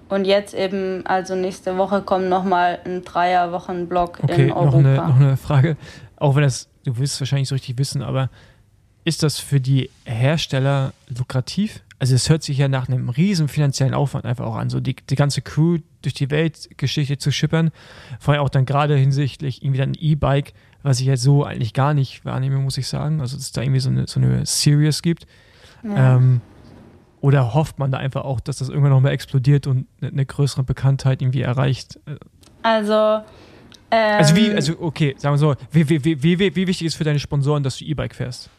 Und 0.08 0.24
jetzt 0.24 0.52
eben, 0.52 1.06
also 1.06 1.36
nächste 1.36 1.78
Woche 1.78 2.02
kommt 2.02 2.28
nochmal 2.28 2.80
ein 2.84 3.04
Dreier-Wochen-Block 3.04 4.18
okay, 4.20 4.46
in 4.46 4.52
Europa. 4.52 4.66
Noch 4.66 4.84
eine, 4.84 4.96
noch 4.96 5.16
eine 5.16 5.36
Frage, 5.36 5.76
auch 6.16 6.34
wenn 6.34 6.42
das, 6.42 6.68
du 6.84 6.98
wirst 6.98 7.14
es 7.14 7.20
wahrscheinlich 7.20 7.48
so 7.48 7.54
richtig 7.54 7.78
wissen, 7.78 8.02
aber 8.02 8.30
ist 9.04 9.22
das 9.22 9.38
für 9.38 9.60
die 9.60 9.90
Hersteller 10.04 10.92
lukrativ? 11.08 11.83
Also 11.98 12.14
es 12.14 12.28
hört 12.28 12.42
sich 12.42 12.58
ja 12.58 12.68
nach 12.68 12.88
einem 12.88 13.08
riesen 13.08 13.48
finanziellen 13.48 13.94
Aufwand 13.94 14.24
einfach 14.26 14.44
auch 14.44 14.56
an, 14.56 14.68
so 14.68 14.80
die, 14.80 14.96
die 14.96 15.14
ganze 15.14 15.42
Crew 15.42 15.78
durch 16.02 16.14
die 16.14 16.30
Weltgeschichte 16.30 17.18
zu 17.18 17.30
schippern. 17.30 17.70
Vor 18.18 18.34
allem 18.34 18.42
auch 18.42 18.48
dann 18.48 18.66
gerade 18.66 18.96
hinsichtlich 18.96 19.62
irgendwie 19.62 19.78
dann 19.78 19.90
ein 19.90 19.98
E-Bike, 19.98 20.52
was 20.82 21.00
ich 21.00 21.06
jetzt 21.06 21.22
so 21.22 21.44
eigentlich 21.44 21.72
gar 21.72 21.94
nicht 21.94 22.24
wahrnehme, 22.24 22.58
muss 22.58 22.76
ich 22.76 22.88
sagen. 22.88 23.20
Also 23.20 23.36
dass 23.36 23.46
es 23.46 23.52
da 23.52 23.62
irgendwie 23.62 23.80
so 23.80 23.90
eine, 23.90 24.06
so 24.06 24.20
eine 24.20 24.44
Series 24.44 25.02
gibt. 25.02 25.26
Ja. 25.82 26.16
Ähm, 26.16 26.40
oder 27.20 27.54
hofft 27.54 27.78
man 27.78 27.90
da 27.90 27.96
einfach 27.96 28.24
auch, 28.24 28.38
dass 28.38 28.58
das 28.58 28.68
irgendwann 28.68 28.90
nochmal 28.90 29.12
explodiert 29.12 29.66
und 29.66 29.86
eine, 30.02 30.26
größere 30.26 30.62
Bekanntheit 30.62 31.22
irgendwie 31.22 31.40
erreicht? 31.40 31.98
Also, 32.62 33.22
ähm, 33.90 34.18
also 34.18 34.36
wie, 34.36 34.52
also 34.52 34.74
okay, 34.78 35.14
sagen 35.16 35.32
wir 35.32 35.38
so, 35.38 35.54
wie, 35.70 35.88
wie, 35.88 36.04
wie, 36.04 36.22
wie, 36.22 36.54
wie 36.54 36.66
wichtig 36.66 36.86
ist 36.86 36.96
für 36.96 37.04
deine 37.04 37.18
Sponsoren, 37.18 37.62
dass 37.62 37.78
du 37.78 37.86
E-Bike 37.86 38.14
fährst? 38.14 38.50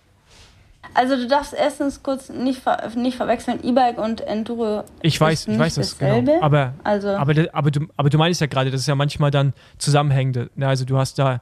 Also 0.96 1.18
du 1.18 1.28
darfst 1.28 1.54
erstens 1.54 2.02
kurz 2.02 2.30
nicht, 2.30 2.62
ver 2.62 2.90
nicht 2.96 3.18
verwechseln, 3.18 3.60
E-Bike 3.62 3.98
und 3.98 4.22
Enduro. 4.22 4.86
Ich 5.02 5.20
weiß, 5.20 5.50
ich 5.50 5.60
weiß 5.60 5.76
das 5.76 5.98
genau. 5.98 6.40
Aber, 6.42 6.74
also. 6.86 7.10
aber, 7.10 7.34
aber, 7.52 7.72
du, 7.72 7.88
aber 7.98 8.10
du 8.10 8.18
meinst 8.18 8.40
ja 8.40 8.48
gerade, 8.48 8.72
das 8.72 8.80
ist 8.82 8.88
ja 8.88 8.96
manchmal 8.96 9.30
dann 9.30 9.54
zusammenhängende. 9.78 10.50
Ne? 10.56 10.68
Also 10.68 10.86
du 10.86 10.98
hast 10.98 11.20
da 11.20 11.42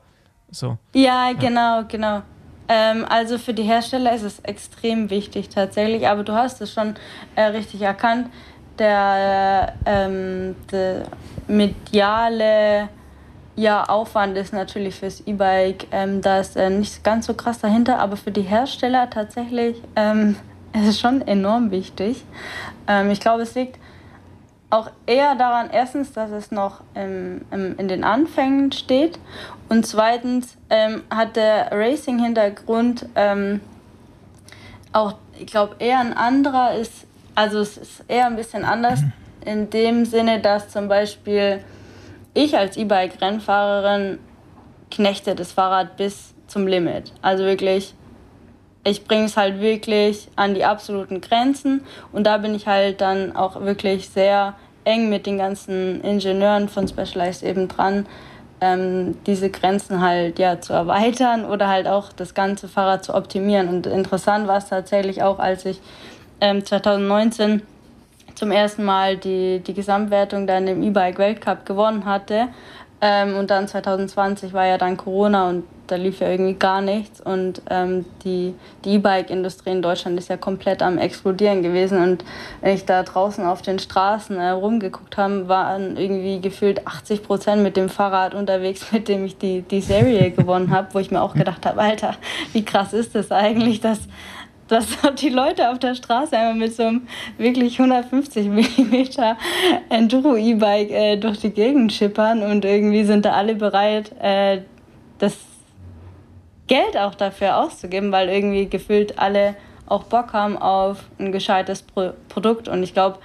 so. 0.50 0.80
Ja, 0.96 1.30
ja. 1.30 1.34
genau, 1.34 1.84
genau. 1.88 2.24
Ähm, 2.68 3.06
also 3.08 3.38
für 3.38 3.54
die 3.54 3.62
Hersteller 3.62 4.16
ist 4.16 4.24
es 4.24 4.40
extrem 4.40 5.12
wichtig 5.12 5.50
tatsächlich, 5.50 6.08
aber 6.08 6.24
du 6.24 6.34
hast 6.34 6.60
es 6.62 6.74
schon 6.74 6.96
äh, 7.36 7.44
richtig 7.44 7.82
erkannt. 7.82 8.30
Der, 8.80 9.74
ähm, 9.86 10.56
der 10.72 11.04
mediale 11.48 12.90
ja, 13.56 13.84
Aufwand 13.84 14.38
ist 14.38 14.54
natürlich 14.54 14.96
fürs 14.96 15.22
E-Bike, 15.22 15.88
ähm, 15.92 16.22
da 16.22 16.40
ist 16.40 16.56
äh, 16.56 16.70
nicht 16.70 17.04
ganz 17.04 17.28
so 17.28 17.34
krass 17.34 17.60
dahinter, 17.60 18.00
aber 18.00 18.18
für 18.18 18.32
die 18.32 18.42
Hersteller 18.42 19.10
tatsächlich 19.10 19.82
ähm, 19.96 20.36
ist 20.74 20.88
es 20.88 21.00
schon 21.00 21.22
enorm 21.28 21.72
wichtig. 21.72 22.24
Ähm, 22.88 23.12
ich 23.12 23.20
glaube, 23.20 23.44
es 23.44 23.54
liegt 23.54 23.80
auch 24.70 24.90
eher 25.06 25.36
daran, 25.36 25.70
erstens, 25.72 26.14
dass 26.14 26.32
es 26.32 26.50
noch 26.50 26.82
im, 26.96 27.46
im, 27.52 27.78
in 27.78 27.88
den 27.88 28.04
Anfängen 28.04 28.72
steht 28.72 29.20
und 29.70 29.86
zweitens 29.86 30.58
ähm, 30.72 31.04
hat 31.12 31.36
der 31.36 31.72
Racing-Hintergrund 31.72 33.06
ähm, 33.16 33.62
auch, 34.94 35.14
ich 35.40 35.46
glaube, 35.46 35.76
eher 35.78 36.00
ein 36.00 36.14
anderer 36.14 36.74
ist, 36.74 37.06
also 37.36 37.60
es 37.60 37.78
ist 37.78 38.04
eher 38.08 38.26
ein 38.26 38.36
bisschen 38.36 38.66
anders 38.66 39.02
in 39.46 39.70
dem 39.70 40.06
Sinne, 40.06 40.40
dass 40.40 40.70
zum 40.70 40.88
Beispiel 40.88 41.64
ich 42.34 42.58
als 42.58 42.78
E-Bike-Rennfahrerin 42.78 44.20
knechte 44.90 45.36
das 45.36 45.52
Fahrrad 45.52 45.98
bis 45.98 46.34
zum 46.48 46.68
Limit. 46.68 47.12
Also 47.22 47.44
wirklich, 47.44 47.94
ich 48.84 49.06
bringe 49.06 49.26
es 49.26 49.38
halt 49.38 49.60
wirklich 49.60 50.30
an 50.36 50.54
die 50.54 50.66
absoluten 50.66 51.22
Grenzen 51.22 51.82
und 52.12 52.26
da 52.26 52.38
bin 52.38 52.54
ich 52.56 52.68
halt 52.68 53.02
dann 53.02 53.36
auch 53.36 53.62
wirklich 53.62 54.10
sehr 54.10 54.56
eng 54.86 55.10
mit 55.10 55.26
den 55.26 55.38
ganzen 55.38 56.02
Ingenieuren 56.02 56.70
von 56.70 56.88
Specialized 56.88 57.44
eben 57.44 57.68
dran, 57.68 58.06
ähm, 58.62 59.18
diese 59.26 59.50
Grenzen 59.50 60.02
halt 60.02 60.40
ja 60.40 60.60
zu 60.60 60.74
erweitern 60.74 61.46
oder 61.46 61.68
halt 61.68 61.88
auch 61.88 62.12
das 62.14 62.34
ganze 62.34 62.68
Fahrrad 62.68 63.04
zu 63.04 63.14
optimieren. 63.14 63.68
Und 63.68 63.88
interessant 63.88 64.48
war 64.48 64.58
es 64.58 64.68
tatsächlich 64.68 65.24
auch, 65.24 65.40
als 65.40 65.66
ich 65.66 65.80
ähm, 66.42 66.64
2019 66.64 67.62
zum 68.36 68.52
ersten 68.52 68.84
Mal 68.84 69.18
die, 69.18 69.60
die 69.60 69.74
Gesamtwertung 69.74 70.48
dann 70.48 70.68
im 70.68 70.84
E-Bike 70.84 71.18
Weltcup 71.18 71.66
gewonnen 71.66 72.06
hatte. 72.06 72.50
Ähm, 73.02 73.36
und 73.36 73.52
dann 73.52 73.68
2020 73.68 74.54
war 74.54 74.66
ja 74.66 74.78
dann 74.78 74.96
Corona 74.96 75.50
und 75.50 75.66
da 75.88 75.98
lief 75.98 76.22
ja 76.22 76.30
irgendwie 76.30 76.54
gar 76.54 76.82
nichts. 76.82 77.20
Und 77.20 77.62
ähm, 77.70 78.06
die 78.24 78.56
E-Bike-Industrie 78.86 79.72
in 79.72 79.82
Deutschland 79.82 80.18
ist 80.18 80.30
ja 80.30 80.38
komplett 80.38 80.82
am 80.82 80.98
explodieren 80.98 81.64
gewesen. 81.64 82.02
Und 82.02 82.24
wenn 82.62 82.74
ich 82.76 82.86
da 82.86 83.04
draußen 83.04 83.46
auf 83.46 83.62
den 83.62 83.80
Straßen 83.80 84.38
äh, 84.38 84.52
rumgeguckt 84.52 85.18
habe, 85.18 85.50
waren 85.50 85.98
irgendwie 85.98 86.40
gefühlt 86.40 86.88
80 86.88 87.24
Prozent 87.24 87.62
mit 87.62 87.76
dem 87.76 87.90
Fahrrad 87.90 88.34
unterwegs, 88.34 88.90
mit 88.94 89.10
dem 89.10 89.26
ich 89.26 89.38
die, 89.38 89.64
die 89.64 89.82
Serie 89.82 90.32
gewonnen 90.32 90.72
habe, 90.72 90.94
wo 90.94 91.00
ich 91.00 91.12
mir 91.12 91.22
auch 91.22 91.34
gedacht 91.34 91.66
habe, 91.66 91.82
Alter, 91.82 92.16
wie 92.54 92.64
krass 92.64 92.94
ist 92.94 93.16
das 93.16 93.32
eigentlich, 93.32 93.82
dass 93.82 94.00
dass 94.68 94.88
die 95.22 95.30
Leute 95.30 95.70
auf 95.70 95.80
der 95.80 95.96
Straße 95.96 96.38
einmal 96.38 96.56
mit 96.56 96.76
so 96.76 96.84
einem 96.84 97.08
wirklich 97.38 97.80
150 97.80 98.48
mm 98.48 98.96
Enduro-E-Bike 99.90 100.92
äh, 100.92 101.18
durch 101.18 101.40
die 101.40 101.52
Gegend 101.52 101.94
schippern 101.94 102.44
und 102.44 102.66
irgendwie 102.66 103.04
sind 103.04 103.26
da 103.26 103.34
alle 103.34 103.56
bereit, 103.56 104.12
äh, 104.22 104.62
das 105.20 105.38
Geld 106.68 106.98
auch 106.98 107.16
dafür 107.16 107.58
auszugeben, 107.58 108.12
weil 108.12 108.30
irgendwie 108.30 108.68
gefühlt 108.68 109.20
alle 109.20 109.56
auch 109.86 110.04
Bock 110.04 110.34
haben 110.34 110.58
auf 110.58 111.04
ein 111.20 111.32
gescheites 111.32 111.82
Pro 111.82 112.12
Produkt. 112.30 112.68
Und 112.68 112.84
ich 112.84 112.94
glaube, 112.94 113.20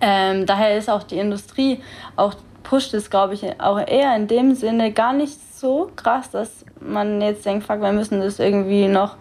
ähm, 0.00 0.46
daher 0.46 0.76
ist 0.76 0.90
auch 0.90 1.04
die 1.04 1.18
Industrie, 1.18 1.80
auch 2.16 2.34
pusht 2.62 2.92
es, 2.92 3.08
glaube 3.08 3.34
ich, 3.34 3.60
auch 3.60 3.78
eher 3.78 4.14
in 4.14 4.26
dem 4.26 4.54
Sinne 4.54 4.92
gar 4.92 5.12
nicht 5.12 5.38
so 5.56 5.90
krass, 5.96 6.30
dass 6.30 6.64
man 6.80 7.20
jetzt 7.22 7.46
denkt, 7.46 7.64
fuck, 7.64 7.80
wir 7.80 7.92
müssen 7.92 8.20
das 8.20 8.38
irgendwie 8.38 8.88
noch 8.88 9.16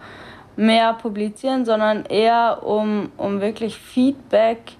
mehr 0.58 0.94
publizieren, 0.94 1.66
sondern 1.66 2.06
eher 2.06 2.64
um, 2.64 3.12
um 3.16 3.40
wirklich 3.40 3.78
Feedback 3.78 4.74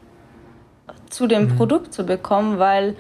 zu 1.10 1.28
dem 1.28 1.44
mhm. 1.44 1.56
Produkt 1.56 1.94
zu 1.94 2.06
bekommen, 2.06 2.60
weil 2.60 2.96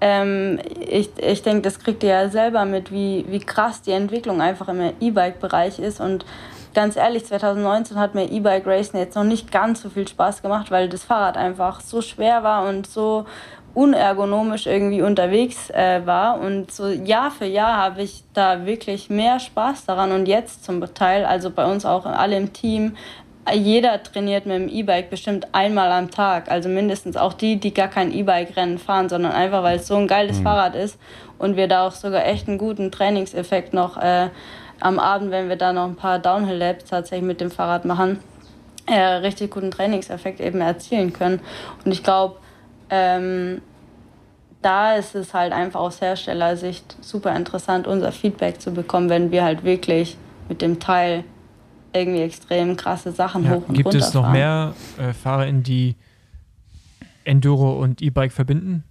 ähm, 0.00 0.58
ich, 0.80 1.10
ich 1.18 1.42
denke, 1.42 1.62
das 1.62 1.78
kriegt 1.78 2.02
ihr 2.02 2.10
ja 2.10 2.28
selber 2.28 2.64
mit, 2.64 2.92
wie, 2.92 3.24
wie 3.28 3.40
krass 3.40 3.82
die 3.82 3.92
Entwicklung 3.92 4.40
einfach 4.40 4.68
im 4.68 4.92
E-Bike-Bereich 5.00 5.78
ist. 5.78 6.00
Und 6.00 6.24
ganz 6.74 6.96
ehrlich, 6.96 7.24
2019 7.26 7.98
hat 7.98 8.14
mir 8.14 8.30
E-Bike 8.30 8.66
Racing 8.66 9.00
jetzt 9.00 9.16
noch 9.16 9.24
nicht 9.24 9.50
ganz 9.50 9.82
so 9.82 9.88
viel 9.88 10.06
Spaß 10.06 10.42
gemacht, 10.42 10.70
weil 10.70 10.88
das 10.88 11.04
Fahrrad 11.04 11.36
einfach 11.36 11.80
so 11.80 12.00
schwer 12.02 12.42
war 12.42 12.68
und 12.68 12.86
so 12.86 13.26
unergonomisch 13.74 14.66
irgendwie 14.66 15.02
unterwegs 15.02 15.70
äh, 15.70 16.04
war. 16.04 16.40
Und 16.40 16.72
so 16.72 16.88
Jahr 16.88 17.30
für 17.30 17.46
Jahr 17.46 17.76
habe 17.76 18.02
ich 18.02 18.24
da 18.34 18.66
wirklich 18.66 19.10
mehr 19.10 19.38
Spaß 19.38 19.86
daran. 19.86 20.12
Und 20.12 20.26
jetzt 20.26 20.64
zum 20.64 20.82
Teil, 20.94 21.24
also 21.24 21.50
bei 21.50 21.64
uns 21.64 21.84
auch 21.84 22.06
alle 22.06 22.36
im 22.36 22.52
Team, 22.52 22.96
jeder 23.54 24.02
trainiert 24.02 24.46
mit 24.46 24.56
dem 24.56 24.68
E-Bike 24.68 25.10
bestimmt 25.10 25.46
einmal 25.52 25.90
am 25.92 26.10
Tag. 26.10 26.50
Also 26.50 26.68
mindestens 26.68 27.16
auch 27.16 27.32
die, 27.32 27.56
die 27.56 27.72
gar 27.72 27.88
kein 27.88 28.12
E-Bike-Rennen 28.12 28.78
fahren, 28.78 29.08
sondern 29.08 29.32
einfach, 29.32 29.62
weil 29.62 29.78
es 29.78 29.86
so 29.86 29.96
ein 29.96 30.06
geiles 30.06 30.38
mhm. 30.38 30.44
Fahrrad 30.44 30.74
ist 30.74 30.98
und 31.38 31.56
wir 31.56 31.68
da 31.68 31.86
auch 31.86 31.92
sogar 31.92 32.26
echt 32.26 32.48
einen 32.48 32.58
guten 32.58 32.90
Trainingseffekt 32.90 33.72
noch 33.72 33.96
äh, 33.96 34.28
am 34.80 34.98
Abend, 34.98 35.30
wenn 35.30 35.48
wir 35.48 35.56
da 35.56 35.72
noch 35.72 35.84
ein 35.84 35.96
paar 35.96 36.18
Downhill-Labs 36.18 36.84
tatsächlich 36.84 37.26
mit 37.26 37.40
dem 37.40 37.50
Fahrrad 37.50 37.84
machen, 37.84 38.20
äh, 38.86 38.98
richtig 38.98 39.50
guten 39.50 39.70
Trainingseffekt 39.70 40.40
eben 40.40 40.60
erzielen 40.60 41.12
können. 41.12 41.40
Und 41.84 41.92
ich 41.92 42.02
glaube, 42.02 42.36
ähm, 42.90 43.60
da 44.62 44.94
ist 44.94 45.14
es 45.14 45.34
halt 45.34 45.52
einfach 45.52 45.80
aus 45.80 46.00
Herstellersicht 46.00 46.96
super 47.00 47.34
interessant, 47.34 47.86
unser 47.86 48.12
Feedback 48.12 48.60
zu 48.60 48.72
bekommen, 48.72 49.08
wenn 49.08 49.30
wir 49.30 49.44
halt 49.44 49.64
wirklich 49.64 50.16
mit 50.48 50.62
dem 50.62 50.80
Teil 50.80 51.24
irgendwie 51.92 52.22
extrem 52.22 52.76
krasse 52.76 53.12
Sachen 53.12 53.44
ja, 53.44 53.52
hoch 53.52 53.62
und 53.68 53.74
Gibt 53.74 53.94
es 53.94 54.12
noch 54.14 54.30
mehr 54.30 54.74
äh, 54.98 55.12
Fahrer, 55.12 55.46
in 55.46 55.62
die 55.62 55.96
Enduro 57.24 57.78
und 57.78 58.02
E-Bike 58.02 58.32
verbinden? 58.32 58.84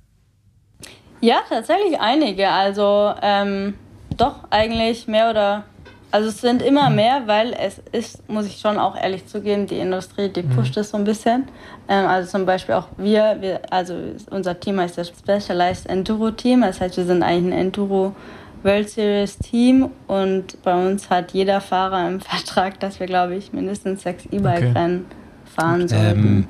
Ja, 1.21 1.41
tatsächlich 1.49 1.99
einige. 1.99 2.49
Also 2.49 3.13
ähm, 3.21 3.73
doch 4.15 4.45
eigentlich 4.49 5.07
mehr 5.07 5.29
oder 5.29 5.63
also 6.11 6.29
es 6.29 6.39
sind 6.39 6.61
immer 6.61 6.89
mehr, 6.89 7.23
weil 7.25 7.53
es 7.53 7.81
ist, 7.91 8.29
muss 8.29 8.45
ich 8.45 8.59
schon 8.59 8.77
auch 8.77 8.95
ehrlich 8.95 9.27
zugeben, 9.27 9.67
die 9.67 9.77
Industrie, 9.79 10.29
die 10.29 10.41
pusht 10.41 10.75
mhm. 10.75 10.81
es 10.81 10.89
so 10.91 10.97
ein 10.97 11.03
bisschen. 11.03 11.45
Ähm, 11.89 12.05
also 12.07 12.29
zum 12.29 12.45
Beispiel 12.45 12.75
auch 12.75 12.87
wir, 12.97 13.37
wir, 13.41 13.61
also 13.71 13.95
unser 14.29 14.59
Team 14.59 14.79
heißt 14.79 14.97
das 14.97 15.09
Specialized 15.09 15.87
Enduro 15.87 16.31
Team. 16.31 16.61
Das 16.61 16.79
heißt, 16.79 16.95
wir 16.97 17.05
sind 17.05 17.23
eigentlich 17.23 17.53
ein 17.53 17.59
Enduro 17.59 18.15
World 18.63 18.89
Series 18.89 19.37
Team 19.37 19.89
und 20.07 20.61
bei 20.63 20.87
uns 20.87 21.09
hat 21.09 21.31
jeder 21.31 21.61
Fahrer 21.61 22.07
im 22.07 22.19
Vertrag, 22.21 22.79
dass 22.79 22.99
wir, 22.99 23.07
glaube 23.07 23.35
ich, 23.35 23.51
mindestens 23.51 24.03
sechs 24.03 24.25
E-Bike-Rennen 24.27 25.05
okay. 25.05 25.51
fahren 25.55 25.87
sollten. 25.87 26.19
Ähm, 26.19 26.47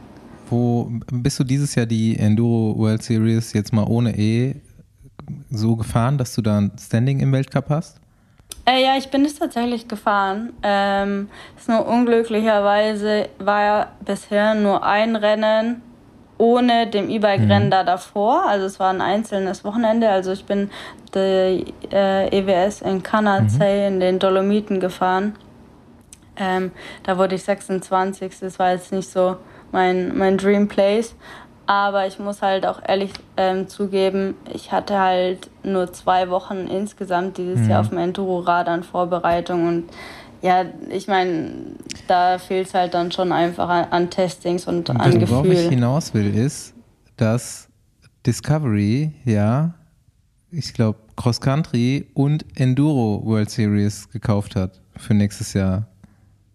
wo 0.50 0.90
bist 1.12 1.40
du 1.40 1.44
dieses 1.44 1.76
Jahr 1.76 1.86
die 1.86 2.18
Enduro 2.18 2.78
World 2.78 3.04
Series 3.04 3.54
jetzt 3.54 3.74
mal 3.74 3.84
ohne 3.84 4.18
E 4.18 4.56
so 5.50 5.76
gefahren, 5.76 6.18
dass 6.18 6.34
du 6.36 6.42
da 6.42 6.60
ein 6.60 6.72
Standing 6.80 7.20
im 7.20 7.32
Weltcup 7.34 7.70
hast? 7.70 8.00
Äh, 8.68 8.84
ja, 8.84 8.98
ich 8.98 9.10
bin 9.10 9.24
es 9.24 9.40
tatsächlich 9.40 9.88
gefahren. 9.88 10.52
Ähm, 10.62 11.30
ist 11.58 11.70
nur 11.70 11.88
unglücklicherweise 11.88 13.30
war 13.40 13.64
ja 13.64 13.88
bisher 14.04 14.56
nur 14.56 14.84
ein 14.84 15.16
Rennen 15.16 15.82
ohne 16.38 16.86
dem 16.88 17.10
E-Bike-Rennen 17.10 17.68
mhm. 17.68 17.72
da 17.72 17.84
davor. 17.86 18.44
Also 18.46 18.66
es 18.66 18.78
war 18.78 18.90
ein 18.90 19.00
einzelnes 19.00 19.64
Wochenende. 19.64 20.10
Also 20.10 20.34
ich 20.34 20.44
bin 20.44 20.70
die 21.16 21.74
äh, 21.92 22.28
EWS 22.28 22.82
in 22.82 23.02
Kanatsay 23.04 23.80
mhm. 23.80 23.94
in 23.94 24.00
den 24.02 24.20
Dolomiten 24.20 24.82
gefahren. 24.82 25.36
Ähm, 26.36 26.72
da 27.04 27.18
wurde 27.18 27.36
ich 27.36 27.44
26. 27.44 28.38
Das 28.42 28.60
war 28.60 28.72
jetzt 28.74 28.92
nicht 28.92 29.10
so 29.10 29.38
mein, 29.72 30.18
mein 30.18 30.38
Dream 30.38 30.68
Place. 30.68 31.16
Aber 31.68 32.08
ich 32.08 32.18
muss 32.18 32.42
halt 32.42 32.66
auch 32.66 32.82
ehrlich 32.88 33.12
ähm, 33.36 33.68
zugeben, 33.68 34.36
ich 34.54 34.72
hatte 34.72 34.98
halt 34.98 35.50
nur 35.64 35.92
zwei 35.92 36.30
Wochen 36.30 36.66
insgesamt 36.68 37.38
dieses 37.38 37.60
mhm. 37.60 37.70
Jahr 37.70 37.82
auf 37.82 37.90
dem 37.90 37.98
Enduro-Rad 37.98 38.70
an 38.70 38.84
Vorbereitung 38.84 39.68
und 39.68 39.90
ja, 40.42 40.66
ich 40.90 41.08
meine, 41.08 41.52
da 42.08 42.38
fehlt 42.38 42.68
es 42.68 42.74
halt 42.74 42.94
dann 42.94 43.12
schon 43.12 43.32
einfach 43.32 43.68
an, 43.68 43.86
an 43.90 44.10
Testings 44.10 44.68
und, 44.68 44.90
und 44.90 44.98
an 44.98 45.20
Gefühl. 45.20 45.30
Worauf 45.30 45.46
ich 45.48 45.68
hinaus 45.68 46.14
will, 46.14 46.34
ist, 46.34 46.74
dass 47.18 47.68
Discovery, 48.26 49.12
ja, 49.26 49.74
ich 50.52 50.74
glaube, 50.74 51.00
Cross 51.16 51.42
Country 51.42 52.08
und 52.14 52.46
Enduro 52.58 53.22
World 53.26 53.50
Series 53.50 54.10
gekauft 54.10 54.56
hat 54.56 54.80
für 54.96 55.14
nächstes 55.14 55.54
Jahr. 55.54 55.88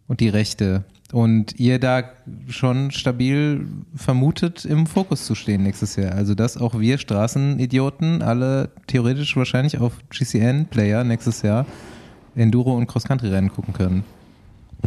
Und 0.06 0.20
die 0.20 0.28
Rechte 0.28 0.84
und 1.12 1.60
ihr 1.60 1.78
da 1.78 2.02
schon 2.48 2.90
stabil 2.90 3.66
vermutet, 3.94 4.64
im 4.64 4.86
Fokus 4.86 5.26
zu 5.26 5.34
stehen 5.34 5.62
nächstes 5.62 5.96
Jahr. 5.96 6.12
Also, 6.12 6.34
dass 6.34 6.56
auch 6.56 6.78
wir 6.78 6.98
Straßenidioten 6.98 8.22
alle 8.22 8.70
theoretisch 8.86 9.36
wahrscheinlich 9.36 9.78
auf 9.78 9.92
GCN-Player 10.10 11.04
nächstes 11.04 11.42
Jahr 11.42 11.66
Enduro- 12.34 12.74
und 12.74 12.86
Cross-Country-Rennen 12.86 13.52
gucken 13.52 13.74
können. 13.74 14.04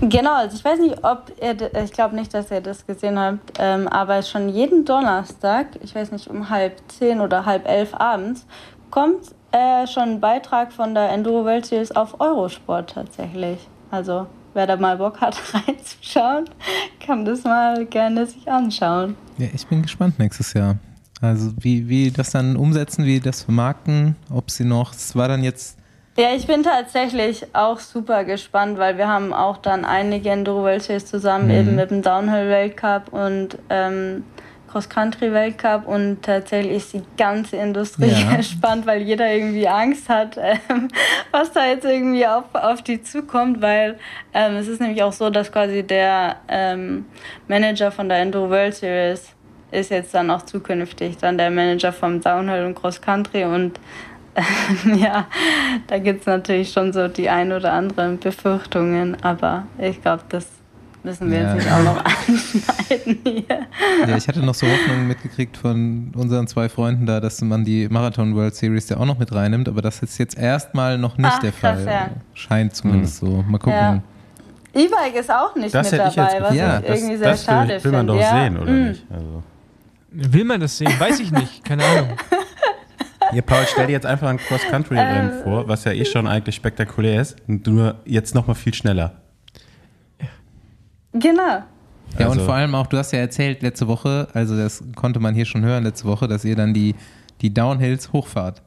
Genau, 0.02 0.34
also 0.34 0.58
ich 0.58 0.66
weiß 0.66 0.80
nicht, 0.80 1.06
ob 1.06 1.32
ihr, 1.42 1.84
ich 1.84 1.92
glaube 1.94 2.16
nicht, 2.16 2.34
dass 2.34 2.52
ihr 2.52 2.60
das 2.60 2.86
gesehen 2.86 3.18
habt, 3.18 3.54
ähm, 3.60 3.88
aber 3.88 4.24
schon 4.24 4.50
jeden 4.50 4.84
Donnerstag, 4.84 5.68
ich 5.84 5.96
weiß 5.96 6.12
nicht, 6.12 6.28
um 6.28 6.50
halb 6.50 6.82
zehn 6.90 7.22
oder 7.22 7.46
halb 7.46 7.66
elf 7.66 7.94
abends, 7.94 8.46
kommt 8.92 9.22
äh, 9.52 9.88
schon 9.88 10.04
ein 10.04 10.20
Beitrag 10.20 10.74
von 10.74 10.94
der 10.94 11.12
Enduro 11.12 11.46
World 11.46 11.66
Series 11.66 11.92
auf 11.94 12.20
Eurosport 12.20 12.90
tatsächlich. 12.90 13.70
Also 13.90 14.28
wer 14.56 14.66
da 14.66 14.76
mal 14.78 14.98
Bock 14.98 15.22
hat 15.22 15.38
reinzuschauen, 15.54 16.50
kann 17.06 17.26
das 17.26 17.44
mal 17.44 17.86
gerne 17.86 18.26
sich 18.26 18.50
anschauen. 18.50 19.16
Ja, 19.38 19.48
ich 19.54 19.68
bin 19.68 19.84
gespannt 19.84 20.18
nächstes 20.18 20.54
Jahr. 20.54 20.78
Also 21.22 21.52
wie, 21.60 21.88
wie 21.88 22.12
das 22.12 22.32
dann 22.32 22.56
umsetzen, 22.56 23.06
wie 23.06 23.20
das 23.20 23.44
vermarkten, 23.44 24.16
ob 24.34 24.50
sie 24.50 24.66
noch, 24.66 24.94
es 24.94 25.16
war 25.16 25.28
dann 25.28 25.44
jetzt... 25.44 25.78
Ja, 26.18 26.34
ich 26.34 26.48
bin 26.48 26.64
tatsächlich 26.64 27.46
auch 27.54 27.80
super 27.80 28.24
gespannt, 28.24 28.78
weil 28.78 28.98
wir 28.98 29.08
haben 29.08 29.34
auch 29.34 29.58
dann 29.58 29.84
einige 29.84 30.30
Enduro 30.30 30.64
World 30.64 30.82
Series 30.82 31.06
zusammen, 31.06 31.46
mhm. 31.46 31.52
eben 31.52 31.76
mit 31.76 31.92
dem 31.92 32.02
Downhill 32.02 32.48
Weltcup 32.48 33.12
und 33.12 33.58
ähm, 33.70 34.24
Cross-Country-Weltcup 34.76 35.88
und 35.88 36.22
tatsächlich 36.22 36.76
ist 36.76 36.94
die 36.94 37.04
ganze 37.18 37.56
Industrie 37.56 38.12
ja. 38.12 38.36
gespannt, 38.38 38.86
weil 38.86 39.02
jeder 39.04 39.32
irgendwie 39.32 39.68
Angst 39.70 40.10
hat, 40.10 40.38
ähm, 40.70 40.90
was 41.32 41.54
da 41.54 41.66
jetzt 41.66 41.86
irgendwie 41.86 42.28
auf, 42.28 42.44
auf 42.54 42.82
die 42.82 43.02
zukommt, 43.02 43.62
weil 43.62 43.98
ähm, 44.34 44.58
es 44.58 44.68
ist 44.68 44.82
nämlich 44.82 45.02
auch 45.02 45.14
so, 45.14 45.30
dass 45.30 45.50
quasi 45.50 45.84
der 45.84 46.36
ähm, 46.50 47.06
Manager 47.48 47.90
von 47.90 48.10
der 48.10 48.18
Enduro 48.20 48.50
World 48.50 48.76
Series 48.76 49.32
ist 49.72 49.92
jetzt 49.92 50.14
dann 50.14 50.30
auch 50.30 50.42
zukünftig 50.42 51.18
dann 51.18 51.38
der 51.38 51.52
Manager 51.52 51.94
vom 51.94 52.20
Downhill 52.20 52.66
und 52.66 52.76
Cross 52.76 53.02
Country 53.02 53.46
und 53.46 53.80
ja, 54.98 55.28
da 55.88 56.00
gibt 56.00 56.22
es 56.22 56.26
natürlich 56.26 56.74
schon 56.74 56.92
so 56.92 57.08
die 57.08 57.30
ein 57.30 57.54
oder 57.54 57.72
anderen 57.72 58.20
Befürchtungen, 58.20 59.16
aber 59.24 59.68
ich 59.78 60.02
glaube, 60.02 60.24
das 60.28 60.46
müssen 61.06 61.32
wir 61.32 61.40
ja. 61.40 61.56
jetzt 61.56 61.64
nicht 61.64 61.72
auch 61.74 61.84
noch 61.84 62.04
anschneiden 62.06 63.20
hier. 63.24 64.08
Ja, 64.08 64.18
ich 64.18 64.28
hatte 64.28 64.40
noch 64.40 64.56
so 64.56 64.68
Hoffnungen 64.68 65.08
mitgekriegt 65.08 65.56
von 65.56 66.12
unseren 66.16 66.48
zwei 66.48 66.68
Freunden 66.68 67.06
da, 67.06 67.22
dass 67.22 67.42
man 67.42 67.64
die 67.64 67.88
Marathon 67.88 68.36
World 68.36 68.56
Series 68.56 68.90
ja 68.90 68.98
auch 68.98 69.06
noch 69.06 69.18
mit 69.18 69.34
reinnimmt, 69.34 69.70
aber 69.70 69.82
das 69.82 70.02
ist 70.02 70.18
jetzt 70.18 70.38
erstmal 70.38 70.98
noch 70.98 71.18
nicht 71.18 71.32
Ach, 71.32 71.40
der 71.40 71.54
Fall. 71.54 71.76
Krass, 71.76 71.86
ja. 71.86 72.10
Scheint 72.34 72.76
zumindest 72.76 73.24
mhm. 73.24 73.28
so. 73.28 73.44
Mal 73.44 73.60
gucken. 73.60 73.74
Ja. 73.74 74.02
E-Bike 74.74 75.16
ist 75.18 75.32
auch 75.32 75.56
nicht 75.56 75.74
das 75.74 75.90
mit 75.90 76.00
dabei, 76.02 76.42
was 76.42 76.54
ja, 76.54 76.80
ich 76.80 76.90
irgendwie 76.90 77.16
sehr 77.16 77.30
das 77.30 77.46
schade 77.46 77.80
finde. 77.80 77.84
Will 77.86 77.92
man 77.94 78.08
doch 78.08 78.20
ja. 78.20 78.32
sehen, 78.32 78.58
oder 78.58 78.72
mhm. 78.72 78.88
nicht? 78.90 79.06
Also. 79.10 79.44
Will 80.12 80.44
man 80.44 80.60
das 80.60 80.78
sehen? 80.78 80.92
Weiß 81.00 81.20
ich 81.20 81.32
nicht. 81.32 81.64
Keine 81.64 81.84
Ahnung. 81.86 82.10
Hier, 83.32 83.42
Paul, 83.42 83.66
stell 83.68 83.88
dir 83.88 83.94
jetzt 83.94 84.06
einfach 84.06 84.28
ein 84.28 84.38
Cross-Country-Rennen 84.38 85.32
ähm, 85.32 85.44
vor, 85.44 85.68
was 85.68 85.84
ja 85.84 85.94
eh 85.94 86.06
schon 86.06 86.28
eigentlich 86.28 86.56
spektakulär 86.56 87.22
ist, 87.22 87.38
nur 87.48 87.96
jetzt 88.06 88.36
nochmal 88.36 88.56
viel 88.56 88.74
schneller. 88.74 89.25
Genau. 91.16 91.64
Ja, 92.18 92.28
also. 92.28 92.32
und 92.32 92.42
vor 92.42 92.54
allem 92.54 92.76
auch, 92.76 92.88
du 92.88 92.98
hast 92.98 93.12
ja 93.12 93.20
erzählt 93.20 93.62
letzte 93.62 93.88
Woche, 93.88 94.28
also 94.34 94.56
das 94.56 94.84
konnte 94.96 95.20
man 95.20 95.34
hier 95.34 95.46
schon 95.46 95.64
hören 95.64 95.84
letzte 95.84 96.06
Woche, 96.06 96.28
dass 96.28 96.46
ihr 96.46 96.56
dann 96.56 96.74
die, 96.74 96.96
die 97.42 97.54
Downhills 97.54 98.12
hochfahrt. 98.14 98.62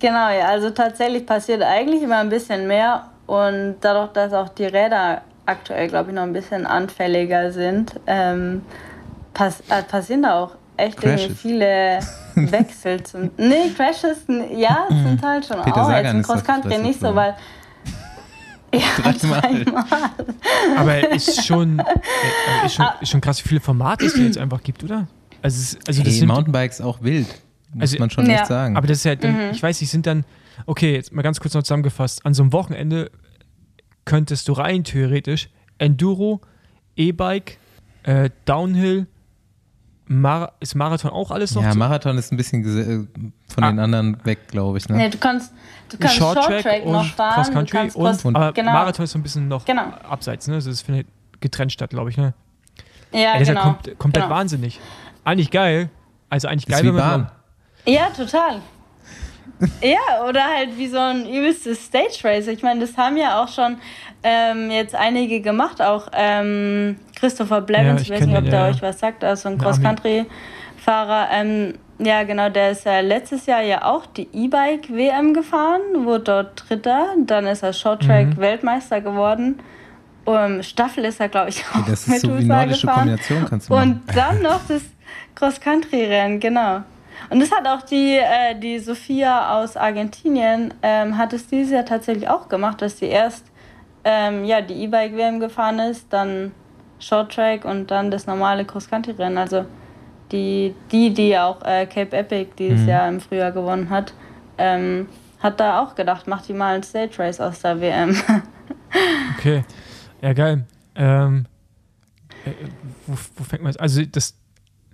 Genau, 0.00 0.30
ja, 0.30 0.46
also 0.46 0.70
tatsächlich 0.70 1.26
passiert 1.26 1.62
eigentlich 1.62 2.02
immer 2.02 2.18
ein 2.18 2.28
bisschen 2.28 2.68
mehr 2.68 3.10
und 3.26 3.76
dadurch, 3.80 4.12
dass 4.12 4.32
auch 4.32 4.48
die 4.48 4.64
Räder 4.64 5.22
aktuell, 5.46 5.88
glaube 5.88 6.10
ich, 6.10 6.14
noch 6.14 6.22
ein 6.22 6.32
bisschen 6.32 6.66
anfälliger 6.66 7.50
sind, 7.50 7.98
ähm, 8.06 8.62
pass 9.34 9.60
äh, 9.68 9.82
passieren 9.82 10.22
da 10.22 10.40
auch 10.40 10.52
echt 10.76 11.00
viele 11.36 11.98
Wechsel 12.34 13.02
zum. 13.02 13.30
Nee, 13.36 13.70
Crashes, 13.76 14.24
ja, 14.54 14.86
zum 14.88 15.20
Teil 15.20 15.42
schon 15.42 15.60
Peter 15.62 15.84
auch. 15.84 15.90
Jetzt 15.90 16.12
im 16.12 16.22
Cross 16.22 16.44
Country 16.44 16.78
nicht 16.78 17.00
so, 17.00 17.14
weil. 17.14 17.34
Ja, 18.74 18.80
dreimal. 19.12 19.64
dreimal. 19.64 19.84
Aber 20.76 21.10
ist 21.12 21.46
schon, 21.46 21.78
äh, 22.62 22.66
ist 22.66 22.74
schon, 22.74 22.84
ah. 22.84 22.96
ist 23.00 23.10
schon 23.10 23.20
krass, 23.20 23.44
wie 23.44 23.48
viele 23.48 23.60
Formate 23.60 24.06
es 24.06 24.16
jetzt 24.16 24.38
einfach 24.38 24.62
gibt, 24.62 24.84
oder? 24.84 25.06
Also, 25.42 25.78
also 25.86 26.02
das 26.02 26.12
hey, 26.12 26.18
sind 26.18 26.28
Mountainbikes 26.28 26.80
auch 26.80 27.02
wild, 27.02 27.28
muss 27.72 27.82
also, 27.82 27.98
man 27.98 28.10
schon 28.10 28.26
ja. 28.26 28.38
echt 28.38 28.46
sagen. 28.46 28.76
Aber 28.76 28.86
das 28.86 28.98
ist 28.98 29.04
ja, 29.04 29.14
dann, 29.14 29.34
mhm. 29.34 29.50
ich 29.52 29.62
weiß, 29.62 29.78
die 29.78 29.84
sind 29.84 30.06
dann, 30.06 30.24
okay, 30.66 30.94
jetzt 30.94 31.12
mal 31.12 31.22
ganz 31.22 31.40
kurz 31.40 31.54
noch 31.54 31.62
zusammengefasst, 31.62 32.26
an 32.26 32.34
so 32.34 32.42
einem 32.42 32.52
Wochenende 32.52 33.10
könntest 34.04 34.48
du 34.48 34.52
rein 34.52 34.84
theoretisch 34.84 35.48
Enduro, 35.78 36.40
E-Bike, 36.96 37.58
äh, 38.02 38.30
Downhill, 38.44 39.06
Mar 40.08 40.52
ist 40.60 40.74
Marathon 40.74 41.10
auch 41.10 41.30
alles 41.30 41.54
noch? 41.54 41.62
Ja, 41.62 41.74
Marathon 41.74 42.16
ist 42.16 42.32
ein 42.32 42.36
bisschen 42.36 42.64
äh, 42.64 43.22
von 43.52 43.64
ah. 43.64 43.70
den 43.70 43.78
anderen 43.78 44.24
weg, 44.24 44.48
glaube 44.48 44.78
ich. 44.78 44.88
Ne? 44.88 44.96
Nee, 44.96 45.10
du 45.10 45.18
kannst, 45.18 45.52
du 45.90 45.98
kannst 45.98 46.16
Short, 46.16 46.42
Short 46.42 46.62
Track, 46.62 46.86
noch 46.86 47.04
fahren. 47.04 47.34
Cross 47.34 47.50
Country 47.50 47.90
und, 47.94 48.24
und 48.24 48.36
aber 48.36 48.52
genau. 48.52 48.72
Marathon 48.72 49.04
ist 49.04 49.12
so 49.12 49.18
ein 49.18 49.22
bisschen 49.22 49.48
noch 49.48 49.64
genau. 49.66 49.92
abseits. 50.08 50.48
Ne? 50.48 50.54
Also 50.54 50.70
das 50.70 50.80
findet 50.80 51.06
getrennt 51.40 51.72
statt, 51.72 51.90
glaube 51.90 52.08
ich. 52.10 52.16
Ne? 52.16 52.32
Ja, 53.12 53.34
Ey, 53.34 53.44
genau. 53.44 53.62
Kommt, 53.62 53.98
komplett 53.98 54.24
genau. 54.24 54.34
wahnsinnig. 54.34 54.80
Eigentlich 55.24 55.50
geil. 55.50 55.90
Also 56.30 56.48
eigentlich 56.48 56.66
geil, 56.66 56.84
wenn 56.84 56.94
man. 56.94 57.22
Bahn. 57.24 57.30
Ja, 57.86 58.08
total. 58.10 58.62
Ja, 59.82 60.24
oder 60.28 60.44
halt 60.44 60.78
wie 60.78 60.88
so 60.88 60.98
ein 60.98 61.26
übelstes 61.28 61.84
Stage 61.86 62.20
Race. 62.24 62.46
Ich 62.46 62.62
meine, 62.62 62.80
das 62.80 62.96
haben 62.96 63.16
ja 63.16 63.42
auch 63.42 63.48
schon 63.48 63.78
ähm, 64.22 64.70
jetzt 64.70 64.94
einige 64.94 65.40
gemacht, 65.40 65.80
auch 65.82 66.08
ähm, 66.12 66.96
Christopher 67.18 67.60
Blevins, 67.60 68.06
ja, 68.08 68.14
ich, 68.14 68.20
weiß 68.20 68.26
nicht, 68.26 68.38
ob 68.38 68.44
der 68.44 68.60
ja. 68.60 68.68
euch 68.68 68.82
was 68.82 68.98
sagt, 68.98 69.24
also 69.24 69.48
ein 69.48 69.58
Cross-Country-Fahrer. 69.58 71.28
Ähm, 71.32 71.74
ja, 71.98 72.22
genau, 72.22 72.48
der 72.48 72.70
ist 72.70 72.84
ja 72.84 73.00
letztes 73.00 73.46
Jahr 73.46 73.62
ja 73.62 73.84
auch 73.84 74.06
die 74.06 74.28
E-Bike-WM 74.32 75.34
gefahren, 75.34 75.80
wurde 76.04 76.24
dort 76.24 76.68
Dritter, 76.68 77.08
dann 77.26 77.46
ist 77.46 77.62
er 77.62 77.72
Short-Track-Weltmeister 77.72 79.00
mhm. 79.00 79.04
geworden. 79.04 79.58
Um, 80.24 80.62
Staffel 80.62 81.06
ist 81.06 81.20
er, 81.20 81.30
glaube 81.30 81.48
ich, 81.48 81.64
auch 81.72 81.86
das 81.86 82.00
ist 82.00 82.08
mit 82.08 82.20
so 82.20 82.38
wie 82.38 82.44
nordische 82.44 82.82
gefahren. 82.82 83.08
Kombination 83.08 83.46
kannst 83.48 83.70
du 83.70 83.74
machen. 83.74 84.02
Und 84.06 84.16
dann 84.16 84.42
noch 84.42 84.60
das 84.68 84.82
Cross-Country-Rennen, 85.34 86.38
genau. 86.38 86.82
Und 87.30 87.40
das 87.40 87.50
hat 87.50 87.66
auch 87.66 87.82
die, 87.82 88.16
äh, 88.16 88.58
die 88.58 88.78
Sophia 88.78 89.58
aus 89.58 89.76
Argentinien, 89.76 90.74
ähm, 90.82 91.18
hat 91.18 91.32
es 91.32 91.46
dieses 91.46 91.72
Jahr 91.72 91.84
tatsächlich 91.84 92.28
auch 92.28 92.48
gemacht, 92.48 92.80
dass 92.82 92.98
sie 92.98 93.06
erst 93.06 93.44
ähm, 94.04 94.44
ja, 94.44 94.60
die 94.60 94.84
E-Bike-WM 94.84 95.40
gefahren 95.40 95.78
ist, 95.78 96.06
dann 96.10 96.52
Short 96.98 97.34
Track 97.34 97.64
und 97.64 97.90
dann 97.90 98.10
das 98.10 98.26
normale 98.26 98.64
Cross-Country-Rennen. 98.64 99.38
Also 99.38 99.66
die, 100.32 100.74
die, 100.90 101.12
die 101.12 101.36
auch 101.38 101.62
äh, 101.62 101.86
Cape 101.86 102.16
Epic 102.16 102.50
dieses 102.58 102.80
mhm. 102.80 102.88
Jahr 102.88 103.08
im 103.08 103.20
Frühjahr 103.20 103.52
gewonnen 103.52 103.90
hat, 103.90 104.14
ähm, 104.56 105.08
hat 105.40 105.60
da 105.60 105.80
auch 105.80 105.94
gedacht, 105.94 106.26
mach 106.26 106.42
die 106.42 106.52
mal 106.52 106.76
ein 106.76 106.82
Stage 106.82 107.18
Race 107.18 107.40
aus 107.40 107.60
der 107.60 107.80
WM. 107.80 108.16
okay, 109.36 109.64
ja 110.20 110.32
geil. 110.32 110.64
Ähm, 110.96 111.46
äh, 112.44 112.50
wo, 113.06 113.14
wo 113.36 113.44
fängt 113.44 113.62
man 113.62 113.72
jetzt? 113.72 113.80
Also 113.80 114.02
das 114.04 114.34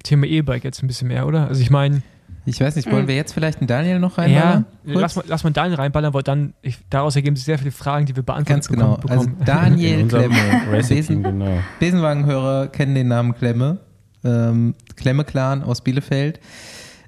Thema 0.03 0.27
E-Bike 0.27 0.65
jetzt 0.65 0.83
ein 0.83 0.87
bisschen 0.87 1.09
mehr, 1.09 1.27
oder? 1.27 1.49
Also 1.49 1.63
ich 1.63 1.71
meine, 1.71 2.03
ich 2.47 2.61
weiß 2.61 2.77
nicht, 2.77 2.91
wollen 2.91 3.05
mhm. 3.05 3.09
wir 3.09 3.17
jetzt 3.17 3.33
vielleicht 3.33 3.59
einen 3.59 3.67
Daniel 3.67 3.99
noch 3.99 4.19
reinballern? 4.19 4.67
Ja, 4.85 5.01
lass 5.01 5.17
mal, 5.17 5.25
lass 5.27 5.45
mal 5.45 5.51
Daniel 5.51 5.77
reinballern, 5.77 6.13
weil 6.13 6.23
dann, 6.23 6.53
ich, 6.61 6.79
daraus 6.91 7.17
ergeben 7.17 7.37
sich 7.37 7.45
sehr 7.45 7.59
viele 7.59 7.71
Fragen, 7.71 8.05
die 8.07 8.15
wir 8.15 8.23
beantworten 8.23 8.49
Ganz 8.49 8.69
genau. 8.69 8.97
Bekommen. 8.97 9.19
Also 9.19 9.31
Daniel 9.45 10.07
Klemme. 10.07 10.83
Besen, 10.89 11.23
genau. 11.23 11.59
Besenwagenhörer 11.81 12.69
kennen 12.69 12.95
den 12.95 13.09
Namen 13.09 13.35
Klemme. 13.35 13.79
Ähm, 14.25 14.75
Klemme-Clan 14.97 15.63
aus 15.63 15.81
Bielefeld. 15.83 16.41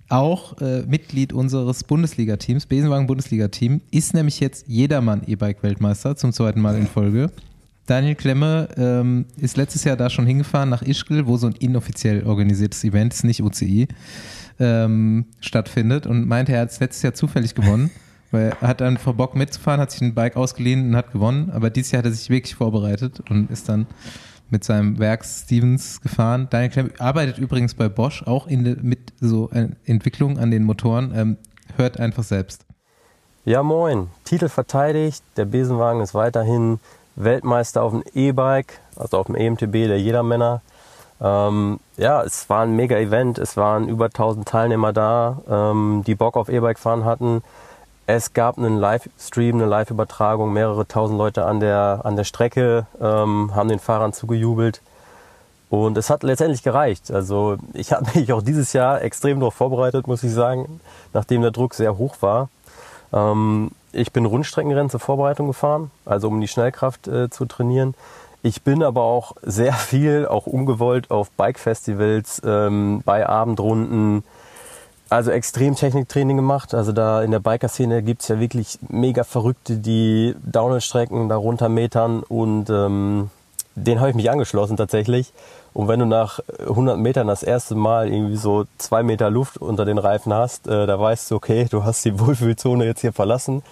Auch 0.08 0.60
äh, 0.60 0.82
Mitglied 0.82 1.32
unseres 1.32 1.82
Bundesliga-Teams, 1.84 2.66
Besenwagen-Bundesliga-Team, 2.66 3.80
ist 3.90 4.14
nämlich 4.14 4.40
jetzt 4.40 4.68
jedermann 4.68 5.22
E-Bike-Weltmeister 5.26 6.16
zum 6.16 6.32
zweiten 6.32 6.60
Mal 6.60 6.76
in 6.76 6.86
Folge. 6.86 7.30
Daniel 7.86 8.14
Klemme 8.14 8.68
ähm, 8.76 9.26
ist 9.36 9.56
letztes 9.56 9.84
Jahr 9.84 9.96
da 9.96 10.10
schon 10.10 10.26
hingefahren 10.26 10.68
nach 10.68 10.82
Ischgl, 10.82 11.26
wo 11.26 11.36
so 11.36 11.46
ein 11.46 11.54
inoffiziell 11.54 12.24
organisiertes 12.24 12.84
Event 12.84 13.14
ist, 13.14 13.24
nicht 13.24 13.42
UCI 13.42 13.88
ähm, 14.58 15.26
stattfindet 15.40 16.06
und 16.06 16.26
meinte, 16.26 16.52
er 16.52 16.62
hat 16.62 16.70
es 16.70 16.80
letztes 16.80 17.02
Jahr 17.02 17.14
zufällig 17.14 17.54
gewonnen. 17.54 17.90
Weil 18.32 18.56
er 18.60 18.68
hat 18.68 18.80
dann 18.80 18.96
vor 18.98 19.14
Bock 19.14 19.36
mitzufahren, 19.36 19.80
hat 19.80 19.92
sich 19.92 20.02
ein 20.02 20.14
Bike 20.14 20.36
ausgeliehen 20.36 20.88
und 20.88 20.96
hat 20.96 21.12
gewonnen. 21.12 21.50
Aber 21.50 21.70
dieses 21.70 21.92
Jahr 21.92 21.98
hat 22.00 22.06
er 22.06 22.12
sich 22.12 22.28
wirklich 22.28 22.56
vorbereitet 22.56 23.22
und 23.30 23.50
ist 23.50 23.68
dann 23.68 23.86
mit 24.50 24.64
seinem 24.64 24.98
Werk 24.98 25.24
Stevens 25.24 26.00
gefahren. 26.00 26.48
Daniel 26.50 26.70
Klemm 26.70 26.90
arbeitet 26.98 27.38
übrigens 27.38 27.74
bei 27.74 27.88
Bosch 27.88 28.22
auch 28.24 28.46
in, 28.46 28.78
mit 28.82 29.12
so 29.20 29.50
äh, 29.50 29.68
Entwicklung 29.84 30.38
an 30.38 30.50
den 30.50 30.64
Motoren. 30.64 31.12
Ähm, 31.14 31.36
hört 31.76 32.00
einfach 32.00 32.22
selbst. 32.22 32.64
Ja, 33.44 33.62
moin. 33.62 34.08
Titel 34.24 34.48
verteidigt. 34.48 35.22
Der 35.36 35.44
Besenwagen 35.44 36.00
ist 36.00 36.14
weiterhin 36.14 36.80
Weltmeister 37.14 37.82
auf 37.82 37.92
dem 37.92 38.02
E-Bike, 38.14 38.80
also 38.96 39.18
auf 39.18 39.26
dem 39.26 39.36
EMTB 39.36 39.72
der 39.72 40.00
Jedermänner. 40.00 40.62
Ähm, 41.20 41.80
ja, 41.96 42.22
es 42.22 42.48
war 42.50 42.62
ein 42.62 42.76
mega 42.76 42.96
Event. 42.96 43.38
Es 43.38 43.56
waren 43.56 43.88
über 43.88 44.06
1000 44.06 44.46
Teilnehmer 44.46 44.92
da, 44.92 45.38
ähm, 45.48 46.02
die 46.06 46.14
Bock 46.14 46.36
auf 46.36 46.48
E-Bike 46.48 46.78
fahren 46.78 47.04
hatten. 47.04 47.42
Es 48.06 48.34
gab 48.34 48.58
einen 48.58 48.76
Livestream, 48.76 49.56
eine 49.56 49.66
Live-Übertragung, 49.66 50.52
mehrere 50.52 50.86
tausend 50.86 51.18
Leute 51.18 51.44
an 51.44 51.58
der, 51.58 52.02
an 52.04 52.16
der 52.16 52.24
Strecke 52.24 52.86
ähm, 53.00 53.52
haben 53.54 53.68
den 53.68 53.80
Fahrern 53.80 54.12
zugejubelt. 54.12 54.80
Und 55.70 55.98
es 55.98 56.10
hat 56.10 56.22
letztendlich 56.22 56.62
gereicht. 56.62 57.10
Also 57.10 57.56
ich 57.72 57.92
habe 57.92 58.06
mich 58.14 58.32
auch 58.32 58.42
dieses 58.42 58.72
Jahr 58.72 59.02
extrem 59.02 59.40
darauf 59.40 59.54
vorbereitet, 59.54 60.06
muss 60.06 60.22
ich 60.22 60.32
sagen, 60.32 60.80
nachdem 61.12 61.42
der 61.42 61.50
Druck 61.50 61.74
sehr 61.74 61.98
hoch 61.98 62.16
war. 62.20 62.48
Ähm, 63.12 63.70
ich 63.92 64.12
bin 64.12 64.26
Rundstreckenrennen 64.26 64.90
zur 64.90 65.00
Vorbereitung 65.00 65.46
gefahren, 65.46 65.90
also 66.04 66.28
um 66.28 66.40
die 66.40 66.48
Schnellkraft 66.48 67.08
äh, 67.08 67.30
zu 67.30 67.46
trainieren. 67.46 67.94
Ich 68.46 68.62
bin 68.62 68.84
aber 68.84 69.02
auch 69.02 69.32
sehr 69.42 69.72
viel, 69.72 70.24
auch 70.24 70.46
ungewollt, 70.46 71.10
auf 71.10 71.32
Bike-Festivals, 71.32 72.40
ähm, 72.44 73.02
bei 73.04 73.28
Abendrunden, 73.28 74.22
also 75.08 75.32
extrem 75.32 75.74
Techniktraining 75.74 76.36
gemacht. 76.36 76.72
Also 76.72 76.92
da 76.92 77.22
in 77.22 77.32
der 77.32 77.40
Biker-Szene 77.40 78.04
gibt's 78.04 78.28
ja 78.28 78.38
wirklich 78.38 78.78
mega 78.88 79.24
Verrückte, 79.24 79.78
die 79.78 80.36
Downhill-Strecken 80.44 81.28
darunter 81.28 81.68
metern 81.68 82.22
und 82.22 82.70
ähm, 82.70 83.30
den 83.76 84.00
habe 84.00 84.10
ich 84.10 84.16
mich 84.16 84.30
angeschlossen 84.30 84.76
tatsächlich. 84.76 85.32
Und 85.74 85.88
wenn 85.88 86.00
du 86.00 86.06
nach 86.06 86.40
100 86.58 86.98
Metern 86.98 87.26
das 87.26 87.42
erste 87.42 87.74
Mal 87.74 88.10
irgendwie 88.10 88.36
so 88.36 88.64
zwei 88.78 89.02
Meter 89.02 89.28
Luft 89.28 89.58
unter 89.58 89.84
den 89.84 89.98
Reifen 89.98 90.32
hast, 90.32 90.66
äh, 90.66 90.86
da 90.86 90.98
weißt 90.98 91.30
du, 91.30 91.36
okay, 91.36 91.66
du 91.70 91.84
hast 91.84 92.02
die 92.06 92.18
Wohlfühlzone 92.18 92.86
jetzt 92.86 93.02
hier 93.02 93.12
verlassen. 93.12 93.62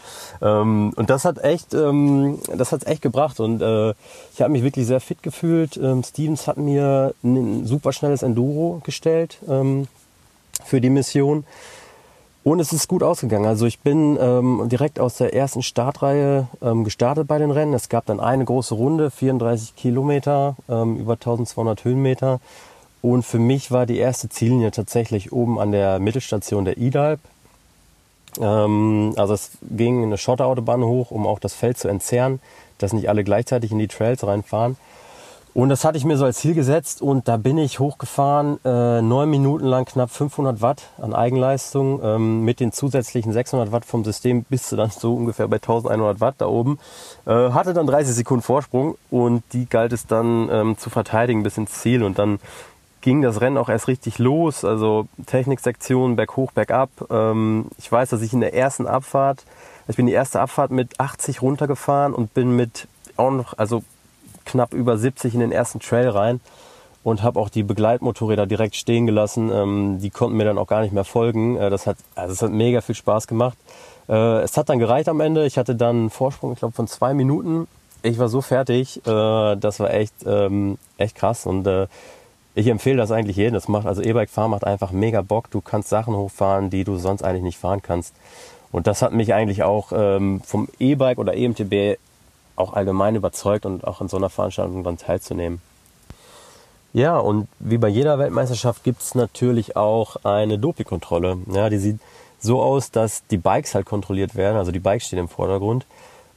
Ähm, 0.43 0.93
und 0.97 1.09
das 1.09 1.24
hat 1.24 1.43
echt, 1.43 1.72
ähm, 1.72 2.39
das 2.55 2.72
hat's 2.72 2.85
echt 2.85 3.01
gebracht. 3.01 3.40
Und 3.40 3.62
äh, 3.62 3.94
ich 4.35 4.43
habe 4.43 4.51
mich 4.51 4.62
wirklich 4.62 4.86
sehr 4.86 5.01
fit 5.01 5.22
gefühlt. 5.22 5.78
Ähm, 5.78 6.02
Stevens 6.02 6.47
hat 6.47 6.59
mir 6.59 7.14
ein 7.24 7.66
super 7.66 7.93
schnelles 7.93 8.22
Enduro 8.22 8.82
gestellt 8.85 9.39
ähm, 9.48 9.89
für 10.62 10.82
die 10.82 10.90
Mission. 10.90 11.44
Und 12.45 12.61
es 12.61 12.75
ist 12.75 12.89
gut 12.89 13.03
ausgegangen. 13.03 13.47
Also 13.47 13.65
ich 13.65 13.81
bin 13.81 14.19
ähm, 14.21 14.69
direkt 14.69 15.01
aus 15.01 15.16
der 15.16 15.35
ersten 15.35 15.62
Startreihe 15.62 16.47
ähm, 16.61 16.85
gestartet 16.85 17.27
bei 17.27 17.39
den 17.39 17.51
Rennen. 17.51 17.73
Es 17.73 17.89
gab 17.89 18.05
dann 18.05 18.21
eine 18.21 18.45
große 18.45 18.75
Runde, 18.75 19.11
34 19.11 19.75
Kilometer, 19.75 20.55
ähm, 20.69 20.99
über 20.99 21.15
1200 21.15 21.83
Höhenmeter. 21.85 22.41
Und 23.01 23.25
für 23.25 23.39
mich 23.39 23.71
war 23.71 23.87
die 23.87 23.97
erste 23.97 24.29
Ziellinie 24.29 24.73
tatsächlich 24.73 25.33
oben 25.33 25.59
an 25.59 25.73
der 25.73 25.99
Mittelstation 26.01 26.66
der 26.66 26.77
Idalb. 26.77 27.21
Ähm, 28.39 29.15
also 29.16 29.33
es 29.33 29.53
ging 29.62 30.03
eine 30.03 30.19
Schotterautobahn 30.19 30.85
hoch, 30.85 31.11
um 31.11 31.27
auch 31.27 31.39
das 31.39 31.55
Feld 31.55 31.79
zu 31.79 31.89
entzerren, 31.89 32.41
dass 32.77 32.93
nicht 32.93 33.09
alle 33.09 33.25
gleichzeitig 33.25 33.73
in 33.73 33.79
die 33.79 33.89
Trails 33.89 34.27
reinfahren. 34.27 34.77
Und 35.55 35.68
das 35.68 35.85
hatte 35.85 35.97
ich 35.97 36.05
mir 36.05 36.16
so 36.16 36.24
als 36.24 36.39
Ziel 36.39 36.52
gesetzt 36.52 37.01
und 37.01 37.28
da 37.28 37.36
bin 37.36 37.59
ich 37.59 37.78
hochgefahren, 37.78 38.59
äh, 38.64 39.01
neun 39.01 39.31
Minuten 39.31 39.64
lang 39.66 39.85
knapp 39.85 40.10
500 40.10 40.60
Watt 40.60 40.82
an 41.01 41.14
Eigenleistung 41.14 42.01
ähm, 42.02 42.44
mit 42.44 42.59
den 42.59 42.72
zusätzlichen 42.72 43.32
600 43.32 43.70
Watt 43.70 43.85
vom 43.85 44.02
System 44.05 44.43
bis 44.43 44.64
zu 44.64 44.74
dann 44.74 44.90
so 44.90 45.14
ungefähr 45.14 45.47
bei 45.47 45.56
1100 45.56 46.20
Watt 46.20 46.35
da 46.39 46.48
oben. 46.48 46.81
Äh, 47.24 47.51
hatte 47.51 47.72
dann 47.72 47.86
30 47.86 48.16
Sekunden 48.16 48.43
Vorsprung 48.43 48.97
und 49.12 49.44
die 49.52 49.66
galt 49.68 49.93
es 49.93 50.09
dann 50.09 50.48
ähm, 50.51 50.76
zu 50.76 50.90
verteidigen 50.90 51.44
bis 51.44 51.56
ins 51.56 51.70
Ziel 51.70 52.02
und 52.02 52.18
dann 52.18 52.40
ging 53.01 53.22
das 53.22 53.40
Rennen 53.40 53.59
auch 53.59 53.68
erst 53.68 53.86
richtig 53.86 54.18
los, 54.18 54.64
also 54.64 55.06
Techniksektion, 55.26 56.16
berghoch, 56.16 56.51
bergab. 56.51 56.90
Ähm, 57.10 57.66
ich 57.78 57.93
weiß, 57.93 58.09
dass 58.10 58.22
ich 58.22 58.32
in 58.32 58.40
der 58.40 58.55
ersten 58.55 58.89
Abfahrt, 58.89 59.44
ich 59.86 59.94
bin 59.94 60.06
die 60.06 60.12
erste 60.14 60.40
Abfahrt 60.40 60.72
mit 60.72 60.98
80 60.98 61.43
runtergefahren 61.43 62.12
und 62.12 62.35
bin 62.35 62.56
mit 62.56 62.89
auch 63.16 63.31
noch, 63.31 63.56
also 63.56 63.85
knapp 64.45 64.75
über 64.75 64.97
70 64.99 65.35
in 65.35 65.41
den 65.41 65.53
ersten 65.53 65.81
Trail 65.81 66.09
rein 66.09 66.41
und 67.05 67.23
habe 67.23 67.39
auch 67.39 67.51
die 67.51 67.62
Begleitmotorräder 67.62 68.47
direkt 68.47 68.77
stehen 68.77 69.07
gelassen. 69.07 69.51
Ähm, 69.53 69.99
die 70.01 70.11
konnten 70.11 70.37
mir 70.37 70.45
dann 70.45 70.59
auch 70.59 70.66
gar 70.66 70.81
nicht 70.81 70.93
mehr 70.93 71.05
folgen. 71.05 71.57
Äh, 71.57 71.71
das, 71.71 71.87
hat, 71.87 71.99
also 72.15 72.33
es 72.33 72.43
hat 72.43 72.51
mega 72.51 72.81
viel 72.81 72.95
Spaß 72.95 73.27
gemacht. 73.27 73.59
Äh, 74.09 74.41
es 74.41 74.57
hat 74.57 74.71
dann 74.71 74.79
gereicht 74.79 75.09
am 75.09 75.21
Ende. 75.21 75.45
Ich 75.47 75.59
hatte 75.59 75.77
dann 75.77 75.97
einen 75.97 76.11
Vorsprung, 76.11 76.53
ich 76.53 76.59
glaube, 76.59 76.75
von 76.75 76.89
zwei 76.89 77.15
Minuten. 77.15 77.69
Ich 78.03 78.19
war 78.19 78.29
so 78.29 78.41
fertig. 78.41 79.07
Äh, 79.07 79.57
das 79.57 79.81
war 79.81 79.93
echt, 79.93 80.15
ähm, 80.27 80.79
echt 80.97 81.15
krass. 81.15 81.45
Und 81.47 81.66
äh, 81.66 81.87
ich 82.55 82.69
empfehle 82.69 82.97
das 82.97 83.11
eigentlich 83.11 83.37
jedem. 83.37 83.55
Das 83.55 83.69
macht, 83.69 83.87
also 83.87 84.01
E-Bike 84.01 84.31
fahren 84.31 84.51
macht 84.51 84.65
einfach 84.65 84.91
mega 84.91 85.21
Bock. 85.21 85.51
Du 85.51 85.61
kannst 85.61 85.91
Sachen 85.91 86.16
hochfahren, 86.16 86.71
die 86.71 86.85
du 86.85 86.97
sonst 86.97 87.23
eigentlich 87.23 87.43
nicht 87.43 87.59
fahren 87.59 87.83
kannst. 87.83 88.15
Und 88.73 88.87
das 88.87 89.03
hat 89.03 89.12
mich 89.12 89.35
eigentlich 89.35 89.62
auch 89.62 89.93
ähm, 89.95 90.41
vom 90.45 90.69
E-Bike 90.79 91.19
oder 91.19 91.37
EMTB 91.37 91.99
auch 92.56 92.72
allgemein 92.72 93.16
überzeugt 93.16 93.66
und 93.66 93.85
auch 93.85 94.01
an 94.01 94.09
so 94.09 94.16
einer 94.16 94.31
Veranstaltung 94.31 94.85
dann 94.85 94.98
teilzunehmen. 94.98 95.60
Ja, 96.93 97.18
und 97.18 97.48
wie 97.59 97.78
bei 97.78 97.89
jeder 97.89 98.18
Weltmeisterschaft 98.20 98.85
gibt 98.85 99.02
es 99.02 99.16
natürlich 99.16 99.76
auch 99.76 100.16
eine 100.24 100.59
Dopingkontrolle. 100.59 101.39
Ja, 101.52 101.68
die 101.68 101.78
sieht 101.78 101.98
so 102.39 102.62
aus, 102.62 102.93
dass 102.93 103.26
die 103.26 103.36
Bikes 103.36 103.74
halt 103.74 103.86
kontrolliert 103.86 104.36
werden, 104.36 104.56
also 104.56 104.70
die 104.70 104.78
Bikes 104.78 105.09
stehen 105.09 105.18
im 105.18 105.28
Vordergrund. 105.28 105.86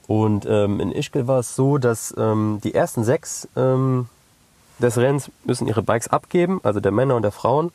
Und 0.07 0.48
ähm, 0.49 0.80
in 0.80 0.91
Ischgl 0.91 1.27
war 1.27 1.39
es 1.39 1.56
so, 1.56 1.77
dass 1.77 2.15
ähm, 2.18 2.60
die 2.64 2.73
ersten 2.73 3.03
sechs 3.03 3.48
ähm, 3.56 4.07
des 4.80 4.98
Rennens 4.98 5.30
müssen 5.44 5.68
ihre 5.68 5.84
Bikes 5.84 6.07
abgeben, 6.07 6.60
also 6.64 6.80
der 6.80 6.91
Männer 6.91 7.15
und 7.15 7.23
der 7.23 7.31
Frauen. 7.31 7.72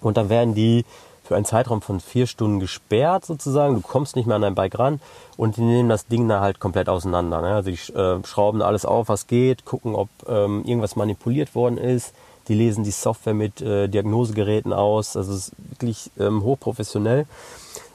Und 0.00 0.16
dann 0.16 0.28
werden 0.28 0.54
die 0.54 0.84
für 1.30 1.36
einen 1.36 1.44
Zeitraum 1.44 1.80
von 1.80 2.00
vier 2.00 2.26
Stunden 2.26 2.58
gesperrt 2.58 3.24
sozusagen. 3.24 3.76
Du 3.76 3.82
kommst 3.82 4.16
nicht 4.16 4.26
mehr 4.26 4.34
an 4.34 4.42
dein 4.42 4.56
Bike 4.56 4.76
ran 4.80 5.00
und 5.36 5.56
die 5.56 5.60
nehmen 5.60 5.88
das 5.88 6.08
Ding 6.08 6.26
da 6.26 6.40
halt 6.40 6.58
komplett 6.58 6.88
auseinander. 6.88 7.40
Ne? 7.40 7.54
Also 7.54 7.70
die 7.70 7.92
äh, 7.92 8.26
schrauben 8.26 8.62
alles 8.62 8.84
auf, 8.84 9.08
was 9.08 9.28
geht, 9.28 9.64
gucken, 9.64 9.94
ob 9.94 10.08
ähm, 10.26 10.64
irgendwas 10.64 10.96
manipuliert 10.96 11.54
worden 11.54 11.78
ist. 11.78 12.14
Die 12.48 12.54
lesen 12.54 12.82
die 12.82 12.90
Software 12.90 13.34
mit 13.34 13.60
äh, 13.60 13.86
Diagnosegeräten 13.86 14.72
aus. 14.72 15.16
Also 15.16 15.32
es 15.32 15.50
ist 15.50 15.52
wirklich 15.68 16.10
ähm, 16.18 16.42
hochprofessionell. 16.42 17.26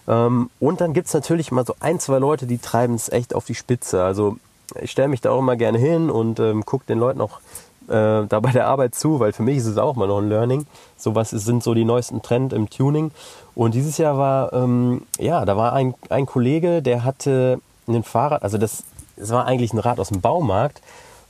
Ähm, 0.08 0.50
und 0.62 0.80
dann 0.80 0.94
gibt's 0.94 1.14
natürlich 1.14 1.52
mal 1.52 1.66
so 1.66 1.76
ein, 1.82 2.00
zwei 2.00 2.20
Leute, 2.20 2.48
die 2.48 2.60
treiben 2.60 2.96
es 2.96 3.10
echt 3.10 3.36
auf 3.36 3.44
die 3.44 3.56
Spitze. 3.56 4.02
Also 4.02 4.38
ich 4.80 4.92
stelle 4.92 5.10
mich 5.10 5.20
da 5.20 5.32
auch 5.32 5.40
immer 5.40 5.58
gerne 5.58 5.78
hin 5.78 6.10
und 6.10 6.40
ähm, 6.40 6.64
gucke 6.66 6.86
den 6.86 7.00
Leuten 7.00 7.20
auch 7.20 7.42
äh, 7.90 8.26
da 8.28 8.40
bei 8.40 8.52
der 8.52 8.68
Arbeit 8.68 8.96
zu, 8.96 9.20
weil 9.20 9.34
für 9.34 9.44
mich 9.44 9.58
ist 9.58 9.66
es 9.66 9.78
auch 9.78 9.96
mal 9.96 10.08
noch 10.08 10.20
ein 10.20 10.30
Learning. 10.30 10.66
So 10.98 11.16
was 11.16 11.30
sind 11.30 11.64
so 11.64 11.74
die 11.74 11.86
neuesten 11.86 12.22
Trends 12.22 12.54
im 12.54 12.70
Tuning. 12.70 13.12
Und 13.54 13.74
dieses 13.74 13.98
Jahr 13.98 14.18
war, 14.18 14.54
ähm, 14.54 15.04
ja, 15.18 15.46
da 15.46 15.56
war 15.58 15.74
ein, 15.74 15.94
ein 16.10 16.26
Kollege, 16.26 16.82
der 16.82 17.04
hatte 17.04 17.60
ein 17.88 18.04
Fahrrad, 18.04 18.44
also 18.44 18.58
das, 18.58 18.84
das 19.16 19.32
war 19.32 19.46
eigentlich 19.46 19.74
ein 19.74 19.80
Rad 19.80 20.00
aus 20.00 20.10
dem 20.10 20.22
Baumarkt 20.22 20.82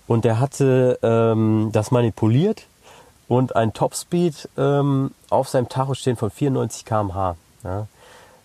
und 0.08 0.26
der 0.26 0.40
hatte 0.40 1.00
ähm, 1.04 1.70
das 1.72 1.92
manipuliert 1.92 2.66
und 3.28 3.56
ein 3.56 3.74
Topspeed 3.74 4.50
ähm, 4.58 5.12
auf 5.30 5.50
seinem 5.50 5.70
Tacho 5.70 5.94
stehen 5.94 6.16
von 6.16 6.32
94 6.32 6.86
km/h. 6.86 7.36
Ja. 7.64 7.88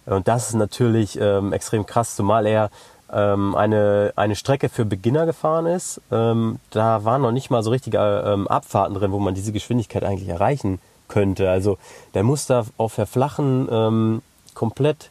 Und 0.07 0.29
das 0.29 0.49
ist 0.49 0.55
natürlich 0.55 1.19
ähm, 1.21 1.53
extrem 1.53 1.87
krass, 1.87 2.17
zumal 2.17 2.47
er 2.47 2.71
ähm, 3.13 3.55
eine, 3.55 4.13
eine 4.17 4.37
Strecke 4.37 4.69
für 4.69 4.85
Beginner 4.85 5.27
gefahren 5.27 5.67
ist. 5.67 6.01
Ähm, 6.11 6.59
da 6.71 7.05
waren 7.05 7.23
noch 7.23 7.33
nicht 7.33 7.51
mal 7.51 7.63
so 7.63 7.71
richtige 7.71 7.99
ähm, 7.99 8.49
Abfahrten 8.49 8.95
drin, 8.95 9.13
wo 9.13 9.19
man 9.19 9.35
diese 9.35 9.53
Geschwindigkeit 9.53 10.05
eigentlich 10.05 10.29
erreichen 10.29 10.79
könnte. 11.09 11.51
Also 11.51 11.79
der 12.15 12.23
muss 12.23 12.47
da 12.47 12.65
auf 12.77 12.95
der 12.95 13.07
flachen 13.07 13.69
ähm, 13.71 14.23
komplett 14.55 15.11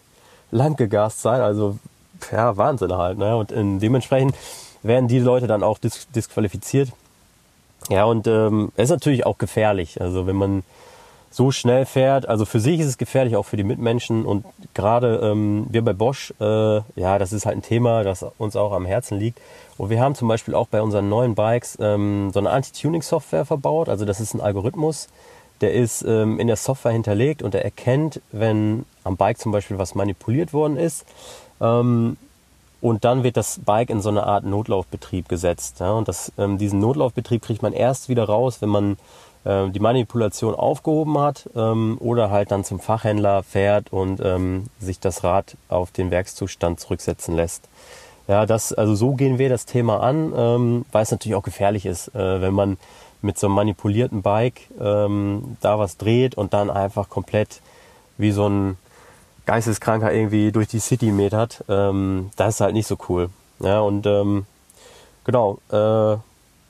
lang 0.52 0.76
gegast 0.76 1.22
sein. 1.22 1.42
Also 1.42 1.78
ja, 2.32 2.58
Wahnsinn 2.58 2.94
halt. 2.94 3.18
Ne? 3.18 3.36
Und 3.36 3.52
in, 3.52 3.80
dementsprechend 3.80 4.36
werden 4.82 5.08
die 5.08 5.20
Leute 5.20 5.48
dann 5.48 5.64
auch 5.64 5.78
dis 5.78 6.08
disqualifiziert. 6.16 6.92
Ja, 7.90 8.04
und 8.06 8.28
ähm, 8.28 8.72
ist 8.76 8.90
natürlich 8.90 9.26
auch 9.26 9.38
gefährlich. 9.38 10.02
Also 10.02 10.28
wenn 10.28 10.36
man 10.36 10.64
so 11.32 11.52
schnell 11.52 11.86
fährt. 11.86 12.28
Also 12.28 12.46
für 12.46 12.60
sich 12.60 12.80
ist 12.80 12.88
es 12.88 12.98
gefährlich, 12.98 13.36
auch 13.36 13.44
für 13.44 13.58
die 13.58 13.64
Mitmenschen. 13.64 14.26
Und 14.26 14.46
gerade 14.74 15.20
ähm, 15.24 15.68
wir 15.70 15.84
bei 15.84 15.94
Bosch, 15.94 16.34
äh, 16.40 16.78
ja, 16.96 17.20
das 17.20 17.34
ist 17.34 17.46
halt 17.46 17.58
ein 17.58 17.62
Thema, 17.62 18.04
das 18.04 18.26
uns 18.38 18.56
auch 18.56 18.72
am 18.72 18.86
Herzen 18.86 19.20
liegt. 19.20 19.40
Und 19.78 19.90
wir 19.90 20.02
haben 20.02 20.16
zum 20.16 20.28
Beispiel 20.28 20.56
auch 20.56 20.68
bei 20.68 20.82
unseren 20.82 21.08
neuen 21.08 21.36
Bikes 21.36 21.78
ähm, 21.80 22.32
so 22.34 22.40
eine 22.40 22.50
Anti-Tuning-Software 22.50 23.46
verbaut. 23.46 23.90
Also 23.90 24.06
das 24.06 24.20
ist 24.20 24.34
ein 24.34 24.42
Algorithmus, 24.42 25.08
der 25.62 25.74
ist 25.74 26.02
ähm, 26.02 26.40
in 26.40 26.48
der 26.48 26.56
Software 26.56 26.92
hinterlegt 26.92 27.44
und 27.44 27.54
der 27.54 27.64
erkennt, 27.64 28.22
wenn 28.32 28.86
am 29.04 29.16
Bike 29.18 29.38
zum 29.38 29.52
Beispiel 29.52 29.78
was 29.78 29.96
manipuliert 29.96 30.54
worden 30.54 30.78
ist. 30.78 31.06
Ähm, 31.62 32.18
und 32.82 33.04
dann 33.04 33.24
wird 33.24 33.36
das 33.36 33.60
Bike 33.60 33.90
in 33.90 34.02
so 34.02 34.10
eine 34.10 34.24
Art 34.24 34.46
Notlaufbetrieb 34.46 35.28
gesetzt. 35.28 35.82
Ja? 35.82 35.92
Und 35.92 36.08
das, 36.08 36.32
ähm, 36.38 36.58
diesen 36.58 36.80
Notlaufbetrieb 36.80 37.42
kriegt 37.42 37.62
man 37.62 37.74
erst 37.74 38.08
wieder 38.10 38.24
raus, 38.24 38.62
wenn 38.62 38.70
man 38.70 38.98
äh, 39.46 39.70
die 39.70 39.80
Manipulation 39.80 40.56
aufgehoben 40.56 41.18
hat 41.18 41.50
ähm, 41.56 41.98
oder 42.00 42.30
halt 42.30 42.52
dann 42.52 42.64
zum 42.64 42.80
Fachhändler 42.80 43.44
fährt 43.44 43.92
und 43.92 44.20
ähm, 44.24 44.66
sich 44.80 45.00
das 45.00 45.24
Rad 45.24 45.58
auf 45.70 45.92
den 45.92 46.12
Werkszustand 46.12 46.80
zurücksetzen 46.80 47.36
lässt. 47.36 47.68
Ja, 48.28 48.46
das, 48.46 48.74
also 48.74 48.94
so 48.94 49.14
gehen 49.14 49.40
wir 49.40 49.50
das 49.50 49.66
Thema 49.66 50.02
an, 50.02 50.34
ähm, 50.36 50.86
weil 50.92 51.04
es 51.04 51.12
natürlich 51.12 51.36
auch 51.36 51.44
gefährlich 51.44 51.86
ist, 51.86 52.10
äh, 52.10 52.42
wenn 52.42 52.54
man 52.54 52.78
mit 53.22 53.38
so 53.38 53.48
einem 53.48 53.56
manipulierten 53.56 54.22
Bike 54.22 54.70
ähm, 54.80 55.58
da 55.62 55.80
was 55.80 55.98
dreht 55.98 56.36
und 56.36 56.54
dann 56.54 56.70
einfach 56.70 57.10
komplett 57.10 57.62
wie 58.18 58.32
so 58.32 58.48
ein 58.48 58.78
Geisteskranker 59.46 60.14
irgendwie 60.14 60.52
durch 60.52 60.68
die 60.68 60.80
City 60.80 61.12
metert. 61.12 61.64
Ähm, 61.68 62.30
das 62.36 62.56
ist 62.56 62.62
halt 62.62 62.74
nicht 62.74 62.88
so 62.88 62.98
cool. 63.10 63.30
Ja, 63.62 63.80
und 63.80 64.06
ähm, 64.06 64.46
genau, 65.24 65.58
äh, 65.72 66.18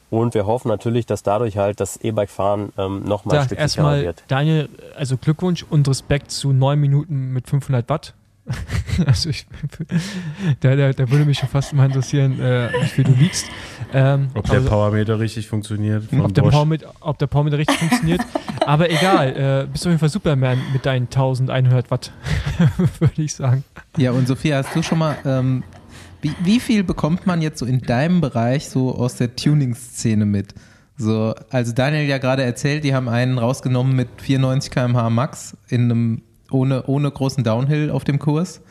und 0.10 0.34
wir 0.34 0.45
hoffen 0.45 0.69
natürlich, 0.69 1.06
dass 1.06 1.23
dadurch 1.23 1.57
halt 1.57 1.80
das 1.80 1.98
E-Bike-Fahren 1.98 2.73
ähm, 2.77 3.03
nochmal 3.03 3.36
ja, 3.36 3.41
ein 3.41 3.48
Stück 3.48 3.60
sicherer 3.61 4.02
wird. 4.02 4.23
Daniel, 4.27 4.69
also 4.95 5.18
Glückwunsch 5.18 5.65
und 5.69 5.88
Respekt 5.88 6.31
zu 6.31 6.52
neun 6.52 6.80
Minuten 6.80 7.31
mit 7.34 7.48
500 7.48 7.88
Watt. 7.90 8.14
also 9.06 9.30
ich, 9.30 9.45
da, 10.61 10.76
da, 10.76 10.91
da, 10.91 11.10
würde 11.11 11.26
mich 11.26 11.38
schon 11.38 11.49
fast 11.49 11.73
mal 11.73 11.86
interessieren, 11.86 12.40
äh, 12.40 12.69
wie 12.81 12.88
viel 12.88 13.03
du 13.03 13.19
wiegst. 13.19 13.45
Ähm, 13.94 14.30
ob 14.34 14.45
der 14.45 14.56
also, 14.56 14.69
Powermeter 14.69 15.19
richtig 15.19 15.48
funktioniert. 15.48 16.06
Ob 16.19 16.34
der, 16.34 16.41
Powermeter, 16.41 16.91
ob 16.99 17.19
der 17.19 17.27
Powermeter 17.27 17.60
richtig 17.60 17.77
funktioniert. 17.77 18.22
Aber 18.65 18.90
egal, 18.90 19.65
äh, 19.65 19.68
bist 19.72 19.86
du 19.86 19.90
auf 19.90 19.91
jeden 19.91 19.99
Fall 19.99 20.10
Superman 20.10 20.60
mit 20.73 20.86
deinen 20.86 21.06
1100 21.06 21.91
Watt, 21.91 22.11
würde 22.99 23.22
ich 23.22 23.36
sagen. 23.36 23.64
Ja, 23.98 24.11
und 24.11 24.27
Sophia, 24.27 24.57
hast 24.57 24.76
du 24.76 24.81
schon 24.81 24.98
mal 24.98 25.18
ähm, 25.26 25.64
wie, 26.22 26.34
wie 26.44 26.60
viel 26.60 26.84
bekommt 26.84 27.26
man 27.26 27.41
jetzt 27.41 27.60
so 27.60 27.66
in 27.66 27.80
deinem 27.80 28.22
Bereich 28.22 28.70
so 28.70 28.96
aus 28.96 29.16
der 29.16 29.36
Tuning-Szene 29.36 30.26
mit? 30.26 30.54
So, 30.98 31.34
also 31.50 31.72
Daniel 31.72 32.08
ja 32.08 32.18
gerade 32.18 32.44
erzählt, 32.44 32.84
die 32.84 32.94
haben 32.94 33.08
einen 33.08 33.38
rausgenommen 33.38 33.96
mit 33.96 34.10
94 34.18 34.70
km/h 34.70 35.10
Max 35.10 35.56
in 35.70 35.84
einem 35.84 36.22
ohne, 36.52 36.84
ohne 36.88 37.10
großen 37.10 37.44
Downhill 37.44 37.90
auf 37.91 38.04
dem 38.04 38.20
Kurs. 38.20 38.62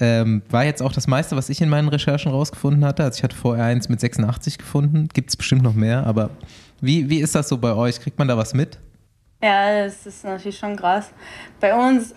ähm, 0.00 0.42
war 0.50 0.64
jetzt 0.64 0.82
auch 0.82 0.92
das 0.92 1.06
meiste, 1.06 1.36
was 1.36 1.48
ich 1.48 1.60
in 1.60 1.68
meinen 1.68 1.88
Recherchen 1.88 2.32
rausgefunden 2.32 2.84
hatte. 2.84 3.04
Also 3.04 3.18
ich 3.18 3.22
hatte 3.22 3.36
vorher 3.36 3.64
eins 3.64 3.88
mit 3.88 4.00
86 4.00 4.58
gefunden. 4.58 5.08
Gibt 5.14 5.30
es 5.30 5.36
bestimmt 5.36 5.62
noch 5.62 5.74
mehr, 5.74 6.06
aber 6.06 6.30
wie, 6.80 7.08
wie 7.08 7.20
ist 7.20 7.34
das 7.34 7.48
so 7.48 7.56
bei 7.56 7.72
euch? 7.72 8.00
Kriegt 8.00 8.18
man 8.18 8.26
da 8.26 8.36
was 8.36 8.52
mit? 8.52 8.78
Ja, 9.42 9.84
es 9.84 10.04
ist 10.04 10.24
natürlich 10.24 10.58
schon 10.58 10.76
krass. 10.76 11.12
Bei 11.60 11.74
uns 11.74 12.14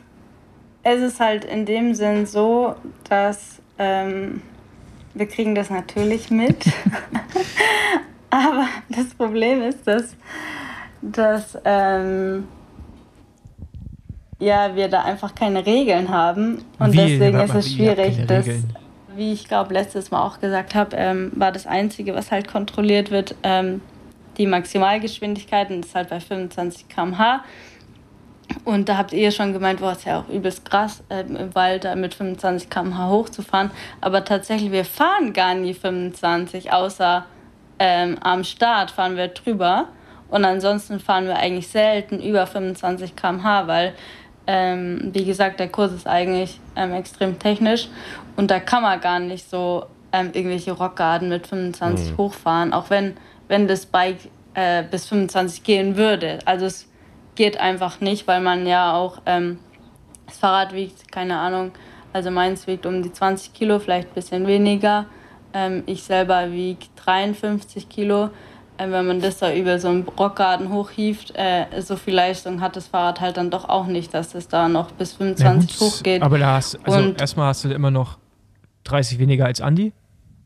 ist 0.84 1.02
es 1.02 1.20
halt 1.20 1.45
in 1.45 1.66
dem 1.66 1.94
Sinn 1.94 2.26
so, 2.26 2.76
dass 3.07 3.62
ähm, 3.77 4.41
wir 5.14 5.27
kriegen 5.27 5.56
das 5.56 5.69
natürlich 5.69 6.30
mit. 6.30 6.65
Aber 8.30 8.68
das 8.89 9.14
Problem 9.15 9.61
ist, 9.61 9.88
dass, 9.88 10.15
dass 11.02 11.57
ähm, 11.64 12.47
ja, 14.39 14.76
wir 14.76 14.89
da 14.89 15.03
einfach 15.03 15.34
keine 15.35 15.65
Regeln 15.65 16.10
haben. 16.10 16.64
Und 16.80 16.93
Wie? 16.93 16.97
deswegen 16.97 17.39
ist 17.39 17.56
es 17.56 17.73
schwierig. 17.73 18.15
keine 18.15 18.27
Das, 18.27 18.45
Regeln. 18.45 18.73
wie 19.15 19.31
ich 19.31 19.47
glaube, 19.47 19.73
letztes 19.73 20.11
Mal 20.11 20.22
auch 20.22 20.39
gesagt 20.39 20.76
habe, 20.76 20.95
ähm, 20.97 21.31
war 21.35 21.52
das 21.52 21.65
Einzige, 21.65 22.14
was 22.14 22.31
halt 22.31 22.47
kontrolliert 22.47 23.11
wird, 23.11 23.35
ähm, 23.43 23.81
die 24.38 24.47
Maximalgeschwindigkeit 24.47 25.69
und 25.69 25.81
das 25.81 25.88
ist 25.89 25.95
halt 25.95 26.10
bei 26.10 26.19
25 26.19 26.89
km/h. 26.89 27.41
Und 28.64 28.90
da 28.90 28.98
habt 28.98 29.11
ihr 29.14 29.32
schon 29.32 29.53
gemeint, 29.53 29.80
boah, 29.80 29.91
ist 29.91 30.06
ja 30.06 30.19
auch 30.19 30.30
übelst 30.30 30.64
krass, 30.69 31.03
ähm, 31.10 31.36
im 31.36 31.56
Wald 31.56 31.84
da 31.84 31.95
mit 31.95 32.14
25 32.15 32.69
km/h 32.69 33.10
hochzufahren. 33.10 33.72
Aber 34.02 34.23
tatsächlich, 34.23 34.72
wir 34.72 34.86
fahren 34.86 35.34
gar 35.34 35.53
nie 35.56 35.73
25, 35.73 36.72
außer 36.72 37.26
ähm, 37.80 38.18
am 38.22 38.44
Start 38.44 38.91
fahren 38.91 39.18
wir 39.18 39.27
drüber. 39.27 39.90
Und 40.30 40.44
ansonsten 40.45 40.99
fahren 40.99 41.27
wir 41.27 41.36
eigentlich 41.38 41.68
selten 41.68 42.19
über 42.22 42.48
25 42.48 43.15
km/h, 43.15 43.68
weil, 43.68 43.94
ähm, 44.48 45.10
wie 45.14 45.26
gesagt, 45.26 45.60
der 45.60 45.68
Kurs 45.69 45.91
ist 45.91 46.07
eigentlich 46.07 46.60
ähm, 46.76 46.94
extrem 46.94 47.38
technisch 47.40 47.88
und 48.36 48.49
da 48.52 48.60
kann 48.60 48.82
man 48.84 48.99
gar 49.02 49.19
nicht 49.19 49.49
so 49.49 49.86
ähm, 50.11 50.32
irgendwelche 50.34 50.72
Rockgarden 50.72 51.30
mit 51.30 51.48
25 51.48 52.11
Mhm. 52.11 52.18
hochfahren, 52.18 52.73
auch 52.73 52.90
wenn, 52.90 53.15
wenn 53.48 53.68
das 53.68 53.86
Bike 53.86 54.18
äh, 54.56 54.84
bis 54.84 55.07
25 55.07 55.64
gehen 55.64 55.95
würde. 55.95 56.40
Also 56.45 56.65
es 56.65 56.88
geht 57.36 57.60
einfach 57.60 58.02
nicht, 58.02 58.28
weil 58.28 58.41
man 58.41 58.66
ja 58.66 58.94
auch, 58.94 59.22
ähm, 59.26 59.60
das 60.26 60.38
Fahrrad 60.38 60.74
wiegt, 60.74 61.12
keine 61.12 61.38
Ahnung, 61.38 61.72
also 62.14 62.32
meins 62.32 62.66
wiegt 62.68 62.86
um 62.86 63.03
die 63.03 63.12
20 63.12 63.53
Kilo, 63.53 63.80
vielleicht 63.80 64.10
ein 64.10 64.14
bisschen 64.14 64.48
weniger. 64.48 65.06
Ähm, 65.53 65.84
ich 65.86 66.03
selber 66.03 66.52
wiege 66.52 66.86
53 66.95 67.90
Kilo. 67.90 68.30
Ähm, 68.78 68.91
wenn 68.91 69.07
man 69.07 69.22
das 69.22 69.38
da 69.38 69.53
über 69.53 69.80
so 69.80 69.88
einen 69.88 70.03
Rockgarten 70.03 70.72
hochhieft, 70.72 71.34
äh, 71.36 71.66
so 71.82 71.95
viel 71.95 72.14
Leistung 72.14 72.60
hat 72.60 72.76
das 72.76 72.88
Fahrrad 72.88 73.22
halt 73.22 73.38
dann 73.38 73.49
doch 73.49 73.70
auch 73.70 73.86
nicht, 73.86 74.14
dass 74.14 74.36
es 74.36 74.48
da 74.48 74.68
noch 74.68 74.91
bis 74.91 75.14
Na 75.20 75.26
25 75.26 75.80
gut, 75.80 75.88
hochgeht. 75.88 76.22
Aber 76.22 76.38
da 76.38 76.53
hast 76.56 76.80
also 76.84 77.14
erstmal 77.14 77.48
hast 77.48 77.64
du 77.64 77.70
immer 77.70 77.91
noch 77.91 78.18
30 78.84 79.20
weniger 79.20 79.45
als 79.45 79.62
Andi, 79.62 79.94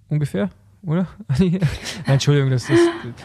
ungefähr, 0.10 0.50
oder? 0.86 1.08
Nein, 1.40 1.60
Entschuldigung, 2.06 2.50
das, 2.50 2.68
das, 2.68 2.78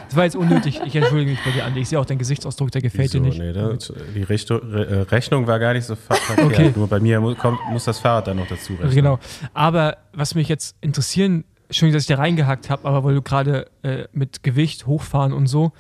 das 0.09 0.16
war 0.16 0.24
jetzt 0.24 0.36
unnötig. 0.36 0.81
Ich 0.85 0.94
entschuldige 0.97 1.31
mich 1.32 1.40
bei 1.44 1.51
dir, 1.52 1.64
Andi. 1.64 1.81
Ich 1.81 1.89
sehe 1.89 1.98
auch 2.01 2.05
deinen 2.05 2.18
Gesichtsausdruck, 2.18 2.70
der 2.72 2.82
gefällt 2.82 3.12
Wieso? 3.14 3.22
dir 3.22 3.28
nicht. 3.28 3.39
Nee, 3.39 3.52
das, 3.52 3.93
die 4.14 4.22
Richtung, 4.22 4.59
Re 4.62 4.86
äh, 4.86 5.01
Rechnung 5.02 5.47
war 5.47 5.59
gar 5.59 5.72
nicht 5.74 5.85
so 5.85 5.94
ver- 5.94 6.14
verkehrt. 6.14 6.52
Okay. 6.52 6.72
Nur 6.76 6.89
bei 6.89 7.01
mir 7.01 7.20
mu 7.20 7.35
kommt, 7.35 7.59
muss 7.70 7.85
das 7.85 7.98
Fahrrad 7.98 8.26
dann 8.26 8.36
noch 8.39 8.47
dazu 8.48 8.72
rechnen. 8.74 8.90
Genau. 8.94 9.18
Aber 9.52 9.98
was 10.12 10.35
mich 10.35 10.48
jetzt 10.48 10.76
interessieren, 10.81 11.44
Entschuldigung, 11.68 11.97
dass 11.97 12.02
ich 12.05 12.09
da 12.09 12.16
reingehackt 12.16 12.70
habe, 12.70 12.86
aber 12.86 13.05
weil 13.05 13.14
du 13.14 13.22
gerade 13.22 13.66
äh, 13.82 14.05
mit 14.12 14.43
Gewicht 14.43 14.86
hochfahren 14.86 15.32
und 15.32 15.47
so, 15.47 15.72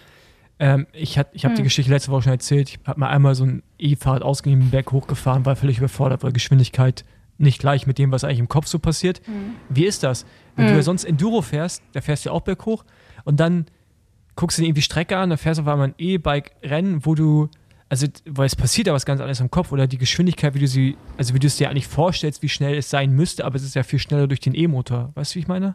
ähm, 0.60 0.86
ich, 0.92 1.18
hat- 1.18 1.30
ich 1.32 1.44
habe 1.44 1.54
die 1.54 1.58
Hm. 1.58 1.64
Geschichte 1.64 1.90
letzte 1.90 2.10
Woche 2.12 2.22
schon 2.22 2.32
erzählt, 2.32 2.68
ich 2.70 2.78
habe 2.86 3.00
mal 3.00 3.08
einmal 3.08 3.34
so 3.34 3.44
ein 3.44 3.62
E-Fahrrad 3.78 4.22
ausgeliehen, 4.22 4.60
den 4.60 4.70
Berg 4.70 4.92
hochgefahren, 4.92 5.44
war 5.44 5.56
völlig 5.56 5.78
überfordert, 5.78 6.22
weil 6.22 6.32
Geschwindigkeit 6.32 7.04
nicht 7.36 7.58
gleich 7.58 7.88
mit 7.88 7.98
dem, 7.98 8.12
was 8.12 8.22
eigentlich 8.22 8.38
im 8.38 8.48
Kopf 8.48 8.68
so 8.68 8.78
passiert. 8.78 9.20
Wie 9.68 9.84
ist 9.84 10.04
das? 10.04 10.24
Wenn 10.56 10.66
du 10.66 10.70
Hm. 10.72 10.76
ja 10.78 10.82
sonst 10.82 11.04
Enduro 11.04 11.42
fährst, 11.42 11.82
da 11.92 12.00
fährst 12.00 12.24
du 12.24 12.30
ja 12.30 12.34
auch 12.34 12.42
berghoch 12.42 12.84
und 13.24 13.40
dann 13.40 13.66
guckst 14.36 14.58
du 14.58 14.62
dir 14.62 14.68
irgendwie 14.68 14.82
Strecke 14.82 15.16
an, 15.16 15.30
dann 15.30 15.38
fährst 15.38 15.58
du 15.58 15.62
auf 15.62 15.68
einmal 15.68 15.88
ein 15.88 15.94
E-Bike-Rennen, 15.98 17.04
wo 17.06 17.14
du, 17.14 17.48
also, 17.88 18.06
weil 18.26 18.46
es 18.46 18.56
passiert 18.56 18.86
ja 18.86 18.92
was 18.92 19.06
ganz 19.06 19.20
anderes 19.20 19.40
im 19.40 19.50
Kopf 19.50 19.70
oder 19.72 19.86
die 19.86 19.98
Geschwindigkeit, 19.98 20.54
wie 20.54 20.58
du 20.60 20.66
sie, 20.66 20.96
also 21.18 21.34
wie 21.34 21.38
du 21.38 21.46
es 21.46 21.56
dir 21.56 21.70
eigentlich 21.70 21.86
vorstellst, 21.86 22.42
wie 22.42 22.48
schnell 22.48 22.76
es 22.76 22.90
sein 22.90 23.12
müsste, 23.12 23.44
aber 23.44 23.56
es 23.56 23.62
ist 23.62 23.74
ja 23.74 23.82
viel 23.82 23.98
schneller 23.98 24.26
durch 24.26 24.40
den 24.40 24.54
E-Motor. 24.54 25.10
Weißt 25.14 25.32
du, 25.32 25.36
wie 25.36 25.40
ich 25.40 25.48
meine? 25.48 25.74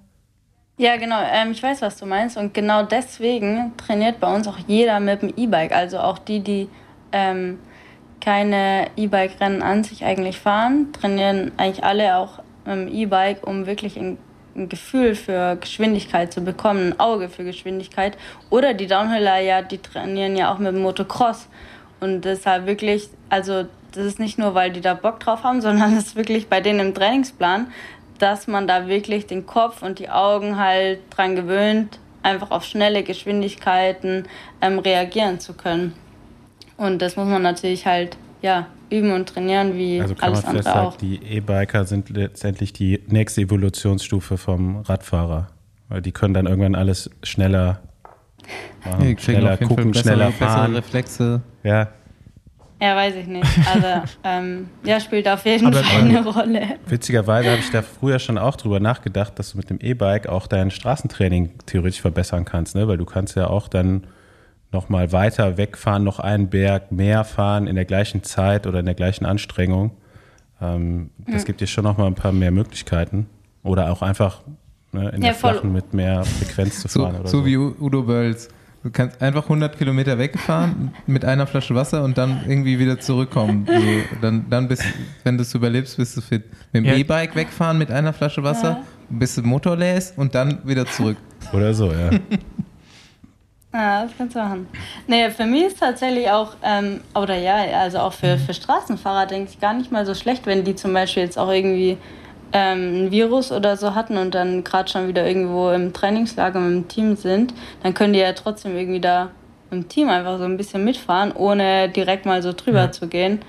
Ja, 0.77 0.95
genau. 0.95 1.19
Ähm, 1.29 1.51
ich 1.51 1.61
weiß, 1.61 1.81
was 1.81 1.97
du 1.97 2.05
meinst. 2.05 2.37
Und 2.37 2.53
genau 2.53 2.83
deswegen 2.83 3.73
trainiert 3.75 4.21
bei 4.21 4.33
uns 4.33 4.47
auch 4.47 4.57
jeder 4.65 5.01
mit 5.01 5.21
dem 5.21 5.33
E-Bike. 5.35 5.73
Also 5.73 5.99
auch 5.99 6.17
die, 6.17 6.39
die 6.39 6.69
ähm, 7.11 7.59
keine 8.21 8.87
E-Bike-Rennen 8.95 9.61
an 9.61 9.83
sich 9.83 10.05
eigentlich 10.05 10.39
fahren, 10.39 10.87
trainieren 10.93 11.51
eigentlich 11.57 11.83
alle 11.83 12.17
auch 12.17 12.39
mit 12.65 12.75
dem 12.75 12.87
E-Bike, 12.87 13.45
um 13.45 13.65
wirklich 13.65 13.97
ein, 13.97 14.17
ein 14.59 14.69
Gefühl 14.69 15.15
für 15.15 15.55
Geschwindigkeit 15.55 16.31
zu 16.33 16.41
bekommen, 16.41 16.91
ein 16.91 16.99
Auge 16.99 17.29
für 17.29 17.43
Geschwindigkeit. 17.43 18.17
Oder 18.49 18.73
die 18.73 18.87
Downhiller, 18.87 19.39
ja, 19.39 19.61
die 19.61 19.79
trainieren 19.79 20.35
ja 20.35 20.53
auch 20.53 20.59
mit 20.59 20.73
dem 20.73 20.81
Motocross. 20.81 21.47
Und 21.99 22.21
deshalb 22.21 22.65
wirklich, 22.65 23.09
also 23.29 23.65
das 23.91 24.05
ist 24.05 24.19
nicht 24.19 24.37
nur, 24.37 24.53
weil 24.53 24.71
die 24.71 24.81
da 24.81 24.93
Bock 24.93 25.19
drauf 25.19 25.43
haben, 25.43 25.61
sondern 25.63 25.95
es 25.97 26.07
ist 26.07 26.15
wirklich 26.15 26.47
bei 26.47 26.61
denen 26.61 26.79
im 26.79 26.93
Trainingsplan, 26.93 27.71
dass 28.19 28.47
man 28.47 28.67
da 28.67 28.87
wirklich 28.87 29.27
den 29.27 29.45
Kopf 29.45 29.81
und 29.81 29.99
die 29.99 30.09
Augen 30.09 30.57
halt 30.57 30.99
dran 31.09 31.35
gewöhnt, 31.35 31.99
einfach 32.21 32.51
auf 32.51 32.65
schnelle 32.65 33.03
Geschwindigkeiten 33.03 34.27
ähm, 34.61 34.79
reagieren 34.79 35.39
zu 35.39 35.53
können. 35.53 35.93
Und 36.75 37.01
das 37.01 37.15
muss 37.15 37.27
man 37.27 37.41
natürlich 37.41 37.85
halt 37.85 38.17
ja, 38.41 38.67
üben 38.89 39.11
und 39.11 39.29
trainieren, 39.29 39.75
wie 39.75 40.01
Also 40.01 40.15
kann 40.15 40.29
alles 40.33 40.43
man 40.45 40.57
andere 40.57 40.73
auch. 40.81 40.93
festhalten, 40.93 41.19
die 41.23 41.35
E-Biker 41.37 41.85
sind 41.85 42.09
letztendlich 42.09 42.73
die 42.73 43.01
nächste 43.07 43.41
Evolutionsstufe 43.41 44.37
vom 44.37 44.77
Radfahrer. 44.77 45.47
Weil 45.89 46.01
die 46.01 46.11
können 46.11 46.33
dann 46.33 46.45
irgendwann 46.45 46.75
alles 46.75 47.09
schneller 47.23 47.79
machen, 48.85 48.99
kriegen 48.99 49.19
schneller 49.19 49.57
gucken, 49.57 49.91
bessere, 49.91 50.13
schneller 50.15 50.31
fahren. 50.31 50.75
Reflexe. 50.75 51.41
Ja, 51.63 51.89
Ja, 52.81 52.95
weiß 52.95 53.15
ich 53.15 53.27
nicht. 53.27 53.45
Also, 53.73 54.07
ähm, 54.23 54.69
ja, 54.83 54.99
spielt 54.99 55.27
auf 55.27 55.43
jeden 55.45 55.67
Aber- 55.67 55.83
Fall 55.83 56.01
eine 56.01 56.23
Rolle. 56.25 56.61
witzigerweise 56.87 57.49
habe 57.49 57.59
ich 57.59 57.71
da 57.71 57.81
früher 57.81 58.19
schon 58.19 58.37
auch 58.37 58.55
drüber 58.55 58.79
nachgedacht, 58.79 59.37
dass 59.37 59.51
du 59.51 59.57
mit 59.57 59.69
dem 59.69 59.79
E-Bike 59.81 60.27
auch 60.29 60.47
dein 60.47 60.71
Straßentraining 60.71 61.51
theoretisch 61.65 62.01
verbessern 62.01 62.45
kannst, 62.45 62.75
ne? 62.75 62.87
weil 62.87 62.97
du 62.97 63.05
kannst 63.05 63.35
ja 63.35 63.47
auch 63.47 63.67
dann 63.67 64.05
noch 64.71 64.89
mal 64.89 65.11
weiter 65.11 65.57
wegfahren, 65.57 66.03
noch 66.03 66.19
einen 66.19 66.49
Berg 66.49 66.91
mehr 66.91 67.23
fahren 67.23 67.67
in 67.67 67.75
der 67.75 67.85
gleichen 67.85 68.23
Zeit 68.23 68.67
oder 68.67 68.79
in 68.79 68.85
der 68.85 68.95
gleichen 68.95 69.25
Anstrengung. 69.25 69.91
Ähm, 70.61 71.09
das 71.27 71.45
gibt 71.45 71.61
dir 71.61 71.67
schon 71.67 71.83
noch 71.85 71.97
mal 71.97 72.05
ein 72.07 72.15
paar 72.15 72.31
mehr 72.31 72.51
Möglichkeiten. 72.51 73.27
Oder 73.63 73.91
auch 73.91 74.01
einfach 74.01 74.41
ne, 74.91 75.09
in 75.09 75.21
Ja, 75.21 75.29
der 75.29 75.33
voll. 75.35 75.53
Flachen 75.53 75.73
mit 75.73 75.93
mehr 75.93 76.23
Frequenz 76.23 76.81
zu 76.81 76.87
So, 76.89 77.03
fahren. 77.03 77.19
oder 77.21 77.27
so 77.29 77.45
wie 77.45 77.57
U- 77.57 77.75
Udo 77.79 78.03
Bölz. 78.03 78.49
Du 78.81 78.91
kannst 78.91 79.21
einfach 79.21 79.43
100 79.43 79.77
Kilometer 79.77 80.17
wegfahren 80.17 80.93
mit 81.07 81.25
einer 81.25 81.45
Flasche 81.47 81.75
Wasser 81.75 82.03
und 82.03 82.17
dann 82.17 82.41
irgendwie 82.47 82.79
wieder 82.79 82.99
zurückkommen. 82.99 83.65
So, 83.67 83.73
dann, 84.21 84.49
dann 84.49 84.67
bist, 84.69 84.83
wenn 85.25 85.35
du 85.37 85.41
es 85.41 85.53
überlebst, 85.53 85.97
bist 85.97 86.15
du 86.15 86.21
fit. 86.21 86.43
Mit 86.71 86.83
dem 86.83 86.85
Ja. 86.85 86.93
E-Bike 86.95 87.35
wegfahren 87.35 87.77
mit 87.77 87.91
einer 87.91 88.13
Flasche 88.13 88.41
Wasser, 88.43 88.83
bis 89.09 89.35
du 89.35 89.41
Motor 89.41 89.75
lässt 89.75 90.17
und 90.17 90.33
dann 90.35 90.59
wieder 90.65 90.85
zurück. 90.85 91.17
Oder 91.51 91.73
so, 91.73 91.91
ja. 91.91 92.11
Ja, 93.71 94.03
das 94.03 94.11
kannst 94.17 94.35
du 94.35 94.39
machen. 94.39 94.67
Nee, 95.05 95.29
für 95.29 95.45
mich 95.45 95.65
ist 95.65 95.79
tatsächlich 95.79 96.29
auch, 96.31 96.55
ähm, 96.63 97.01
oder 97.13 97.35
ja, 97.37 97.55
also 97.79 97.99
auch 97.99 98.13
für, 98.13 98.37
für 98.39 98.53
Straßenfahrer 98.53 99.27
denke 99.27 99.51
ich 99.51 99.59
gar 99.59 99.73
nicht 99.75 99.91
mal 99.91 100.05
so 100.07 100.15
schlecht, 100.15 100.47
wenn 100.47 100.63
die 100.63 100.75
zum 100.75 100.91
Beispiel 100.93 101.23
jetzt 101.23 101.37
auch 101.37 101.51
irgendwie 101.51 101.97
ähm, 102.51 103.05
ein 103.05 103.11
Virus 103.11 103.51
oder 103.51 103.77
so 103.77 103.93
hatten 103.93 104.17
und 104.17 104.33
dann 104.33 104.63
gerade 104.63 104.89
schon 104.89 105.07
wieder 105.07 105.27
irgendwo 105.27 105.69
im 105.69 105.93
Trainingslager 105.93 106.59
mit 106.59 106.73
dem 106.73 106.87
Team 106.87 107.15
sind, 107.15 107.53
dann 107.83 107.93
können 107.93 108.13
die 108.13 108.19
ja 108.19 108.33
trotzdem 108.33 108.75
irgendwie 108.75 109.01
da 109.01 109.29
im 109.69 109.87
Team 109.87 110.09
einfach 110.09 110.39
so 110.39 110.45
ein 110.45 110.57
bisschen 110.57 110.83
mitfahren, 110.83 111.31
ohne 111.31 111.89
direkt 111.89 112.25
mal 112.25 112.41
so 112.41 112.53
drüber 112.53 112.85
Ja. 112.85 112.91
zu 112.91 113.05
gehen. 113.07 113.39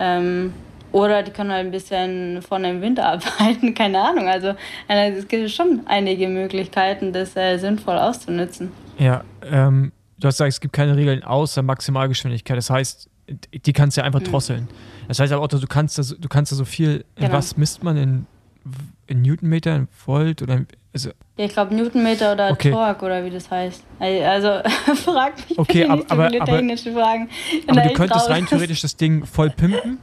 Ähm, 0.00 0.52
oder 0.90 1.22
die 1.22 1.30
können 1.30 1.52
halt 1.52 1.66
ein 1.66 1.70
bisschen 1.70 2.42
von 2.42 2.64
dem 2.64 2.82
Winter 2.82 3.06
arbeiten, 3.38 3.72
keine 3.74 4.00
Ahnung. 4.00 4.26
Also 4.28 4.48
äh, 4.88 5.12
es 5.12 5.28
gibt 5.28 5.48
schon 5.52 5.82
einige 5.86 6.26
Möglichkeiten, 6.26 7.12
das 7.12 7.36
äh, 7.36 7.56
sinnvoll 7.58 7.98
auszunutzen. 7.98 8.72
Ja, 9.00 9.24
ähm, 9.50 9.92
du 10.18 10.28
hast 10.28 10.34
gesagt, 10.36 10.48
es 10.52 10.60
gibt 10.60 10.72
keine 10.74 10.96
Regeln 10.96 11.24
außer 11.24 11.62
Maximalgeschwindigkeit. 11.62 12.56
Das 12.56 12.70
heißt, 12.70 13.08
die 13.64 13.72
kannst 13.72 13.96
du 13.96 14.00
ja 14.02 14.06
einfach 14.06 14.22
drosseln. 14.22 14.68
Das 15.08 15.18
heißt 15.18 15.32
aber 15.32 15.42
auch, 15.42 15.48
du 15.48 15.58
kannst 15.66 15.98
da 15.98 16.02
so, 16.02 16.16
du 16.16 16.28
kannst 16.28 16.52
da 16.52 16.56
so 16.56 16.64
viel, 16.64 17.04
in 17.16 17.22
Genau. 17.24 17.32
was 17.38 17.56
misst 17.56 17.82
man 17.82 17.96
in, 17.96 18.26
in 19.06 19.22
Newtonmeter, 19.22 19.74
in 19.76 19.88
Volt 20.06 20.42
oder 20.42 20.54
in, 20.58 20.66
also 20.92 21.10
Ja, 21.38 21.44
ich 21.46 21.52
glaube 21.52 21.74
Newtonmeter 21.74 22.32
oder 22.32 22.50
Okay. 22.50 22.70
Torque 22.72 23.02
oder 23.04 23.24
wie 23.24 23.30
das 23.30 23.50
heißt. 23.50 23.82
Also 23.98 24.60
frag 25.04 25.34
mich 25.48 25.58
Okay, 25.58 25.86
bitte 25.88 25.90
aber- 25.90 25.96
nicht 25.96 26.08
so 26.08 26.14
aber- 26.14 26.28
viele 26.30 26.42
aber- 26.42 26.52
technische 26.58 26.92
Fragen. 26.92 27.28
Aber 27.68 27.80
du 27.80 27.92
könntest 27.94 28.20
raus. 28.22 28.30
rein 28.30 28.46
theoretisch 28.46 28.82
das 28.82 28.96
Ding 28.96 29.24
voll 29.24 29.50
pimpen, 29.50 29.98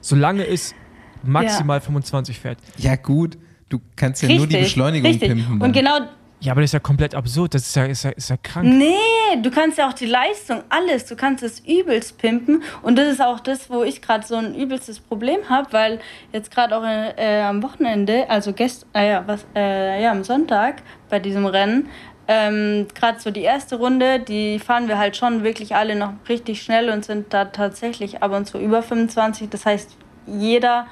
solange 0.00 0.46
es 0.46 0.74
maximal 1.22 1.80
25 1.80 2.38
fährt. 2.38 2.58
Ja, 2.78 2.96
gut. 2.96 3.38
Du 3.70 3.80
kannst 3.96 4.22
ja 4.22 4.28
nur 4.28 4.38
die 4.38 4.42
Richtig, 4.56 4.60
Beschleunigung 4.60 5.10
richtig. 5.10 5.28
pimpen. 5.30 5.52
Und 5.54 5.60
dann. 5.60 5.72
genau, 5.72 5.98
Ja, 6.44 6.52
aber 6.52 6.60
das 6.60 6.68
ist 6.68 6.74
ja 6.74 6.80
komplett 6.80 7.14
absurd. 7.14 7.54
Das 7.54 7.62
ist 7.62 7.74
ja, 7.74 7.86
ist 7.86 8.04
ja, 8.04 8.10
ist 8.10 8.28
ja 8.28 8.36
krank. 8.36 8.66
Nee, 8.66 9.40
du 9.42 9.50
kannst 9.50 9.78
ja 9.78 9.88
auch 9.88 9.94
die 9.94 10.04
Leistung, 10.04 10.62
alles, 10.68 11.06
du 11.06 11.16
kannst 11.16 11.42
es 11.42 11.60
übelst 11.60 12.18
pimpen. 12.18 12.62
Und 12.82 12.96
das 12.96 13.08
ist 13.08 13.22
auch 13.22 13.40
das, 13.40 13.70
wo 13.70 13.82
ich 13.82 14.02
gerade 14.02 14.26
so 14.26 14.34
ein 14.36 14.54
übelstes 14.54 15.00
Problem 15.00 15.48
habe, 15.48 15.72
weil 15.72 16.00
jetzt 16.32 16.50
gerade 16.50 16.76
auch 16.76 16.84
äh, 16.84 17.40
am 17.40 17.62
Wochenende, 17.62 18.28
also 18.28 18.52
gest, 18.52 18.86
äh, 18.94 19.12
ja, 19.12 19.24
was, 19.26 19.46
äh, 19.56 20.02
ja, 20.02 20.10
am 20.10 20.22
Sonntag 20.22 20.82
bei 21.08 21.18
diesem 21.18 21.46
Rennen, 21.46 21.88
ähm, 22.28 22.88
gerade 22.94 23.20
so 23.20 23.30
die 23.30 23.42
erste 23.42 23.76
Runde, 23.76 24.20
die 24.20 24.58
fahren 24.58 24.86
wir 24.86 24.98
halt 24.98 25.16
schon 25.16 25.44
wirklich 25.44 25.74
alle 25.74 25.96
noch 25.96 26.12
richtig 26.28 26.60
schnell 26.60 26.90
und 26.90 27.06
sind 27.06 27.32
da 27.32 27.46
tatsächlich 27.46 28.22
ab 28.22 28.32
und 28.32 28.46
zu 28.46 28.58
über 28.58 28.82
25. 28.82 29.48
Das 29.48 29.64
heißt, 29.64 29.96
jeder 30.26 30.86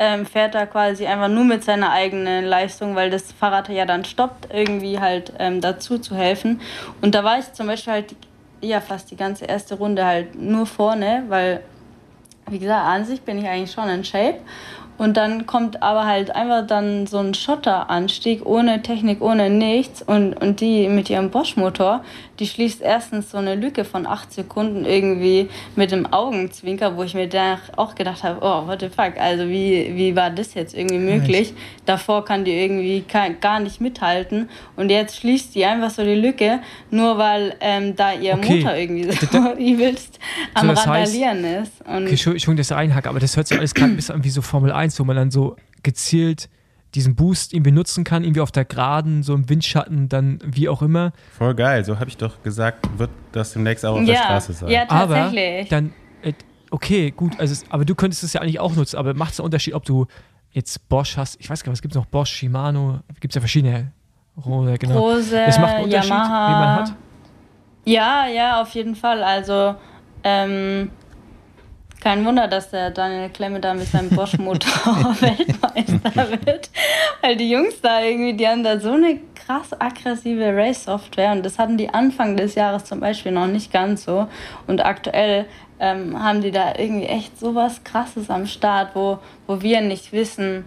ähm, 0.00 0.24
fährt 0.24 0.54
da 0.54 0.64
quasi 0.64 1.06
einfach 1.06 1.28
nur 1.28 1.44
mit 1.44 1.62
seiner 1.62 1.92
eigenen 1.92 2.46
Leistung, 2.46 2.96
weil 2.96 3.10
das 3.10 3.30
Fahrrad 3.32 3.68
ja 3.68 3.84
dann 3.84 4.04
stoppt, 4.06 4.48
irgendwie 4.52 4.98
halt 4.98 5.34
ähm, 5.38 5.60
dazu 5.60 5.98
zu 5.98 6.16
helfen. 6.16 6.60
Und 7.02 7.14
da 7.14 7.22
war 7.22 7.38
ich 7.38 7.52
zum 7.52 7.66
Beispiel 7.66 7.92
halt 7.92 8.16
ja 8.62 8.80
fast 8.80 9.10
die 9.10 9.16
ganze 9.16 9.44
erste 9.44 9.74
Runde 9.74 10.04
halt 10.04 10.34
nur 10.34 10.64
vorne, 10.64 11.24
weil 11.28 11.62
wie 12.48 12.58
gesagt, 12.58 12.84
an 12.84 13.04
sich 13.04 13.20
bin 13.20 13.38
ich 13.38 13.46
eigentlich 13.46 13.70
schon 13.70 13.88
in 13.90 14.02
Shape 14.02 14.38
und 15.00 15.16
dann 15.16 15.46
kommt 15.46 15.82
aber 15.82 16.04
halt 16.04 16.34
einfach 16.36 16.66
dann 16.66 17.06
so 17.06 17.16
ein 17.16 17.32
Schotteranstieg 17.32 18.44
ohne 18.44 18.82
Technik, 18.82 19.22
ohne 19.22 19.48
nichts. 19.48 20.02
Und, 20.02 20.34
und 20.34 20.60
die 20.60 20.90
mit 20.90 21.08
ihrem 21.08 21.30
Bosch-Motor, 21.30 22.04
die 22.38 22.46
schließt 22.46 22.82
erstens 22.82 23.30
so 23.30 23.38
eine 23.38 23.54
Lücke 23.54 23.86
von 23.86 24.06
acht 24.06 24.30
Sekunden 24.30 24.84
irgendwie 24.84 25.48
mit 25.74 25.90
dem 25.90 26.12
Augenzwinker, 26.12 26.98
wo 26.98 27.02
ich 27.02 27.14
mir 27.14 27.30
da 27.30 27.60
auch 27.76 27.94
gedacht 27.94 28.22
habe, 28.24 28.40
oh, 28.42 28.66
what 28.66 28.80
the 28.80 28.90
fuck, 28.90 29.18
also 29.18 29.48
wie, 29.48 29.90
wie 29.94 30.14
war 30.16 30.28
das 30.28 30.52
jetzt 30.52 30.74
irgendwie 30.74 30.98
möglich? 30.98 31.54
Davor 31.86 32.26
kann 32.26 32.44
die 32.44 32.52
irgendwie 32.52 33.02
gar 33.40 33.58
nicht 33.58 33.80
mithalten. 33.80 34.50
Und 34.76 34.90
jetzt 34.90 35.16
schließt 35.16 35.54
die 35.54 35.64
einfach 35.64 35.88
so 35.88 36.04
die 36.04 36.14
Lücke, 36.14 36.60
nur 36.90 37.16
weil 37.16 37.54
ähm, 37.60 37.96
da 37.96 38.12
ihr 38.12 38.34
okay. 38.34 38.56
Motor 38.56 38.74
irgendwie 38.74 39.10
so 39.10 39.52
übelst 39.58 40.18
am 40.52 40.74
so, 40.74 40.82
Randalieren 40.82 41.42
heißt, 41.42 41.80
ist. 41.80 41.88
Und 41.88 42.02
okay, 42.02 42.10
Entschuldigung, 42.10 42.56
dass 42.56 42.70
ich 42.70 42.76
einhacke, 42.76 43.08
aber 43.08 43.18
das 43.18 43.34
hört 43.34 43.48
sich 43.48 43.56
alles 43.56 43.74
gerade 43.74 43.92
bisschen 43.96 44.16
an 44.16 44.24
wie 44.24 44.30
so 44.30 44.42
Formel 44.42 44.72
1 44.72 44.89
1, 44.90 44.98
wo 44.98 45.04
man 45.04 45.16
dann 45.16 45.30
so 45.30 45.56
gezielt 45.82 46.48
diesen 46.94 47.14
Boost 47.14 47.54
irgendwie 47.54 47.70
nutzen 47.70 48.02
kann, 48.02 48.24
irgendwie 48.24 48.40
auf 48.40 48.50
der 48.50 48.64
Geraden, 48.64 49.22
so 49.22 49.34
im 49.34 49.48
Windschatten, 49.48 50.08
dann 50.08 50.40
wie 50.44 50.68
auch 50.68 50.82
immer. 50.82 51.12
Voll 51.38 51.54
geil, 51.54 51.84
so 51.84 52.00
habe 52.00 52.10
ich 52.10 52.16
doch 52.16 52.42
gesagt, 52.42 52.98
wird 52.98 53.10
das 53.30 53.52
demnächst 53.52 53.86
auch 53.86 53.94
auf 53.94 54.00
ja, 54.00 54.06
der 54.06 54.16
Straße 54.16 54.52
sein. 54.54 54.70
Ja, 54.70 54.86
tatsächlich. 54.86 55.60
Aber 55.60 55.70
dann, 55.70 55.92
äh, 56.22 56.32
okay, 56.70 57.12
gut, 57.12 57.38
also, 57.38 57.64
aber 57.70 57.84
du 57.84 57.94
könntest 57.94 58.24
es 58.24 58.32
ja 58.32 58.40
eigentlich 58.40 58.58
auch 58.58 58.74
nutzen, 58.74 58.96
aber 58.96 59.14
macht 59.14 59.34
es 59.34 59.40
einen 59.40 59.44
Unterschied, 59.44 59.74
ob 59.74 59.84
du 59.84 60.06
jetzt 60.50 60.88
Bosch 60.88 61.16
hast, 61.16 61.40
ich 61.40 61.48
weiß 61.48 61.62
gar 61.62 61.70
nicht, 61.70 61.78
was 61.78 61.82
gibt 61.82 61.94
es 61.94 61.96
noch, 61.96 62.06
Bosch, 62.06 62.30
Shimano, 62.30 63.00
gibt 63.20 63.32
es 63.32 63.36
ja 63.36 63.40
verschiedene 63.40 63.92
Rose, 64.44 64.76
genau. 64.78 64.98
Rose, 64.98 65.30
das 65.30 65.60
macht 65.60 65.74
einen 65.74 65.84
Unterschied, 65.84 66.10
Yamaha. 66.10 66.48
wie 66.48 66.52
man 66.52 66.76
hat? 66.76 66.94
Ja, 67.84 68.26
ja, 68.26 68.62
auf 68.62 68.74
jeden 68.74 68.96
Fall, 68.96 69.22
also 69.22 69.76
ähm, 70.24 70.90
kein 72.00 72.24
Wunder, 72.24 72.48
dass 72.48 72.70
der 72.70 72.90
Daniel 72.90 73.28
Klemme 73.28 73.60
da 73.60 73.74
mit 73.74 73.86
seinem 73.86 74.10
Bosch-Motor 74.10 75.16
Weltmeister 75.20 76.30
wird. 76.46 76.70
Weil 77.20 77.36
die 77.36 77.50
Jungs 77.50 77.80
da 77.80 78.02
irgendwie, 78.02 78.34
die 78.34 78.48
haben 78.48 78.64
da 78.64 78.80
so 78.80 78.92
eine 78.92 79.20
krass 79.34 79.78
aggressive 79.78 80.56
Race-Software 80.56 81.32
und 81.32 81.44
das 81.44 81.58
hatten 81.58 81.76
die 81.76 81.90
Anfang 81.90 82.36
des 82.36 82.54
Jahres 82.54 82.84
zum 82.84 83.00
Beispiel 83.00 83.32
noch 83.32 83.46
nicht 83.46 83.72
ganz 83.72 84.04
so. 84.04 84.26
Und 84.66 84.84
aktuell 84.84 85.46
ähm, 85.78 86.22
haben 86.22 86.40
die 86.40 86.50
da 86.50 86.74
irgendwie 86.76 87.06
echt 87.06 87.38
sowas 87.38 87.82
krasses 87.84 88.30
am 88.30 88.46
Start, 88.46 88.94
wo, 88.94 89.18
wo 89.46 89.60
wir 89.62 89.80
nicht 89.80 90.12
wissen, 90.12 90.64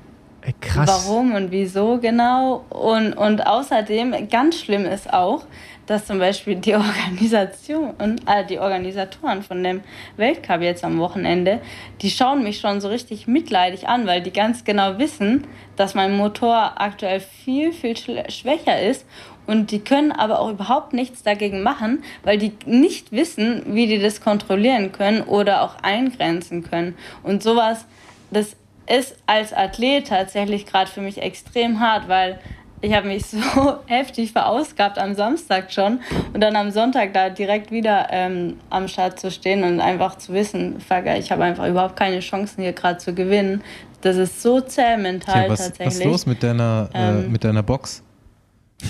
Krass. 0.59 0.87
warum 0.87 1.33
und 1.35 1.51
wieso 1.51 1.99
genau. 1.99 2.65
Und, 2.69 3.13
und 3.13 3.47
außerdem, 3.47 4.29
ganz 4.29 4.59
schlimm 4.59 4.85
ist 4.85 5.13
auch, 5.13 5.45
dass 5.85 6.05
zum 6.05 6.19
Beispiel 6.19 6.55
die 6.55 6.75
Organisation, 6.75 7.95
äh, 8.27 8.45
die 8.45 8.59
Organisatoren 8.59 9.43
von 9.43 9.63
dem 9.63 9.81
Weltcup 10.17 10.61
jetzt 10.61 10.83
am 10.83 10.99
Wochenende, 10.99 11.61
die 12.01 12.09
schauen 12.09 12.43
mich 12.43 12.59
schon 12.59 12.81
so 12.81 12.87
richtig 12.89 13.27
mitleidig 13.27 13.87
an, 13.87 14.07
weil 14.07 14.21
die 14.21 14.31
ganz 14.31 14.63
genau 14.63 14.97
wissen, 14.97 15.45
dass 15.75 15.95
mein 15.95 16.15
Motor 16.15 16.73
aktuell 16.77 17.19
viel, 17.19 17.73
viel 17.73 17.95
schwächer 17.97 18.81
ist 18.81 19.05
und 19.45 19.71
die 19.71 19.79
können 19.79 20.11
aber 20.11 20.39
auch 20.39 20.49
überhaupt 20.49 20.93
nichts 20.93 21.23
dagegen 21.23 21.63
machen, 21.63 22.03
weil 22.23 22.37
die 22.37 22.53
nicht 22.65 23.11
wissen, 23.11 23.63
wie 23.67 23.87
die 23.87 23.99
das 23.99 24.21
kontrollieren 24.21 24.91
können 24.91 25.21
oder 25.21 25.63
auch 25.63 25.75
eingrenzen 25.81 26.63
können. 26.63 26.95
Und 27.23 27.43
sowas, 27.43 27.85
das 28.31 28.55
ist 28.87 29.17
als 29.25 29.53
Athlet 29.53 30.07
tatsächlich 30.07 30.65
gerade 30.65 30.89
für 30.89 31.01
mich 31.01 31.21
extrem 31.21 31.79
hart, 31.79 32.07
weil 32.07 32.39
ich 32.83 32.93
habe 32.93 33.07
mich 33.07 33.25
so 33.25 33.39
heftig 33.85 34.33
verausgabt 34.33 34.99
am 34.99 35.15
Samstag 35.15 35.71
schon 35.71 35.99
und 36.33 36.41
dann 36.41 36.55
am 36.55 36.69
Sonntag 36.69 37.13
da 37.13 37.29
direkt 37.29 37.71
wieder 37.71 38.07
ähm, 38.11 38.57
am 38.69 38.87
Start 38.89 39.19
zu 39.19 39.31
stehen 39.31 39.63
und 39.63 39.79
einfach 39.79 40.17
zu 40.17 40.33
wissen, 40.33 40.79
fuck, 40.81 41.05
ich 41.17 41.31
habe 41.31 41.45
einfach 41.45 41.65
überhaupt 41.67 41.95
keine 41.95 42.19
Chancen 42.19 42.61
hier 42.61 42.73
gerade 42.73 42.97
zu 42.97 43.13
gewinnen. 43.13 43.63
Das 44.01 44.17
ist 44.17 44.41
so 44.41 44.59
zäh 44.59 44.97
mental 44.97 45.43
ja, 45.43 45.49
was, 45.49 45.59
tatsächlich. 45.59 45.87
Was 45.87 45.95
ist 45.95 46.05
los 46.05 46.25
mit 46.25 46.43
deiner, 46.43 46.89
äh, 46.93 47.09
ähm, 47.09 47.25
äh, 47.25 47.27
mit 47.29 47.43
deiner 47.43 47.63
Box? 47.63 48.03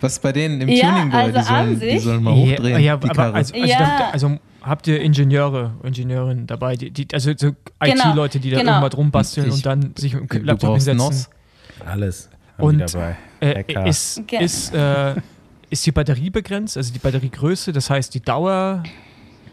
Was 0.00 0.12
ist 0.12 0.22
bei 0.22 0.30
denen 0.30 0.60
im 0.60 0.68
ja, 0.68 0.90
Tuning, 0.92 1.12
also 1.12 1.38
die, 1.38 1.44
sollen, 1.44 1.80
die 1.80 1.98
sollen 1.98 2.22
mal 2.22 2.32
hochdrehen. 2.32 2.74
Ja, 2.74 2.78
ja 2.78 2.94
aber 2.94 3.34
also, 3.34 3.52
also, 3.52 3.66
ja. 3.66 4.10
also, 4.12 4.38
habt 4.62 4.86
ihr 4.86 5.00
Ingenieure, 5.00 5.72
Ingenieurinnen 5.82 6.46
dabei, 6.46 6.76
die, 6.76 6.92
die 6.92 7.08
also 7.12 7.32
so 7.36 7.50
genau, 7.80 8.10
IT-Leute, 8.10 8.38
die 8.38 8.50
da 8.52 8.58
genau. 8.60 8.74
irgendwas 8.74 8.96
rumbasteln 8.96 9.48
ich, 9.48 9.54
und 9.54 9.66
dann 9.66 9.94
sich 9.98 10.14
im 10.14 10.28
Laptop 10.44 10.74
hinsetzen? 10.74 10.98
NOS. 10.98 11.30
Alles. 11.84 12.30
Und 12.58 12.84
äh, 13.40 13.88
ist, 13.88 14.18
ist, 14.32 14.74
äh, 14.74 15.14
ist 15.70 15.86
die 15.86 15.92
Batterie 15.92 16.30
begrenzt, 16.30 16.76
also 16.76 16.92
die 16.92 16.98
Batteriegröße, 16.98 17.72
das 17.72 17.90
heißt 17.90 18.14
die 18.14 18.20
Dauer? 18.20 18.82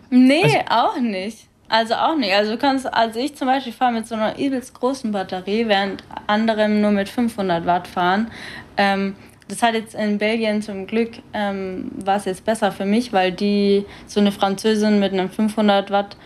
Nee, 0.09 0.43
also, 0.43 0.57
auch 0.69 0.99
nicht. 0.99 1.47
Also 1.67 1.95
auch 1.95 2.15
nicht. 2.15 2.33
Also 2.33 2.51
du 2.51 2.57
kannst, 2.57 2.91
also 2.93 3.19
ich 3.19 3.35
zum 3.35 3.47
Beispiel 3.47 3.73
fahre 3.73 3.93
mit 3.93 4.07
so 4.07 4.15
einer 4.15 4.37
übelst 4.37 4.73
großen 4.73 5.11
Batterie, 5.11 5.67
während 5.67 6.03
andere 6.27 6.69
nur 6.69 6.91
mit 6.91 7.09
500 7.09 7.65
Watt 7.65 7.87
fahren. 7.87 8.29
Ähm, 8.77 9.15
das 9.47 9.61
hat 9.61 9.73
jetzt 9.73 9.93
in 9.93 10.17
Belgien 10.17 10.61
zum 10.61 10.87
Glück 10.87 11.11
ähm, 11.33 11.91
war 12.03 12.17
es 12.17 12.25
jetzt 12.25 12.45
besser 12.45 12.71
für 12.71 12.85
mich, 12.85 13.13
weil 13.13 13.31
die 13.31 13.85
so 14.07 14.19
eine 14.19 14.31
Französin 14.31 14.99
mit 14.99 15.13
einem 15.13 15.29
500 15.29 15.91
Watt 15.91 16.17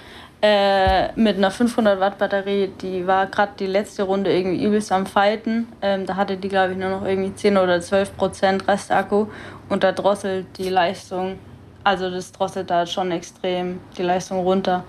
äh, 0.41 1.11
mit 1.19 1.37
einer 1.37 1.51
500 1.51 1.99
Watt 1.99 2.17
Batterie, 2.17 2.69
die 2.81 3.05
war 3.05 3.27
gerade 3.27 3.51
die 3.59 3.65
letzte 3.65 4.03
Runde 4.03 4.31
irgendwie 4.31 4.63
übelst 4.63 4.91
am 4.91 5.05
Fighten. 5.05 5.67
Ähm, 5.81 6.05
da 6.05 6.15
hatte 6.15 6.37
die, 6.37 6.47
glaube 6.47 6.73
ich, 6.73 6.77
nur 6.77 6.89
noch 6.89 7.05
irgendwie 7.05 7.33
10 7.33 7.57
oder 7.57 7.81
12 7.81 8.15
Prozent 8.15 8.67
Restakku 8.67 9.27
und 9.67 9.83
da 9.83 9.91
drosselt 9.91 10.45
die 10.57 10.69
Leistung, 10.69 11.37
also 11.83 12.09
das 12.09 12.31
drosselt 12.31 12.69
da 12.69 12.85
schon 12.85 13.11
extrem 13.11 13.81
die 13.97 14.03
Leistung 14.03 14.39
runter. 14.39 14.83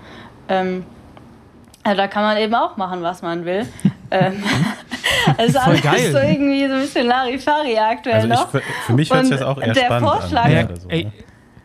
Ähm, 0.47 0.85
also 1.83 1.97
da 1.97 2.07
kann 2.07 2.23
man 2.23 2.37
eben 2.37 2.55
auch 2.55 2.77
machen, 2.77 3.01
was 3.01 3.21
man 3.21 3.43
will. 3.43 3.67
ähm, 4.11 4.43
also 5.37 5.59
Voll 5.59 5.71
alles 5.71 5.81
geil. 5.81 6.11
so 6.11 6.17
irgendwie 6.17 6.67
so 6.67 6.73
ein 6.75 6.81
bisschen 6.81 7.07
Larifari 7.07 7.77
aktuell 7.77 8.15
also 8.15 8.27
ich, 8.27 8.33
noch. 8.33 8.49
Für, 8.49 8.61
für 8.85 8.93
mich 8.93 9.11
hört 9.11 9.25
sich 9.25 9.35
das 9.37 9.41
auch 9.45 9.59
eher 9.59 9.73
der 9.73 9.85
spannend 9.85 10.09
Vorschlag, 10.09 10.45
an. 10.45 10.51
Ja, 10.51 10.75
so, 10.77 10.89
ey, 10.89 11.03
ne? 11.05 11.11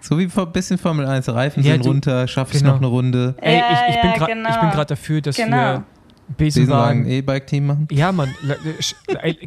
So 0.07 0.17
wie 0.21 0.29
ein 0.33 0.53
bisschen 0.53 0.79
Formel 0.79 1.05
1, 1.05 1.29
Reifen 1.31 1.65
ja, 1.65 1.73
sind 1.73 1.85
du, 1.85 1.89
runter, 1.89 2.29
schaffe 2.29 2.55
ich 2.55 2.61
genau. 2.61 2.75
noch 2.75 2.79
eine 2.79 2.87
Runde. 2.87 3.35
Ey, 3.41 3.57
ich, 3.57 3.97
ich, 3.97 4.01
bin 4.01 4.11
ja, 4.13 4.27
genau. 4.27 4.71
gerade 4.71 4.87
dafür, 4.87 5.21
dass 5.21 5.35
genau. 5.35 5.57
wir 5.57 5.85
Besenwagen 6.37 7.07
E-Bike-Team 7.09 7.67
machen? 7.67 7.89
Ja, 7.91 8.13
Mann. 8.13 8.33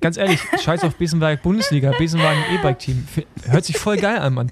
Ganz 0.02 0.18
ehrlich, 0.18 0.42
scheiß 0.62 0.84
auf 0.84 0.96
Besenwagen 0.98 1.40
Bundesliga, 1.42 1.94
Besenwagen 1.98 2.42
E-Bike-Team. 2.56 3.08
Hört 3.46 3.64
sich 3.64 3.78
voll 3.78 3.96
geil 3.96 4.20
an, 4.20 4.34
Mann. 4.34 4.52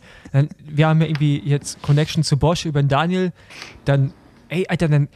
Wir 0.64 0.88
haben 0.88 1.02
ja 1.02 1.08
irgendwie 1.08 1.42
jetzt 1.44 1.82
Connection 1.82 2.24
zu 2.24 2.38
Bosch 2.38 2.66
über 2.66 2.82
den 2.82 2.88
Daniel. 2.88 3.34
Dann, 3.84 4.14
ey, 4.48 4.66
Alter, 4.70 4.88
dann. 4.88 5.10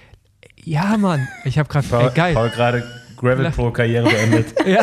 Ja, 0.62 0.98
Mann. 0.98 1.26
Ich 1.46 1.58
habe 1.58 1.70
gerade. 1.70 2.12
Geil. 2.14 2.34
Paul 2.34 2.50
gerade 2.50 2.84
Gravel 3.22 3.52
Pro 3.52 3.72
Karriere 3.72 4.10
beendet. 4.10 4.54
ja. 4.66 4.82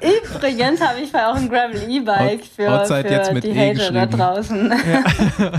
Übrigens 0.00 0.80
habe 0.80 1.00
ich 1.00 1.14
auch 1.14 1.34
ein 1.34 1.48
Gravel 1.48 1.90
E-Bike 1.90 2.42
für, 2.44 2.68
Outside 2.68 3.08
für 3.08 3.14
jetzt 3.14 3.32
mit 3.32 3.44
die 3.44 3.50
e 3.50 3.74
Hater 3.74 3.92
da 3.92 4.06
draußen. 4.06 4.70
Ja. 4.70 5.52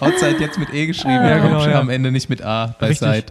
Outside 0.00 0.36
jetzt 0.40 0.58
mit 0.58 0.72
E 0.74 0.86
geschrieben, 0.86 1.24
ja, 1.24 1.38
genau, 1.38 1.64
ja. 1.64 1.80
am 1.80 1.90
Ende 1.90 2.10
nicht 2.10 2.28
mit 2.28 2.42
A 2.42 2.74
bei 2.78 2.88
Richtig. 2.88 3.08
Side. 3.08 3.26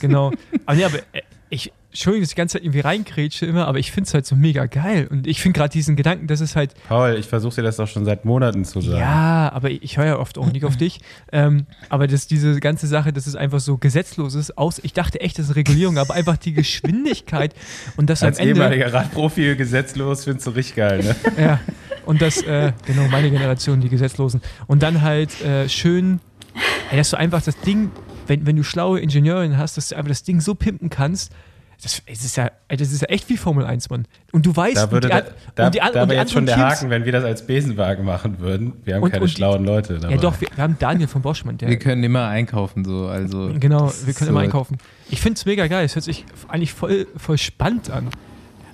Genau. 0.00 0.32
Aber, 0.64 0.76
nee, 0.76 0.84
aber 0.84 0.98
äh, 1.12 1.22
ich, 1.50 1.72
Entschuldigung, 1.96 2.24
dass 2.24 2.28
ich 2.30 2.34
die 2.34 2.38
ganze 2.38 2.52
Zeit 2.58 2.64
irgendwie 2.64 2.80
reinkrätsche 2.80 3.46
immer, 3.46 3.66
aber 3.66 3.78
ich 3.78 3.90
finde 3.90 4.06
es 4.06 4.12
halt 4.12 4.26
so 4.26 4.36
mega 4.36 4.66
geil. 4.66 5.08
Und 5.10 5.26
ich 5.26 5.40
finde 5.40 5.58
gerade 5.58 5.70
diesen 5.72 5.96
Gedanken, 5.96 6.26
dass 6.26 6.40
es 6.40 6.54
halt. 6.54 6.74
Paul, 6.88 7.16
ich 7.18 7.26
versuche 7.26 7.56
dir 7.56 7.62
das 7.62 7.76
doch 7.76 7.88
schon 7.88 8.04
seit 8.04 8.26
Monaten 8.26 8.66
zu 8.66 8.82
sagen. 8.82 8.98
Ja, 8.98 9.50
aber 9.50 9.70
ich 9.70 9.96
höre 9.96 10.04
ja 10.04 10.18
oft 10.18 10.36
auch 10.36 10.52
nicht 10.52 10.66
auf 10.66 10.76
dich. 10.76 11.00
Ähm, 11.32 11.64
aber 11.88 12.06
dass 12.06 12.26
diese 12.26 12.60
ganze 12.60 12.86
Sache, 12.86 13.14
dass 13.14 13.26
es 13.26 13.34
einfach 13.34 13.60
so 13.60 13.78
gesetzlos 13.78 14.34
ist, 14.34 14.58
aus, 14.58 14.78
ich 14.82 14.92
dachte 14.92 15.20
echt, 15.22 15.38
das 15.38 15.48
ist 15.48 15.56
Regulierung, 15.56 15.96
aber 15.96 16.12
einfach 16.12 16.36
die 16.36 16.52
Geschwindigkeit 16.52 17.54
und 17.96 18.10
das 18.10 18.22
Als 18.22 18.38
am 18.38 18.46
Ende. 18.46 18.60
ehemaliger 18.60 18.92
Radprofi 18.92 19.56
gesetzlos 19.56 20.24
findest 20.24 20.46
du 20.48 20.50
richtig 20.50 20.76
geil, 20.76 21.02
ne? 21.02 21.16
ja. 21.42 21.60
Und 22.04 22.20
das, 22.20 22.42
äh, 22.42 22.72
genau, 22.84 23.08
meine 23.08 23.30
Generation, 23.30 23.80
die 23.80 23.88
Gesetzlosen. 23.88 24.42
Und 24.66 24.82
dann 24.82 25.00
halt 25.00 25.40
äh, 25.42 25.66
schön, 25.70 26.20
ey, 26.90 26.98
dass 26.98 27.08
du 27.08 27.16
einfach 27.16 27.40
das 27.40 27.58
Ding, 27.60 27.90
wenn, 28.26 28.46
wenn 28.46 28.56
du 28.56 28.64
schlaue 28.64 29.00
Ingenieurin 29.00 29.56
hast, 29.56 29.78
dass 29.78 29.88
du 29.88 29.96
einfach 29.96 30.10
das 30.10 30.22
Ding 30.24 30.42
so 30.42 30.54
pimpen 30.54 30.90
kannst, 30.90 31.32
Das, 31.82 32.02
es 32.06 32.24
ist 32.24 32.36
ja, 32.36 32.50
das 32.68 32.90
ist 32.90 33.02
ja 33.02 33.08
echt 33.08 33.28
wie 33.28 33.36
Formel 33.36 33.64
1, 33.66 33.90
Mann. 33.90 34.06
Und 34.32 34.46
du 34.46 34.56
weißt, 34.56 34.76
Da 34.76 34.90
würde 34.90 35.08
und 35.08 35.14
die, 35.14 35.20
da, 35.20 35.30
da, 35.54 35.66
und 35.66 35.74
die, 35.74 35.78
da 35.78 35.86
und 35.86 35.92
die 35.94 35.98
wäre 36.10 36.14
jetzt 36.14 36.32
schon 36.32 36.46
der 36.46 36.56
Teams- 36.56 36.70
Haken, 36.70 36.90
wenn 36.90 37.04
wir 37.04 37.12
das 37.12 37.22
als 37.24 37.46
Besenwagen 37.46 38.04
machen 38.04 38.38
würden. 38.40 38.72
Wir 38.84 38.94
haben 38.96 39.02
Und- 39.02 39.10
keine 39.10 39.22
und 39.22 39.30
die- 39.30 39.34
schlauen 39.36 39.64
Leute 39.64 39.98
dabei. 39.98 40.14
Ja, 40.14 40.20
doch, 40.20 40.40
wir, 40.40 40.48
wir 40.54 40.62
haben 40.64 40.76
Daniel 40.78 41.06
von 41.06 41.22
Boschmann, 41.22 41.58
der. 41.58 41.68
Wir 41.68 41.78
können 41.78 42.02
immer 42.02 42.28
einkaufen, 42.28 42.84
so. 42.84 43.06
Also, 43.08 43.50
Genau, 43.60 43.92
wir 44.04 44.14
können 44.14 44.30
immer 44.30 44.40
so- 44.40 44.44
einkaufen. 44.44 44.78
Ich 45.10 45.20
finde 45.20 45.36
es 45.36 45.44
mega 45.46 45.66
geil. 45.66 45.84
Es 45.84 45.94
hört 45.94 46.04
sich 46.04 46.24
eigentlich 46.48 46.72
voll, 46.72 47.06
voll 47.16 47.38
spannend 47.38 47.90
an. 47.90 48.08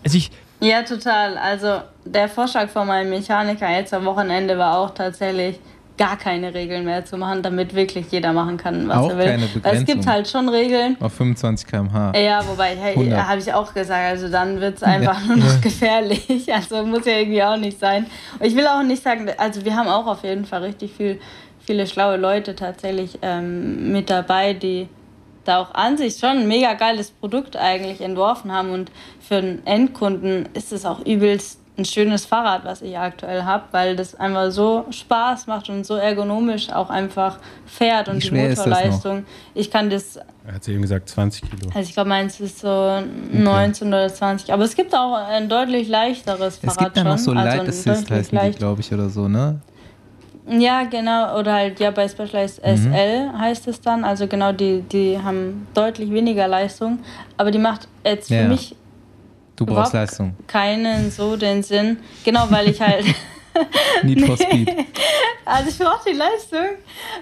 Also 0.05 0.17
ich, 0.17 0.31
Ja, 0.61 0.83
total. 0.85 1.37
Also 1.39 1.81
der 2.05 2.29
Vorschlag 2.29 2.69
von 2.71 2.87
meinem 2.87 3.11
Mechaniker 3.11 3.69
jetzt 3.69 3.93
am 3.93 4.05
Wochenende 4.05 4.57
war 4.59 4.79
auch 4.79 4.91
tatsächlich 4.95 5.59
gar 6.03 6.17
keine 6.17 6.53
Regeln 6.53 6.85
mehr 6.85 7.05
zu 7.05 7.17
machen, 7.17 7.43
damit 7.43 7.75
wirklich 7.75 8.07
jeder 8.11 8.33
machen 8.33 8.57
kann, 8.57 8.89
was 8.89 8.97
Auch 8.97 9.11
er 9.11 9.19
will. 9.19 9.25
keine 9.27 9.43
Weil 9.43 9.47
es 9.47 9.53
Begrenzung. 9.55 9.85
gibt 9.87 10.07
halt 10.09 10.27
schon 10.29 10.49
Regeln. 10.49 10.97
Auf 11.01 11.13
25 11.13 11.65
km/h. 11.69 12.19
Ja, 12.19 12.41
wobei, 12.49 12.75
hey, 12.77 12.95
100. 12.95 13.29
habe 13.29 13.39
ich 13.41 13.55
auch 13.55 13.73
gesagt, 13.73 14.03
also 14.11 14.29
dann 14.29 14.61
wird 14.61 14.79
es 14.79 14.83
einfach 14.83 15.25
nur 15.25 15.37
noch 15.47 15.61
gefährlich. 15.61 16.27
Also 16.53 16.85
muss 16.85 17.07
ja 17.07 17.19
irgendwie 17.19 17.43
auch 17.43 17.57
nicht 17.57 17.79
sein. 17.79 18.07
Und 18.39 18.45
ich 18.47 18.57
will 18.57 18.67
auch 18.67 18.83
nicht 18.83 19.03
sagen, 19.03 19.31
also 19.39 19.65
wir 19.65 19.77
haben 19.77 19.89
auch 19.89 20.07
auf 20.09 20.25
jeden 20.25 20.45
Fall 20.45 20.63
richtig 20.65 20.93
viel, 20.93 21.21
viele 21.61 21.87
schlaue 21.87 22.17
Leute 22.17 22.57
tatsächlich 22.57 23.19
ähm, 23.23 23.93
mit 23.93 24.11
dabei, 24.11 24.55
die 24.55 24.89
da 25.45 25.61
auch 25.61 25.73
an 25.75 25.97
sich 25.97 26.19
schon 26.19 26.31
ein 26.31 26.49
mega 26.49 26.75
geiles 26.75 27.11
Produkt 27.13 27.57
eigentlich 27.57 28.01
entworfen 28.01 28.53
haben. 28.53 28.71
Und 28.73 28.91
für 29.21 29.37
einen 29.37 29.65
Endkunden 29.67 30.49
ist 30.55 30.73
es 30.73 30.85
auch 30.85 31.05
übelst 31.07 31.61
ein 31.79 31.85
schönes 31.87 32.27
Fahrrad, 32.27 32.65
was 32.67 32.83
ich 32.83 32.99
aktuell 32.99 33.45
habe, 33.45 33.65
weil 33.73 33.97
das 33.97 34.15
einfach 34.15 34.51
so 34.51 34.85
Spaß 34.91 35.47
macht 35.47 35.71
und 35.71 35.87
so 35.87 35.95
ergonomisch 35.97 36.71
auch 36.71 36.91
einfach 36.91 37.39
fährt 37.65 38.09
und 38.09 38.17
Wie 38.17 38.21
die 38.21 38.27
schwer 38.27 38.51
ist 38.51 38.59
das 38.59 38.67
noch? 38.67 38.75
Motorleistung. 38.77 39.25
Ich 39.55 39.71
kann 39.71 39.89
das 39.89 40.17
Er 40.47 40.55
hat 40.55 40.65
sie 40.65 40.73
eben 40.73 40.83
gesagt, 40.83 41.09
20 41.09 41.43
Kilo. 41.49 41.69
also 41.75 41.81
ich 41.89 41.95
glaube, 41.95 42.11
meins 42.11 42.39
ist 42.41 42.59
so 42.61 43.03
19 43.33 43.89
oder 43.89 44.13
20. 44.13 44.53
Aber 44.53 44.65
es 44.65 44.75
gibt 44.77 44.95
auch 44.95 45.15
ein 45.15 45.49
deutlich 45.49 45.89
leichteres 45.89 46.57
Es 46.57 46.61
Fahrrad 46.61 46.79
gibt 46.79 46.97
ja 46.99 47.05
noch 47.05 47.17
so 47.17 47.31
schon. 47.31 47.39
also 47.39 47.49
Light 47.51 47.61
ein 47.63 47.69
Assist, 47.69 48.11
heißen 48.11 48.31
die, 48.31 48.37
leicht- 48.37 48.59
glaube 48.59 48.81
ich, 48.83 48.93
oder 48.93 49.09
so, 49.09 49.27
ne? 49.29 49.61
Ja, 50.49 50.83
genau. 50.85 51.39
Oder 51.39 51.55
halt 51.55 51.79
ja 51.81 51.91
bei 51.93 52.09
Specialized 52.09 52.61
Mhm. 52.67 52.93
SL 52.93 53.31
heißt 53.39 53.69
es 53.69 53.81
dann. 53.81 54.05
Also 54.05 54.27
genau, 54.27 54.53
die, 54.53 54.83
die 54.83 55.19
haben 55.23 55.69
deutlich 55.73 56.11
weniger 56.11 56.49
Leistung. 56.49 56.99
Aber 57.37 57.51
die 57.53 57.59
macht 57.61 57.87
jetzt 58.05 58.27
für 58.29 58.35
Ja. 58.35 58.49
mich 58.49 58.75
Du 59.67 59.75
brauchst 59.75 59.93
Leistung. 59.93 60.35
keinen 60.47 61.11
so 61.11 61.37
den 61.37 61.63
Sinn. 61.63 61.99
Genau, 62.25 62.47
weil 62.51 62.69
ich 62.69 62.81
halt... 62.81 63.05
Need 64.03 64.25
for 64.27 64.37
Speed. 64.37 64.71
Also 65.45 65.71
ich 65.71 65.77
brauche 65.79 66.09
die 66.09 66.17
Leistung, 66.17 66.77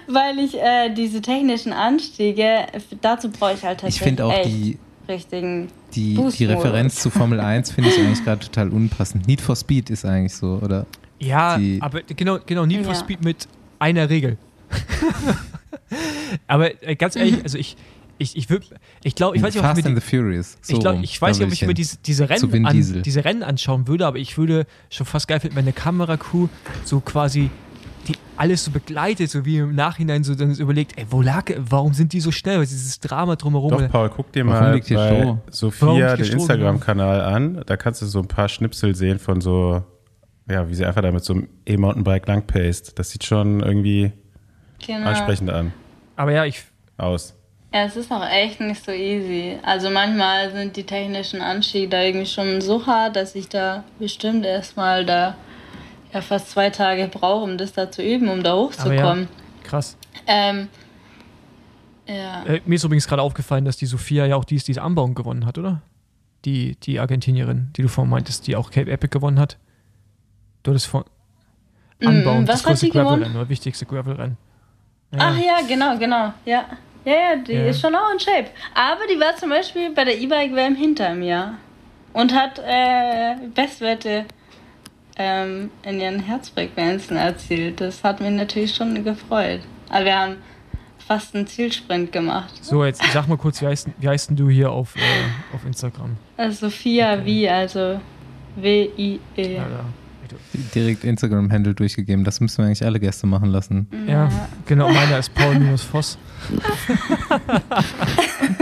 weil 0.07 0.37
ich 0.37 0.53
äh, 0.55 0.93
diese 0.93 1.21
technischen 1.21 1.73
Anstiege, 1.73 2.67
dazu 3.01 3.29
brauche 3.31 3.53
ich 3.53 3.63
halt 3.63 3.77
Ich 3.79 3.97
tatsächlich 3.97 4.03
finde 4.03 4.25
auch 4.25 4.31
echt 4.33 4.45
die, 4.45 4.77
richtigen 5.09 5.69
die, 5.95 6.15
die. 6.37 6.45
Referenz 6.45 6.97
zu 7.01 7.09
Formel 7.09 7.39
1 7.41 7.71
finde 7.71 7.89
ich 7.89 7.97
eigentlich 7.97 8.23
gerade 8.23 8.45
total 8.45 8.69
unpassend. 8.69 9.27
Need 9.27 9.41
for 9.41 9.55
Speed 9.55 9.89
ist 9.89 10.05
eigentlich 10.05 10.35
so, 10.35 10.59
oder? 10.61 10.85
ja, 11.19 11.57
Die- 11.57 11.79
aber 11.81 12.03
genau, 12.03 12.37
genau, 12.45 12.65
Need 12.67 12.85
for 12.85 12.93
Ja. 12.93 12.99
Speed 12.99 13.23
mit 13.25 13.47
einer 13.79 14.07
Regel. 14.07 14.37
aber 16.47 16.83
äh, 16.87 16.95
ganz 16.95 17.15
ehrlich, 17.15 17.41
also 17.43 17.57
ich, 17.57 17.75
ich, 18.21 18.37
ich, 18.37 18.47
würd- 18.47 18.71
ich 19.03 19.15
glaube, 19.15 19.35
ich 19.35 19.43
weiß 19.43 19.53
nicht, 19.55 19.63
ob 19.63 19.77
ich 19.77 19.83
mir 19.83 19.89
die, 19.95 19.99
the 19.99 20.01
Furious. 20.17 20.57
So 20.61 20.73
ich, 20.73 20.79
glaub, 20.79 21.01
ich 21.01 21.21
weiß 21.21 21.37
nicht, 21.39 21.47
ob 21.47 21.53
ich 21.53 21.65
mir 21.65 21.73
diese, 21.73 21.97
diese, 21.97 22.29
Rennen 22.29 22.65
an, 22.65 23.01
diese 23.03 23.25
Rennen 23.25 23.43
anschauen 23.43 23.87
würde, 23.87 24.05
aber 24.05 24.17
ich 24.17 24.37
würde 24.37 24.65
schon 24.89 25.05
fast 25.05 25.27
geil 25.27 25.39
finden, 25.39 25.55
wenn 25.55 25.65
eine 25.65 25.73
Kameracrew 25.73 26.47
so 26.85 26.99
quasi 26.99 27.49
die 28.07 28.13
alles 28.35 28.63
so 28.63 28.71
begleitet, 28.71 29.29
so 29.29 29.45
wie 29.45 29.57
im 29.57 29.75
Nachhinein 29.75 30.23
so 30.23 30.33
dann 30.33 30.55
überlegt, 30.55 30.97
ey, 30.97 31.05
wo 31.09 31.21
lag, 31.21 31.51
warum 31.57 31.93
sind 31.93 32.13
die 32.13 32.19
so 32.19 32.31
schnell? 32.31 32.59
Was 32.59 32.71
ist 32.71 32.79
dieses 32.81 32.99
Drama 32.99 33.35
drumherum? 33.35 33.69
Doch, 33.69 33.89
Paul, 33.89 34.09
guck 34.09 34.31
dir 34.31 34.45
Warum 34.47 34.59
mal 34.59 34.79
bei 34.79 35.37
Sophia 35.51 36.15
den 36.15 36.25
Instagram-Kanal 36.25 37.21
an. 37.21 37.61
Da 37.65 37.77
kannst 37.77 38.01
du 38.01 38.07
so 38.07 38.19
ein 38.19 38.27
paar 38.27 38.49
Schnipsel 38.49 38.95
sehen 38.95 39.19
von 39.19 39.39
so, 39.41 39.83
ja, 40.49 40.67
wie 40.67 40.73
sie 40.73 40.85
einfach 40.85 41.01
da 41.03 41.11
mit 41.11 41.23
so 41.23 41.33
einem 41.33 41.47
E-Mountainbike 41.67 42.27
langpaced. 42.27 42.97
Das 42.97 43.11
sieht 43.11 43.23
schon 43.23 43.59
irgendwie 43.59 44.11
Genau. 44.85 45.07
ansprechend 45.07 45.51
an. 45.51 45.71
Aber 46.15 46.31
ja, 46.31 46.45
ich, 46.45 46.63
Aus. 46.97 47.35
Ja, 47.73 47.85
es 47.85 47.95
ist 47.95 48.11
auch 48.11 48.25
echt 48.27 48.59
nicht 48.59 48.83
so 48.83 48.91
easy. 48.91 49.57
Also 49.63 49.89
manchmal 49.89 50.51
sind 50.51 50.75
die 50.75 50.83
technischen 50.83 51.41
Anstiege 51.41 51.87
da 51.87 52.01
irgendwie 52.01 52.25
schon 52.25 52.59
so 52.59 52.85
hart, 52.85 53.15
dass 53.15 53.33
ich 53.33 53.47
da 53.47 53.85
bestimmt 53.97 54.45
erstmal 54.45 55.05
da 55.05 55.35
ja 56.13 56.21
fast 56.21 56.51
zwei 56.51 56.69
Tage 56.69 57.07
brauche, 57.07 57.43
um 57.43 57.57
das 57.57 57.71
da 57.71 57.89
zu 57.89 58.03
üben, 58.03 58.27
um 58.27 58.43
da 58.43 58.51
aber 58.51 58.59
ja, 58.59 58.65
hochzukommen. 58.67 59.27
krass. 59.63 59.95
Ähm, 60.27 60.67
ja. 62.07 62.43
Äh, 62.43 62.61
mir 62.65 62.75
ist 62.75 62.83
übrigens 62.83 63.07
gerade 63.07 63.21
aufgefallen, 63.21 63.63
dass 63.63 63.77
die 63.77 63.85
Sophia 63.85 64.25
ja 64.25 64.35
auch 64.35 64.43
dies, 64.43 64.65
diese 64.65 64.81
Anbauung 64.81 65.15
gewonnen 65.15 65.45
hat, 65.45 65.57
oder? 65.57 65.81
Die, 66.43 66.75
die 66.83 66.99
Argentinierin, 66.99 67.69
die 67.77 67.83
du 67.83 67.87
vorhin 67.87 68.09
meintest, 68.09 68.47
die 68.47 68.55
auch 68.57 68.71
Cape 68.71 68.91
Epic 68.91 69.11
gewonnen 69.11 69.39
hat. 69.39 69.57
Du 70.63 70.71
hattest 70.71 70.87
vor 70.87 71.05
Anbauen, 72.03 72.43
Mm, 72.43 72.47
was 72.47 72.63
das 72.63 72.63
größte? 72.63 72.89
Gravelrennen, 72.89 73.47
wichtigste 73.47 73.85
Gravelrennen. 73.85 74.37
Ach 75.17 75.37
ja, 75.37 75.59
genau, 75.67 75.97
genau. 75.97 76.33
Ja, 76.45 76.65
ja, 77.05 77.13
ja 77.13 77.35
die 77.35 77.53
Ja. 77.53 77.65
ist 77.67 77.81
schon 77.81 77.95
auch 77.95 78.11
in 78.13 78.19
Shape. 78.19 78.49
Aber 78.73 79.01
die 79.11 79.19
war 79.19 79.35
zum 79.35 79.49
Beispiel 79.49 79.89
bei 79.91 80.03
der 80.03 80.17
E-Bike-WM 80.17 80.75
hinter 80.75 81.13
mir 81.13 81.55
und 82.13 82.33
hat 82.33 82.59
äh, 82.59 83.35
Bestwerte 83.53 84.25
ähm, 85.17 85.69
in 85.83 85.99
ihren 85.99 86.19
Herzfrequenzen 86.19 87.17
erzielt. 87.17 87.81
Das 87.81 88.03
hat 88.03 88.19
mich 88.21 88.31
natürlich 88.31 88.75
schon 88.75 89.03
gefreut. 89.03 89.61
Aber 89.89 90.05
wir 90.05 90.19
haben 90.19 90.37
fast 91.05 91.35
einen 91.35 91.47
Zielsprint 91.47 92.11
gemacht. 92.11 92.51
So, 92.63 92.85
jetzt 92.85 93.01
sag 93.11 93.27
mal 93.27 93.37
kurz, 93.37 93.61
wie 93.61 93.67
heißt, 93.67 93.89
wie 93.99 94.07
heißt 94.07 94.29
denn 94.29 94.37
du 94.37 94.49
hier 94.49 94.71
auf, 94.71 94.95
äh, 94.95 94.99
auf 95.55 95.65
Instagram? 95.65 96.15
Also 96.37 96.67
Sophia 96.67 97.25
wie, 97.25 97.49
also 97.49 97.99
W-I-E. 98.55 99.55
Ja, 99.55 99.67
da. 100.31 100.59
Direkt 100.75 101.03
Instagram-Handle 101.03 101.73
durchgegeben. 101.73 102.23
Das 102.23 102.39
müssen 102.39 102.59
wir 102.59 102.65
eigentlich 102.65 102.83
alle 102.85 102.99
Gäste 102.99 103.27
machen 103.27 103.49
lassen. 103.49 103.87
ja, 104.07 104.29
genau, 104.65 104.89
meiner 104.91 105.19
ist 105.19 105.33
Paul-Voss. 105.33 106.17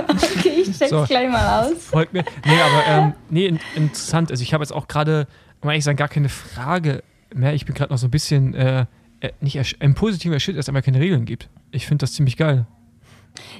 Okay, 0.07 0.49
ich 0.61 0.77
check's 0.77 0.89
So. 0.89 1.03
gleich 1.05 1.29
mal 1.29 1.63
aus. 1.63 1.85
Folgt 1.85 2.13
mir. 2.13 2.23
Nee, 2.45 2.59
aber 2.59 2.83
ähm, 2.87 3.13
nee, 3.29 3.45
in, 3.47 3.59
interessant. 3.75 4.31
Also 4.31 4.43
ich 4.43 4.53
habe 4.53 4.63
jetzt 4.63 4.71
auch 4.71 4.87
gerade, 4.87 5.27
um 5.61 5.69
ehrlich 5.69 5.83
sagen, 5.83 5.97
gar 5.97 6.07
keine 6.07 6.29
Frage 6.29 7.03
mehr. 7.33 7.53
Ich 7.53 7.65
bin 7.65 7.75
gerade 7.75 7.91
noch 7.91 7.99
so 7.99 8.07
ein 8.07 8.11
bisschen, 8.11 8.53
äh, 8.53 8.85
äh, 9.21 9.31
nicht 9.41 9.75
im 9.79 9.95
positiven 9.95 10.33
erschüttert, 10.33 10.59
dass 10.59 10.65
es 10.65 10.69
einfach 10.69 10.83
keine 10.83 10.99
Regeln 10.99 11.25
gibt. 11.25 11.49
Ich 11.71 11.85
finde 11.87 12.03
das 12.03 12.13
ziemlich 12.13 12.37
geil. 12.37 12.65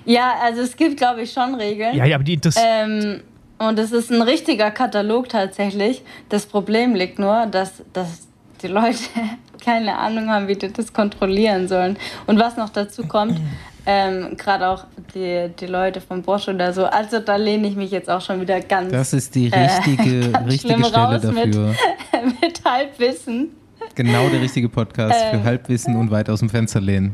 Ja, 0.06 0.34
also 0.44 0.62
es 0.62 0.76
gibt, 0.76 0.98
glaube 0.98 1.22
ich, 1.22 1.32
schon 1.32 1.56
Regeln. 1.56 1.96
Ja, 1.96 2.06
ja, 2.06 2.16
aber 2.16 2.24
die 2.24 2.34
interessieren. 2.34 2.66
Ähm, 3.02 3.22
und 3.60 3.78
es 3.80 3.92
ist 3.92 4.12
ein 4.12 4.22
richtiger 4.22 4.72
Katalog 4.72 5.30
tatsächlich. 5.30 6.02
Das 6.30 6.46
Problem 6.46 6.96
liegt 6.96 7.20
nur, 7.20 7.46
dass, 7.46 7.84
dass 7.94 8.28
die 8.62 8.68
Leute 8.68 8.98
keine 9.64 9.98
Ahnung 9.98 10.30
haben, 10.30 10.48
wie 10.48 10.56
die 10.56 10.72
das 10.72 10.92
kontrollieren 10.94 11.68
sollen. 11.68 11.98
Und 12.28 12.40
was 12.40 12.58
noch 12.58 12.70
dazu 12.70 13.06
kommt, 13.06 13.40
ähm, 13.86 14.36
gerade 14.38 14.68
auch 14.70 14.86
die, 15.14 15.50
die 15.60 15.66
Leute 15.68 16.02
von 16.02 16.22
Bosch 16.22 16.48
oder 16.48 16.72
so, 16.74 16.86
also 16.86 17.20
da 17.20 17.36
lehne 17.36 17.68
ich 17.68 17.76
mich 17.76 17.92
jetzt 17.92 18.10
auch 18.10 18.22
schon 18.22 18.40
wieder 18.42 18.60
ganz 18.62 18.92
Das 18.92 19.14
ist 19.14 19.36
die 19.36 19.52
Äh, 19.52 19.60
richtige, 19.60 20.30
ganz 20.32 20.48
richtige 20.52 20.74
Stelle 20.86 20.94
raus 20.96 21.24
mit- 21.24 21.56
dafür. 21.56 21.76
mit 22.42 22.62
Halbwissen. 22.66 23.50
Genau 23.96 24.28
der 24.30 24.42
richtige 24.42 24.70
Podcast 24.70 25.16
Ähm. 25.32 25.40
für 25.42 25.46
Halbwissen 25.46 25.96
und 25.96 26.12
weit 26.12 26.30
aus 26.30 26.40
dem 26.40 26.50
Fenster 26.50 26.80
lehnen. 26.82 27.14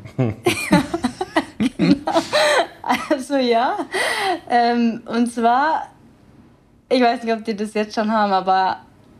Also 2.81 3.35
ja. 3.37 3.77
Ähm, 4.49 5.01
und 5.05 5.31
zwar, 5.31 5.87
ich 6.89 7.01
weiß 7.01 7.23
nicht, 7.23 7.33
ob 7.33 7.43
die 7.43 7.55
das 7.55 7.73
jetzt 7.73 7.95
schon 7.95 8.11
haben, 8.11 8.31
aber 8.31 8.77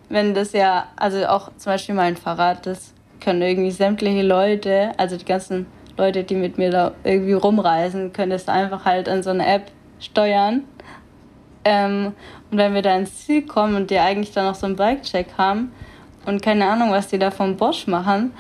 wenn 0.10 0.34
das 0.34 0.54
ja, 0.54 0.86
also 0.96 1.26
auch 1.26 1.52
zum 1.58 1.74
Beispiel 1.74 1.96
mein 1.96 2.16
Fahrrad, 2.16 2.66
das 2.66 2.94
können 3.20 3.42
irgendwie 3.42 3.72
sämtliche 3.72 4.22
Leute, 4.22 4.92
also 4.98 5.18
die 5.18 5.26
ganzen 5.26 5.66
Leute, 5.98 6.24
die 6.24 6.36
mit 6.36 6.58
mir 6.58 6.70
da 6.70 6.92
irgendwie 7.04 7.34
rumreisen, 7.34 8.14
können 8.14 8.32
das 8.32 8.48
einfach 8.48 8.86
halt 8.86 9.10
an 9.10 9.24
so 9.24 9.32
eine 9.32 9.48
App 9.48 9.72
steuern. 10.00 10.64
Ähm, 11.64 12.14
und 12.52 12.58
wenn 12.58 12.74
wir 12.76 12.82
da 12.82 12.96
ins 12.96 13.26
Ziel 13.26 13.42
kommen 13.44 13.76
und 13.76 13.90
die 13.90 13.98
eigentlich 13.98 14.32
dann 14.32 14.46
noch 14.46 14.56
so 14.56 14.68
einen 14.68 14.76
Bike-Check 14.76 15.30
haben 15.38 15.72
und 16.26 16.44
keine 16.44 16.68
Ahnung, 16.68 16.92
was 16.92 17.08
die 17.08 17.18
da 17.18 17.32
vom 17.32 17.58
Bosch 17.58 17.88
machen, 17.88 18.34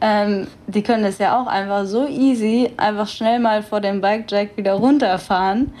ähm, 0.00 0.48
die 0.66 0.82
können 0.82 1.04
das 1.04 1.18
ja 1.18 1.40
auch 1.40 1.46
einfach 1.46 1.84
so 1.84 2.08
easy, 2.08 2.72
einfach 2.76 3.06
schnell 3.06 3.38
mal 3.38 3.62
vor 3.62 3.80
dem 3.80 4.00
Bike-Jack 4.00 4.56
wieder 4.56 4.72
runterfahren, 4.72 5.72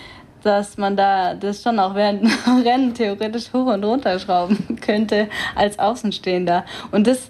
dass 0.42 0.76
man 0.78 0.96
da 0.96 1.34
das 1.34 1.62
schon 1.62 1.78
auch 1.78 1.94
während 1.94 2.22
dem 2.46 2.62
Rennen 2.62 2.94
theoretisch 2.94 3.52
hoch 3.52 3.66
und 3.66 3.84
runter 3.84 4.18
schrauben 4.18 4.78
könnte 4.80 5.28
als 5.54 5.78
Außenstehender. 5.78 6.64
Und 6.90 7.06
das, 7.06 7.28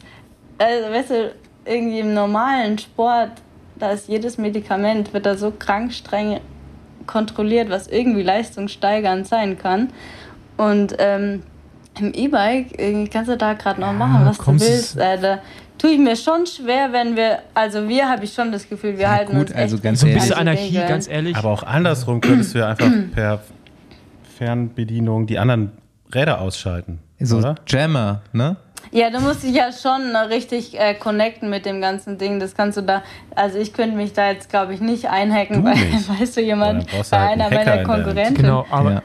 also, 0.59 0.91
weißt 0.91 1.11
du, 1.11 1.33
irgendwie 1.65 2.01
im 2.01 2.15
normalen 2.15 2.79
Sport, 2.79 3.31
da 3.77 3.91
ist 3.91 4.09
jedes 4.09 4.39
Medikament, 4.39 5.13
wird 5.13 5.27
da 5.27 5.37
so 5.37 5.53
krank 5.53 5.93
streng 5.93 6.41
kontrolliert, 7.07 7.71
was 7.71 7.89
irgendwie 7.89 8.23
leistungssteigernd 8.23 9.27
sein 9.27 9.59
kann. 9.59 9.91
Und 10.57 10.95
ähm, 10.99 11.43
im 11.99 12.13
E-Bike 12.15 12.79
irgendwie 12.79 13.09
kannst 13.09 13.31
du 13.31 13.37
da 13.37 13.53
gerade 13.55 13.81
noch 13.81 13.93
machen, 13.93 14.25
was 14.25 14.39
du 14.39 14.47
willst. 14.53 14.97
Äh, 14.97 15.19
da 15.21 15.39
tue 15.83 15.91
ich 15.91 15.99
mir 15.99 16.15
schon 16.15 16.47
schwer, 16.47 16.93
wenn 16.93 17.17
wir, 17.17 17.41
also 17.55 17.89
wir 17.89 18.09
habe 18.09 18.25
ich 18.25 18.33
schon 18.33 18.53
das 18.53 18.69
Gefühl, 18.69 18.97
wir 18.99 19.11
halten 19.11 19.33
gut, 19.33 19.49
uns 19.49 19.53
also 19.53 19.75
echt 19.75 19.83
ganz 19.85 20.01
so 20.01 20.07
ein 20.07 20.11
ehrlich. 20.11 20.23
bisschen 20.23 20.39
Anarchie, 20.39 20.65
Regeln. 20.67 20.89
ganz 20.89 21.09
ehrlich. 21.09 21.37
Aber 21.37 21.51
auch 21.51 21.65
andersrum 21.65 22.21
könntest 22.21 22.55
du 22.55 22.61
ja 22.61 22.69
einfach 22.69 22.89
per 23.15 23.41
Fernbedienung 24.39 25.27
die 25.27 25.39
anderen 25.41 25.73
Räder 26.15 26.41
ausschalten. 26.41 27.01
So 27.19 27.39
oder? 27.39 27.57
Jammer, 27.67 28.23
ne? 28.33 28.57
Ja, 28.93 29.11
du 29.11 29.21
musst 29.21 29.43
dich 29.43 29.55
ja 29.55 29.71
schon 29.73 30.15
richtig 30.29 30.79
äh, 30.79 30.95
connecten 30.95 31.51
mit 31.51 31.67
dem 31.67 31.81
ganzen 31.81 32.17
Ding. 32.19 32.39
Das 32.39 32.55
kannst 32.55 32.77
du 32.79 32.83
da, 32.83 33.03
also 33.35 33.59
ich 33.59 33.73
könnte 33.73 33.97
mich 33.97 34.13
da 34.13 34.31
jetzt, 34.31 34.51
glaube 34.51 34.75
ich, 34.75 34.81
nicht 34.81 35.09
einhacken, 35.09 35.63
Du 35.63 35.65
weil, 35.65 35.75
nicht. 35.93 36.09
weißt 36.09 36.37
du, 36.37 36.41
Ja, 36.43 36.47
jemand 36.49 36.87
bei 36.87 36.97
halt 36.99 37.13
einer 37.13 37.45
Hacker 37.47 37.55
meiner. 37.65 37.83
Konkurrenten. 37.83 38.35
Genau, 38.35 38.67
aber, 38.71 38.91
Ja. 38.93 39.03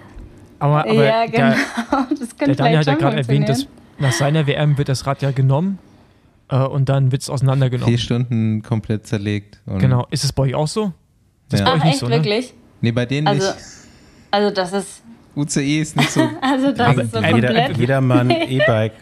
aber, 0.59 0.79
aber 0.81 0.93
ja, 1.05 1.25
genau. 1.25 1.37
der, 1.37 1.55
das 2.19 2.35
der 2.35 2.55
Daniel 2.55 2.79
hat 2.79 2.85
ja 2.87 2.93
gerade 2.95 3.17
erwähnt, 3.17 3.49
dass 3.49 3.65
nach 3.97 4.11
seiner 4.11 4.45
WM 4.45 4.77
wird 4.77 4.89
das 4.89 5.07
Rad 5.07 5.21
ja 5.23 5.31
genommen 5.31 5.79
äh, 6.49 6.57
und 6.57 6.89
dann 6.89 7.11
wird 7.11 7.21
es 7.21 7.29
auseinandergenommen. 7.29 7.89
Vier 7.89 7.97
Stunden 7.97 8.61
komplett 8.63 9.05
zerlegt. 9.07 9.59
Und 9.65 9.79
Genau. 9.79 10.07
Ist 10.11 10.23
es 10.23 10.33
bei 10.33 10.43
euch 10.43 10.55
auch 10.55 10.67
so? 10.67 10.93
Das 11.49 11.59
ist 11.61 11.65
Ja. 11.67 11.73
bei 11.75 11.79
Ach, 11.81 11.85
echt, 11.85 11.99
so, 11.99 12.07
ne? 12.07 12.15
wirklich? 12.15 12.53
Nee, 12.81 12.91
bei 12.91 13.05
denen 13.05 13.27
Also, 13.27 13.47
nicht. 13.47 13.57
also 14.31 14.53
das 14.53 14.73
ist, 14.73 15.03
UCI 15.35 15.79
ist 15.79 15.95
nicht 15.95 16.11
so. 16.11 16.21
also 16.41 16.71
das 16.71 16.87
Aber 16.87 17.01
ist 17.03 17.11
so 17.11 17.17
jeder- 17.19 17.31
komplett. 17.31 17.67
Jeder, 17.69 17.79
jedermann 17.79 18.29
E-Bike. 18.49 18.93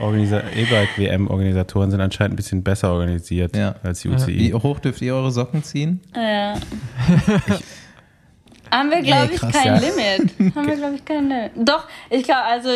Organisa- 0.00 0.42
E-Bike-WM-Organisatoren 0.54 1.90
sind 1.90 2.00
anscheinend 2.02 2.34
ein 2.34 2.36
bisschen 2.36 2.62
besser 2.62 2.92
organisiert 2.92 3.56
Ja. 3.56 3.76
als 3.82 4.00
die. 4.02 4.08
UCI. 4.10 4.38
Wie 4.38 4.52
hoch 4.54 4.78
dürft 4.80 5.00
ihr 5.00 5.14
eure 5.14 5.30
Socken 5.30 5.62
ziehen? 5.62 6.00
Ja. 6.14 6.54
Haben 8.70 8.90
wir, 8.90 9.00
glaube 9.02 9.28
Nee, 9.28 9.34
ich, 9.34 9.40
kein 9.40 9.66
ja. 9.66 9.78
Limit. 9.78 10.54
Haben 10.56 10.66
wir, 10.66 10.76
glaube 10.76 10.94
ich, 10.96 11.04
kein 11.04 11.28
Limit. 11.28 11.52
Doch, 11.56 11.84
ich 12.10 12.24
glaube, 12.24 12.42
also 12.42 12.68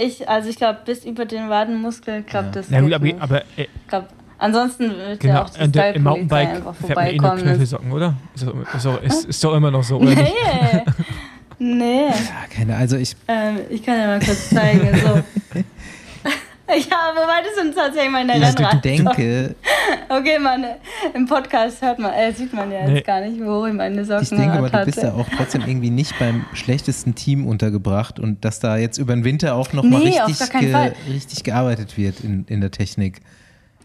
ich, 0.00 0.28
also 0.28 0.48
ich 0.48 0.56
glaube, 0.56 0.78
bis 0.84 1.04
über 1.04 1.24
den 1.24 1.48
Wadenmuskel, 1.48 2.22
glaube 2.22 2.46
Ja. 2.46 2.52
das 2.52 2.66
Na 2.70 2.80
gut, 2.80 2.88
geht 2.88 2.94
aber, 2.94 3.04
nicht. 3.04 3.22
aber 3.22 3.36
äh, 3.56 3.62
Ich 3.62 3.88
glaub, 3.88 4.08
ansonsten 4.38 4.90
wird 4.96 5.20
genau, 5.20 5.34
ja 5.34 5.44
auch 5.44 5.50
die 5.50 5.78
äh, 5.78 5.92
im 5.96 6.02
Mountainbike 6.02 6.48
einfach 6.48 6.74
fährt 6.74 6.96
man 6.96 7.06
eh 7.06 7.12
nur 7.12 7.20
vorbeikommen. 7.22 7.42
Knöchelsocken, 7.42 7.92
oder? 7.92 8.14
Ist 8.34 8.46
doch, 8.46 8.54
ist, 8.74 8.84
doch, 8.86 9.02
ist, 9.02 9.24
ist 9.26 9.44
doch 9.44 9.54
immer 9.54 9.70
noch 9.70 9.82
so, 9.84 9.96
oder 9.98 10.10
nicht? 10.14 10.32
Nee, 10.32 10.84
nee. 11.58 12.06
Ja, 12.08 12.46
keine, 12.54 12.76
also 12.76 12.96
ich, 12.96 13.14
Ähm, 13.28 13.58
ich 13.68 13.82
kann 13.84 13.98
ja 13.98 14.06
mal 14.06 14.20
kurz 14.20 14.48
zeigen. 14.50 14.88
So. 15.04 15.22
ja, 16.90 17.12
wobei 17.14 17.42
das 17.44 17.54
sind 17.56 17.74
tatsächlich 17.74 18.10
meine 18.10 18.36
ich 18.36 18.42
Rennrad. 18.44 18.84
denke, 18.84 19.54
Okay, 20.08 20.38
man, 20.38 20.64
im 21.14 21.26
Podcast 21.26 21.80
hört 21.82 21.98
man, 21.98 22.12
äh, 22.12 22.32
sieht 22.32 22.52
man 22.52 22.70
ja 22.70 22.80
jetzt 22.80 22.90
Nee. 22.90 23.00
gar 23.02 23.20
nicht, 23.20 23.40
wo 23.44 23.66
ich 23.66 23.72
meine 23.72 24.04
Socken 24.04 24.22
ich 24.22 24.28
denke 24.30 24.52
aber, 24.52 24.68
du 24.70 24.84
bist 24.84 25.02
da 25.02 25.12
auch 25.12 25.26
trotzdem 25.36 25.62
irgendwie 25.66 25.90
nicht 25.90 26.18
beim 26.18 26.44
schlechtesten 26.52 27.14
Team 27.14 27.46
untergebracht 27.46 28.18
und 28.18 28.44
dass 28.44 28.60
da 28.60 28.76
jetzt 28.76 28.98
über 28.98 29.14
den 29.14 29.24
Winter 29.24 29.54
auch 29.54 29.72
noch 29.72 29.82
mal 29.84 30.00
Nee, 30.00 30.20
richtig, 30.20 30.50
ge, 30.50 30.92
richtig 31.08 31.44
gearbeitet 31.44 31.96
wird 31.96 32.20
in, 32.20 32.44
in 32.48 32.60
der 32.60 32.70
Technik. 32.70 33.20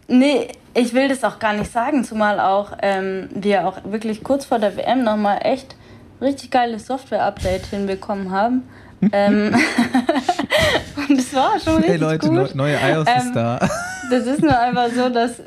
Nee, 0.07 0.49
ich 0.74 0.94
will 0.94 1.07
das 1.07 1.24
auch 1.24 1.40
gar 1.40 1.53
nicht 1.53 1.72
sagen, 1.72 2.03
zumal 2.03 2.40
auch 2.40 2.74
ähm, 2.82 3.30
wir 3.34 3.68
auch 3.68 3.78
wirklich 3.86 4.24
kurz 4.24 4.45
vor 4.45 4.60
der 4.60 4.78
WM 4.78 5.03
nochmal 5.03 5.40
echt 5.41 5.76
richtig 6.22 6.52
geiles 6.52 6.86
Software-Update 6.88 7.68
hinbekommen 7.68 8.32
haben. 8.32 8.64
Ähm, 9.11 9.56
und 11.10 11.19
es 11.19 11.34
war 11.34 11.60
schon 11.60 11.76
richtig 11.76 11.91
Hey 11.91 11.98
Leute, 11.98 12.27
gut. 12.27 12.36
neu- 12.36 12.49
neue 12.53 12.76
iOS 12.76 13.07
Ähm, 13.07 13.18
ist 13.19 13.34
da. 13.36 13.60
Das 14.11 14.26
ist 14.27 14.41
nur 14.41 14.57
einfach 14.60 14.88
so, 14.95 15.10
dass. 15.10 15.40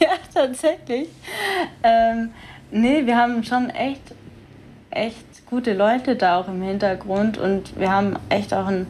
ja, 0.00 0.08
tatsächlich. 0.32 1.08
Ähm, 1.82 2.30
nee, 2.70 3.04
wir 3.04 3.16
haben 3.16 3.42
schon 3.44 3.70
echt, 3.70 4.14
echt 4.90 5.46
gute 5.46 5.74
Leute 5.74 6.16
da 6.16 6.36
auch 6.38 6.48
im 6.48 6.62
Hintergrund 6.62 7.36
und 7.38 7.78
wir 7.78 7.90
haben 7.90 8.16
echt 8.28 8.54
auch 8.54 8.66
ein, 8.66 8.86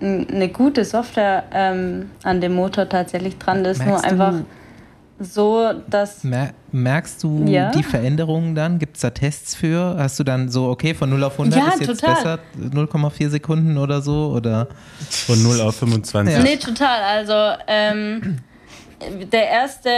ein, 0.00 0.26
eine 0.30 0.48
gute 0.48 0.84
Software 0.84 1.44
ähm, 1.52 2.10
an 2.24 2.40
dem 2.40 2.54
Motor 2.54 2.88
tatsächlich 2.88 3.38
dran. 3.38 3.64
Das 3.64 3.78
ist 3.78 3.84
nur 3.86 4.00
Merkst 4.00 4.04
du- 4.04 4.10
einfach 4.10 4.34
so, 5.20 5.72
dass. 5.88 6.24
Mer 6.24 6.50
merkst 6.72 7.22
du 7.22 7.44
Ja. 7.46 7.70
die 7.70 7.82
Veränderungen 7.82 8.54
dann? 8.54 8.78
Gibt 8.78 8.96
es 8.96 9.02
da 9.02 9.10
Tests 9.10 9.54
für? 9.54 9.96
Hast 9.98 10.18
du 10.18 10.24
dann 10.24 10.48
so, 10.48 10.68
okay, 10.68 10.94
von 10.94 11.08
0 11.10 11.24
auf 11.24 11.32
100 11.38 11.58
Ja, 11.58 11.68
ist 11.68 11.80
jetzt 11.80 12.00
total. 12.00 12.14
besser, 12.14 12.38
0,4 12.60 13.28
Sekunden 13.30 13.78
oder 13.78 14.02
so? 14.02 14.32
Oder? 14.36 14.68
Von 15.10 15.42
0 15.42 15.60
auf 15.62 15.76
25. 15.76 16.34
Ja. 16.36 16.42
Nee, 16.42 16.56
total. 16.56 17.02
Also 17.02 17.62
ähm, 17.66 18.38
der, 19.32 19.48
erste, 19.48 19.88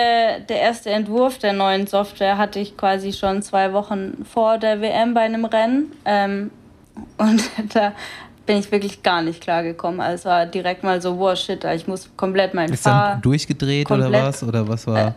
der 0.48 0.60
erste 0.60 0.90
Entwurf 0.90 1.38
der 1.38 1.52
neuen 1.52 1.86
Software 1.86 2.38
hatte 2.38 2.58
ich 2.60 2.76
quasi 2.76 3.12
schon 3.12 3.42
zwei 3.42 3.72
Wochen 3.72 4.24
vor 4.30 4.58
der 4.58 4.80
WM 4.80 5.14
bei 5.14 5.22
einem 5.22 5.44
Rennen. 5.44 5.92
Ähm, 6.04 6.50
und 7.16 7.42
da 7.74 7.92
bin 8.46 8.58
ich 8.58 8.70
wirklich 8.72 9.02
gar 9.02 9.22
nicht 9.22 9.40
klar 9.40 9.62
gekommen. 9.62 10.00
Also 10.00 10.14
es 10.14 10.24
war 10.24 10.46
direkt 10.46 10.82
mal 10.84 11.00
so, 11.00 11.18
wow, 11.18 11.36
shit, 11.36 11.64
ich 11.64 11.86
muss 11.86 12.10
komplett 12.16 12.54
mein 12.54 12.70
Ist 12.72 12.82
Fahr... 12.84 13.12
dann 13.12 13.22
durchgedreht 13.22 13.90
oder 13.90 14.10
was? 14.12 14.42
Oder 14.42 14.66
was 14.68 14.86
war? 14.86 15.14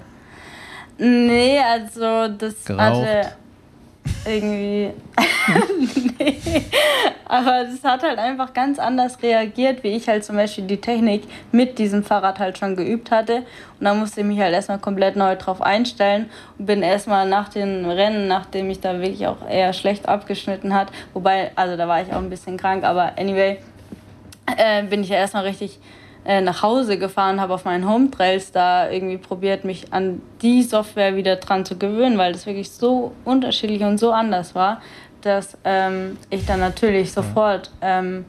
Nee, 1.06 1.60
also 1.60 2.30
das 2.30 2.64
Geraucht. 2.64 2.80
hatte 2.80 3.34
irgendwie. 4.26 4.92
nee. 6.18 6.40
Aber 7.26 7.66
das 7.66 7.84
hat 7.84 8.04
halt 8.04 8.18
einfach 8.20 8.54
ganz 8.54 8.80
anders 8.80 9.22
reagiert, 9.22 9.84
wie 9.84 9.90
ich 9.90 10.08
halt 10.08 10.24
zum 10.24 10.38
Beispiel 10.38 10.66
die 10.66 10.80
Technik 10.80 11.24
mit 11.52 11.78
diesem 11.78 12.04
Fahrrad 12.04 12.40
halt 12.40 12.58
schon 12.58 12.78
geübt 12.78 13.12
hatte. 13.12 13.38
Und 13.80 13.86
da 13.86 13.94
musste 13.94 14.22
ich 14.22 14.28
mich 14.28 14.40
halt 14.40 14.54
erstmal 14.54 14.80
komplett 14.80 15.18
neu 15.18 15.36
drauf 15.36 15.62
einstellen 15.62 16.30
und 16.58 16.68
bin 16.68 16.82
erstmal 16.82 17.28
nach 17.28 17.50
den 17.50 17.84
Rennen, 17.86 18.30
nachdem 18.30 18.70
ich 18.70 18.80
da 18.80 18.94
wirklich 19.00 19.28
auch 19.28 19.46
eher 19.50 19.74
schlecht 19.74 20.08
abgeschnitten 20.08 20.74
hat, 20.74 20.88
wobei, 21.14 21.52
also 21.56 21.76
da 21.76 21.86
war 21.88 22.02
ich 22.02 22.14
auch 22.14 22.20
ein 22.20 22.30
bisschen 22.30 22.56
krank, 22.56 22.86
aber 22.86 23.18
anyway, 23.18 23.60
äh, 24.58 24.84
bin 24.84 25.02
ich 25.02 25.10
ja 25.10 25.18
erstmal 25.18 25.44
richtig 25.44 25.80
äh, 26.26 26.42
nach 26.42 26.64
Hause 26.64 26.98
gefahren, 26.98 27.42
habe 27.42 27.54
auf 27.54 27.66
meinen 27.66 27.88
Home 27.88 28.10
Trails 28.10 28.52
da 28.52 28.90
irgendwie 28.90 29.18
probiert, 29.18 29.66
mich 29.66 29.92
an 29.92 30.22
die 30.42 30.64
Software 30.64 31.16
wieder 31.16 31.36
dran 31.36 31.66
zu 31.66 31.78
gewöhnen, 31.78 32.18
weil 32.18 32.34
das 32.34 32.46
wirklich 32.46 32.72
so 32.72 33.14
unterschiedlich 33.26 33.84
und 33.84 33.98
so 33.98 34.12
anders 34.12 34.56
war, 34.56 34.82
dass 35.22 35.58
ähm, 35.64 36.18
ich 36.30 36.46
dann 36.46 36.60
natürlich 36.60 37.12
sofort 37.12 37.72
ähm, 37.82 38.26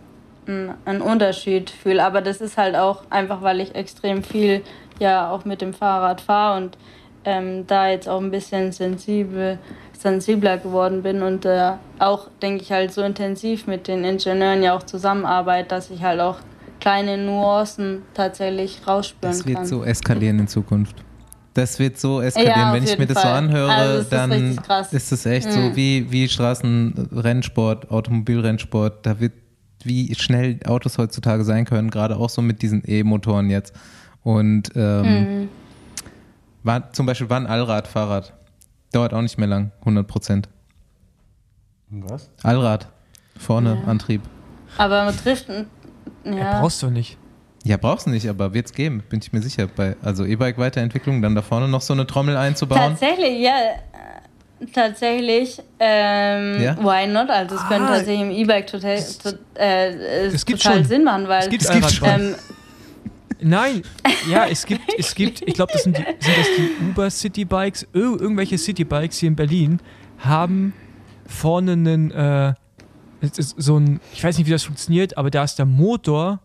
einen 0.47 1.01
Unterschied 1.01 1.71
fühle. 1.71 2.05
Aber 2.05 2.21
das 2.21 2.41
ist 2.41 2.59
halt 2.59 2.77
auch 2.77 3.03
einfach, 3.11 3.43
weil 3.43 3.61
ich 3.61 3.75
extrem 3.75 4.23
viel 4.23 4.63
ja 4.99 5.31
auch 5.31 5.45
mit 5.45 5.61
dem 5.61 5.73
Fahrrad 5.73 6.21
fahre 6.21 6.59
und 6.59 6.79
ähm, 7.25 7.67
da 7.67 7.89
jetzt 7.89 8.09
auch 8.09 8.21
ein 8.21 8.31
bisschen 8.31 8.73
sensibel, 8.73 9.59
sensibler 9.99 10.59
geworden 10.59 11.03
bin 11.03 11.23
und 11.23 11.45
äh, 11.45 11.73
auch, 11.99 12.29
denke 12.43 12.63
ich, 12.63 12.73
halt 12.73 12.93
so 12.93 13.03
intensiv 13.03 13.67
mit 13.67 13.89
den 13.89 14.05
Ingenieuren 14.05 14.63
ja 14.63 14.77
auch 14.77 14.83
zusammenarbeite, 14.83 15.69
dass 15.69 15.91
ich 15.91 16.03
halt 16.03 16.21
auch 16.21 16.39
kleine 16.85 17.17
Nuancen 17.17 18.03
tatsächlich 18.13 18.87
rausspüren 18.87 19.35
Das 19.35 19.47
wird 19.47 19.57
kann. 19.57 19.67
so 19.67 19.83
eskalieren 19.85 20.39
in 20.39 20.49
Zukunft. 20.49 20.97
Das 21.55 21.79
wird 21.79 21.99
so 21.99 22.21
eskalieren. 22.21 22.59
Ja, 22.61 22.73
Wenn 22.75 22.85
ich 22.85 22.99
mir 22.99 23.07
das 23.07 23.23
so 23.23 23.29
anhöre, 23.29 23.73
Also 23.73 24.01
ist 24.03 24.13
dann 24.13 24.57
krass. 24.57 24.93
ist 24.93 25.11
es 25.11 25.25
echt 25.25 25.47
Mhm. 25.49 25.53
so 25.53 25.77
wie, 25.77 26.13
wie 26.13 26.29
Straßenrennsport, 26.29 27.91
Automobilrennsport. 27.91 29.07
Da 29.07 29.19
wird, 29.19 29.33
wie 29.83 30.15
schnell 30.15 30.59
Autos 30.67 30.99
heutzutage 30.99 31.45
sein 31.45 31.65
können, 31.65 31.89
gerade 31.91 32.17
auch 32.17 32.29
so 32.29 32.43
mit 32.43 32.61
diesen 32.61 32.83
E-Motoren 32.87 33.49
jetzt. 33.49 33.75
Und 34.23 34.71
ähm, 34.77 35.41
Mhm. 35.45 35.49
war, 36.65 36.93
zum 36.93 37.07
Beispiel 37.07 37.31
war 37.31 37.39
ein 37.39 37.47
Allrad-Fahrrad. 37.47 38.35
Dauert 38.93 39.15
auch 39.15 39.23
nicht 39.23 39.39
mehr 39.39 39.49
lang, 39.49 39.73
100 39.81 40.07
Prozent. 40.07 40.49
Was? 41.89 42.29
Allrad, 42.43 42.89
vorne 43.39 43.79
Ja. 43.83 43.89
Antrieb. 43.91 44.21
Aber 44.77 45.05
man 45.07 45.17
trifft, 45.17 45.49
Ja. 46.25 46.33
ja, 46.35 46.61
Brauchst 46.61 46.83
du 46.83 46.91
nicht. 46.91 47.17
Ja, 47.65 47.77
brauchst 47.79 48.07
du 48.07 48.11
nicht, 48.11 48.29
aber 48.29 48.53
wird's 48.53 48.73
geben, 48.73 49.03
bin 49.09 49.21
ich 49.23 49.33
mir 49.33 49.41
sicher. 49.41 49.67
Bei, 49.75 49.97
also 50.03 50.25
E-Bike-Weiterentwicklung, 50.27 51.23
dann 51.23 51.35
da 51.35 51.41
vorne 51.43 51.67
noch 51.69 51.81
so 51.81 51.95
eine 51.95 52.07
Trommel 52.07 52.37
einzubauen. 52.37 52.79
tatsächlich, 52.79 53.41
ja, 53.41 53.55
tatsächlich, 54.73 55.61
ähm, 55.81 56.63
Ja? 56.63 56.77
why 56.79 57.07
not? 57.07 57.31
Also 57.31 57.57
es 57.57 57.63
könnte 57.69 57.85
Ah. 57.85 57.97
tatsächlich 57.97 58.21
im 58.21 58.31
E-Bike 58.31 58.67
total, 58.67 58.99
to, 58.99 59.31
äh, 59.59 59.89
Es 60.27 60.45
gibt 60.45 60.63
total 60.63 60.79
schon. 60.79 60.85
Sinn 60.87 61.05
machen, 61.05 61.29
weil 61.29 61.43
Es 61.45 61.49
gibt 61.51 61.63
Es 61.63 61.71
gibt 61.71 61.91
schon. 61.91 62.09
ähm, 62.09 62.35
Nein, 63.41 63.83
ja, 64.31 64.47
es 64.47 64.65
gibt, 64.67 64.81
es 64.97 65.15
gibt, 65.15 65.43
ich 65.43 65.55
glaube, 65.55 65.73
das 65.73 65.83
sind, 65.83 65.99
die, 65.99 66.03
sind 66.03 66.37
das 66.39 66.47
die 66.57 66.71
Uber 66.91 67.11
City 67.11 67.45
Bikes. 67.45 67.83
Ir 67.93 68.01
irgendwelche 68.21 68.57
City 68.57 68.85
Bikes 68.85 69.19
hier 69.19 69.29
in 69.29 69.37
Berlin 69.37 69.81
haben 70.19 70.73
vorne 71.27 71.73
einen, 71.73 72.11
äh, 72.11 72.49
es 72.49 72.55
so 73.33 73.79
ein, 73.79 74.01
ich 74.13 74.23
weiß 74.25 74.39
nicht, 74.39 74.47
wie 74.47 74.51
das 74.51 74.63
funktioniert, 74.65 75.17
aber 75.17 75.31
da 75.31 75.45
ist 75.45 75.57
der 75.59 75.67
Motor 75.67 76.41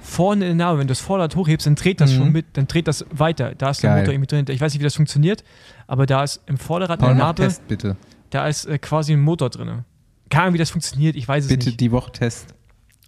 vorne 0.00 0.48
in 0.48 0.56
der 0.58 0.66
Narbe. 0.66 0.78
Wenn 0.80 0.86
du 0.86 0.92
das 0.92 1.00
Vorderrad 1.00 1.36
hochhebst, 1.36 1.66
dann 1.66 1.74
dreht 1.74 2.00
das 2.00 2.12
Mhm. 2.12 2.16
schon 2.16 2.32
mit, 2.32 2.46
dann 2.54 2.66
dreht 2.66 2.88
das 2.88 3.04
weiter. 3.10 3.54
Da 3.56 3.70
ist 3.70 3.82
der 3.82 3.90
Geil. 3.90 4.00
Motor 4.00 4.14
irgendwie 4.14 4.26
drin. 4.28 4.44
Ich 4.48 4.60
weiß 4.60 4.72
nicht, 4.72 4.80
wie 4.80 4.84
das 4.84 4.94
funktioniert, 4.94 5.44
aber 5.86 6.06
da 6.06 6.22
ist 6.24 6.40
im 6.46 6.56
Vorderrad 6.58 6.98
in 6.98 7.04
Paul, 7.04 7.08
der 7.10 7.16
mach 7.16 7.24
Narbe, 7.26 7.42
Test, 7.42 7.66
bitte. 7.68 7.96
da 8.30 8.46
ist 8.48 8.64
äh, 8.66 8.78
quasi 8.78 9.12
ein 9.12 9.20
Motor 9.20 9.50
drin. 9.50 9.84
Keine 10.30 10.42
Ahnung, 10.44 10.54
wie 10.54 10.58
das 10.58 10.70
funktioniert, 10.70 11.14
ich 11.16 11.28
weiß 11.28 11.44
es 11.44 11.48
Bitte 11.48 11.66
nicht. 11.66 11.80
die 11.80 11.92
Woche 11.92 12.10
Test. 12.12 12.46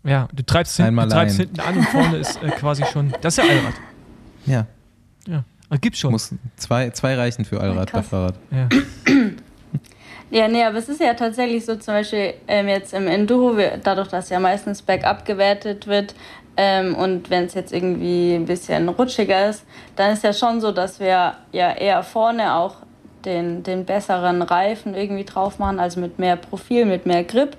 Ja, 0.04 0.28
du 0.32 0.44
treibst, 0.44 0.76
hinten, 0.76 0.88
Einmal 0.88 1.08
du 1.08 1.14
treibst 1.14 1.36
hinten 1.38 1.60
an 1.60 1.76
und 1.78 1.84
vorne 1.88 2.16
ist 2.18 2.40
äh, 2.42 2.48
quasi 2.50 2.84
schon, 2.92 3.12
das 3.22 3.36
ist 3.38 3.44
ja 3.44 3.50
Allrad. 3.50 3.74
Ja, 4.46 4.66
Ja, 5.26 5.44
aber 5.68 5.78
gibt's 5.78 5.98
schon. 5.98 6.12
muss 6.12 6.32
zwei, 6.56 6.90
zwei 6.90 7.16
reichen 7.16 7.44
für 7.44 7.60
Allrad 7.60 7.86
bei 7.92 7.98
krass. 8.00 8.08
Fahrrad. 8.08 8.38
Ja. 8.50 8.68
Ja, 10.30 10.46
nee, 10.46 10.62
aber 10.62 10.76
es 10.76 10.88
ist 10.90 11.00
ja 11.00 11.14
tatsächlich 11.14 11.64
so, 11.64 11.76
zum 11.76 11.94
Beispiel 11.94 12.34
ähm, 12.48 12.68
jetzt 12.68 12.92
im 12.92 13.06
Enduro, 13.06 13.56
dadurch, 13.82 14.08
dass 14.08 14.28
ja 14.28 14.38
meistens 14.38 14.82
bergab 14.82 15.24
gewertet 15.24 15.86
wird 15.86 16.14
ähm, 16.58 16.94
und 16.96 17.30
wenn 17.30 17.44
es 17.44 17.54
jetzt 17.54 17.72
irgendwie 17.72 18.34
ein 18.34 18.44
bisschen 18.44 18.90
rutschiger 18.90 19.48
ist, 19.48 19.64
dann 19.96 20.12
ist 20.12 20.24
ja 20.24 20.34
schon 20.34 20.60
so, 20.60 20.70
dass 20.70 21.00
wir 21.00 21.34
ja 21.52 21.72
eher 21.72 22.02
vorne 22.02 22.54
auch 22.56 22.76
den, 23.24 23.62
den 23.62 23.86
besseren 23.86 24.42
Reifen 24.42 24.94
irgendwie 24.94 25.24
drauf 25.24 25.58
machen, 25.58 25.80
also 25.80 26.00
mit 26.00 26.18
mehr 26.18 26.36
Profil, 26.36 26.84
mit 26.84 27.06
mehr 27.06 27.24
Grip, 27.24 27.56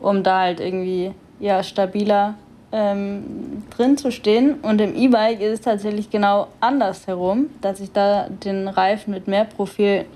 um 0.00 0.22
da 0.22 0.40
halt 0.40 0.60
irgendwie 0.60 1.12
ja, 1.38 1.62
stabiler 1.62 2.34
ähm, 2.72 3.62
drin 3.76 3.98
zu 3.98 4.10
stehen. 4.10 4.54
Und 4.62 4.80
im 4.80 4.94
E-Bike 4.94 5.40
ist 5.40 5.52
es 5.52 5.60
tatsächlich 5.60 6.10
genau 6.10 6.48
andersherum, 6.60 7.50
dass 7.60 7.80
ich 7.80 7.92
da 7.92 8.28
den 8.28 8.68
Reifen 8.68 9.12
mit 9.12 9.28
mehr 9.28 9.44
Profil 9.44 10.06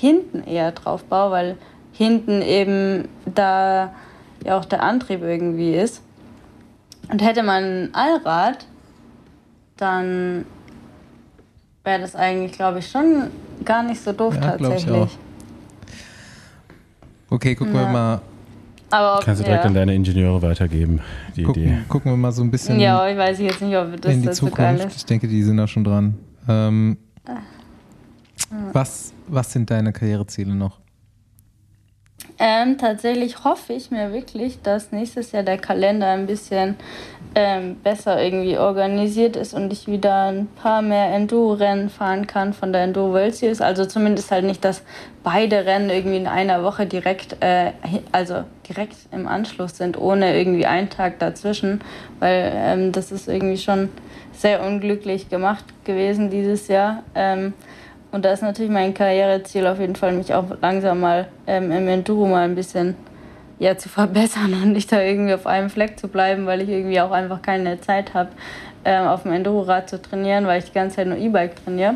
hinten 0.00 0.42
eher 0.44 0.72
drauf 0.72 1.04
baue, 1.04 1.30
weil 1.30 1.56
hinten 1.92 2.40
eben 2.42 3.08
da 3.34 3.92
ja 4.44 4.58
auch 4.58 4.64
der 4.64 4.82
Antrieb 4.82 5.22
irgendwie 5.22 5.74
ist. 5.74 6.02
Und 7.10 7.20
hätte 7.22 7.42
man 7.42 7.64
ein 7.64 7.94
Allrad, 7.94 8.66
dann 9.76 10.44
wäre 11.84 12.00
das 12.00 12.14
eigentlich, 12.14 12.52
glaube 12.52 12.78
ich, 12.78 12.88
schon 12.88 13.30
gar 13.64 13.82
nicht 13.82 14.00
so 14.00 14.12
doof 14.12 14.34
Ja, 14.36 14.40
tatsächlich. 14.52 14.94
auch. 14.94 15.08
Okay, 17.30 17.54
gucken 17.54 17.74
wir 17.74 17.82
Ja. 17.82 17.88
mal. 17.88 18.20
Aber 18.92 19.20
Kannst 19.24 19.40
du 19.40 19.44
direkt 19.44 19.62
ja. 19.64 19.68
an 19.68 19.74
deine 19.74 19.94
Ingenieure 19.94 20.42
weitergeben, 20.42 21.00
die 21.36 21.42
Idee. 21.42 21.46
Gucken, 21.46 21.84
gucken 21.88 22.12
wir 22.12 22.16
mal 22.16 22.32
so 22.32 22.42
ein 22.42 22.50
bisschen 22.50 22.80
Ja, 22.80 23.06
ich 23.08 23.16
weiß 23.16 23.38
jetzt 23.38 23.62
nicht, 23.62 23.76
ob 23.76 24.00
das, 24.00 24.12
in 24.12 24.20
die 24.22 24.26
das 24.26 24.38
so 24.38 24.46
geil 24.46 24.74
Zukunft. 24.76 24.96
ist. 24.96 24.96
Ich 25.02 25.06
denke, 25.06 25.28
die 25.28 25.42
sind 25.44 25.56
da 25.58 25.66
schon 25.68 25.84
dran. 25.84 26.14
Ähm, 26.48 26.96
Ah. 27.26 27.36
Was, 28.72 29.12
was 29.26 29.52
sind 29.52 29.70
deine 29.70 29.92
Karriereziele 29.92 30.54
noch? 30.54 30.80
Ähm, 32.38 32.78
tatsächlich 32.78 33.44
hoffe 33.44 33.74
ich 33.74 33.90
mir 33.90 34.12
wirklich, 34.12 34.62
dass 34.62 34.92
nächstes 34.92 35.32
Jahr 35.32 35.42
der 35.42 35.58
Kalender 35.58 36.08
ein 36.08 36.26
bisschen 36.26 36.76
ähm, 37.34 37.76
besser 37.76 38.22
irgendwie 38.22 38.58
organisiert 38.58 39.36
ist 39.36 39.52
und 39.52 39.72
ich 39.72 39.86
wieder 39.86 40.32
ein 40.32 40.46
paar 40.46 40.80
mehr 40.82 41.14
Enduro-Rennen 41.14 41.90
fahren 41.90 42.26
kann 42.26 42.52
von 42.52 42.72
der 42.72 42.84
Enduro 42.84 43.12
World 43.12 43.34
Series. 43.34 43.60
Also 43.60 43.84
zumindest 43.84 44.30
halt 44.30 44.44
nicht, 44.44 44.64
dass 44.64 44.82
beide 45.22 45.66
Rennen 45.66 45.90
irgendwie 45.90 46.16
in 46.16 46.26
einer 46.26 46.62
Woche 46.62 46.86
direkt, 46.86 47.36
äh, 47.40 47.72
also 48.10 48.44
direkt 48.68 48.96
im 49.12 49.28
Anschluss 49.28 49.76
sind, 49.76 49.98
ohne 49.98 50.36
irgendwie 50.38 50.66
einen 50.66 50.88
Tag 50.88 51.18
dazwischen, 51.18 51.82
weil 52.20 52.52
ähm, 52.54 52.92
das 52.92 53.12
ist 53.12 53.28
irgendwie 53.28 53.58
schon 53.58 53.90
sehr 54.32 54.64
unglücklich 54.64 55.28
gemacht 55.28 55.64
gewesen 55.84 56.30
dieses 56.30 56.68
Jahr. 56.68 57.02
Ähm, 58.10 58.14
und 58.14 58.24
da 58.24 58.32
ist 58.32 58.42
natürlich 58.42 58.70
mein 58.70 58.94
Karriereziel 58.94 59.66
auf 59.66 59.78
jeden 59.78 59.96
Fall, 59.96 60.12
mich 60.12 60.34
auch 60.34 60.44
langsam 60.60 61.00
mal 61.00 61.28
ähm, 61.46 61.70
im 61.70 61.88
Enduro 61.88 62.26
mal 62.26 62.44
ein 62.44 62.54
bisschen 62.54 62.96
ja, 63.58 63.76
zu 63.76 63.88
verbessern 63.88 64.52
und 64.62 64.72
nicht 64.72 64.90
da 64.90 65.00
irgendwie 65.00 65.34
auf 65.34 65.46
einem 65.46 65.70
Fleck 65.70 65.98
zu 65.98 66.08
bleiben, 66.08 66.46
weil 66.46 66.62
ich 66.62 66.68
irgendwie 66.68 67.00
auch 67.00 67.12
einfach 67.12 67.42
keine 67.42 67.80
Zeit 67.80 68.14
habe, 68.14 68.30
ähm, 68.84 69.06
auf 69.06 69.22
dem 69.22 69.32
Enduro-Rad 69.32 69.88
zu 69.88 70.00
trainieren, 70.00 70.46
weil 70.46 70.58
ich 70.58 70.66
die 70.66 70.72
ganze 70.72 70.96
Zeit 70.96 71.06
nur 71.06 71.18
E-Bike 71.18 71.62
trainiere. 71.64 71.94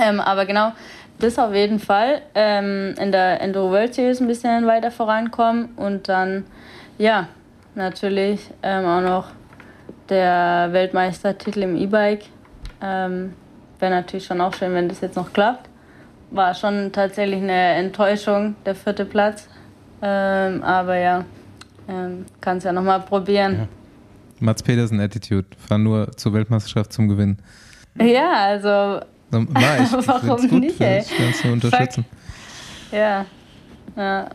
Ähm, 0.00 0.20
aber 0.20 0.46
genau, 0.46 0.72
das 1.18 1.38
auf 1.38 1.52
jeden 1.52 1.80
Fall 1.80 2.22
ähm, 2.34 2.94
in 3.00 3.10
der 3.10 3.40
Enduro 3.40 3.72
World 3.72 3.94
Series 3.94 4.20
ein 4.20 4.28
bisschen 4.28 4.66
weiter 4.66 4.92
vorankommen 4.92 5.70
und 5.76 6.08
dann, 6.08 6.44
ja, 6.96 7.26
natürlich 7.74 8.40
ähm, 8.62 8.86
auch 8.86 9.00
noch 9.00 9.30
der 10.08 10.68
Weltmeistertitel 10.70 11.62
im 11.62 11.76
E-Bike. 11.76 12.24
Wäre 13.78 13.92
natürlich 13.92 14.26
schon 14.26 14.40
auch 14.40 14.54
schön, 14.54 14.74
wenn 14.74 14.88
das 14.88 15.00
jetzt 15.00 15.16
noch 15.16 15.32
klappt. 15.32 15.68
War 16.30 16.54
schon 16.54 16.92
tatsächlich 16.92 17.42
eine 17.42 17.74
Enttäuschung, 17.74 18.56
der 18.66 18.74
vierte 18.74 19.04
Platz. 19.04 19.48
Ähm, 20.02 20.62
aber 20.62 20.96
ja, 20.96 21.24
ähm, 21.88 22.26
kann 22.40 22.58
es 22.58 22.64
ja 22.64 22.72
nochmal 22.72 23.00
probieren. 23.00 23.68
Mats 24.40 24.62
Pedersen 24.62 25.00
Attitude. 25.00 25.46
Fahr 25.66 25.78
nur 25.78 26.12
zur 26.16 26.32
Weltmeisterschaft 26.32 26.92
zum 26.92 27.08
Gewinnen. 27.08 27.38
Ja, 27.98 28.32
also 28.32 29.00
So, 29.30 29.46
War 29.48 29.80
ich. 29.80 29.92
Warum 30.06 30.38
Find's 30.38 30.48
gut, 30.48 30.60
nicht, 30.60 30.80
ey? 30.80 31.00
Ich 31.00 31.16
kann 31.16 31.30
es 31.30 31.44
nur 31.44 31.52
unterstützen. 31.54 32.04
Ja. 32.92 33.24
ja. 33.96 34.28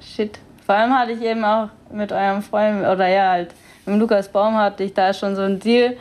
Shit. 0.00 0.38
Vor 0.64 0.74
allem 0.74 0.92
hatte 0.92 1.12
ich 1.12 1.22
eben 1.22 1.44
auch 1.44 1.68
mit 1.92 2.12
eurem 2.12 2.42
Freund, 2.42 2.80
oder 2.80 3.08
ja, 3.08 3.30
halt, 3.30 3.54
mit 3.84 3.98
Lukas 3.98 4.28
Baum 4.28 4.56
hatte 4.56 4.84
ich 4.84 4.94
da 4.94 5.12
schon 5.12 5.36
so 5.36 5.42
ein 5.42 5.58
Deal 5.58 5.96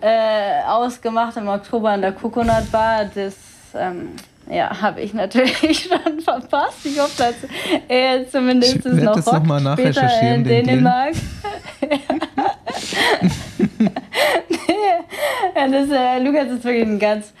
äh, 0.00 0.62
ausgemacht 0.66 1.36
im 1.36 1.48
Oktober 1.48 1.94
in 1.94 2.02
der 2.02 2.12
Coconut 2.12 2.70
Bar. 2.70 3.06
Das, 3.14 3.34
ähm, 3.74 4.10
ja, 4.50 4.80
habe 4.80 5.00
ich 5.00 5.12
natürlich 5.14 5.88
schon 6.04 6.20
verpasst. 6.20 6.84
Ich 6.84 6.98
hoffe, 6.98 7.18
dass 7.18 7.34
er 7.88 8.28
zumindest 8.28 8.76
Ich 8.76 9.02
noch 9.02 9.16
das 9.16 9.26
noch 9.26 9.44
mal 9.44 9.60
später 9.74 10.20
in. 10.22 10.44
Dänemark. 10.44 11.14
Ja, 15.56 15.68
das, 15.68 15.90
äh, 15.90 16.22
Lukas 16.22 16.52
ist 16.52 16.64
wirklich 16.64 16.86
ein 16.86 16.98
ganz 16.98 17.32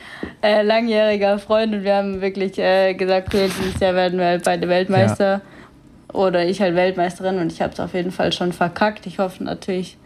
äh, 0.42 0.62
langjähriger 0.62 1.38
Freund 1.38 1.74
und 1.74 1.84
wir 1.84 1.94
haben 1.96 2.20
wirklich 2.20 2.58
äh, 2.58 2.94
gesagt, 2.94 3.28
okay, 3.28 3.48
dieses 3.60 3.78
Jahr 3.80 3.94
werden 3.94 4.18
wir 4.18 4.26
halt 4.26 4.44
beide 4.44 4.68
Weltmeister 4.68 5.40
oder 6.12 6.44
ich 6.44 6.60
halt 6.60 6.74
Weltmeisterin 6.74 7.38
und 7.38 7.52
ich 7.52 7.60
habe 7.60 7.72
es 7.72 7.80
auf 7.80 7.94
jeden 7.94 8.10
Fall 8.10 8.32
schon 8.32 8.52
verkackt. 8.52 9.06
Ich 9.06 9.18
hoffe 9.18 9.44
natürlich, 9.44 9.97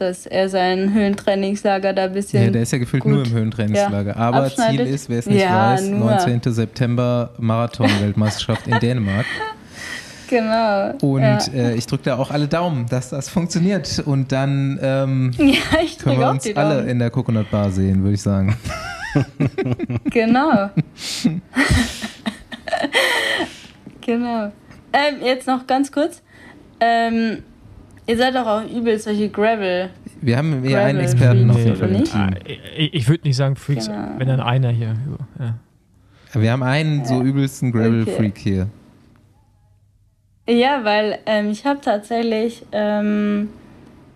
dass 0.00 0.26
er 0.26 0.48
sein 0.48 0.92
Höhentrainingslager 0.94 1.92
da 1.92 2.04
ein 2.04 2.12
bisschen. 2.12 2.42
Ja, 2.42 2.50
der 2.50 2.62
ist 2.62 2.72
ja 2.72 2.78
gefühlt 2.78 3.04
nur 3.04 3.24
im 3.24 3.32
Höhentrainingslager. 3.32 4.10
ja, 4.12 4.16
Aber 4.16 4.44
abschneidet. 4.44 4.86
Ziel 4.86 4.94
ist, 4.94 5.08
wer 5.08 5.18
es 5.18 5.26
nicht 5.26 5.42
Ja, 5.42 5.72
weiß, 5.72 5.86
nur. 5.88 6.10
19. 6.10 6.52
September 6.52 7.30
Marathon-Weltmeisterschaft 7.38 8.66
in 8.66 8.78
Dänemark. 8.78 9.26
Genau. 10.30 10.92
Und 11.02 11.22
ja. 11.22 11.38
äh, 11.52 11.74
ich 11.74 11.86
drücke 11.86 12.04
da 12.04 12.16
auch 12.16 12.30
alle 12.30 12.46
Daumen, 12.46 12.86
dass 12.88 13.10
das 13.10 13.28
funktioniert. 13.28 14.00
Und 14.06 14.30
dann 14.30 14.78
ähm, 14.80 15.32
ja, 15.38 15.58
können 16.00 16.20
wir 16.20 16.30
uns 16.30 16.46
alle 16.54 16.88
in 16.88 17.00
der 17.00 17.10
Coconut 17.10 17.50
Bar 17.50 17.72
sehen, 17.72 18.02
würde 18.04 18.14
ich 18.14 18.22
sagen. 18.22 18.56
Genau. 20.10 20.70
genau. 24.00 24.52
Ähm, 24.92 25.16
jetzt 25.24 25.48
noch 25.48 25.66
ganz 25.66 25.90
kurz. 25.90 26.22
Ähm, 26.78 27.42
ihr 28.10 28.16
seid 28.16 28.34
doch 28.34 28.46
auch 28.46 28.62
übel 28.68 28.98
solche 28.98 29.28
Gravel. 29.28 29.90
Wir 30.20 30.36
haben 30.36 30.62
hier 30.62 30.72
Gravel 30.72 30.88
einen 30.88 31.00
Experten 31.00 31.46
noch 31.46 31.56
dem 31.56 31.92
nicht? 31.92 32.14
Ah, 32.14 32.30
ich 32.76 32.94
ich 32.94 33.08
würde 33.08 33.26
nicht 33.28 33.36
sagen 33.36 33.56
Freaks, 33.56 33.86
Genau. 33.86 34.08
wenn 34.18 34.28
dann 34.28 34.40
einer 34.40 34.70
hier. 34.70 34.94
Ja. 35.38 35.54
Wir 36.40 36.52
haben 36.52 36.62
einen 36.62 37.04
so 37.04 37.22
übelsten 37.22 37.72
Gravel-Freak 37.72 38.38
hier. 38.38 38.68
Ja, 40.48 40.84
weil 40.84 41.18
ähm, 41.26 41.50
ich 41.50 41.64
habe 41.64 41.80
tatsächlich 41.80 42.64
ähm, 42.72 43.50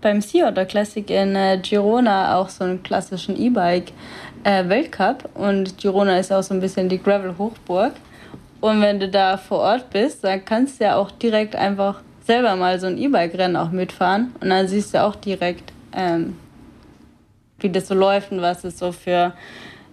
beim 0.01 0.21
Sea 0.21 0.49
Otter 0.49 0.65
Classic 0.65 1.09
in 1.09 1.37
äh, 1.37 1.59
Girona 1.63 2.37
auch 2.37 2.49
so 2.49 2.65
einen 2.65 2.83
klassischen 2.83 3.37
E-Bike 3.37 3.93
äh, 4.43 4.69
Weltcup 4.69 5.29
und 5.35 5.79
Girona 5.79 6.19
ist 6.19 6.33
auch 6.33 6.43
so 6.43 6.55
ein 6.55 6.61
bisschen 6.61 6.89
die 6.89 7.03
Gravel 7.03 7.37
Hochburg. 7.39 7.93
Und 8.61 8.81
wenn 8.81 8.99
du 8.99 9.09
da 9.09 9.37
vor 9.37 9.59
Ort 9.59 9.91
bist, 9.91 10.25
dann 10.25 10.45
kannst 10.45 10.81
du 10.81 10.85
ja 10.85 10.97
auch 10.97 11.11
direkt 11.11 11.55
einfach 11.55 12.01
selber 12.25 12.57
mal 12.57 12.81
so 12.81 12.87
ein 12.87 12.99
E-Bike-Rennen 12.99 13.57
auch 13.57 13.71
mitfahren 13.71 14.33
und 14.41 14.51
dann 14.51 14.67
siehst 14.69 14.95
du 14.95 15.03
auch 15.03 15.15
direkt, 15.17 15.73
ähm, 15.93 16.35
wie 17.61 17.71
das 17.71 17.89
so 17.89 17.95
läuft 17.95 18.33
und 18.33 18.41
was 18.43 18.65
es 18.65 18.79
so 18.79 18.93
für 18.93 19.35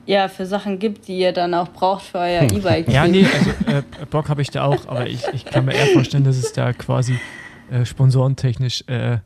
ja, 0.08 0.28
für 0.28 0.48
Sachen 0.48 0.80
gibt, 0.80 1.08
die 1.08 1.20
ihr 1.20 1.32
dann 1.32 1.54
auch 1.54 1.68
braucht 1.70 2.04
für 2.04 2.18
euer 2.18 2.42
E-Bike. 2.52 2.90
Ja, 2.90 3.08
nee, 3.08 3.24
also 3.24 3.50
äh, 3.72 3.84
Bock 4.10 4.30
habe 4.30 4.42
ich 4.42 4.50
da 4.50 4.64
auch, 4.64 4.88
aber 4.88 5.06
ich, 5.08 5.24
ich 5.32 5.46
kann 5.46 5.66
mir 5.66 5.74
eher 5.76 5.86
vorstellen, 5.88 6.24
dass 6.24 6.38
es 6.38 6.54
da 6.54 6.74
quasi 6.74 7.20
äh, 7.72 7.86
sponsorentechnisch 7.86 8.84
äh, 8.88 9.18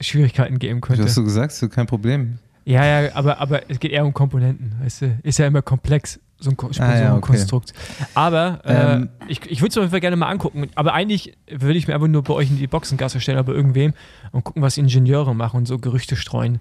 Schwierigkeiten 0.00 0.58
geben 0.58 0.80
Du 0.80 0.86
könnte. 0.88 1.04
hast 1.04 1.14
so 1.14 1.24
gesagt, 1.24 1.52
so 1.52 1.68
kein 1.68 1.86
Problem. 1.86 2.38
Ja, 2.64 2.84
ja, 2.84 3.14
aber, 3.14 3.38
aber 3.38 3.70
es 3.70 3.78
geht 3.78 3.92
eher 3.92 4.04
um 4.04 4.12
Komponenten, 4.14 4.74
weißt 4.82 5.02
du? 5.02 5.18
Ist 5.22 5.38
ja 5.38 5.46
immer 5.46 5.62
komplex, 5.62 6.18
so 6.38 6.50
ein 6.50 6.56
Ko- 6.56 6.66
Ah, 6.66 6.70
ja, 6.70 6.86
okay. 7.16 7.36
Sponsorenkonstrukt. 7.38 7.72
Aber 8.14 8.60
äh, 8.64 8.94
Ähm. 8.94 9.08
ich, 9.28 9.40
ich 9.50 9.60
würde 9.62 9.70
es 9.70 9.76
auf 9.78 9.82
jeden 9.82 9.90
Fall 9.90 10.00
gerne 10.00 10.16
mal 10.16 10.28
angucken. 10.28 10.68
Aber 10.74 10.92
eigentlich 10.94 11.36
würde 11.50 11.78
ich 11.78 11.88
mir 11.88 11.94
einfach 11.94 12.08
nur 12.08 12.22
bei 12.22 12.34
euch 12.34 12.50
in 12.50 12.58
die 12.58 12.66
Boxengasse 12.66 13.20
stellen, 13.20 13.38
aber 13.38 13.54
irgendwem 13.54 13.94
und 14.32 14.44
gucken, 14.44 14.62
was 14.62 14.76
Ingenieure 14.76 15.34
machen 15.34 15.56
und 15.58 15.66
so 15.66 15.78
Gerüchte 15.78 16.16
streuen. 16.16 16.60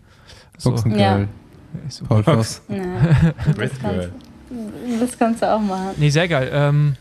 So. 0.57 0.69
Boxengirl, 0.71 1.27
So. 1.89 2.05
Paul 2.05 2.23
Voss. 2.23 2.61
Ja, 2.69 2.83
das, 3.57 3.71
kannst, 3.81 4.09
das 5.01 5.17
kannst 5.19 5.41
du 5.41 5.51
auch 5.53 5.59
machen. 5.59 5.89
Nee, 5.97 6.09
sehr 6.09 6.27
geil. 6.27 6.49
Ähm, 6.53 6.95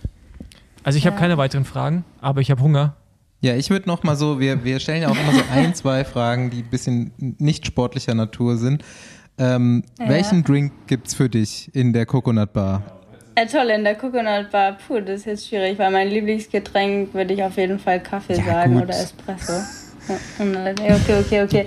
also 0.82 0.98
ich 0.98 1.06
habe 1.06 1.14
Ja. 1.14 1.20
keine 1.20 1.38
weiteren 1.38 1.64
Fragen, 1.64 2.04
aber 2.20 2.40
ich 2.40 2.50
habe 2.50 2.60
Hunger. 2.62 2.96
Ja, 3.40 3.54
ich 3.54 3.68
würde 3.70 3.86
noch 3.88 4.02
mal 4.02 4.16
so, 4.16 4.40
wir, 4.40 4.64
wir 4.64 4.80
stellen 4.80 5.02
ja 5.02 5.08
auch 5.08 5.16
immer 5.16 5.32
so 5.32 5.42
ein, 5.52 5.74
zwei 5.76 6.04
Fragen, 6.04 6.50
die 6.50 6.62
ein 6.62 6.70
bisschen 6.70 7.12
nicht 7.18 7.66
sportlicher 7.66 8.14
Natur 8.14 8.56
sind. 8.56 8.82
Ähm, 9.38 9.82
Ja. 9.98 10.08
Welchen 10.08 10.44
Drink 10.44 10.72
gibt's 10.86 11.14
für 11.14 11.28
dich 11.28 11.70
in 11.74 11.92
der 11.92 12.06
Coconut 12.06 12.52
Bar? 12.52 12.82
Ja, 13.36 13.46
toll, 13.46 13.70
in 13.70 13.82
der 13.82 13.96
Coconut 13.96 14.50
Bar, 14.52 14.78
puh, 14.86 15.00
das 15.00 15.20
ist 15.20 15.26
jetzt 15.26 15.48
schwierig, 15.48 15.76
weil 15.78 15.90
mein 15.90 16.08
Lieblingsgetränk 16.08 17.12
würde 17.14 17.34
ich 17.34 17.42
auf 17.42 17.56
jeden 17.56 17.78
Fall 17.80 18.00
Kaffee 18.00 18.34
Ja, 18.36 18.44
sagen 18.44 18.74
gut. 18.74 18.82
oder 18.84 18.94
Espresso. 18.94 19.52
Okay, 20.06 21.20
okay, 21.20 21.42
okay. 21.42 21.66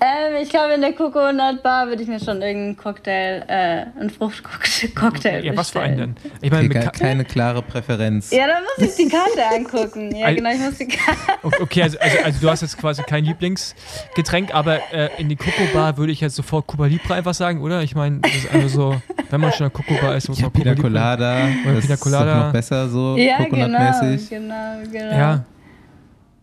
Ähm, 0.00 0.42
ich 0.42 0.48
glaube, 0.48 0.74
in 0.74 0.80
der 0.80 0.92
Coconut 0.92 1.62
Bar 1.62 1.88
würde 1.88 2.02
ich 2.02 2.08
mir 2.08 2.20
schon 2.20 2.40
irgendeinen 2.40 2.76
Cocktail, 2.76 3.44
äh, 3.48 3.98
einen 3.98 4.10
Fruchtcocktail 4.10 5.44
Ja, 5.44 5.56
was 5.56 5.70
für 5.70 5.80
einen 5.80 5.96
denn? 5.96 6.16
Ich 6.40 6.50
meine, 6.50 6.68
okay, 6.68 6.88
keine 6.96 7.24
klare 7.24 7.62
Präferenz. 7.62 8.30
Ja, 8.30 8.46
dann 8.46 8.62
muss 8.62 8.88
ich 8.88 9.04
die 9.04 9.08
Karte 9.08 9.44
angucken. 9.54 10.14
Ja, 10.14 10.32
genau, 10.32 10.50
ich 10.50 10.60
muss 10.60 10.78
die 10.78 10.88
Karte. 10.88 11.20
Okay, 11.60 11.82
also, 11.82 11.98
also, 11.98 12.18
also, 12.24 12.40
du 12.40 12.50
hast 12.50 12.62
jetzt 12.62 12.78
quasi 12.78 13.02
kein 13.02 13.24
Lieblingsgetränk, 13.24 14.54
aber 14.54 14.80
äh, 14.92 15.10
in 15.18 15.28
die 15.28 15.36
Coco 15.36 15.64
Bar 15.72 15.96
würde 15.96 16.12
ich 16.12 16.20
jetzt 16.20 16.36
sofort 16.36 16.66
Cuba 16.66 16.86
Libre 16.86 17.14
einfach 17.14 17.34
sagen, 17.34 17.60
oder? 17.62 17.82
Ich 17.82 17.94
meine, 17.94 18.20
das 18.20 18.34
ist 18.34 18.52
einfach 18.52 18.68
so, 18.68 19.02
wenn 19.30 19.40
man 19.40 19.52
schon 19.52 19.66
in 19.66 19.72
der 19.72 19.82
Coco 19.82 20.00
Bar 20.00 20.16
ist, 20.16 20.28
muss 20.28 20.38
ja, 20.38 20.44
man 20.44 20.52
Pina 20.52 20.74
Colada. 20.74 21.48
Oder 21.66 21.80
Pina 21.80 21.96
Colada. 21.96 22.38
Ist 22.38 22.44
noch 22.46 22.52
besser 22.52 22.88
so, 22.88 23.16
ja, 23.16 23.38
genau, 23.44 23.66
genau, 23.66 24.78
genau. 24.90 25.16
Ja. 25.16 25.44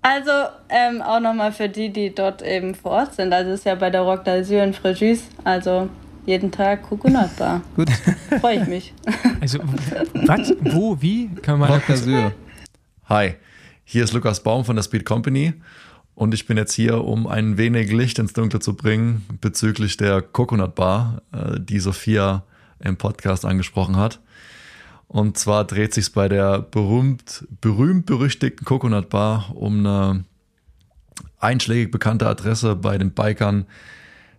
Also 0.01 0.31
ähm, 0.69 1.01
auch 1.01 1.19
nochmal 1.19 1.51
für 1.51 1.67
die, 1.67 1.91
die 1.91 2.13
dort 2.15 2.41
eben 2.41 2.73
vor 2.73 2.91
Ort 2.91 3.15
sind. 3.15 3.33
Also 3.33 3.51
es 3.51 3.59
ist 3.59 3.65
ja 3.65 3.75
bei 3.75 3.89
der 3.89 4.01
Rock 4.01 4.25
d'Azur 4.25 4.63
in 4.63 4.73
Fréjus, 4.73 5.23
also 5.43 5.89
jeden 6.25 6.51
Tag 6.51 6.83
Coconut 6.83 7.35
Bar. 7.37 7.61
Gut. 7.75 7.89
Freue 8.39 8.61
ich 8.61 8.67
mich. 8.67 8.93
Also 9.41 9.59
was, 10.13 10.53
wo, 10.61 11.01
wie? 11.01 11.29
Kann 11.41 11.59
man 11.59 11.71
Rock 11.71 11.83
d'Azur. 11.87 12.31
Hi, 13.05 13.35
hier 13.85 14.03
ist 14.03 14.13
Lukas 14.13 14.43
Baum 14.43 14.65
von 14.65 14.75
der 14.75 14.83
Speed 14.83 15.05
Company 15.05 15.53
und 16.13 16.33
ich 16.33 16.45
bin 16.45 16.57
jetzt 16.57 16.73
hier, 16.73 17.03
um 17.05 17.25
ein 17.25 17.57
wenig 17.57 17.91
Licht 17.91 18.19
ins 18.19 18.33
Dunkle 18.33 18.59
zu 18.59 18.75
bringen 18.75 19.25
bezüglich 19.39 19.95
der 19.95 20.21
Coconut 20.21 20.75
Bar, 20.75 21.21
äh, 21.31 21.59
die 21.59 21.79
Sophia 21.79 22.43
im 22.79 22.97
Podcast 22.97 23.45
angesprochen 23.45 23.95
hat. 23.95 24.19
Und 25.09 25.39
zwar 25.39 25.65
dreht 25.65 25.91
sich 25.95 26.13
bei 26.13 26.29
der 26.29 26.61
berühmt, 26.61 27.47
berühmt 27.61 28.05
berüchtigten 28.05 28.63
Coconut 28.63 29.09
Bar 29.09 29.51
um 29.55 29.79
eine 29.79 30.23
einschlägig 31.39 31.91
bekannte 31.91 32.27
Adresse 32.27 32.75
bei 32.75 32.99
den 32.99 33.11
Bikern 33.11 33.65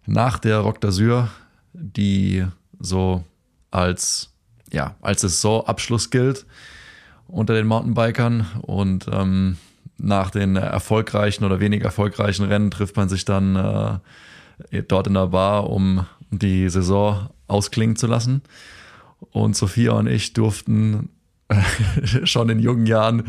nach 0.06 0.38
der 0.38 0.58
Rock 0.58 0.78
d'Azur, 0.78 1.26
die 1.72 2.46
so 2.78 3.24
als, 3.72 4.30
ja, 4.72 4.94
als 5.02 5.22
Saisonabschluss 5.22 6.10
gilt 6.10 6.46
unter 7.26 7.54
den 7.54 7.66
Mountainbikern. 7.66 8.46
Und 8.62 9.06
ähm, 9.12 9.56
nach 9.98 10.30
den 10.30 10.54
erfolgreichen 10.54 11.44
oder 11.44 11.58
weniger 11.58 11.86
erfolgreichen 11.86 12.44
Rennen 12.44 12.70
trifft 12.70 12.96
man 12.96 13.08
sich 13.08 13.24
dann 13.24 13.56
äh, 14.70 14.82
dort 14.84 15.08
in 15.08 15.14
der 15.14 15.26
Bar, 15.26 15.68
um 15.68 16.06
die 16.30 16.68
Saison 16.68 17.28
ausklingen 17.48 17.96
zu 17.96 18.06
lassen. 18.06 18.42
Und 19.30 19.56
Sophia 19.56 19.92
und 19.92 20.06
ich 20.06 20.32
durften 20.32 21.10
äh, 21.48 21.62
schon 22.26 22.48
in 22.48 22.58
jungen 22.58 22.86
Jahren 22.86 23.26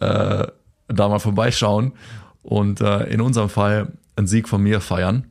äh, 0.00 0.46
da 0.88 1.08
mal 1.08 1.18
vorbeischauen 1.18 1.92
und 2.42 2.80
äh, 2.80 3.04
in 3.04 3.20
unserem 3.20 3.48
Fall 3.48 3.92
einen 4.14 4.26
Sieg 4.26 4.48
von 4.48 4.62
mir 4.62 4.80
feiern. 4.80 5.26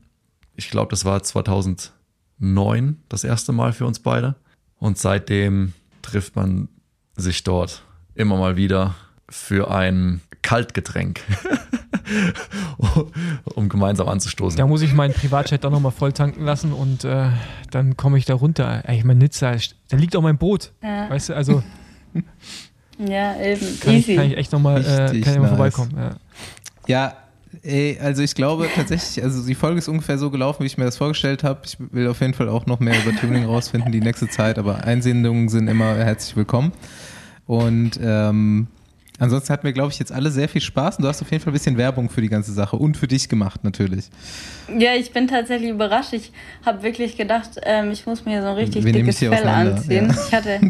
Ich 0.55 0.69
glaube, 0.69 0.89
das 0.89 1.05
war 1.05 1.23
2009 1.23 3.01
das 3.09 3.23
erste 3.23 3.51
Mal 3.51 3.73
für 3.73 3.85
uns 3.85 3.99
beide. 3.99 4.35
Und 4.77 4.97
seitdem 4.97 5.73
trifft 6.01 6.35
man 6.35 6.67
sich 7.15 7.43
dort 7.43 7.83
immer 8.13 8.37
mal 8.37 8.57
wieder 8.57 8.95
für 9.29 9.71
ein 9.71 10.21
Kaltgetränk, 10.45 11.21
um 13.55 13.67
gemeinsam 13.67 14.07
anzustoßen. 14.07 14.59
Da 14.59 14.67
muss 14.67 14.83
ich 14.83 14.93
meinen 14.93 15.11
Privatchat 15.11 15.63
doch 15.63 15.71
nochmal 15.71 15.91
voll 15.91 16.13
tanken 16.13 16.45
lassen 16.45 16.71
und 16.71 17.03
äh, 17.03 17.29
dann 17.71 17.97
komme 17.97 18.19
ich 18.19 18.25
da 18.25 18.35
runter. 18.35 18.83
Ich 18.87 19.03
meine, 19.03 19.21
Nizza, 19.21 19.55
da 19.89 19.97
liegt 19.97 20.15
auch 20.15 20.21
mein 20.21 20.37
Boot. 20.37 20.71
Ja. 20.83 21.09
Weißt 21.09 21.29
du, 21.29 21.35
also. 21.35 21.63
ja, 22.99 23.41
eben. 23.41 23.79
Kann 23.79 23.95
Easy. 23.95 24.11
Ich, 24.11 24.17
kann 24.17 24.27
ich 24.27 24.37
echt 24.37 24.51
nochmal 24.51 24.85
äh, 24.85 25.17
nice. 25.17 25.35
vorbeikommen. 25.35 25.93
Ja. 25.97 26.15
ja. 26.87 27.13
Ey, 27.63 27.97
also 27.99 28.21
ich 28.21 28.35
glaube 28.35 28.67
tatsächlich, 28.75 29.23
also 29.23 29.43
die 29.47 29.55
Folge 29.55 29.79
ist 29.79 29.87
ungefähr 29.87 30.19
so 30.19 30.29
gelaufen, 30.29 30.61
wie 30.61 30.67
ich 30.67 30.77
mir 30.77 30.85
das 30.85 30.97
vorgestellt 30.97 31.43
habe. 31.43 31.61
Ich 31.65 31.77
will 31.79 32.07
auf 32.07 32.21
jeden 32.21 32.35
Fall 32.35 32.49
auch 32.49 32.67
noch 32.67 32.79
mehr 32.79 32.93
über 33.01 33.17
Tuning 33.17 33.45
rausfinden 33.45 33.91
die 33.91 34.01
nächste 34.01 34.27
Zeit, 34.27 34.59
aber 34.59 34.83
Einsendungen 34.83 35.49
sind 35.49 35.67
immer 35.69 35.95
herzlich 35.95 36.35
willkommen. 36.35 36.71
Und 37.47 37.99
ähm, 37.99 38.67
Ansonsten 39.19 39.53
hatten 39.53 39.63
wir, 39.63 39.73
glaube 39.73 39.91
ich, 39.91 39.99
jetzt 39.99 40.11
alle 40.11 40.29
sehr 40.29 40.49
viel 40.49 40.61
Spaß 40.61 40.97
und 40.97 41.03
du 41.03 41.07
hast 41.07 41.21
auf 41.21 41.31
jeden 41.31 41.43
Fall 41.43 41.51
ein 41.51 41.53
bisschen 41.53 41.77
Werbung 41.77 42.09
für 42.09 42.21
die 42.21 42.29
ganze 42.29 42.51
Sache 42.51 42.75
und 42.75 42.97
für 42.97 43.07
dich 43.07 43.29
gemacht 43.29 43.63
natürlich. 43.63 44.09
Ja, 44.77 44.93
ich 44.95 45.11
bin 45.11 45.27
tatsächlich 45.27 45.69
überrascht. 45.69 46.13
Ich 46.13 46.31
habe 46.65 46.83
wirklich 46.83 47.15
gedacht, 47.15 47.51
ähm, 47.63 47.91
ich 47.91 48.05
muss 48.05 48.25
mir 48.25 48.41
so 48.41 48.49
ein 48.49 48.55
richtig 48.55 48.83
wir 48.83 48.91
dickes 48.91 49.19
Fell 49.19 49.47
anziehen. 49.47 50.09
Ja. 50.09 50.25
Ich 50.27 50.33
hatte. 50.33 50.59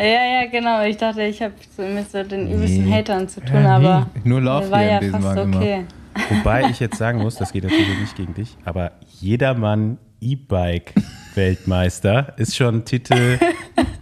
Ja, 0.00 0.04
ja, 0.04 0.46
genau. 0.48 0.84
Ich 0.84 0.96
dachte, 0.96 1.22
ich 1.22 1.42
habe 1.42 1.54
so 1.76 1.82
mit 1.82 2.08
so 2.08 2.22
den 2.22 2.52
übelsten 2.52 2.84
nee. 2.84 2.94
Hatern 2.94 3.28
zu 3.28 3.40
tun, 3.40 3.64
ja, 3.64 3.74
aber 3.74 4.06
nur 4.22 4.40
Lauf 4.40 4.70
war 4.70 4.84
ja 4.84 5.00
fast 5.00 5.38
okay. 5.38 5.86
Wobei 6.30 6.70
ich 6.70 6.78
jetzt 6.78 6.98
sagen 6.98 7.18
muss, 7.18 7.34
das 7.34 7.52
geht 7.52 7.64
natürlich 7.64 7.98
nicht 7.98 8.16
gegen 8.16 8.32
dich, 8.32 8.56
aber 8.64 8.92
jedermann 9.20 9.98
E-Bike 10.20 10.94
Weltmeister 11.38 12.34
ist 12.36 12.56
schon 12.56 12.78
ein 12.78 12.84
Titel, 12.84 13.38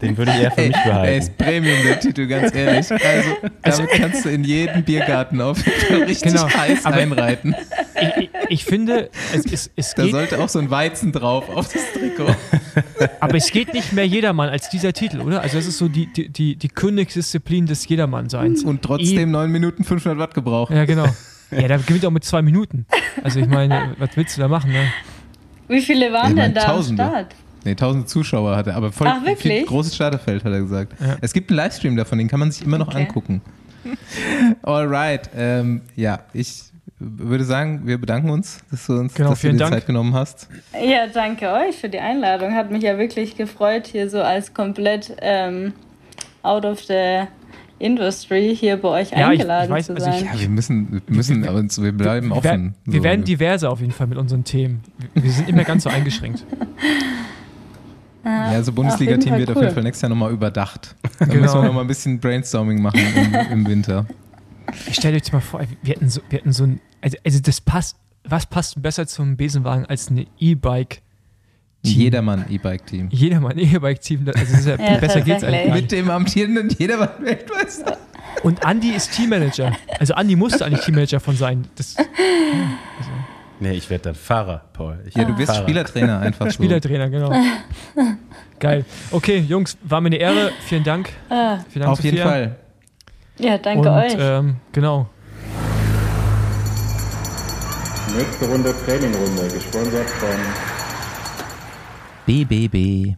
den 0.01 0.17
würde 0.17 0.33
ich 0.33 0.41
eher 0.41 0.51
für 0.51 0.63
mich 0.63 0.73
behalten. 0.73 1.07
Er 1.07 1.17
ist 1.19 1.37
Premium, 1.37 1.77
der 1.85 2.01
Titel, 2.01 2.27
ganz 2.27 2.55
ehrlich. 2.55 2.91
Also, 2.91 3.31
damit 3.63 3.91
kannst 3.91 4.25
du 4.25 4.31
in 4.31 4.43
jeden 4.43 4.83
Biergarten 4.83 5.41
auf 5.43 5.59
richtig 5.91 6.33
genau. 6.33 6.49
heiß 6.49 6.87
Aber 6.87 6.97
einreiten. 6.97 7.55
Ich, 8.01 8.31
ich, 8.49 8.65
finde, 8.65 9.11
es, 9.35 9.45
es, 9.45 9.71
es 9.77 9.95
Da 9.95 10.09
sollte 10.09 10.41
auch 10.41 10.49
so 10.49 10.59
ein 10.59 10.71
Weizen 10.71 11.13
drauf 11.13 11.49
auf 11.51 11.71
das 11.71 11.83
Trikot. 11.93 12.35
Aber 13.21 13.37
es 13.37 13.51
geht 13.53 13.75
nicht 13.75 13.93
mehr 13.93 14.07
Jedermann 14.07 14.49
als 14.49 14.71
dieser 14.71 14.95
Titel, 14.95 15.21
oder? 15.21 15.43
Also 15.43 15.59
das 15.59 15.67
ist 15.67 15.77
so 15.77 15.89
die, 15.89 16.11
die, 16.13 16.31
die, 16.31 16.57
die 16.57 16.69
Königsdisziplin 16.69 17.67
des 17.67 17.87
Jedermannseins. 17.87 18.65
Und 18.65 18.81
trotzdem 18.81 19.31
9 19.31 19.51
Minuten 19.51 19.85
500 19.85 20.19
Watt 20.19 20.35
gebraucht. 20.35 20.73
Ja, 20.73 20.87
genau. 20.87 21.07
Ja, 21.51 21.69
da 21.69 21.77
gewinnt 21.77 22.05
auch 22.07 22.11
mit 22.11 22.25
zwei 22.25 22.43
Minuten. 22.43 22.87
Also 23.23 23.41
ich 23.41 23.47
meine, 23.47 23.95
was 23.99 24.11
willst 24.17 24.37
du 24.37 24.41
da 24.41 24.49
machen, 24.49 24.73
ne? 24.73 24.91
Wie 25.69 25.81
viele 25.81 26.13
waren 26.13 26.31
ich 26.31 26.37
mein, 26.37 26.55
denn 26.55 26.55
da 26.55 26.61
Tausende. 26.63 27.03
am 27.03 27.11
Start? 27.11 27.35
Nee, 27.65 27.75
tausende 27.75 28.07
Zuschauer 28.07 28.57
hatte, 28.57 28.75
aber 28.75 28.93
voll 28.93 29.09
Ach, 29.09 29.21
viel 29.37 29.65
großes 29.65 29.95
Starterfeld, 29.95 30.45
hat 30.45 30.53
er 30.53 30.61
gesagt. 30.61 30.93
Ja. 31.01 31.17
Es 31.21 31.33
gibt 31.33 31.51
einen 31.51 31.57
Livestream 31.57 31.97
davon, 31.97 32.19
den 32.19 32.29
kann 32.29 32.39
man 32.39 32.53
sich 32.53 32.65
immer 32.65 32.79
noch 32.79 32.89
okay. 32.89 32.99
angucken. 32.99 33.43
Alright, 34.63 35.31
ähm, 35.37 35.83
ja, 35.97 36.21
ich 36.33 36.63
würde 36.99 37.45
sagen, 37.45 37.83
wir 37.85 37.99
bedanken 37.99 38.31
uns, 38.31 38.61
dass 38.71 38.87
du 38.87 38.95
uns 38.95 39.15
genau, 39.15 39.31
dass 39.31 39.41
du 39.41 39.51
dir 39.51 39.59
Dank. 39.59 39.75
Zeit 39.75 39.87
genommen 39.87 40.15
hast. 40.15 40.49
Ja, 40.81 41.09
danke 41.09 41.51
euch 41.53 41.77
für 41.77 41.89
die 41.89 41.99
Einladung. 41.99 42.55
Hat 42.55 42.71
mich 42.71 42.83
ja 42.83 42.99
wirklich 42.99 43.37
gefreut, 43.37 43.87
hier 43.87 44.09
so 44.09 44.23
als 44.23 44.55
komplett 44.55 45.15
ähm, 45.21 45.73
out 46.43 46.65
of 46.65 46.83
the 46.85 47.25
Industry 47.79 48.57
hier 48.57 48.77
bei 48.79 48.89
euch 48.89 49.11
ja, 49.11 49.29
eingeladen 49.29 49.65
ich, 49.65 49.69
ich 49.69 49.71
weiß, 49.71 49.87
zu 49.87 50.01
sein. 50.01 50.13
Also 50.13 50.25
ich, 50.25 50.33
ja, 50.33 50.41
wir 50.41 50.49
müssen, 50.49 50.93
wir 51.07 51.17
müssen 51.17 51.49
uns, 51.49 51.83
wir 51.83 51.93
bleiben 51.93 52.33
offen. 52.33 52.75
Wir, 52.85 52.95
wir 52.95 53.01
so. 53.01 53.05
werden 53.05 53.25
diverser 53.25 53.71
auf 53.71 53.81
jeden 53.81 53.93
Fall 53.93 54.07
mit 54.07 54.19
unseren 54.19 54.45
Themen. 54.45 54.83
Wir 55.15 55.31
sind 55.31 55.49
immer 55.49 55.65
ganz 55.65 55.85
so 55.85 55.91
eingeschregt. 55.91 56.45
Ja, 58.27 58.47
also 58.49 58.73
Bundesliga-Team 58.73 59.37
wird 59.37 59.51
cool. 59.51 59.57
auf 59.57 59.63
jeden 59.63 59.75
Fall 59.75 59.83
nächstes 59.85 60.03
Jahr 60.03 60.09
nochmal 60.09 60.33
überdacht. 60.33 60.97
Dann 61.21 61.29
genau. 61.29 61.43
müssen 61.43 61.61
wir 61.61 61.63
nochmal 61.67 61.85
ein 61.85 61.87
bisschen 61.87 62.19
Brainstorming 62.19 62.83
machen 62.83 63.01
im, 63.15 63.53
im 63.53 63.69
Winter. 63.69 64.05
Ich 64.89 64.97
stelle 64.97 65.17
euch 65.17 65.33
mal 65.33 65.41
vor, 65.41 65.61
wir 65.83 65.95
hätten 65.95 66.09
so, 66.09 66.21
wir 66.29 66.41
hätten 66.41 66.53
so 66.53 66.65
ein, 66.65 66.81
also, 67.01 67.17
also 67.25 67.39
das 67.41 67.61
passt, 67.61 67.97
was 68.25 68.47
passt 68.47 68.83
besser 68.83 69.07
zum 69.07 69.37
Besenwagen 69.37 69.87
als 69.87 70.09
eine 70.09 70.27
E-Bike? 70.41 71.03
Jedermann 71.95 72.47
E-Bike-Team. 72.49 73.09
Jedermann 73.11 73.59
E-Bike-Team. 73.59 74.27
Also 74.35 74.71
ja 74.71 74.77
ja, 74.93 74.99
besser 74.99 75.21
geht's 75.21 75.45
eigentlich. 75.45 75.73
Mit 75.73 75.93
dem 75.93 76.11
amtierenden 76.11 76.69
Jedermann-Weltmeister. 76.71 77.97
Und 78.43 78.65
Andy 78.65 78.91
ist 78.91 79.13
Teammanager. 79.13 79.73
Also 79.99 80.15
Andy 80.15 80.37
musste 80.37 80.65
eigentlich 80.65 80.85
Teammanager 80.85 81.21
von 81.21 81.37
sein. 81.37 81.67
Das, 81.77 81.97
also. 81.97 83.11
Nee, 83.61 83.73
ich 83.73 83.89
werde 83.89 84.05
dann 84.05 84.15
Fahrer, 84.15 84.63
Paul. 84.73 84.99
Ich 85.07 85.15
ja, 85.15 85.25
du 85.25 85.35
bist 85.35 85.51
Fahrer. 85.51 85.63
Spielertrainer 85.63 86.21
einfach. 86.21 86.51
Spielertrainer, 86.51 87.09
genau. 87.09 87.33
Geil. 88.59 88.85
Okay, 89.11 89.39
Jungs, 89.39 89.77
war 89.83 90.01
mir 90.01 90.09
eine 90.09 90.17
Ehre. 90.17 90.53
Vielen 90.67 90.85
Dank. 90.85 91.11
Ah. 91.29 91.59
Vielen 91.69 91.85
Dank 91.85 91.93
Auf 91.99 92.05
jeden 92.05 92.19
Fall. 92.19 92.57
Ja, 93.39 93.59
danke 93.59 93.89
Und, 93.89 93.97
euch. 93.97 94.17
Ähm, 94.19 94.57
genau. 94.73 95.09
Nächste 98.17 98.47
Runde 98.47 98.75
Trainingrunde, 98.85 99.49
gesponsert 99.53 100.09
von 100.09 100.76
BBB. 102.27 103.15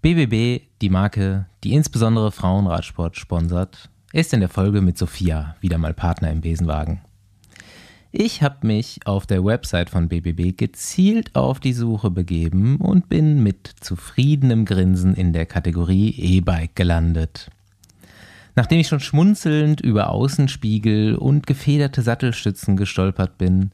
BBB, 0.00 0.62
die 0.80 0.90
Marke, 0.90 1.46
die 1.64 1.74
insbesondere 1.74 2.30
Frauenradsport 2.30 3.16
sponsert, 3.16 3.90
ist 4.12 4.32
in 4.32 4.38
der 4.38 4.48
Folge 4.48 4.80
mit 4.80 4.96
Sophia 4.96 5.56
wieder 5.60 5.76
mal 5.76 5.92
Partner 5.92 6.30
im 6.30 6.40
Besenwagen. 6.40 7.00
Ich 8.12 8.44
habe 8.44 8.64
mich 8.64 9.00
auf 9.06 9.26
der 9.26 9.44
Website 9.44 9.90
von 9.90 10.08
BBB 10.08 10.56
gezielt 10.56 11.34
auf 11.34 11.58
die 11.58 11.72
Suche 11.72 12.12
begeben 12.12 12.76
und 12.76 13.08
bin 13.08 13.42
mit 13.42 13.68
zufriedenem 13.80 14.64
Grinsen 14.64 15.14
in 15.14 15.32
der 15.32 15.46
Kategorie 15.46 16.14
E-Bike 16.16 16.76
gelandet. 16.76 17.50
Nachdem 18.54 18.78
ich 18.78 18.86
schon 18.86 19.00
schmunzelnd 19.00 19.80
über 19.80 20.10
Außenspiegel 20.10 21.16
und 21.16 21.48
gefederte 21.48 22.02
Sattelstützen 22.02 22.76
gestolpert 22.76 23.36
bin, 23.36 23.72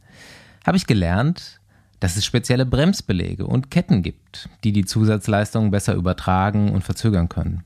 habe 0.66 0.78
ich 0.78 0.86
gelernt, 0.86 1.55
dass 2.00 2.16
es 2.16 2.24
spezielle 2.24 2.66
Bremsbeläge 2.66 3.46
und 3.46 3.70
Ketten 3.70 4.02
gibt, 4.02 4.48
die 4.64 4.72
die 4.72 4.84
Zusatzleistungen 4.84 5.70
besser 5.70 5.94
übertragen 5.94 6.72
und 6.72 6.82
verzögern 6.82 7.28
können. 7.28 7.64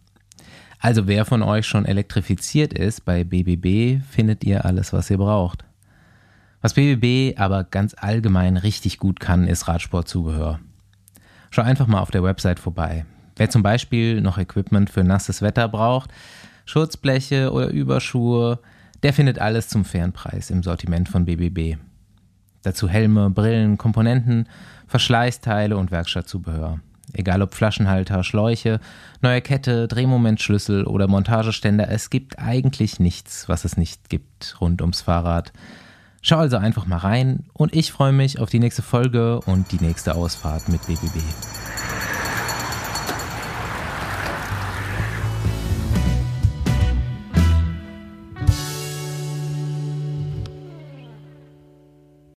Also 0.78 1.06
wer 1.06 1.24
von 1.24 1.42
euch 1.42 1.66
schon 1.66 1.84
elektrifiziert 1.84 2.72
ist, 2.72 3.04
bei 3.04 3.24
BBB 3.24 4.02
findet 4.08 4.44
ihr 4.44 4.64
alles, 4.64 4.92
was 4.92 5.10
ihr 5.10 5.18
braucht. 5.18 5.64
Was 6.62 6.74
BBB 6.74 7.38
aber 7.38 7.64
ganz 7.64 7.94
allgemein 7.98 8.56
richtig 8.56 8.98
gut 8.98 9.20
kann, 9.20 9.46
ist 9.46 9.68
Radsportzubehör. 9.68 10.60
Schau 11.50 11.62
einfach 11.62 11.86
mal 11.86 12.00
auf 12.00 12.10
der 12.10 12.22
Website 12.22 12.60
vorbei. 12.60 13.04
Wer 13.36 13.50
zum 13.50 13.62
Beispiel 13.62 14.20
noch 14.20 14.38
Equipment 14.38 14.90
für 14.90 15.04
nasses 15.04 15.42
Wetter 15.42 15.68
braucht, 15.68 16.10
Schutzbleche 16.64 17.52
oder 17.52 17.68
Überschuhe, 17.68 18.60
der 19.02 19.12
findet 19.12 19.38
alles 19.38 19.68
zum 19.68 19.84
fairen 19.84 20.12
Preis 20.12 20.50
im 20.50 20.62
Sortiment 20.62 21.08
von 21.08 21.24
BBB. 21.24 21.78
Dazu 22.62 22.88
Helme, 22.88 23.30
Brillen, 23.30 23.78
Komponenten, 23.78 24.48
Verschleißteile 24.86 25.76
und 25.76 25.90
Werkstattzubehör. 25.90 26.80
Egal 27.12 27.42
ob 27.42 27.54
Flaschenhalter, 27.54 28.22
Schläuche, 28.22 28.80
neue 29.20 29.40
Kette, 29.40 29.88
Drehmomentschlüssel 29.88 30.84
oder 30.84 31.08
Montageständer, 31.08 31.88
es 31.88 32.10
gibt 32.10 32.38
eigentlich 32.38 33.00
nichts, 33.00 33.48
was 33.48 33.64
es 33.64 33.76
nicht 33.76 34.08
gibt 34.08 34.56
rund 34.60 34.80
ums 34.80 35.00
Fahrrad. 35.00 35.52
Schau 36.22 36.38
also 36.38 36.58
einfach 36.58 36.86
mal 36.86 36.98
rein 36.98 37.44
und 37.54 37.74
ich 37.74 37.92
freue 37.92 38.12
mich 38.12 38.38
auf 38.38 38.50
die 38.50 38.60
nächste 38.60 38.82
Folge 38.82 39.40
und 39.40 39.72
die 39.72 39.80
nächste 39.80 40.14
Ausfahrt 40.14 40.68
mit 40.68 40.86
BBB. 40.86 41.18